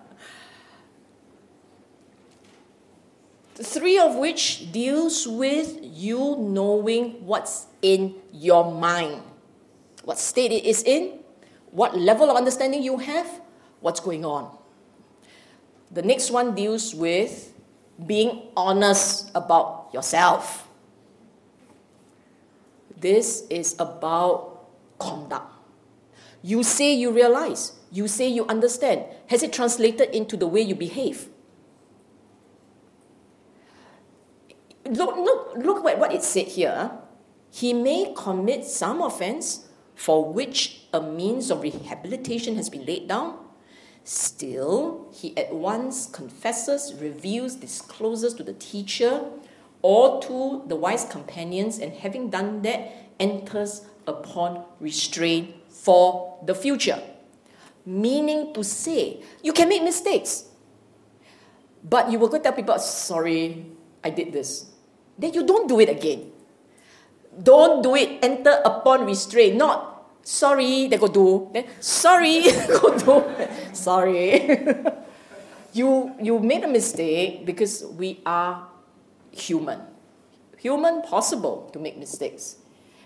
Three 3.57 3.99
of 3.99 4.17
which 4.17 4.73
deals 4.73 5.27
with 5.27 5.79
you 5.83 6.37
knowing 6.39 7.25
what's 7.25 7.67
in 7.83 8.15
your 8.33 8.73
mind, 8.73 9.23
what 10.05 10.19
state 10.19 10.51
it 10.53 10.65
is 10.65 10.83
in, 10.83 11.21
what 11.71 11.97
level 11.97 12.31
of 12.31 12.37
understanding 12.37 12.83
you 12.83 12.99
have, 12.99 13.41
what's 13.81 14.01
going 14.01 14.25
on. 14.25 14.57
The 15.91 16.03
next 16.03 16.31
one 16.31 16.55
deals 16.55 16.95
with 16.95 17.53
being 18.05 18.49
honest 18.57 19.31
about 19.35 19.91
yourself. 19.93 20.64
This 23.05 23.45
is 23.51 23.77
about 23.79 24.65
conduct. 24.99 25.53
You 26.41 26.63
say 26.63 26.95
you 26.95 27.13
realize, 27.13 27.73
you 27.93 28.09
say 28.09 28.29
you 28.29 28.47
understand. 28.47 29.05
Has 29.27 29.43
it 29.43 29.53
translated 29.53 30.09
into 30.17 30.39
the 30.39 30.47
way 30.47 30.63
you 30.63 30.75
behave? 30.75 31.29
Look, 34.89 35.17
look, 35.17 35.53
look 35.55 35.85
at 35.85 35.99
what 35.99 36.15
it 36.15 36.23
said 36.23 36.47
here. 36.47 36.93
He 37.51 37.75
may 37.75 38.15
commit 38.17 38.65
some 38.65 39.03
offense 39.03 39.69
for 39.95 40.25
which 40.25 40.87
a 40.95 41.03
means 41.03 41.51
of 41.51 41.61
rehabilitation 41.61 42.57
has 42.57 42.71
been 42.71 42.87
laid 42.87 43.07
down. 43.07 43.37
Still, 44.05 45.13
he 45.13 45.37
at 45.37 45.55
once 45.55 46.07
confesses, 46.07 46.95
reveals, 46.95 47.57
discloses 47.57 48.33
to 48.33 48.43
the 48.43 48.55
teacher 48.55 49.29
or 49.85 50.17
to 50.17 50.65
the 50.65 50.73
wise 50.73 51.05
companions, 51.05 51.77
and 51.77 51.93
having 51.93 52.33
done 52.33 52.65
that, 52.65 52.89
enters 53.21 53.85
upon 54.09 54.65
restraint 54.81 55.53
for 55.69 56.41
the 56.41 56.55
future. 56.55 56.97
Meaning 57.85 58.55
to 58.55 58.65
say, 58.65 59.21
you 59.43 59.53
can 59.53 59.69
make 59.69 59.85
mistakes, 59.85 60.49
but 61.85 62.11
you 62.11 62.19
will 62.19 62.33
go 62.33 62.41
tell 62.41 62.57
people, 62.57 62.79
sorry, 62.79 63.67
I 64.03 64.09
did 64.09 64.33
this. 64.33 64.73
then 65.19 65.35
you 65.37 65.45
don't 65.45 65.69
do 65.69 65.79
it 65.79 65.93
again. 65.93 66.33
Don't 67.37 67.83
do 67.83 67.95
it, 67.95 68.25
enter 68.25 68.63
upon 68.65 69.05
restraint, 69.05 69.57
not 69.57 70.17
sorry, 70.23 70.89
they 70.89 70.97
go 70.97 71.09
do, 71.09 71.51
then 71.53 71.67
sorry, 71.79 72.49
go 72.81 72.97
do, 72.97 73.23
sorry. 73.77 74.49
you, 75.75 76.15
you 76.23 76.39
made 76.41 76.65
a 76.65 76.69
mistake 76.69 77.45
because 77.45 77.85
we 77.85 78.23
are 78.25 78.74
human. 79.39 79.81
Human, 80.59 81.03
possible 81.03 81.69
to 81.73 81.79
make 81.79 81.99
mistakes. 81.99 82.57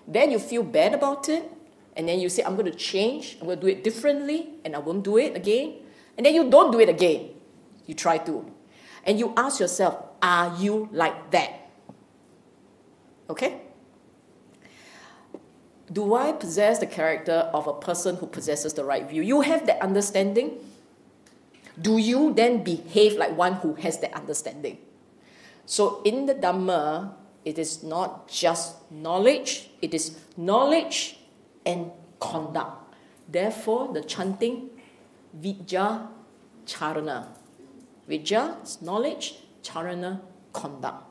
Then 0.07 0.31
you 0.31 0.39
feel 0.39 0.63
bad 0.63 0.95
about 0.95 1.29
it, 1.29 1.51
and 1.97 2.09
then 2.09 2.21
you 2.21 2.29
say, 2.29 2.43
I'm 2.45 2.55
going 2.55 2.71
to 2.71 2.79
change, 2.79 3.37
I'm 3.41 3.47
going 3.47 3.59
to 3.59 3.67
do 3.67 3.73
it 3.73 3.83
differently, 3.83 4.51
and 4.65 4.77
I 4.77 4.79
won't 4.79 5.05
do 5.05 5.19
it 5.19 5.35
again. 5.37 5.75
And 6.17 6.25
then 6.25 6.35
you 6.35 6.49
don't 6.49 6.71
do 6.71 6.81
it 6.81 6.89
again. 6.89 7.31
You 7.87 7.95
try 7.95 8.19
to. 8.19 8.51
And 9.05 9.19
you 9.19 9.33
ask 9.37 9.61
yourself, 9.61 9.97
are 10.23 10.57
you 10.59 10.89
like 10.93 11.31
that? 11.31 11.71
Okay? 13.31 13.63
Do 15.91 16.15
I 16.15 16.33
possess 16.33 16.79
the 16.79 16.87
character 16.87 17.51
of 17.55 17.67
a 17.67 17.73
person 17.73 18.17
who 18.17 18.27
possesses 18.27 18.75
the 18.75 18.85
right 18.85 19.09
view? 19.09 19.23
You 19.23 19.41
have 19.41 19.67
that 19.67 19.81
understanding. 19.81 20.59
Do 21.81 21.99
you 21.99 22.35
then 22.35 22.63
behave 22.63 23.17
like 23.17 23.37
one 23.37 23.55
who 23.55 23.75
has 23.75 23.99
that 24.01 24.13
understanding? 24.13 24.79
So 25.69 26.01
in 26.03 26.25
the 26.25 26.35
Dhamma, 26.35 27.13
it 27.45 27.59
is 27.59 27.83
not 27.83 28.27
just 28.27 28.91
knowledge, 28.91 29.69
it 29.83 29.93
is 29.93 30.19
knowledge 30.35 31.19
and 31.67 31.91
conduct. 32.19 32.95
Therefore, 33.29 33.93
the 33.93 34.03
chanting 34.03 34.71
Vidya 35.35 36.09
Charana. 36.65 37.27
Vidya 38.09 38.57
is 38.63 38.81
knowledge, 38.81 39.35
Charana, 39.63 40.23
conduct. 40.55 41.05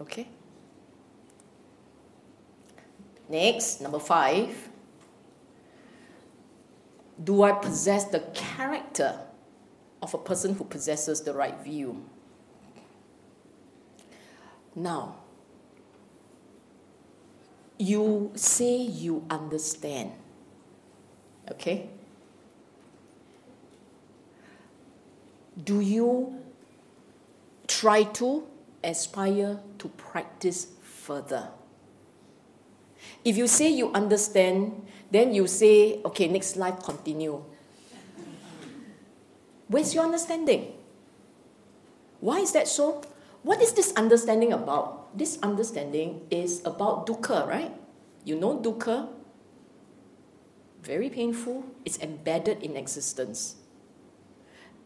Okay? 0.00 0.26
Next, 3.28 3.80
number 3.80 4.00
five. 4.00 4.68
Do 7.22 7.44
I 7.44 7.52
possess 7.52 8.06
the 8.06 8.20
character 8.34 9.16
of 10.02 10.12
a 10.12 10.18
person 10.18 10.54
who 10.56 10.64
possesses 10.64 11.20
the 11.20 11.32
right 11.32 11.62
view? 11.62 12.07
Now, 14.78 15.16
you 17.78 18.30
say 18.36 18.76
you 18.76 19.24
understand. 19.28 20.12
Okay? 21.50 21.90
Do 25.64 25.80
you 25.80 26.38
try 27.66 28.04
to 28.22 28.46
aspire 28.84 29.58
to 29.78 29.88
practice 29.88 30.68
further? 30.82 31.48
If 33.24 33.36
you 33.36 33.48
say 33.48 33.70
you 33.70 33.90
understand, 33.92 34.86
then 35.10 35.34
you 35.34 35.48
say, 35.48 36.00
okay, 36.04 36.28
next 36.28 36.56
life 36.56 36.84
continue. 36.84 37.42
Where's 39.66 39.92
your 39.92 40.04
understanding? 40.04 40.72
Why 42.20 42.38
is 42.38 42.52
that 42.52 42.68
so? 42.68 43.02
What 43.42 43.62
is 43.62 43.72
this 43.72 43.92
understanding 43.96 44.52
about? 44.52 45.16
This 45.16 45.38
understanding 45.42 46.22
is 46.30 46.60
about 46.64 47.06
dukkha, 47.06 47.46
right? 47.46 47.72
You 48.24 48.38
know 48.38 48.58
dukkha? 48.58 49.08
Very 50.82 51.08
painful. 51.08 51.64
It's 51.84 51.98
embedded 51.98 52.62
in 52.62 52.76
existence. 52.76 53.56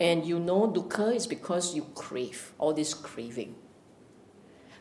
And 0.01 0.25
you 0.25 0.39
know 0.39 0.69
dukkha 0.69 1.15
is 1.15 1.27
because 1.27 1.75
you 1.75 1.87
crave, 1.95 2.53
all 2.59 2.73
this 2.73 2.95
craving. 2.95 3.55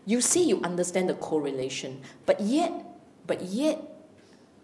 You 0.05 0.19
see, 0.19 0.43
you 0.43 0.61
understand 0.63 1.09
the 1.09 1.13
correlation, 1.13 2.01
but 2.25 2.41
yet 2.41 2.71
but 3.25 3.41
yet, 3.43 3.79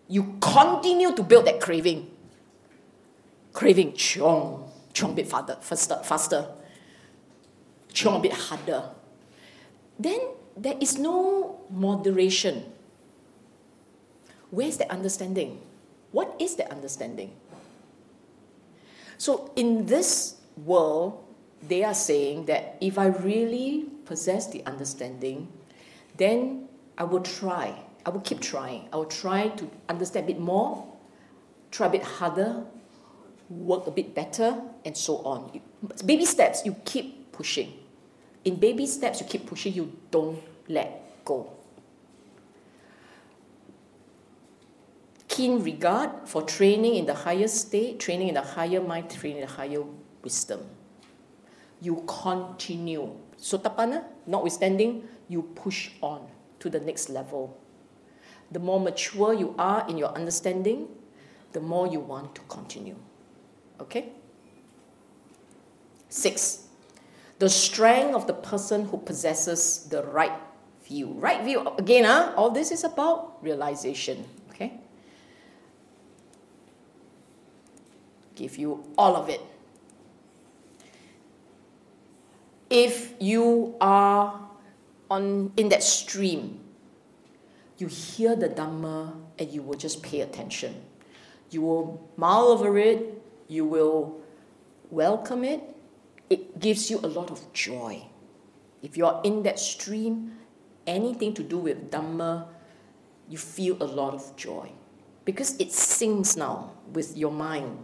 you 0.07 0.37
continue 0.41 1.15
to 1.15 1.23
build 1.23 1.45
that 1.47 1.59
craving. 1.59 2.09
Craving, 3.53 3.93
chong, 3.93 4.71
chong 4.93 5.11
a 5.11 5.15
bit 5.15 5.27
faster, 5.27 5.57
faster, 5.61 5.99
faster, 6.03 6.47
chong 7.91 8.17
a 8.17 8.19
bit 8.19 8.33
harder. 8.33 8.89
Then 9.99 10.19
there 10.55 10.75
is 10.79 10.97
no 10.97 11.61
moderation. 11.69 12.63
Where's 14.49 14.77
the 14.77 14.89
understanding? 14.91 15.61
What 16.11 16.35
is 16.39 16.55
the 16.55 16.69
understanding? 16.71 17.33
So, 19.17 19.51
in 19.55 19.85
this 19.85 20.37
world, 20.55 21.23
they 21.67 21.83
are 21.83 21.93
saying 21.93 22.45
that 22.45 22.77
if 22.79 22.97
I 22.97 23.07
really 23.07 23.85
possess 24.05 24.47
the 24.47 24.63
understanding, 24.65 25.51
then 26.15 26.69
I 26.97 27.03
will 27.03 27.21
try 27.21 27.75
I 28.07 28.09
will 28.09 28.21
keep 28.21 28.39
trying. 28.39 28.87
I 28.93 28.95
will 28.95 29.11
try 29.11 29.49
to 29.49 29.69
understand 29.89 30.23
a 30.23 30.27
bit 30.27 30.39
more, 30.39 30.87
try 31.71 31.87
a 31.87 31.89
bit 31.89 32.03
harder, 32.03 32.63
work 33.49 33.85
a 33.85 33.91
bit 33.91 34.15
better, 34.15 34.61
and 34.85 34.95
so 34.95 35.17
on. 35.25 35.59
Baby 36.05 36.23
steps, 36.23 36.65
you 36.65 36.77
keep 36.85 37.33
pushing. 37.33 37.73
In 38.47 38.55
baby 38.55 38.87
steps, 38.87 39.19
you 39.19 39.27
keep 39.27 39.45
pushing, 39.45 39.73
you 39.73 39.91
don't 40.09 40.39
let 40.69 41.25
go. 41.25 41.51
Keen 45.27 45.61
regard 45.61 46.09
for 46.25 46.41
training 46.43 46.95
in 46.95 47.05
the 47.05 47.13
higher 47.13 47.47
state, 47.49 47.99
training 47.99 48.29
in 48.29 48.35
the 48.35 48.41
higher 48.41 48.79
mind, 48.79 49.09
training 49.09 49.41
in 49.41 49.47
the 49.47 49.53
higher 49.53 49.83
wisdom. 50.23 50.61
You 51.81 52.03
continue. 52.07 53.11
Sotapanna, 53.37 54.05
notwithstanding, 54.25 55.03
you 55.27 55.43
push 55.43 55.91
on 56.01 56.25
to 56.59 56.69
the 56.69 56.79
next 56.79 57.09
level 57.09 57.57
the 58.51 58.59
more 58.59 58.79
mature 58.79 59.33
you 59.33 59.53
are 59.57 59.85
in 59.89 59.97
your 59.97 60.09
understanding, 60.15 60.87
the 61.51 61.59
more 61.59 61.87
you 61.87 61.99
want 61.99 62.33
to 62.35 62.41
continue. 62.47 62.95
Okay? 63.81 64.09
Six, 66.09 66.66
the 67.39 67.49
strength 67.49 68.15
of 68.15 68.27
the 68.27 68.33
person 68.33 68.85
who 68.85 68.97
possesses 68.97 69.87
the 69.89 70.03
right 70.03 70.31
view. 70.85 71.13
Right 71.13 71.43
view, 71.43 71.67
again, 71.77 72.05
huh? 72.05 72.33
all 72.35 72.49
this 72.49 72.71
is 72.71 72.83
about 72.83 73.37
realization. 73.41 74.25
Okay? 74.49 74.79
Give 78.35 78.57
you 78.57 78.83
all 78.97 79.15
of 79.15 79.29
it. 79.29 79.41
If 82.69 83.13
you 83.19 83.75
are 83.79 84.41
on 85.09 85.53
in 85.55 85.69
that 85.69 85.83
stream 85.83 86.59
you 87.77 87.87
hear 87.87 88.35
the 88.35 88.49
Dhamma 88.49 89.13
and 89.37 89.51
you 89.51 89.61
will 89.61 89.77
just 89.77 90.01
pay 90.01 90.21
attention. 90.21 90.75
You 91.51 91.61
will 91.61 92.09
mull 92.17 92.47
over 92.47 92.77
it, 92.77 93.21
you 93.47 93.65
will 93.65 94.19
welcome 94.89 95.43
it. 95.43 95.61
It 96.29 96.59
gives 96.59 96.89
you 96.89 96.99
a 96.99 97.07
lot 97.07 97.31
of 97.31 97.53
joy. 97.53 98.03
If 98.81 98.97
you're 98.97 99.21
in 99.23 99.43
that 99.43 99.59
stream, 99.59 100.33
anything 100.85 101.33
to 101.35 101.43
do 101.43 101.57
with 101.57 101.91
Dhamma, 101.91 102.47
you 103.29 103.37
feel 103.37 103.77
a 103.81 103.85
lot 103.85 104.13
of 104.13 104.35
joy 104.35 104.71
because 105.25 105.57
it 105.57 105.71
sings 105.71 106.37
now 106.37 106.71
with 106.93 107.17
your 107.17 107.31
mind. 107.31 107.79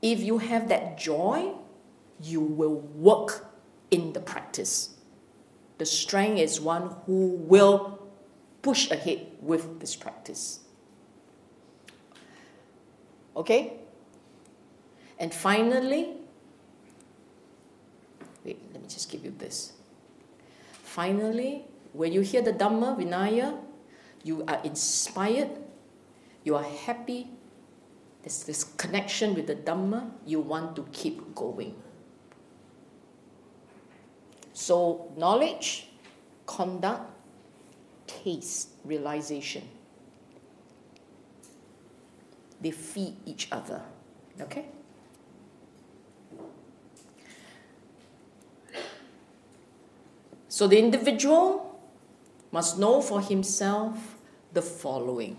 If 0.00 0.20
you 0.20 0.38
have 0.38 0.68
that 0.68 0.98
joy, 0.98 1.52
you 2.22 2.40
will 2.40 2.76
work 2.96 3.46
in 3.90 4.12
the 4.12 4.20
practice. 4.20 4.90
The 5.78 5.86
strength 5.86 6.40
is 6.40 6.60
one 6.60 6.94
who 7.06 7.36
will 7.36 7.98
push 8.62 8.90
ahead 8.90 9.26
with 9.40 9.80
this 9.80 9.94
practice. 9.94 10.60
Okay? 13.36 13.74
And 15.18 15.32
finally, 15.32 16.17
wait, 18.44 18.60
let 18.72 18.82
me 18.82 18.88
just 18.88 19.10
give 19.10 19.24
you 19.24 19.34
this. 19.36 19.72
Finally, 20.82 21.64
when 21.92 22.12
you 22.12 22.20
hear 22.20 22.42
the 22.42 22.52
Dhamma, 22.52 22.98
Vinaya, 22.98 23.58
you 24.22 24.44
are 24.46 24.60
inspired, 24.64 25.50
you 26.44 26.56
are 26.56 26.64
happy, 26.64 27.30
there's 28.22 28.44
this 28.44 28.64
connection 28.64 29.34
with 29.34 29.46
the 29.46 29.54
Dhamma, 29.54 30.10
you 30.26 30.40
want 30.40 30.76
to 30.76 30.86
keep 30.92 31.34
going. 31.34 31.74
So, 34.52 35.12
knowledge, 35.16 35.88
conduct, 36.46 37.10
taste 38.06 38.70
realization. 38.84 39.62
They 42.60 42.72
feed 42.72 43.14
each 43.24 43.48
other. 43.52 43.82
Okay? 44.40 44.66
So 50.48 50.66
the 50.66 50.78
individual 50.78 51.78
must 52.50 52.78
know 52.78 53.00
for 53.02 53.20
himself 53.20 54.16
the 54.52 54.62
following 54.62 55.36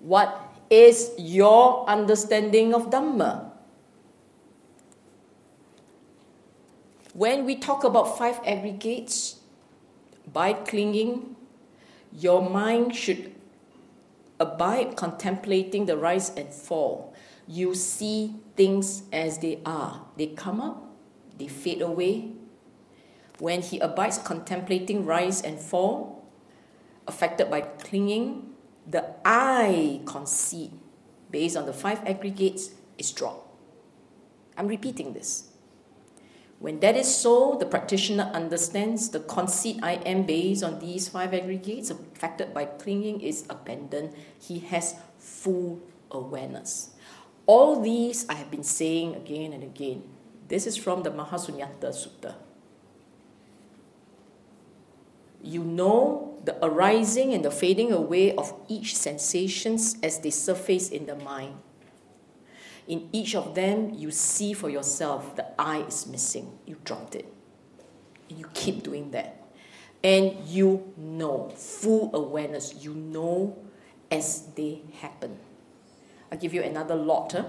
What 0.00 0.36
is 0.68 1.12
your 1.18 1.88
understanding 1.88 2.74
of 2.74 2.90
Dhamma? 2.90 3.50
When 7.14 7.44
we 7.44 7.56
talk 7.56 7.84
about 7.84 8.16
five 8.16 8.40
aggregates, 8.46 9.42
by 10.30 10.52
clinging, 10.52 11.36
your 12.12 12.48
mind 12.48 12.94
should 12.94 13.34
abide 14.40 14.96
contemplating 14.96 15.86
the 15.86 15.96
rise 15.96 16.30
and 16.36 16.48
fall. 16.52 17.14
You 17.46 17.74
see 17.74 18.34
things 18.56 19.02
as 19.12 19.38
they 19.38 19.60
are. 19.66 20.06
They 20.16 20.28
come 20.28 20.60
up, 20.60 20.84
they 21.38 21.48
fade 21.48 21.82
away. 21.82 22.32
When 23.42 23.60
he 23.60 23.80
abides 23.80 24.18
contemplating 24.18 25.04
rise 25.04 25.42
and 25.42 25.58
fall, 25.58 26.30
affected 27.08 27.50
by 27.50 27.62
clinging, 27.62 28.54
the 28.86 29.16
I 29.24 30.00
conceit, 30.06 30.70
based 31.28 31.56
on 31.56 31.66
the 31.66 31.72
five 31.72 32.06
aggregates, 32.06 32.70
is 32.98 33.10
dropped. 33.10 33.50
I'm 34.56 34.68
repeating 34.68 35.12
this. 35.12 35.50
When 36.60 36.78
that 36.86 36.94
is 36.94 37.12
so, 37.12 37.56
the 37.58 37.66
practitioner 37.66 38.30
understands 38.32 39.08
the 39.08 39.18
conceit 39.18 39.80
I 39.82 39.94
am 40.06 40.22
based 40.22 40.62
on 40.62 40.78
these 40.78 41.08
five 41.08 41.34
aggregates 41.34 41.90
affected 41.90 42.54
by 42.54 42.66
clinging 42.66 43.22
is 43.22 43.44
abandoned. 43.50 44.14
He 44.38 44.60
has 44.70 44.94
full 45.18 45.82
awareness. 46.12 46.94
All 47.46 47.82
these 47.82 48.24
I 48.28 48.34
have 48.34 48.52
been 48.52 48.62
saying 48.62 49.16
again 49.16 49.52
and 49.52 49.64
again. 49.64 50.04
This 50.46 50.64
is 50.64 50.76
from 50.76 51.02
the 51.02 51.10
Mahasunyata 51.10 51.90
Sutta. 51.90 52.36
You 55.42 55.64
know 55.64 56.38
the 56.44 56.56
arising 56.64 57.32
and 57.34 57.44
the 57.44 57.50
fading 57.50 57.92
away 57.92 58.34
of 58.34 58.52
each 58.68 58.96
sensations 58.96 59.96
as 60.02 60.18
they 60.20 60.30
surface 60.30 60.88
in 60.88 61.06
the 61.06 61.16
mind. 61.16 61.54
In 62.88 63.08
each 63.12 63.34
of 63.34 63.54
them, 63.54 63.94
you 63.94 64.10
see 64.10 64.52
for 64.52 64.68
yourself 64.68 65.36
the 65.36 65.46
I 65.60 65.82
is 65.82 66.06
missing. 66.06 66.58
You 66.66 66.76
dropped 66.84 67.14
it. 67.14 67.32
You 68.28 68.50
keep 68.54 68.82
doing 68.82 69.12
that. 69.12 69.38
And 70.02 70.36
you 70.46 70.92
know, 70.96 71.50
full 71.50 72.10
awareness, 72.14 72.74
you 72.82 72.92
know 72.92 73.56
as 74.10 74.42
they 74.54 74.82
happen. 75.00 75.38
I'll 76.30 76.38
give 76.38 76.52
you 76.52 76.62
another 76.62 76.94
lot. 76.94 77.32
Huh? 77.32 77.44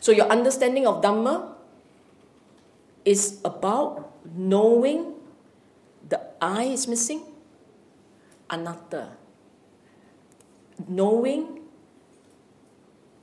So, 0.00 0.12
your 0.12 0.26
understanding 0.30 0.86
of 0.86 1.02
Dhamma 1.02 1.54
is 3.04 3.40
about 3.44 4.12
knowing 4.36 5.14
the 6.08 6.20
I 6.40 6.64
is 6.64 6.86
missing, 6.86 7.22
anatta. 8.54 9.10
Knowing 10.88 11.60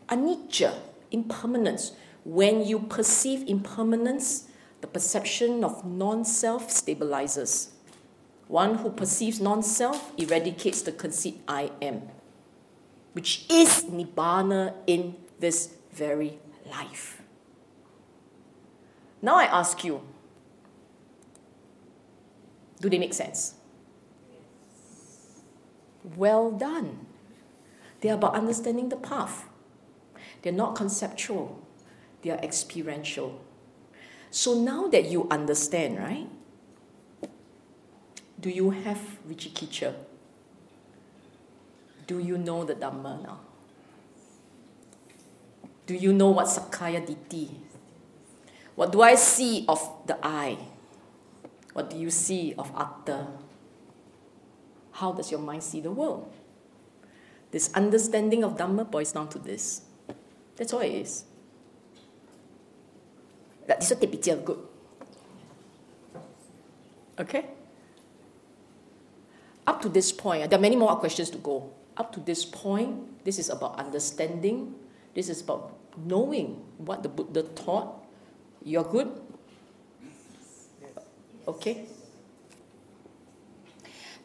anicca, 0.08 0.76
impermanence. 1.12 1.94
When 2.24 2.66
you 2.66 2.80
perceive 2.80 3.48
impermanence, 3.48 4.48
the 4.82 4.88
perception 4.88 5.64
of 5.64 5.86
non 5.86 6.26
self 6.26 6.70
stabilizes. 6.70 7.70
One 8.48 8.76
who 8.76 8.92
perceives 8.92 9.40
non 9.40 9.64
self 9.64 10.12
eradicates 10.18 10.82
the 10.82 10.92
conceit 10.92 11.42
I 11.48 11.72
am, 11.82 12.04
which 13.14 13.46
is 13.50 13.86
Nibbana 13.86 14.74
in 14.88 15.16
this 15.40 15.76
very 15.92 16.40
life. 16.70 17.22
Now 19.22 19.36
I 19.36 19.46
ask 19.46 19.84
you 19.84 20.02
do 22.82 22.90
they 22.90 22.98
make 22.98 23.14
sense? 23.14 23.54
Well 26.04 26.52
done. 26.52 27.06
They're 28.02 28.16
about 28.16 28.34
understanding 28.34 28.90
the 28.90 28.98
path. 28.98 29.46
They're 30.42 30.54
not 30.54 30.76
conceptual, 30.76 31.62
they 32.22 32.32
are 32.32 32.40
experiential. 32.40 33.40
So 34.32 34.60
now 34.60 34.88
that 34.88 35.06
you 35.06 35.28
understand, 35.30 36.00
right? 36.00 36.28
Do 38.40 38.50
you 38.50 38.72
have 38.72 39.00
Vicikiccha? 39.30 39.94
Do 42.08 42.18
you 42.18 42.38
know 42.38 42.64
the 42.64 42.74
Dhamma 42.74 43.22
now? 43.22 43.40
Do 45.86 45.94
you 45.94 46.14
know 46.14 46.30
what 46.30 46.48
Sakkaya 46.48 47.06
Ditthi? 47.06 47.50
What 48.76 48.92
do 48.92 49.02
I 49.02 49.16
see 49.16 49.66
of 49.68 49.80
the 50.08 50.18
I? 50.26 50.58
What 51.74 51.90
do 51.90 51.98
you 51.98 52.10
see 52.10 52.56
of 52.58 52.72
Atta? 52.76 53.28
How 54.92 55.12
does 55.12 55.32
your 55.32 55.40
mind 55.40 55.64
see 55.64 55.82
the 55.82 55.92
world? 55.92 56.32
This 57.52 57.72
understanding 57.74 58.44
of 58.44 58.56
Dhamma 58.56 58.90
boils 58.90 59.12
down 59.12 59.28
to 59.30 59.40
this. 59.40 59.82
That's 60.56 60.74
all 60.74 60.82
it 60.82 60.92
is. 60.92 61.26
This 63.68 63.92
is 63.92 63.98
typical 64.00 64.38
good. 64.38 64.60
Okay? 67.20 67.46
Up 69.68 69.82
to 69.82 69.90
this 69.90 70.12
point, 70.12 70.50
there 70.50 70.58
are 70.58 70.62
many 70.62 70.76
more 70.76 70.96
questions 70.96 71.30
to 71.30 71.38
go. 71.38 71.72
Up 71.98 72.12
to 72.14 72.20
this 72.20 72.46
point, 72.46 73.24
this 73.24 73.38
is 73.38 73.50
about 73.50 73.78
understanding. 73.78 74.74
This 75.14 75.30
is 75.30 75.42
about 75.42 75.78
knowing 75.98 76.62
what 76.78 77.04
the 77.04 77.10
Buddha 77.10 77.44
taught. 77.44 78.04
You're 78.64 78.84
good? 78.84 79.12
Okay? 81.48 81.86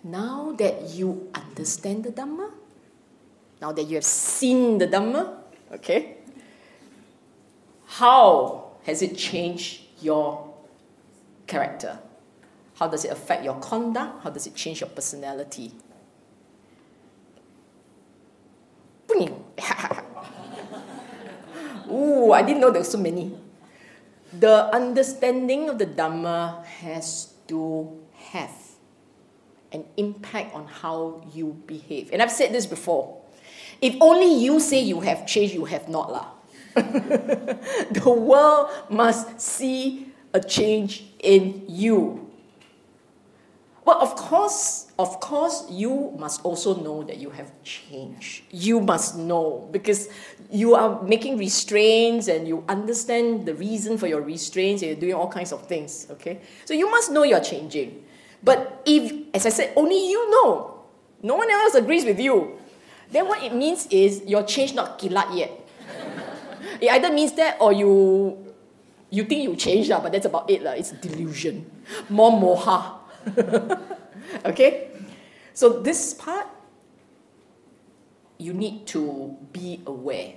Now 0.05 0.55
that 0.59 0.90
you 0.90 1.31
understand 1.35 2.05
the 2.05 2.12
Dhamma, 2.12 2.51
now 3.60 3.73
that 3.73 3.85
you 3.85 3.97
have 3.97 4.05
seen 4.05 4.78
the 4.78 4.86
Dhamma, 4.86 5.36
okay, 5.73 6.18
how 7.86 8.73
has 8.85 9.02
it 9.02 9.16
changed 9.16 9.81
your 10.01 10.55
character? 11.47 11.98
How 12.77 12.89
does 12.89 13.05
it 13.05 13.10
affect 13.10 13.44
your 13.44 13.55
conduct? 13.55 14.23
How 14.23 14.31
does 14.31 14.47
it 14.47 14.55
change 14.55 14.81
your 14.81 14.90
personality? 14.90 15.73
Ooh, 21.90 22.32
I 22.32 22.43
didn't 22.43 22.60
know 22.60 22.70
there 22.70 22.81
were 22.81 22.85
so 22.85 22.98
many. 22.98 23.32
The 24.39 24.74
understanding 24.74 25.70
of 25.70 25.78
the 25.78 25.86
Dhamma 25.86 26.64
has 26.64 27.32
to 27.48 27.98
have 28.32 28.66
an 29.73 29.85
impact 29.97 30.55
on 30.55 30.67
how 30.67 31.23
you 31.35 31.61
behave. 31.67 32.11
And 32.13 32.23
I've 32.23 32.33
said 32.33 32.53
this 32.53 32.67
before. 32.67 33.23
If 33.81 33.97
only 34.01 34.33
you 34.43 34.61
say 34.61 34.81
you 34.81 35.01
have 35.01 35.27
changed, 35.27 35.55
you 35.55 35.65
have 35.67 35.89
not. 35.89 36.13
Lah. 36.13 36.29
the 36.75 38.03
world 38.07 38.71
must 38.91 39.41
see 39.41 40.13
a 40.33 40.41
change 40.41 41.05
in 41.21 41.65
you. 41.69 42.27
Well, 43.87 44.03
of 44.03 44.17
course, 44.17 44.91
of 44.99 45.21
course, 45.21 45.65
you 45.71 46.13
must 46.19 46.45
also 46.45 46.75
know 46.75 47.05
that 47.05 47.19
you 47.19 47.31
have 47.31 47.53
changed. 47.63 48.43
You 48.51 48.81
must 48.81 49.17
know 49.17 49.69
because 49.71 50.09
you 50.51 50.75
are 50.75 51.01
making 51.03 51.39
restraints 51.39 52.27
and 52.27 52.49
you 52.49 52.65
understand 52.69 53.47
the 53.47 53.55
reason 53.55 53.97
for 53.97 54.09
your 54.09 54.23
restraints 54.23 54.83
and 54.83 54.91
you're 54.91 55.01
doing 55.01 55.15
all 55.15 55.31
kinds 55.31 55.53
of 55.53 55.67
things, 55.67 56.09
okay? 56.11 56.41
So 56.65 56.75
you 56.75 56.91
must 56.91 57.13
know 57.13 57.23
you're 57.23 57.39
changing. 57.39 58.05
But 58.47 58.86
if, 58.86 59.10
as 59.35 59.44
I 59.44 59.51
said, 59.51 59.73
only 59.74 59.98
you 60.09 60.31
know, 60.31 60.86
no 61.20 61.35
one 61.35 61.51
else 61.51 61.74
agrees 61.74 62.05
with 62.06 62.20
you, 62.23 62.55
then 63.10 63.27
what 63.27 63.43
it 63.43 63.52
means 63.52 63.90
is 63.90 64.23
your 64.23 64.47
change 64.47 64.73
not 64.73 65.02
kilat 65.02 65.35
yet. 65.35 65.51
It 66.81 66.93
either 66.93 67.10
means 67.10 67.32
that 67.35 67.56
or 67.59 67.73
you 67.73 68.36
you 69.10 69.24
think 69.24 69.43
you 69.43 69.56
change, 69.56 69.89
but 69.89 70.12
that's 70.12 70.27
about 70.27 70.51
it. 70.51 70.62
It's 70.62 70.93
delusion. 70.93 71.64
More 72.09 72.31
moha. 72.31 73.02
okay? 74.44 74.90
So 75.55 75.81
this 75.81 76.12
part, 76.12 76.47
you 78.39 78.52
need 78.52 78.86
to 78.93 79.35
be 79.52 79.81
aware. 79.86 80.36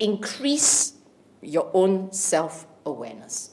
Increase 0.00 0.94
your 1.42 1.70
own 1.74 2.10
self-awareness. 2.10 3.50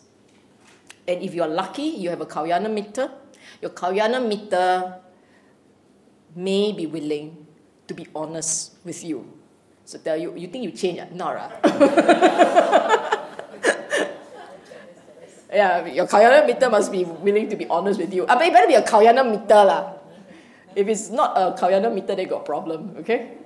And 1.07 1.21
if 1.21 1.33
you're 1.33 1.49
lucky, 1.49 1.99
you 1.99 2.09
have 2.09 2.21
a 2.21 2.25
Kalyana 2.25 2.71
Mitta, 2.71 3.11
your 3.64 3.72
Kalyana 3.72 4.19
Mitta 4.19 4.99
may 6.35 6.76
be 6.76 6.85
willing 6.85 7.48
to 7.88 7.94
be 7.95 8.07
honest 8.11 8.76
with 8.84 8.99
you 9.03 9.23
so 9.85 9.99
tell 9.99 10.15
you, 10.15 10.34
you 10.35 10.48
think 10.48 10.64
you 10.64 10.72
change? 10.72 10.99
Uh, 10.99 11.07
not, 11.11 11.35
right? 11.35 11.52
Uh. 11.64 13.18
yeah, 15.52 15.85
your 15.85 16.07
Kalyana 16.07 16.48
Mitta 16.48 16.69
must 16.69 16.91
be 16.91 17.03
willing 17.03 17.49
to 17.49 17.56
be 17.56 17.68
honest 17.68 17.99
with 17.99 18.14
you. 18.14 18.26
Ah, 18.27 18.35
I 18.35 18.40
mean, 18.40 18.52
it 18.52 18.53
better 18.53 18.68
be 18.68 18.76
a 18.76 18.81
Kalyana 18.81 19.27
Mitta 19.27 19.64
lah. 19.64 19.94
If 20.76 20.88
it's 20.88 21.10
not 21.10 21.35
a 21.35 21.52
Kalyana 21.60 21.94
Mitta, 21.94 22.15
they 22.15 22.26
got 22.26 22.45
problem, 22.45 22.95
okay? 22.99 23.38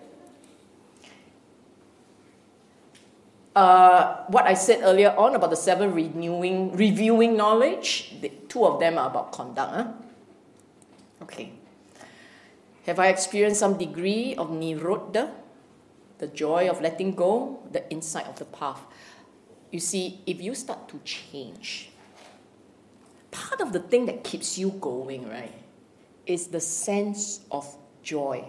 Uh, 3.56 4.24
what 4.30 4.46
I 4.46 4.54
said 4.54 4.82
earlier 4.84 5.16
on 5.18 5.34
about 5.34 5.50
the 5.50 5.58
seven 5.58 5.92
renewing, 5.92 6.78
reviewing 6.78 7.36
knowledge, 7.36 8.14
the, 8.22 8.30
two 8.48 8.64
of 8.64 8.80
them 8.80 9.00
are 9.00 9.10
about 9.10 9.32
conduct. 9.32 9.74
Huh? 9.74 9.88
Okay. 11.22 11.54
Have 12.86 13.00
I 13.00 13.08
experienced 13.08 13.60
some 13.60 13.78
degree 13.78 14.36
of 14.36 14.50
nirodha? 14.50 15.32
the 16.20 16.28
joy 16.28 16.70
of 16.70 16.82
letting 16.82 17.14
go, 17.14 17.60
the 17.72 17.90
insight 17.92 18.28
of 18.28 18.40
the 18.40 18.46
path. 18.46 18.82
You 19.72 19.80
see, 19.80 20.22
if 20.26 20.42
you 20.42 20.56
start 20.56 20.88
to 20.90 21.00
change, 21.04 21.90
part 23.32 23.62
of 23.62 23.74
the 23.74 23.80
thing 23.80 24.06
that 24.08 24.24
keeps 24.24 24.58
you 24.58 24.72
going, 24.72 25.30
right, 25.30 25.54
is 26.26 26.48
the 26.48 26.60
sense 26.60 27.42
of 27.52 27.68
joy 28.02 28.44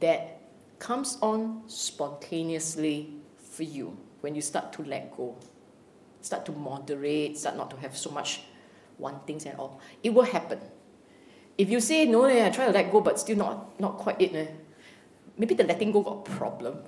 that 0.00 0.40
comes 0.78 1.18
on 1.20 1.62
spontaneously 1.66 3.14
for 3.36 3.62
you 3.62 3.96
when 4.20 4.34
you 4.34 4.40
start 4.40 4.72
to 4.74 4.82
let 4.82 5.16
go, 5.16 5.36
start 6.20 6.46
to 6.46 6.52
moderate, 6.52 7.36
start 7.36 7.56
not 7.56 7.70
to 7.70 7.76
have 7.76 7.96
so 7.96 8.10
much 8.10 8.40
one 8.98 9.20
things 9.26 9.44
and 9.44 9.58
all. 9.58 9.80
It 10.02 10.10
will 10.14 10.22
happen. 10.22 10.60
If 11.58 11.70
you 11.70 11.80
say 11.80 12.04
no, 12.04 12.26
I 12.26 12.50
try 12.50 12.66
to 12.66 12.72
let 12.72 12.90
go, 12.92 13.00
but 13.00 13.18
still 13.18 13.36
not 13.36 13.80
not 13.80 13.96
quite 13.96 14.20
it. 14.20 14.34
Eh, 14.34 14.46
maybe 15.38 15.54
the 15.54 15.64
letting 15.64 15.92
go 15.92 16.02
got 16.02 16.28
a 16.28 16.30
problem. 16.36 16.78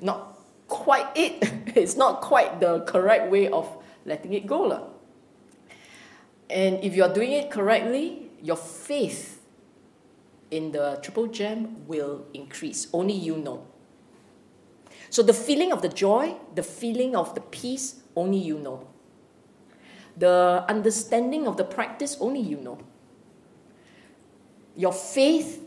Not 0.00 0.38
quite 0.66 1.06
it. 1.14 1.42
it's 1.76 1.96
not 1.96 2.20
quite 2.20 2.60
the 2.60 2.80
correct 2.80 3.30
way 3.30 3.48
of 3.48 3.68
letting 4.04 4.32
it 4.32 4.46
go. 4.46 4.62
La. 4.62 4.80
And 6.48 6.82
if 6.82 6.96
you're 6.96 7.12
doing 7.12 7.32
it 7.32 7.50
correctly, 7.50 8.30
your 8.42 8.56
faith 8.56 9.40
in 10.50 10.72
the 10.72 10.98
triple 11.02 11.28
gem 11.28 11.86
will 11.86 12.26
increase. 12.34 12.88
Only 12.92 13.14
you 13.14 13.36
know. 13.36 13.66
So 15.10 15.22
the 15.22 15.34
feeling 15.34 15.72
of 15.72 15.82
the 15.82 15.88
joy, 15.88 16.36
the 16.54 16.62
feeling 16.62 17.14
of 17.14 17.34
the 17.34 17.40
peace, 17.40 18.02
only 18.16 18.38
you 18.38 18.58
know. 18.58 18.86
The 20.16 20.64
understanding 20.68 21.46
of 21.46 21.56
the 21.56 21.64
practice, 21.64 22.16
only 22.20 22.40
you 22.40 22.58
know. 22.58 22.78
Your 24.80 24.92
faith, 24.92 25.60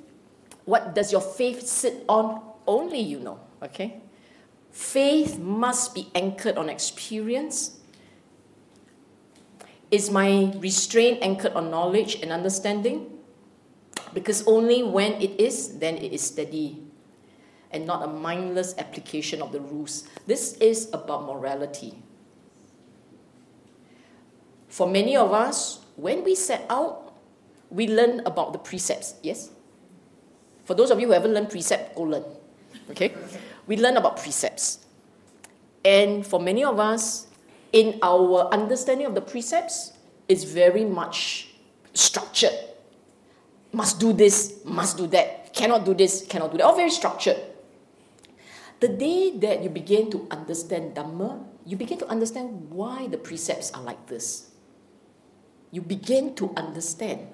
what 0.65 0.95
does 0.95 1.11
your 1.11 1.21
faith 1.21 1.61
sit 1.67 2.01
on? 2.09 2.41
Only 2.65 2.99
you 2.99 3.19
know. 3.19 3.39
Okay? 3.61 4.01
Faith 4.71 5.37
must 5.37 5.93
be 5.93 6.09
anchored 6.15 6.57
on 6.57 6.67
experience 6.67 7.83
is 9.93 10.09
my 10.09 10.51
restraint 10.57 11.19
anchored 11.21 11.53
on 11.53 11.69
knowledge 11.69 12.17
and 12.25 12.31
understanding? 12.31 13.13
Because 14.11 14.41
only 14.47 14.81
when 14.81 15.21
it 15.21 15.39
is, 15.39 15.77
then 15.77 15.97
it 15.97 16.11
is 16.11 16.21
steady 16.25 16.81
and 17.69 17.85
not 17.85 18.01
a 18.01 18.07
mindless 18.07 18.73
application 18.79 19.39
of 19.39 19.51
the 19.51 19.61
rules. 19.61 20.09
This 20.25 20.57
is 20.57 20.89
about 20.93 21.25
morality. 21.29 22.01
For 24.67 24.89
many 24.89 25.15
of 25.15 25.31
us, 25.31 25.85
when 25.95 26.23
we 26.23 26.33
set 26.33 26.65
out, 26.71 27.02
we 27.73 27.87
learn 27.87 28.21
about 28.25 28.53
the 28.53 28.59
precepts, 28.59 29.15
yes? 29.23 29.49
For 30.65 30.75
those 30.75 30.91
of 30.91 30.99
you 30.99 31.07
who 31.07 31.13
haven't 31.13 31.33
learned 31.33 31.49
precept, 31.49 31.95
go 31.95 32.03
learn. 32.03 32.23
Okay? 32.91 33.13
We 33.67 33.77
learn 33.77 33.97
about 33.97 34.17
precepts. 34.17 34.85
And 35.83 36.25
for 36.25 36.39
many 36.39 36.63
of 36.63 36.79
us, 36.79 37.27
in 37.73 37.99
our 38.01 38.47
understanding 38.53 39.07
of 39.07 39.15
the 39.15 39.21
precepts 39.21 39.93
is 40.29 40.43
very 40.45 40.85
much 40.85 41.49
structured. 41.93 42.53
Must 43.73 43.99
do 43.99 44.13
this, 44.13 44.61
must 44.63 44.97
do 44.97 45.07
that, 45.07 45.53
cannot 45.53 45.83
do 45.83 45.93
this, 45.93 46.25
cannot 46.29 46.51
do 46.51 46.57
that. 46.57 46.63
All 46.63 46.75
very 46.75 46.91
structured. 46.91 47.37
The 48.79 48.87
day 48.87 49.35
that 49.37 49.63
you 49.63 49.69
begin 49.69 50.11
to 50.11 50.27
understand 50.29 50.95
Dhamma, 50.95 51.43
you 51.65 51.75
begin 51.75 51.97
to 51.99 52.07
understand 52.07 52.69
why 52.69 53.07
the 53.07 53.17
precepts 53.17 53.71
are 53.71 53.81
like 53.81 54.07
this. 54.07 54.51
You 55.71 55.81
begin 55.81 56.35
to 56.35 56.53
understand. 56.55 57.27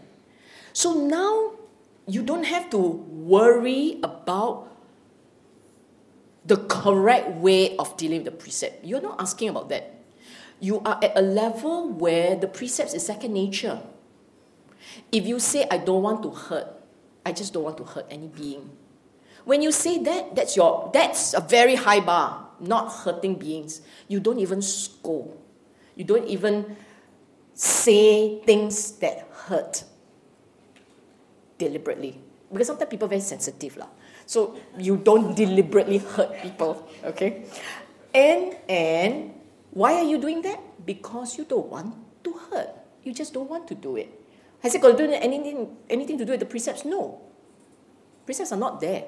So 0.74 0.94
now 0.94 1.52
you 2.08 2.24
don't 2.24 2.46
have 2.46 2.70
to 2.72 2.78
worry 2.78 4.00
about 4.04 4.68
the 6.46 6.58
correct 6.58 7.36
way 7.38 7.76
of 7.78 7.96
dealing 7.98 8.24
with 8.24 8.34
the 8.34 8.40
precept. 8.44 8.84
You're 8.86 9.02
not 9.02 9.22
asking 9.22 9.50
about 9.50 9.70
that 9.70 10.00
you 10.60 10.82
are 10.82 11.00
at 11.02 11.18
a 11.18 11.22
level 11.22 11.90
where 11.90 12.36
the 12.36 12.48
precepts 12.48 12.94
is 12.94 13.06
second 13.06 13.34
nature. 13.34 13.82
If 15.12 15.26
you 15.26 15.40
say, 15.40 15.66
I 15.72 15.78
don't 15.78 16.04
want 16.04 16.24
to 16.24 16.32
hurt, 16.32 16.68
I 17.26 17.32
just 17.32 17.54
don't 17.54 17.64
want 17.64 17.78
to 17.78 17.84
hurt 17.84 18.06
any 18.10 18.28
being. 18.28 18.70
When 19.46 19.62
you 19.62 19.72
say 19.72 19.98
that, 20.04 20.36
that's, 20.36 20.56
your, 20.56 20.92
that's 20.94 21.34
a 21.34 21.40
very 21.40 21.76
high 21.76 22.02
bar, 22.02 22.48
not 22.60 22.92
hurting 22.92 23.36
beings. 23.36 23.82
You 24.08 24.20
don't 24.20 24.40
even 24.40 24.62
scold. 24.62 25.42
You 25.96 26.04
don't 26.04 26.28
even 26.28 26.76
say 27.54 28.42
things 28.42 28.92
that 29.00 29.28
hurt 29.32 29.84
deliberately. 31.60 32.18
Because 32.50 32.66
sometimes 32.66 32.90
people 32.90 33.06
are 33.06 33.14
very 33.14 33.22
sensitive. 33.22 33.78
Lah. 33.78 33.92
So 34.26 34.58
you 34.78 34.98
don't 34.98 35.36
deliberately 35.36 36.00
hurt 36.00 36.34
people, 36.42 36.90
okay? 37.04 37.46
And, 38.16 38.58
and 38.66 39.38
why 39.70 40.02
are 40.02 40.08
you 40.08 40.18
doing 40.18 40.42
that? 40.42 40.58
Because 40.86 41.38
you 41.38 41.46
don't 41.46 41.70
want 41.70 41.94
to 42.24 42.34
hurt. 42.50 42.70
You 43.04 43.14
just 43.14 43.34
don't 43.34 43.50
want 43.50 43.68
to 43.68 43.76
do 43.76 43.98
it. 43.98 44.10
Has 44.62 44.74
it 44.74 44.82
got 44.82 44.98
to 44.98 45.08
do 45.08 45.14
anything, 45.14 45.78
anything 45.90 46.18
to 46.18 46.26
do 46.26 46.34
with 46.34 46.42
the 46.42 46.50
precepts? 46.50 46.84
No. 46.86 47.22
Precepts 48.26 48.52
are 48.52 48.58
not 48.58 48.82
there. 48.82 49.06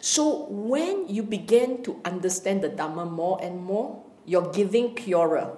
So 0.00 0.46
when 0.48 1.08
you 1.08 1.22
begin 1.22 1.82
to 1.82 2.00
understand 2.04 2.62
the 2.62 2.70
Dhamma 2.70 3.10
more 3.10 3.42
and 3.42 3.62
more, 3.62 4.02
your 4.24 4.50
giving 4.52 4.94
purer, 4.94 5.56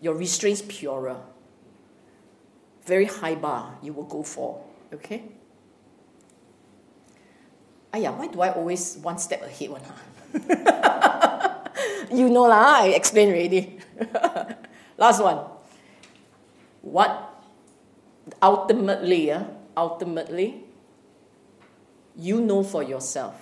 your 0.00 0.14
restraints 0.14 0.62
purer. 0.62 1.18
Very 2.84 3.06
high 3.06 3.34
bar 3.34 3.78
you 3.82 3.92
will 3.92 4.04
go 4.10 4.22
for. 4.22 4.62
Okay? 4.92 5.22
Aya, 7.92 8.12
why 8.12 8.26
do 8.28 8.40
I 8.40 8.50
always 8.52 8.98
one 9.02 9.18
step 9.18 9.42
ahead 9.42 9.70
one? 9.70 9.82
Huh? 9.82 9.98
you 12.12 12.28
know 12.28 12.46
lah, 12.46 12.82
I 12.86 12.94
explained 12.94 13.32
already. 13.34 13.78
Last 14.98 15.22
one. 15.22 15.42
What 16.82 17.42
ultimately, 18.42 19.30
uh, 19.32 19.44
ultimately, 19.76 20.64
you 22.16 22.40
know 22.40 22.62
for 22.62 22.82
yourself 22.82 23.34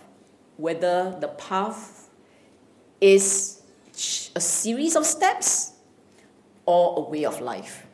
whether 0.57 1.17
the 1.21 1.29
path 1.29 2.09
is 3.01 3.63
a 4.35 4.41
series 4.41 4.97
of 4.97 5.07
steps 5.07 5.73
or 6.67 6.99
a 6.99 7.11
way 7.11 7.25
of 7.25 7.41
life. 7.41 7.87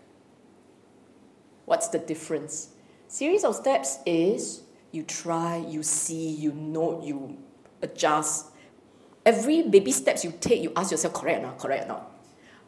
What's 1.64 1.89
the 1.89 1.98
difference? 1.98 2.73
Series 3.14 3.44
of 3.44 3.54
steps 3.54 4.00
is 4.04 4.62
you 4.90 5.04
try, 5.04 5.58
you 5.58 5.84
see, 5.84 6.30
you 6.30 6.50
note, 6.50 7.04
you 7.04 7.38
adjust, 7.80 8.46
every 9.24 9.62
baby 9.62 9.92
steps 9.92 10.24
you 10.24 10.34
take, 10.40 10.60
you 10.60 10.72
ask 10.74 10.90
yourself, 10.90 11.14
correct 11.14 11.38
or 11.38 11.46
not, 11.46 11.56
correct 11.56 11.84
or 11.84 11.88
not. 11.90 12.10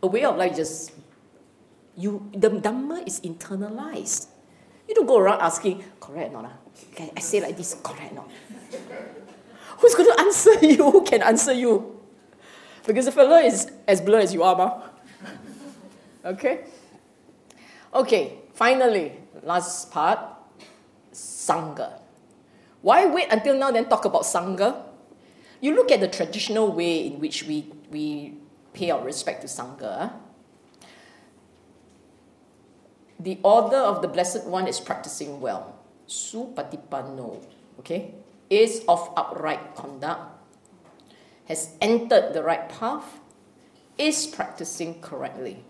A 0.05 0.07
way 0.07 0.23
of 0.23 0.37
life 0.37 0.55
just, 0.55 0.93
you, 1.97 2.31
the 2.33 2.49
Dhamma 2.49 3.05
is 3.09 3.19
internalized. 3.23 4.29
You 4.87 4.95
don't 4.95 5.07
go 5.07 5.19
around 5.19 5.41
asking, 5.41 5.83
correct 5.99 6.33
or 6.33 6.43
not? 6.43 6.63
Okay, 6.93 7.11
I 7.17 7.19
say 7.19 7.41
like 7.41 7.57
this, 7.57 7.75
correct 7.83 8.13
or 8.13 8.15
not? 8.15 8.31
Who's 9.79 9.97
going 9.97 10.15
to 10.15 10.21
answer 10.21 10.55
you? 10.65 10.93
Who 10.93 11.03
can 11.03 11.23
answer 11.23 11.55
you? 11.55 11.99
Because 12.87 13.07
the 13.07 13.11
fellow 13.11 13.39
is 13.39 13.69
as 13.89 14.01
blurred 14.01 14.23
as 14.23 14.33
you 14.33 14.45
are, 14.45 14.55
ma. 14.55 14.83
Okay? 16.25 16.67
Okay, 17.93 18.39
finally, 18.55 19.11
last 19.43 19.91
part, 19.91 20.36
Sangha. 21.47 22.01
Why 22.83 23.07
wait 23.07 23.29
until 23.31 23.57
now 23.57 23.71
then 23.71 23.89
talk 23.89 24.05
about 24.05 24.23
Sangha? 24.23 24.83
You 25.61 25.75
look 25.75 25.91
at 25.91 26.01
the 26.01 26.09
traditional 26.09 26.73
way 26.73 27.07
in 27.07 27.19
which 27.21 27.45
we, 27.45 27.73
we 27.91 28.35
pay 28.73 28.91
our 28.91 29.03
respect 29.03 29.43
to 29.43 29.49
Sangha. 29.49 30.11
Ah. 30.11 30.13
The 33.19 33.39
order 33.43 33.79
of 33.79 34.03
the 34.03 34.09
Blessed 34.09 34.45
One 34.45 34.69
is 34.69 34.79
practicing 34.79 35.41
well. 35.41 35.75
Supatipanno, 36.07 37.43
okay, 37.81 38.15
is 38.51 38.85
of 38.87 39.11
upright 39.17 39.75
conduct, 39.75 40.37
has 41.47 41.75
entered 41.81 42.35
the 42.35 42.43
right 42.43 42.69
path, 42.69 43.19
is 43.99 44.27
practicing 44.27 45.01
correctly. 45.01 45.65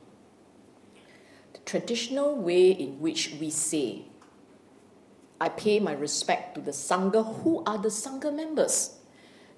The 1.53 1.61
traditional 1.61 2.37
way 2.37 2.73
in 2.73 3.01
which 3.01 3.37
we 3.41 3.49
say, 3.49 4.07
I 5.41 5.49
pay 5.51 5.81
my 5.81 5.93
respect 5.93 6.55
to 6.55 6.61
the 6.61 6.71
Sangha, 6.71 7.43
who 7.43 7.63
are 7.67 7.79
the 7.79 7.89
Sangha 7.89 8.35
members? 8.35 8.99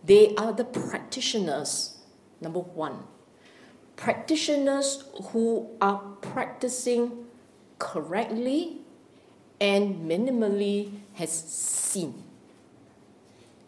They 0.02 0.34
are 0.36 0.52
the 0.52 0.64
practitioners, 0.64 1.98
number 2.40 2.60
one. 2.60 3.04
Practitioners 3.96 5.04
who 5.30 5.68
are 5.80 5.98
practicing 6.20 7.26
correctly 7.78 8.78
and 9.60 10.08
minimally 10.08 10.92
has 11.14 11.30
seen, 11.30 12.22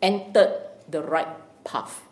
entered 0.02 0.62
the 0.88 1.02
right 1.02 1.28
path. 1.64 2.02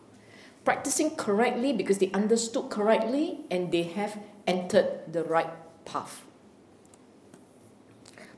Practicing 0.64 1.16
correctly 1.16 1.72
because 1.72 1.98
they 1.98 2.10
understood 2.12 2.70
correctly 2.70 3.40
and 3.50 3.72
they 3.72 3.84
have 3.84 4.18
entered 4.46 5.00
the 5.10 5.24
right 5.24 5.50
path. 5.84 6.24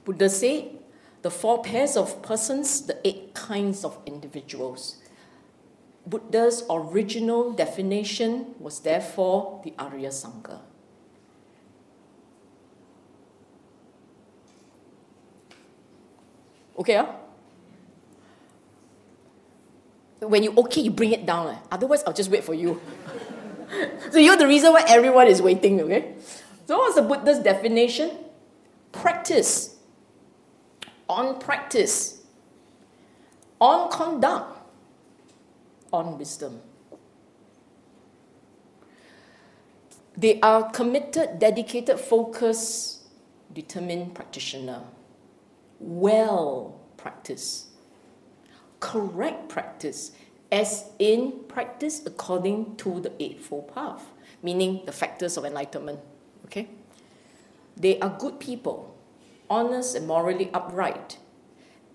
Buddha 0.05 0.29
said 0.29 0.80
the 1.23 1.31
four 1.31 1.63
pairs 1.63 1.97
of 1.97 2.23
persons, 2.23 2.83
the 2.87 2.97
eight 3.07 3.35
kinds 3.35 3.85
of 3.85 3.99
individuals. 4.07 4.97
Buddha's 6.07 6.65
original 6.71 7.53
definition 7.53 8.55
was 8.59 8.81
therefore 8.81 9.61
the 9.65 9.75
Arya 9.79 10.09
Sangha. 10.09 10.61
Okay, 16.79 16.95
huh? 16.95 17.07
When 20.21 20.43
you 20.43 20.53
okay, 20.57 20.81
you 20.81 20.91
bring 20.91 21.13
it 21.13 21.27
down. 21.27 21.49
Eh? 21.49 21.59
Otherwise, 21.71 22.03
I'll 22.07 22.15
just 22.15 22.31
wait 22.31 22.45
for 22.45 22.55
you. 22.55 22.81
so 24.11 24.19
you're 24.19 24.37
the 24.37 24.47
reason 24.47 24.73
why 24.73 24.85
everyone 24.89 25.27
is 25.27 25.43
waiting, 25.43 25.81
okay? 25.83 26.15
So 26.67 26.79
what's 26.79 26.95
the 26.95 27.03
Buddha's 27.03 27.41
definition? 27.41 28.11
Practice 28.93 29.77
on 31.11 31.41
practice. 31.41 32.23
On 33.61 33.91
conduct. 33.91 34.57
On 35.93 36.17
wisdom. 36.17 36.61
They 40.17 40.39
are 40.41 40.71
committed, 40.71 41.41
dedicated, 41.41 41.99
focused, 41.99 43.09
determined 43.53 44.15
practitioner. 44.15 44.83
Well 45.81 46.79
practice. 46.97 47.67
Correct 48.79 49.49
practice, 49.49 50.13
as 50.53 50.85
in 51.01 51.33
practice 51.49 52.03
according 52.07 52.77
to 52.77 53.01
the 53.01 53.13
Eightfold 53.21 53.75
Path, 53.75 54.07
meaning 54.45 54.83
the 54.87 54.93
factors 54.93 55.37
of 55.37 55.45
enlightenment. 55.45 55.99
Okay? 56.45 56.69
They 57.77 57.99
are 57.99 58.15
good 58.17 58.39
people, 58.39 58.90
honest 59.51 59.95
and 59.97 60.07
morally 60.07 60.51
upright. 60.55 61.19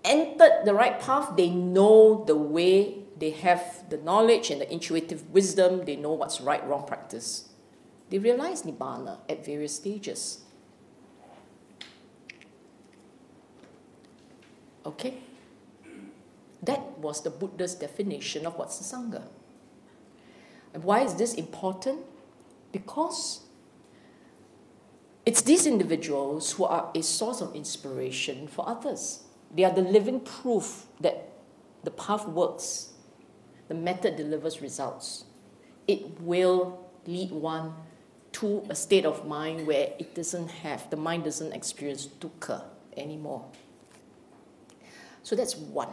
Entered 0.04 0.62
the 0.64 0.74
right 0.74 1.00
path, 1.00 1.36
they 1.36 1.50
know 1.50 2.24
the 2.26 2.36
way, 2.36 2.98
they 3.18 3.30
have 3.30 3.88
the 3.90 3.96
knowledge 3.96 4.50
and 4.50 4.60
the 4.60 4.72
intuitive 4.72 5.28
wisdom, 5.30 5.84
they 5.84 5.96
know 5.96 6.12
what's 6.12 6.40
right, 6.40 6.64
wrong 6.68 6.86
practice. 6.86 7.48
They 8.10 8.18
realize 8.18 8.62
Nibbana 8.62 9.18
at 9.28 9.44
various 9.44 9.74
stages. 9.74 10.42
Okay? 14.84 15.14
That 16.62 16.98
was 16.98 17.22
the 17.22 17.30
Buddha's 17.30 17.74
definition 17.74 18.46
of 18.46 18.56
what's 18.56 18.78
the 18.78 18.84
Sangha. 18.96 19.24
And 20.72 20.84
why 20.84 21.00
is 21.00 21.14
this 21.14 21.34
important? 21.34 22.00
Because 22.70 23.45
it's 25.26 25.42
these 25.42 25.66
individuals 25.66 26.52
who 26.52 26.64
are 26.64 26.90
a 26.94 27.02
source 27.02 27.40
of 27.40 27.54
inspiration 27.54 28.46
for 28.46 28.66
others. 28.68 29.24
They 29.52 29.64
are 29.64 29.72
the 29.72 29.82
living 29.82 30.20
proof 30.20 30.86
that 31.00 31.32
the 31.82 31.90
path 31.90 32.26
works, 32.28 32.92
the 33.68 33.74
method 33.74 34.16
delivers 34.16 34.62
results. 34.62 35.24
It 35.88 36.20
will 36.20 36.88
lead 37.06 37.32
one 37.32 37.74
to 38.32 38.64
a 38.70 38.74
state 38.74 39.04
of 39.04 39.26
mind 39.26 39.66
where 39.66 39.92
it 39.98 40.14
doesn't 40.14 40.48
have, 40.48 40.88
the 40.90 40.96
mind 40.96 41.24
doesn't 41.24 41.52
experience 41.52 42.06
dukkha 42.06 42.62
anymore. 42.96 43.44
So 45.22 45.34
that's 45.34 45.56
one. 45.56 45.88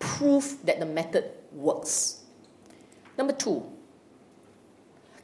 Proof 0.00 0.56
that 0.64 0.80
the 0.80 0.86
method 0.86 1.30
works. 1.52 2.22
Number 3.16 3.32
two, 3.32 3.70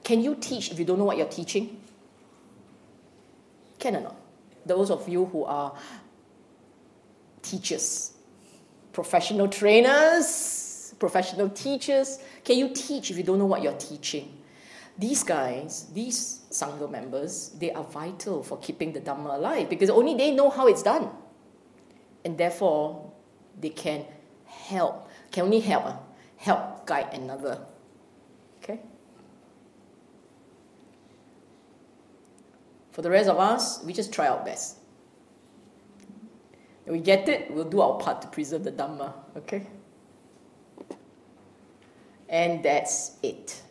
can 0.04 0.22
you 0.22 0.36
teach 0.36 0.70
if 0.70 0.78
you 0.78 0.84
don't 0.84 0.98
know 0.98 1.04
what 1.04 1.16
you're 1.16 1.26
teaching? 1.26 1.79
Can 3.80 3.96
or 3.96 4.00
not? 4.02 4.16
Those 4.64 4.90
of 4.90 5.08
you 5.08 5.24
who 5.24 5.44
are 5.44 5.74
teachers, 7.42 8.12
professional 8.92 9.48
trainers, 9.48 10.94
professional 10.98 11.48
teachers, 11.48 12.18
can 12.44 12.58
you 12.58 12.68
teach 12.68 13.10
if 13.10 13.16
you 13.16 13.22
don't 13.22 13.38
know 13.38 13.46
what 13.46 13.62
you're 13.62 13.72
teaching? 13.72 14.36
These 14.98 15.24
guys, 15.24 15.86
these 15.94 16.42
Sangha 16.50 16.90
members, 16.90 17.50
they 17.58 17.72
are 17.72 17.84
vital 17.84 18.42
for 18.42 18.58
keeping 18.58 18.92
the 18.92 19.00
Dhamma 19.00 19.34
alive 19.34 19.70
because 19.70 19.88
only 19.88 20.14
they 20.14 20.30
know 20.30 20.50
how 20.50 20.66
it's 20.66 20.82
done. 20.82 21.08
And 22.22 22.36
therefore, 22.36 23.10
they 23.58 23.70
can 23.70 24.04
help, 24.44 25.08
can 25.30 25.44
only 25.44 25.60
help, 25.60 25.86
uh, 25.86 25.96
help 26.36 26.86
guide 26.86 27.14
another. 27.14 27.60
Okay? 28.62 28.80
For 33.00 33.04
the 33.04 33.12
rest 33.12 33.30
of 33.30 33.38
us, 33.38 33.82
we 33.82 33.94
just 33.94 34.12
try 34.12 34.28
our 34.28 34.44
best. 34.44 34.76
We 36.86 36.98
get 36.98 37.30
it, 37.30 37.50
we'll 37.50 37.64
do 37.64 37.80
our 37.80 37.98
part 37.98 38.20
to 38.20 38.28
preserve 38.28 38.62
the 38.62 38.72
Dhamma. 38.72 39.14
Okay? 39.38 39.66
And 42.28 42.62
that's 42.62 43.12
it. 43.22 43.62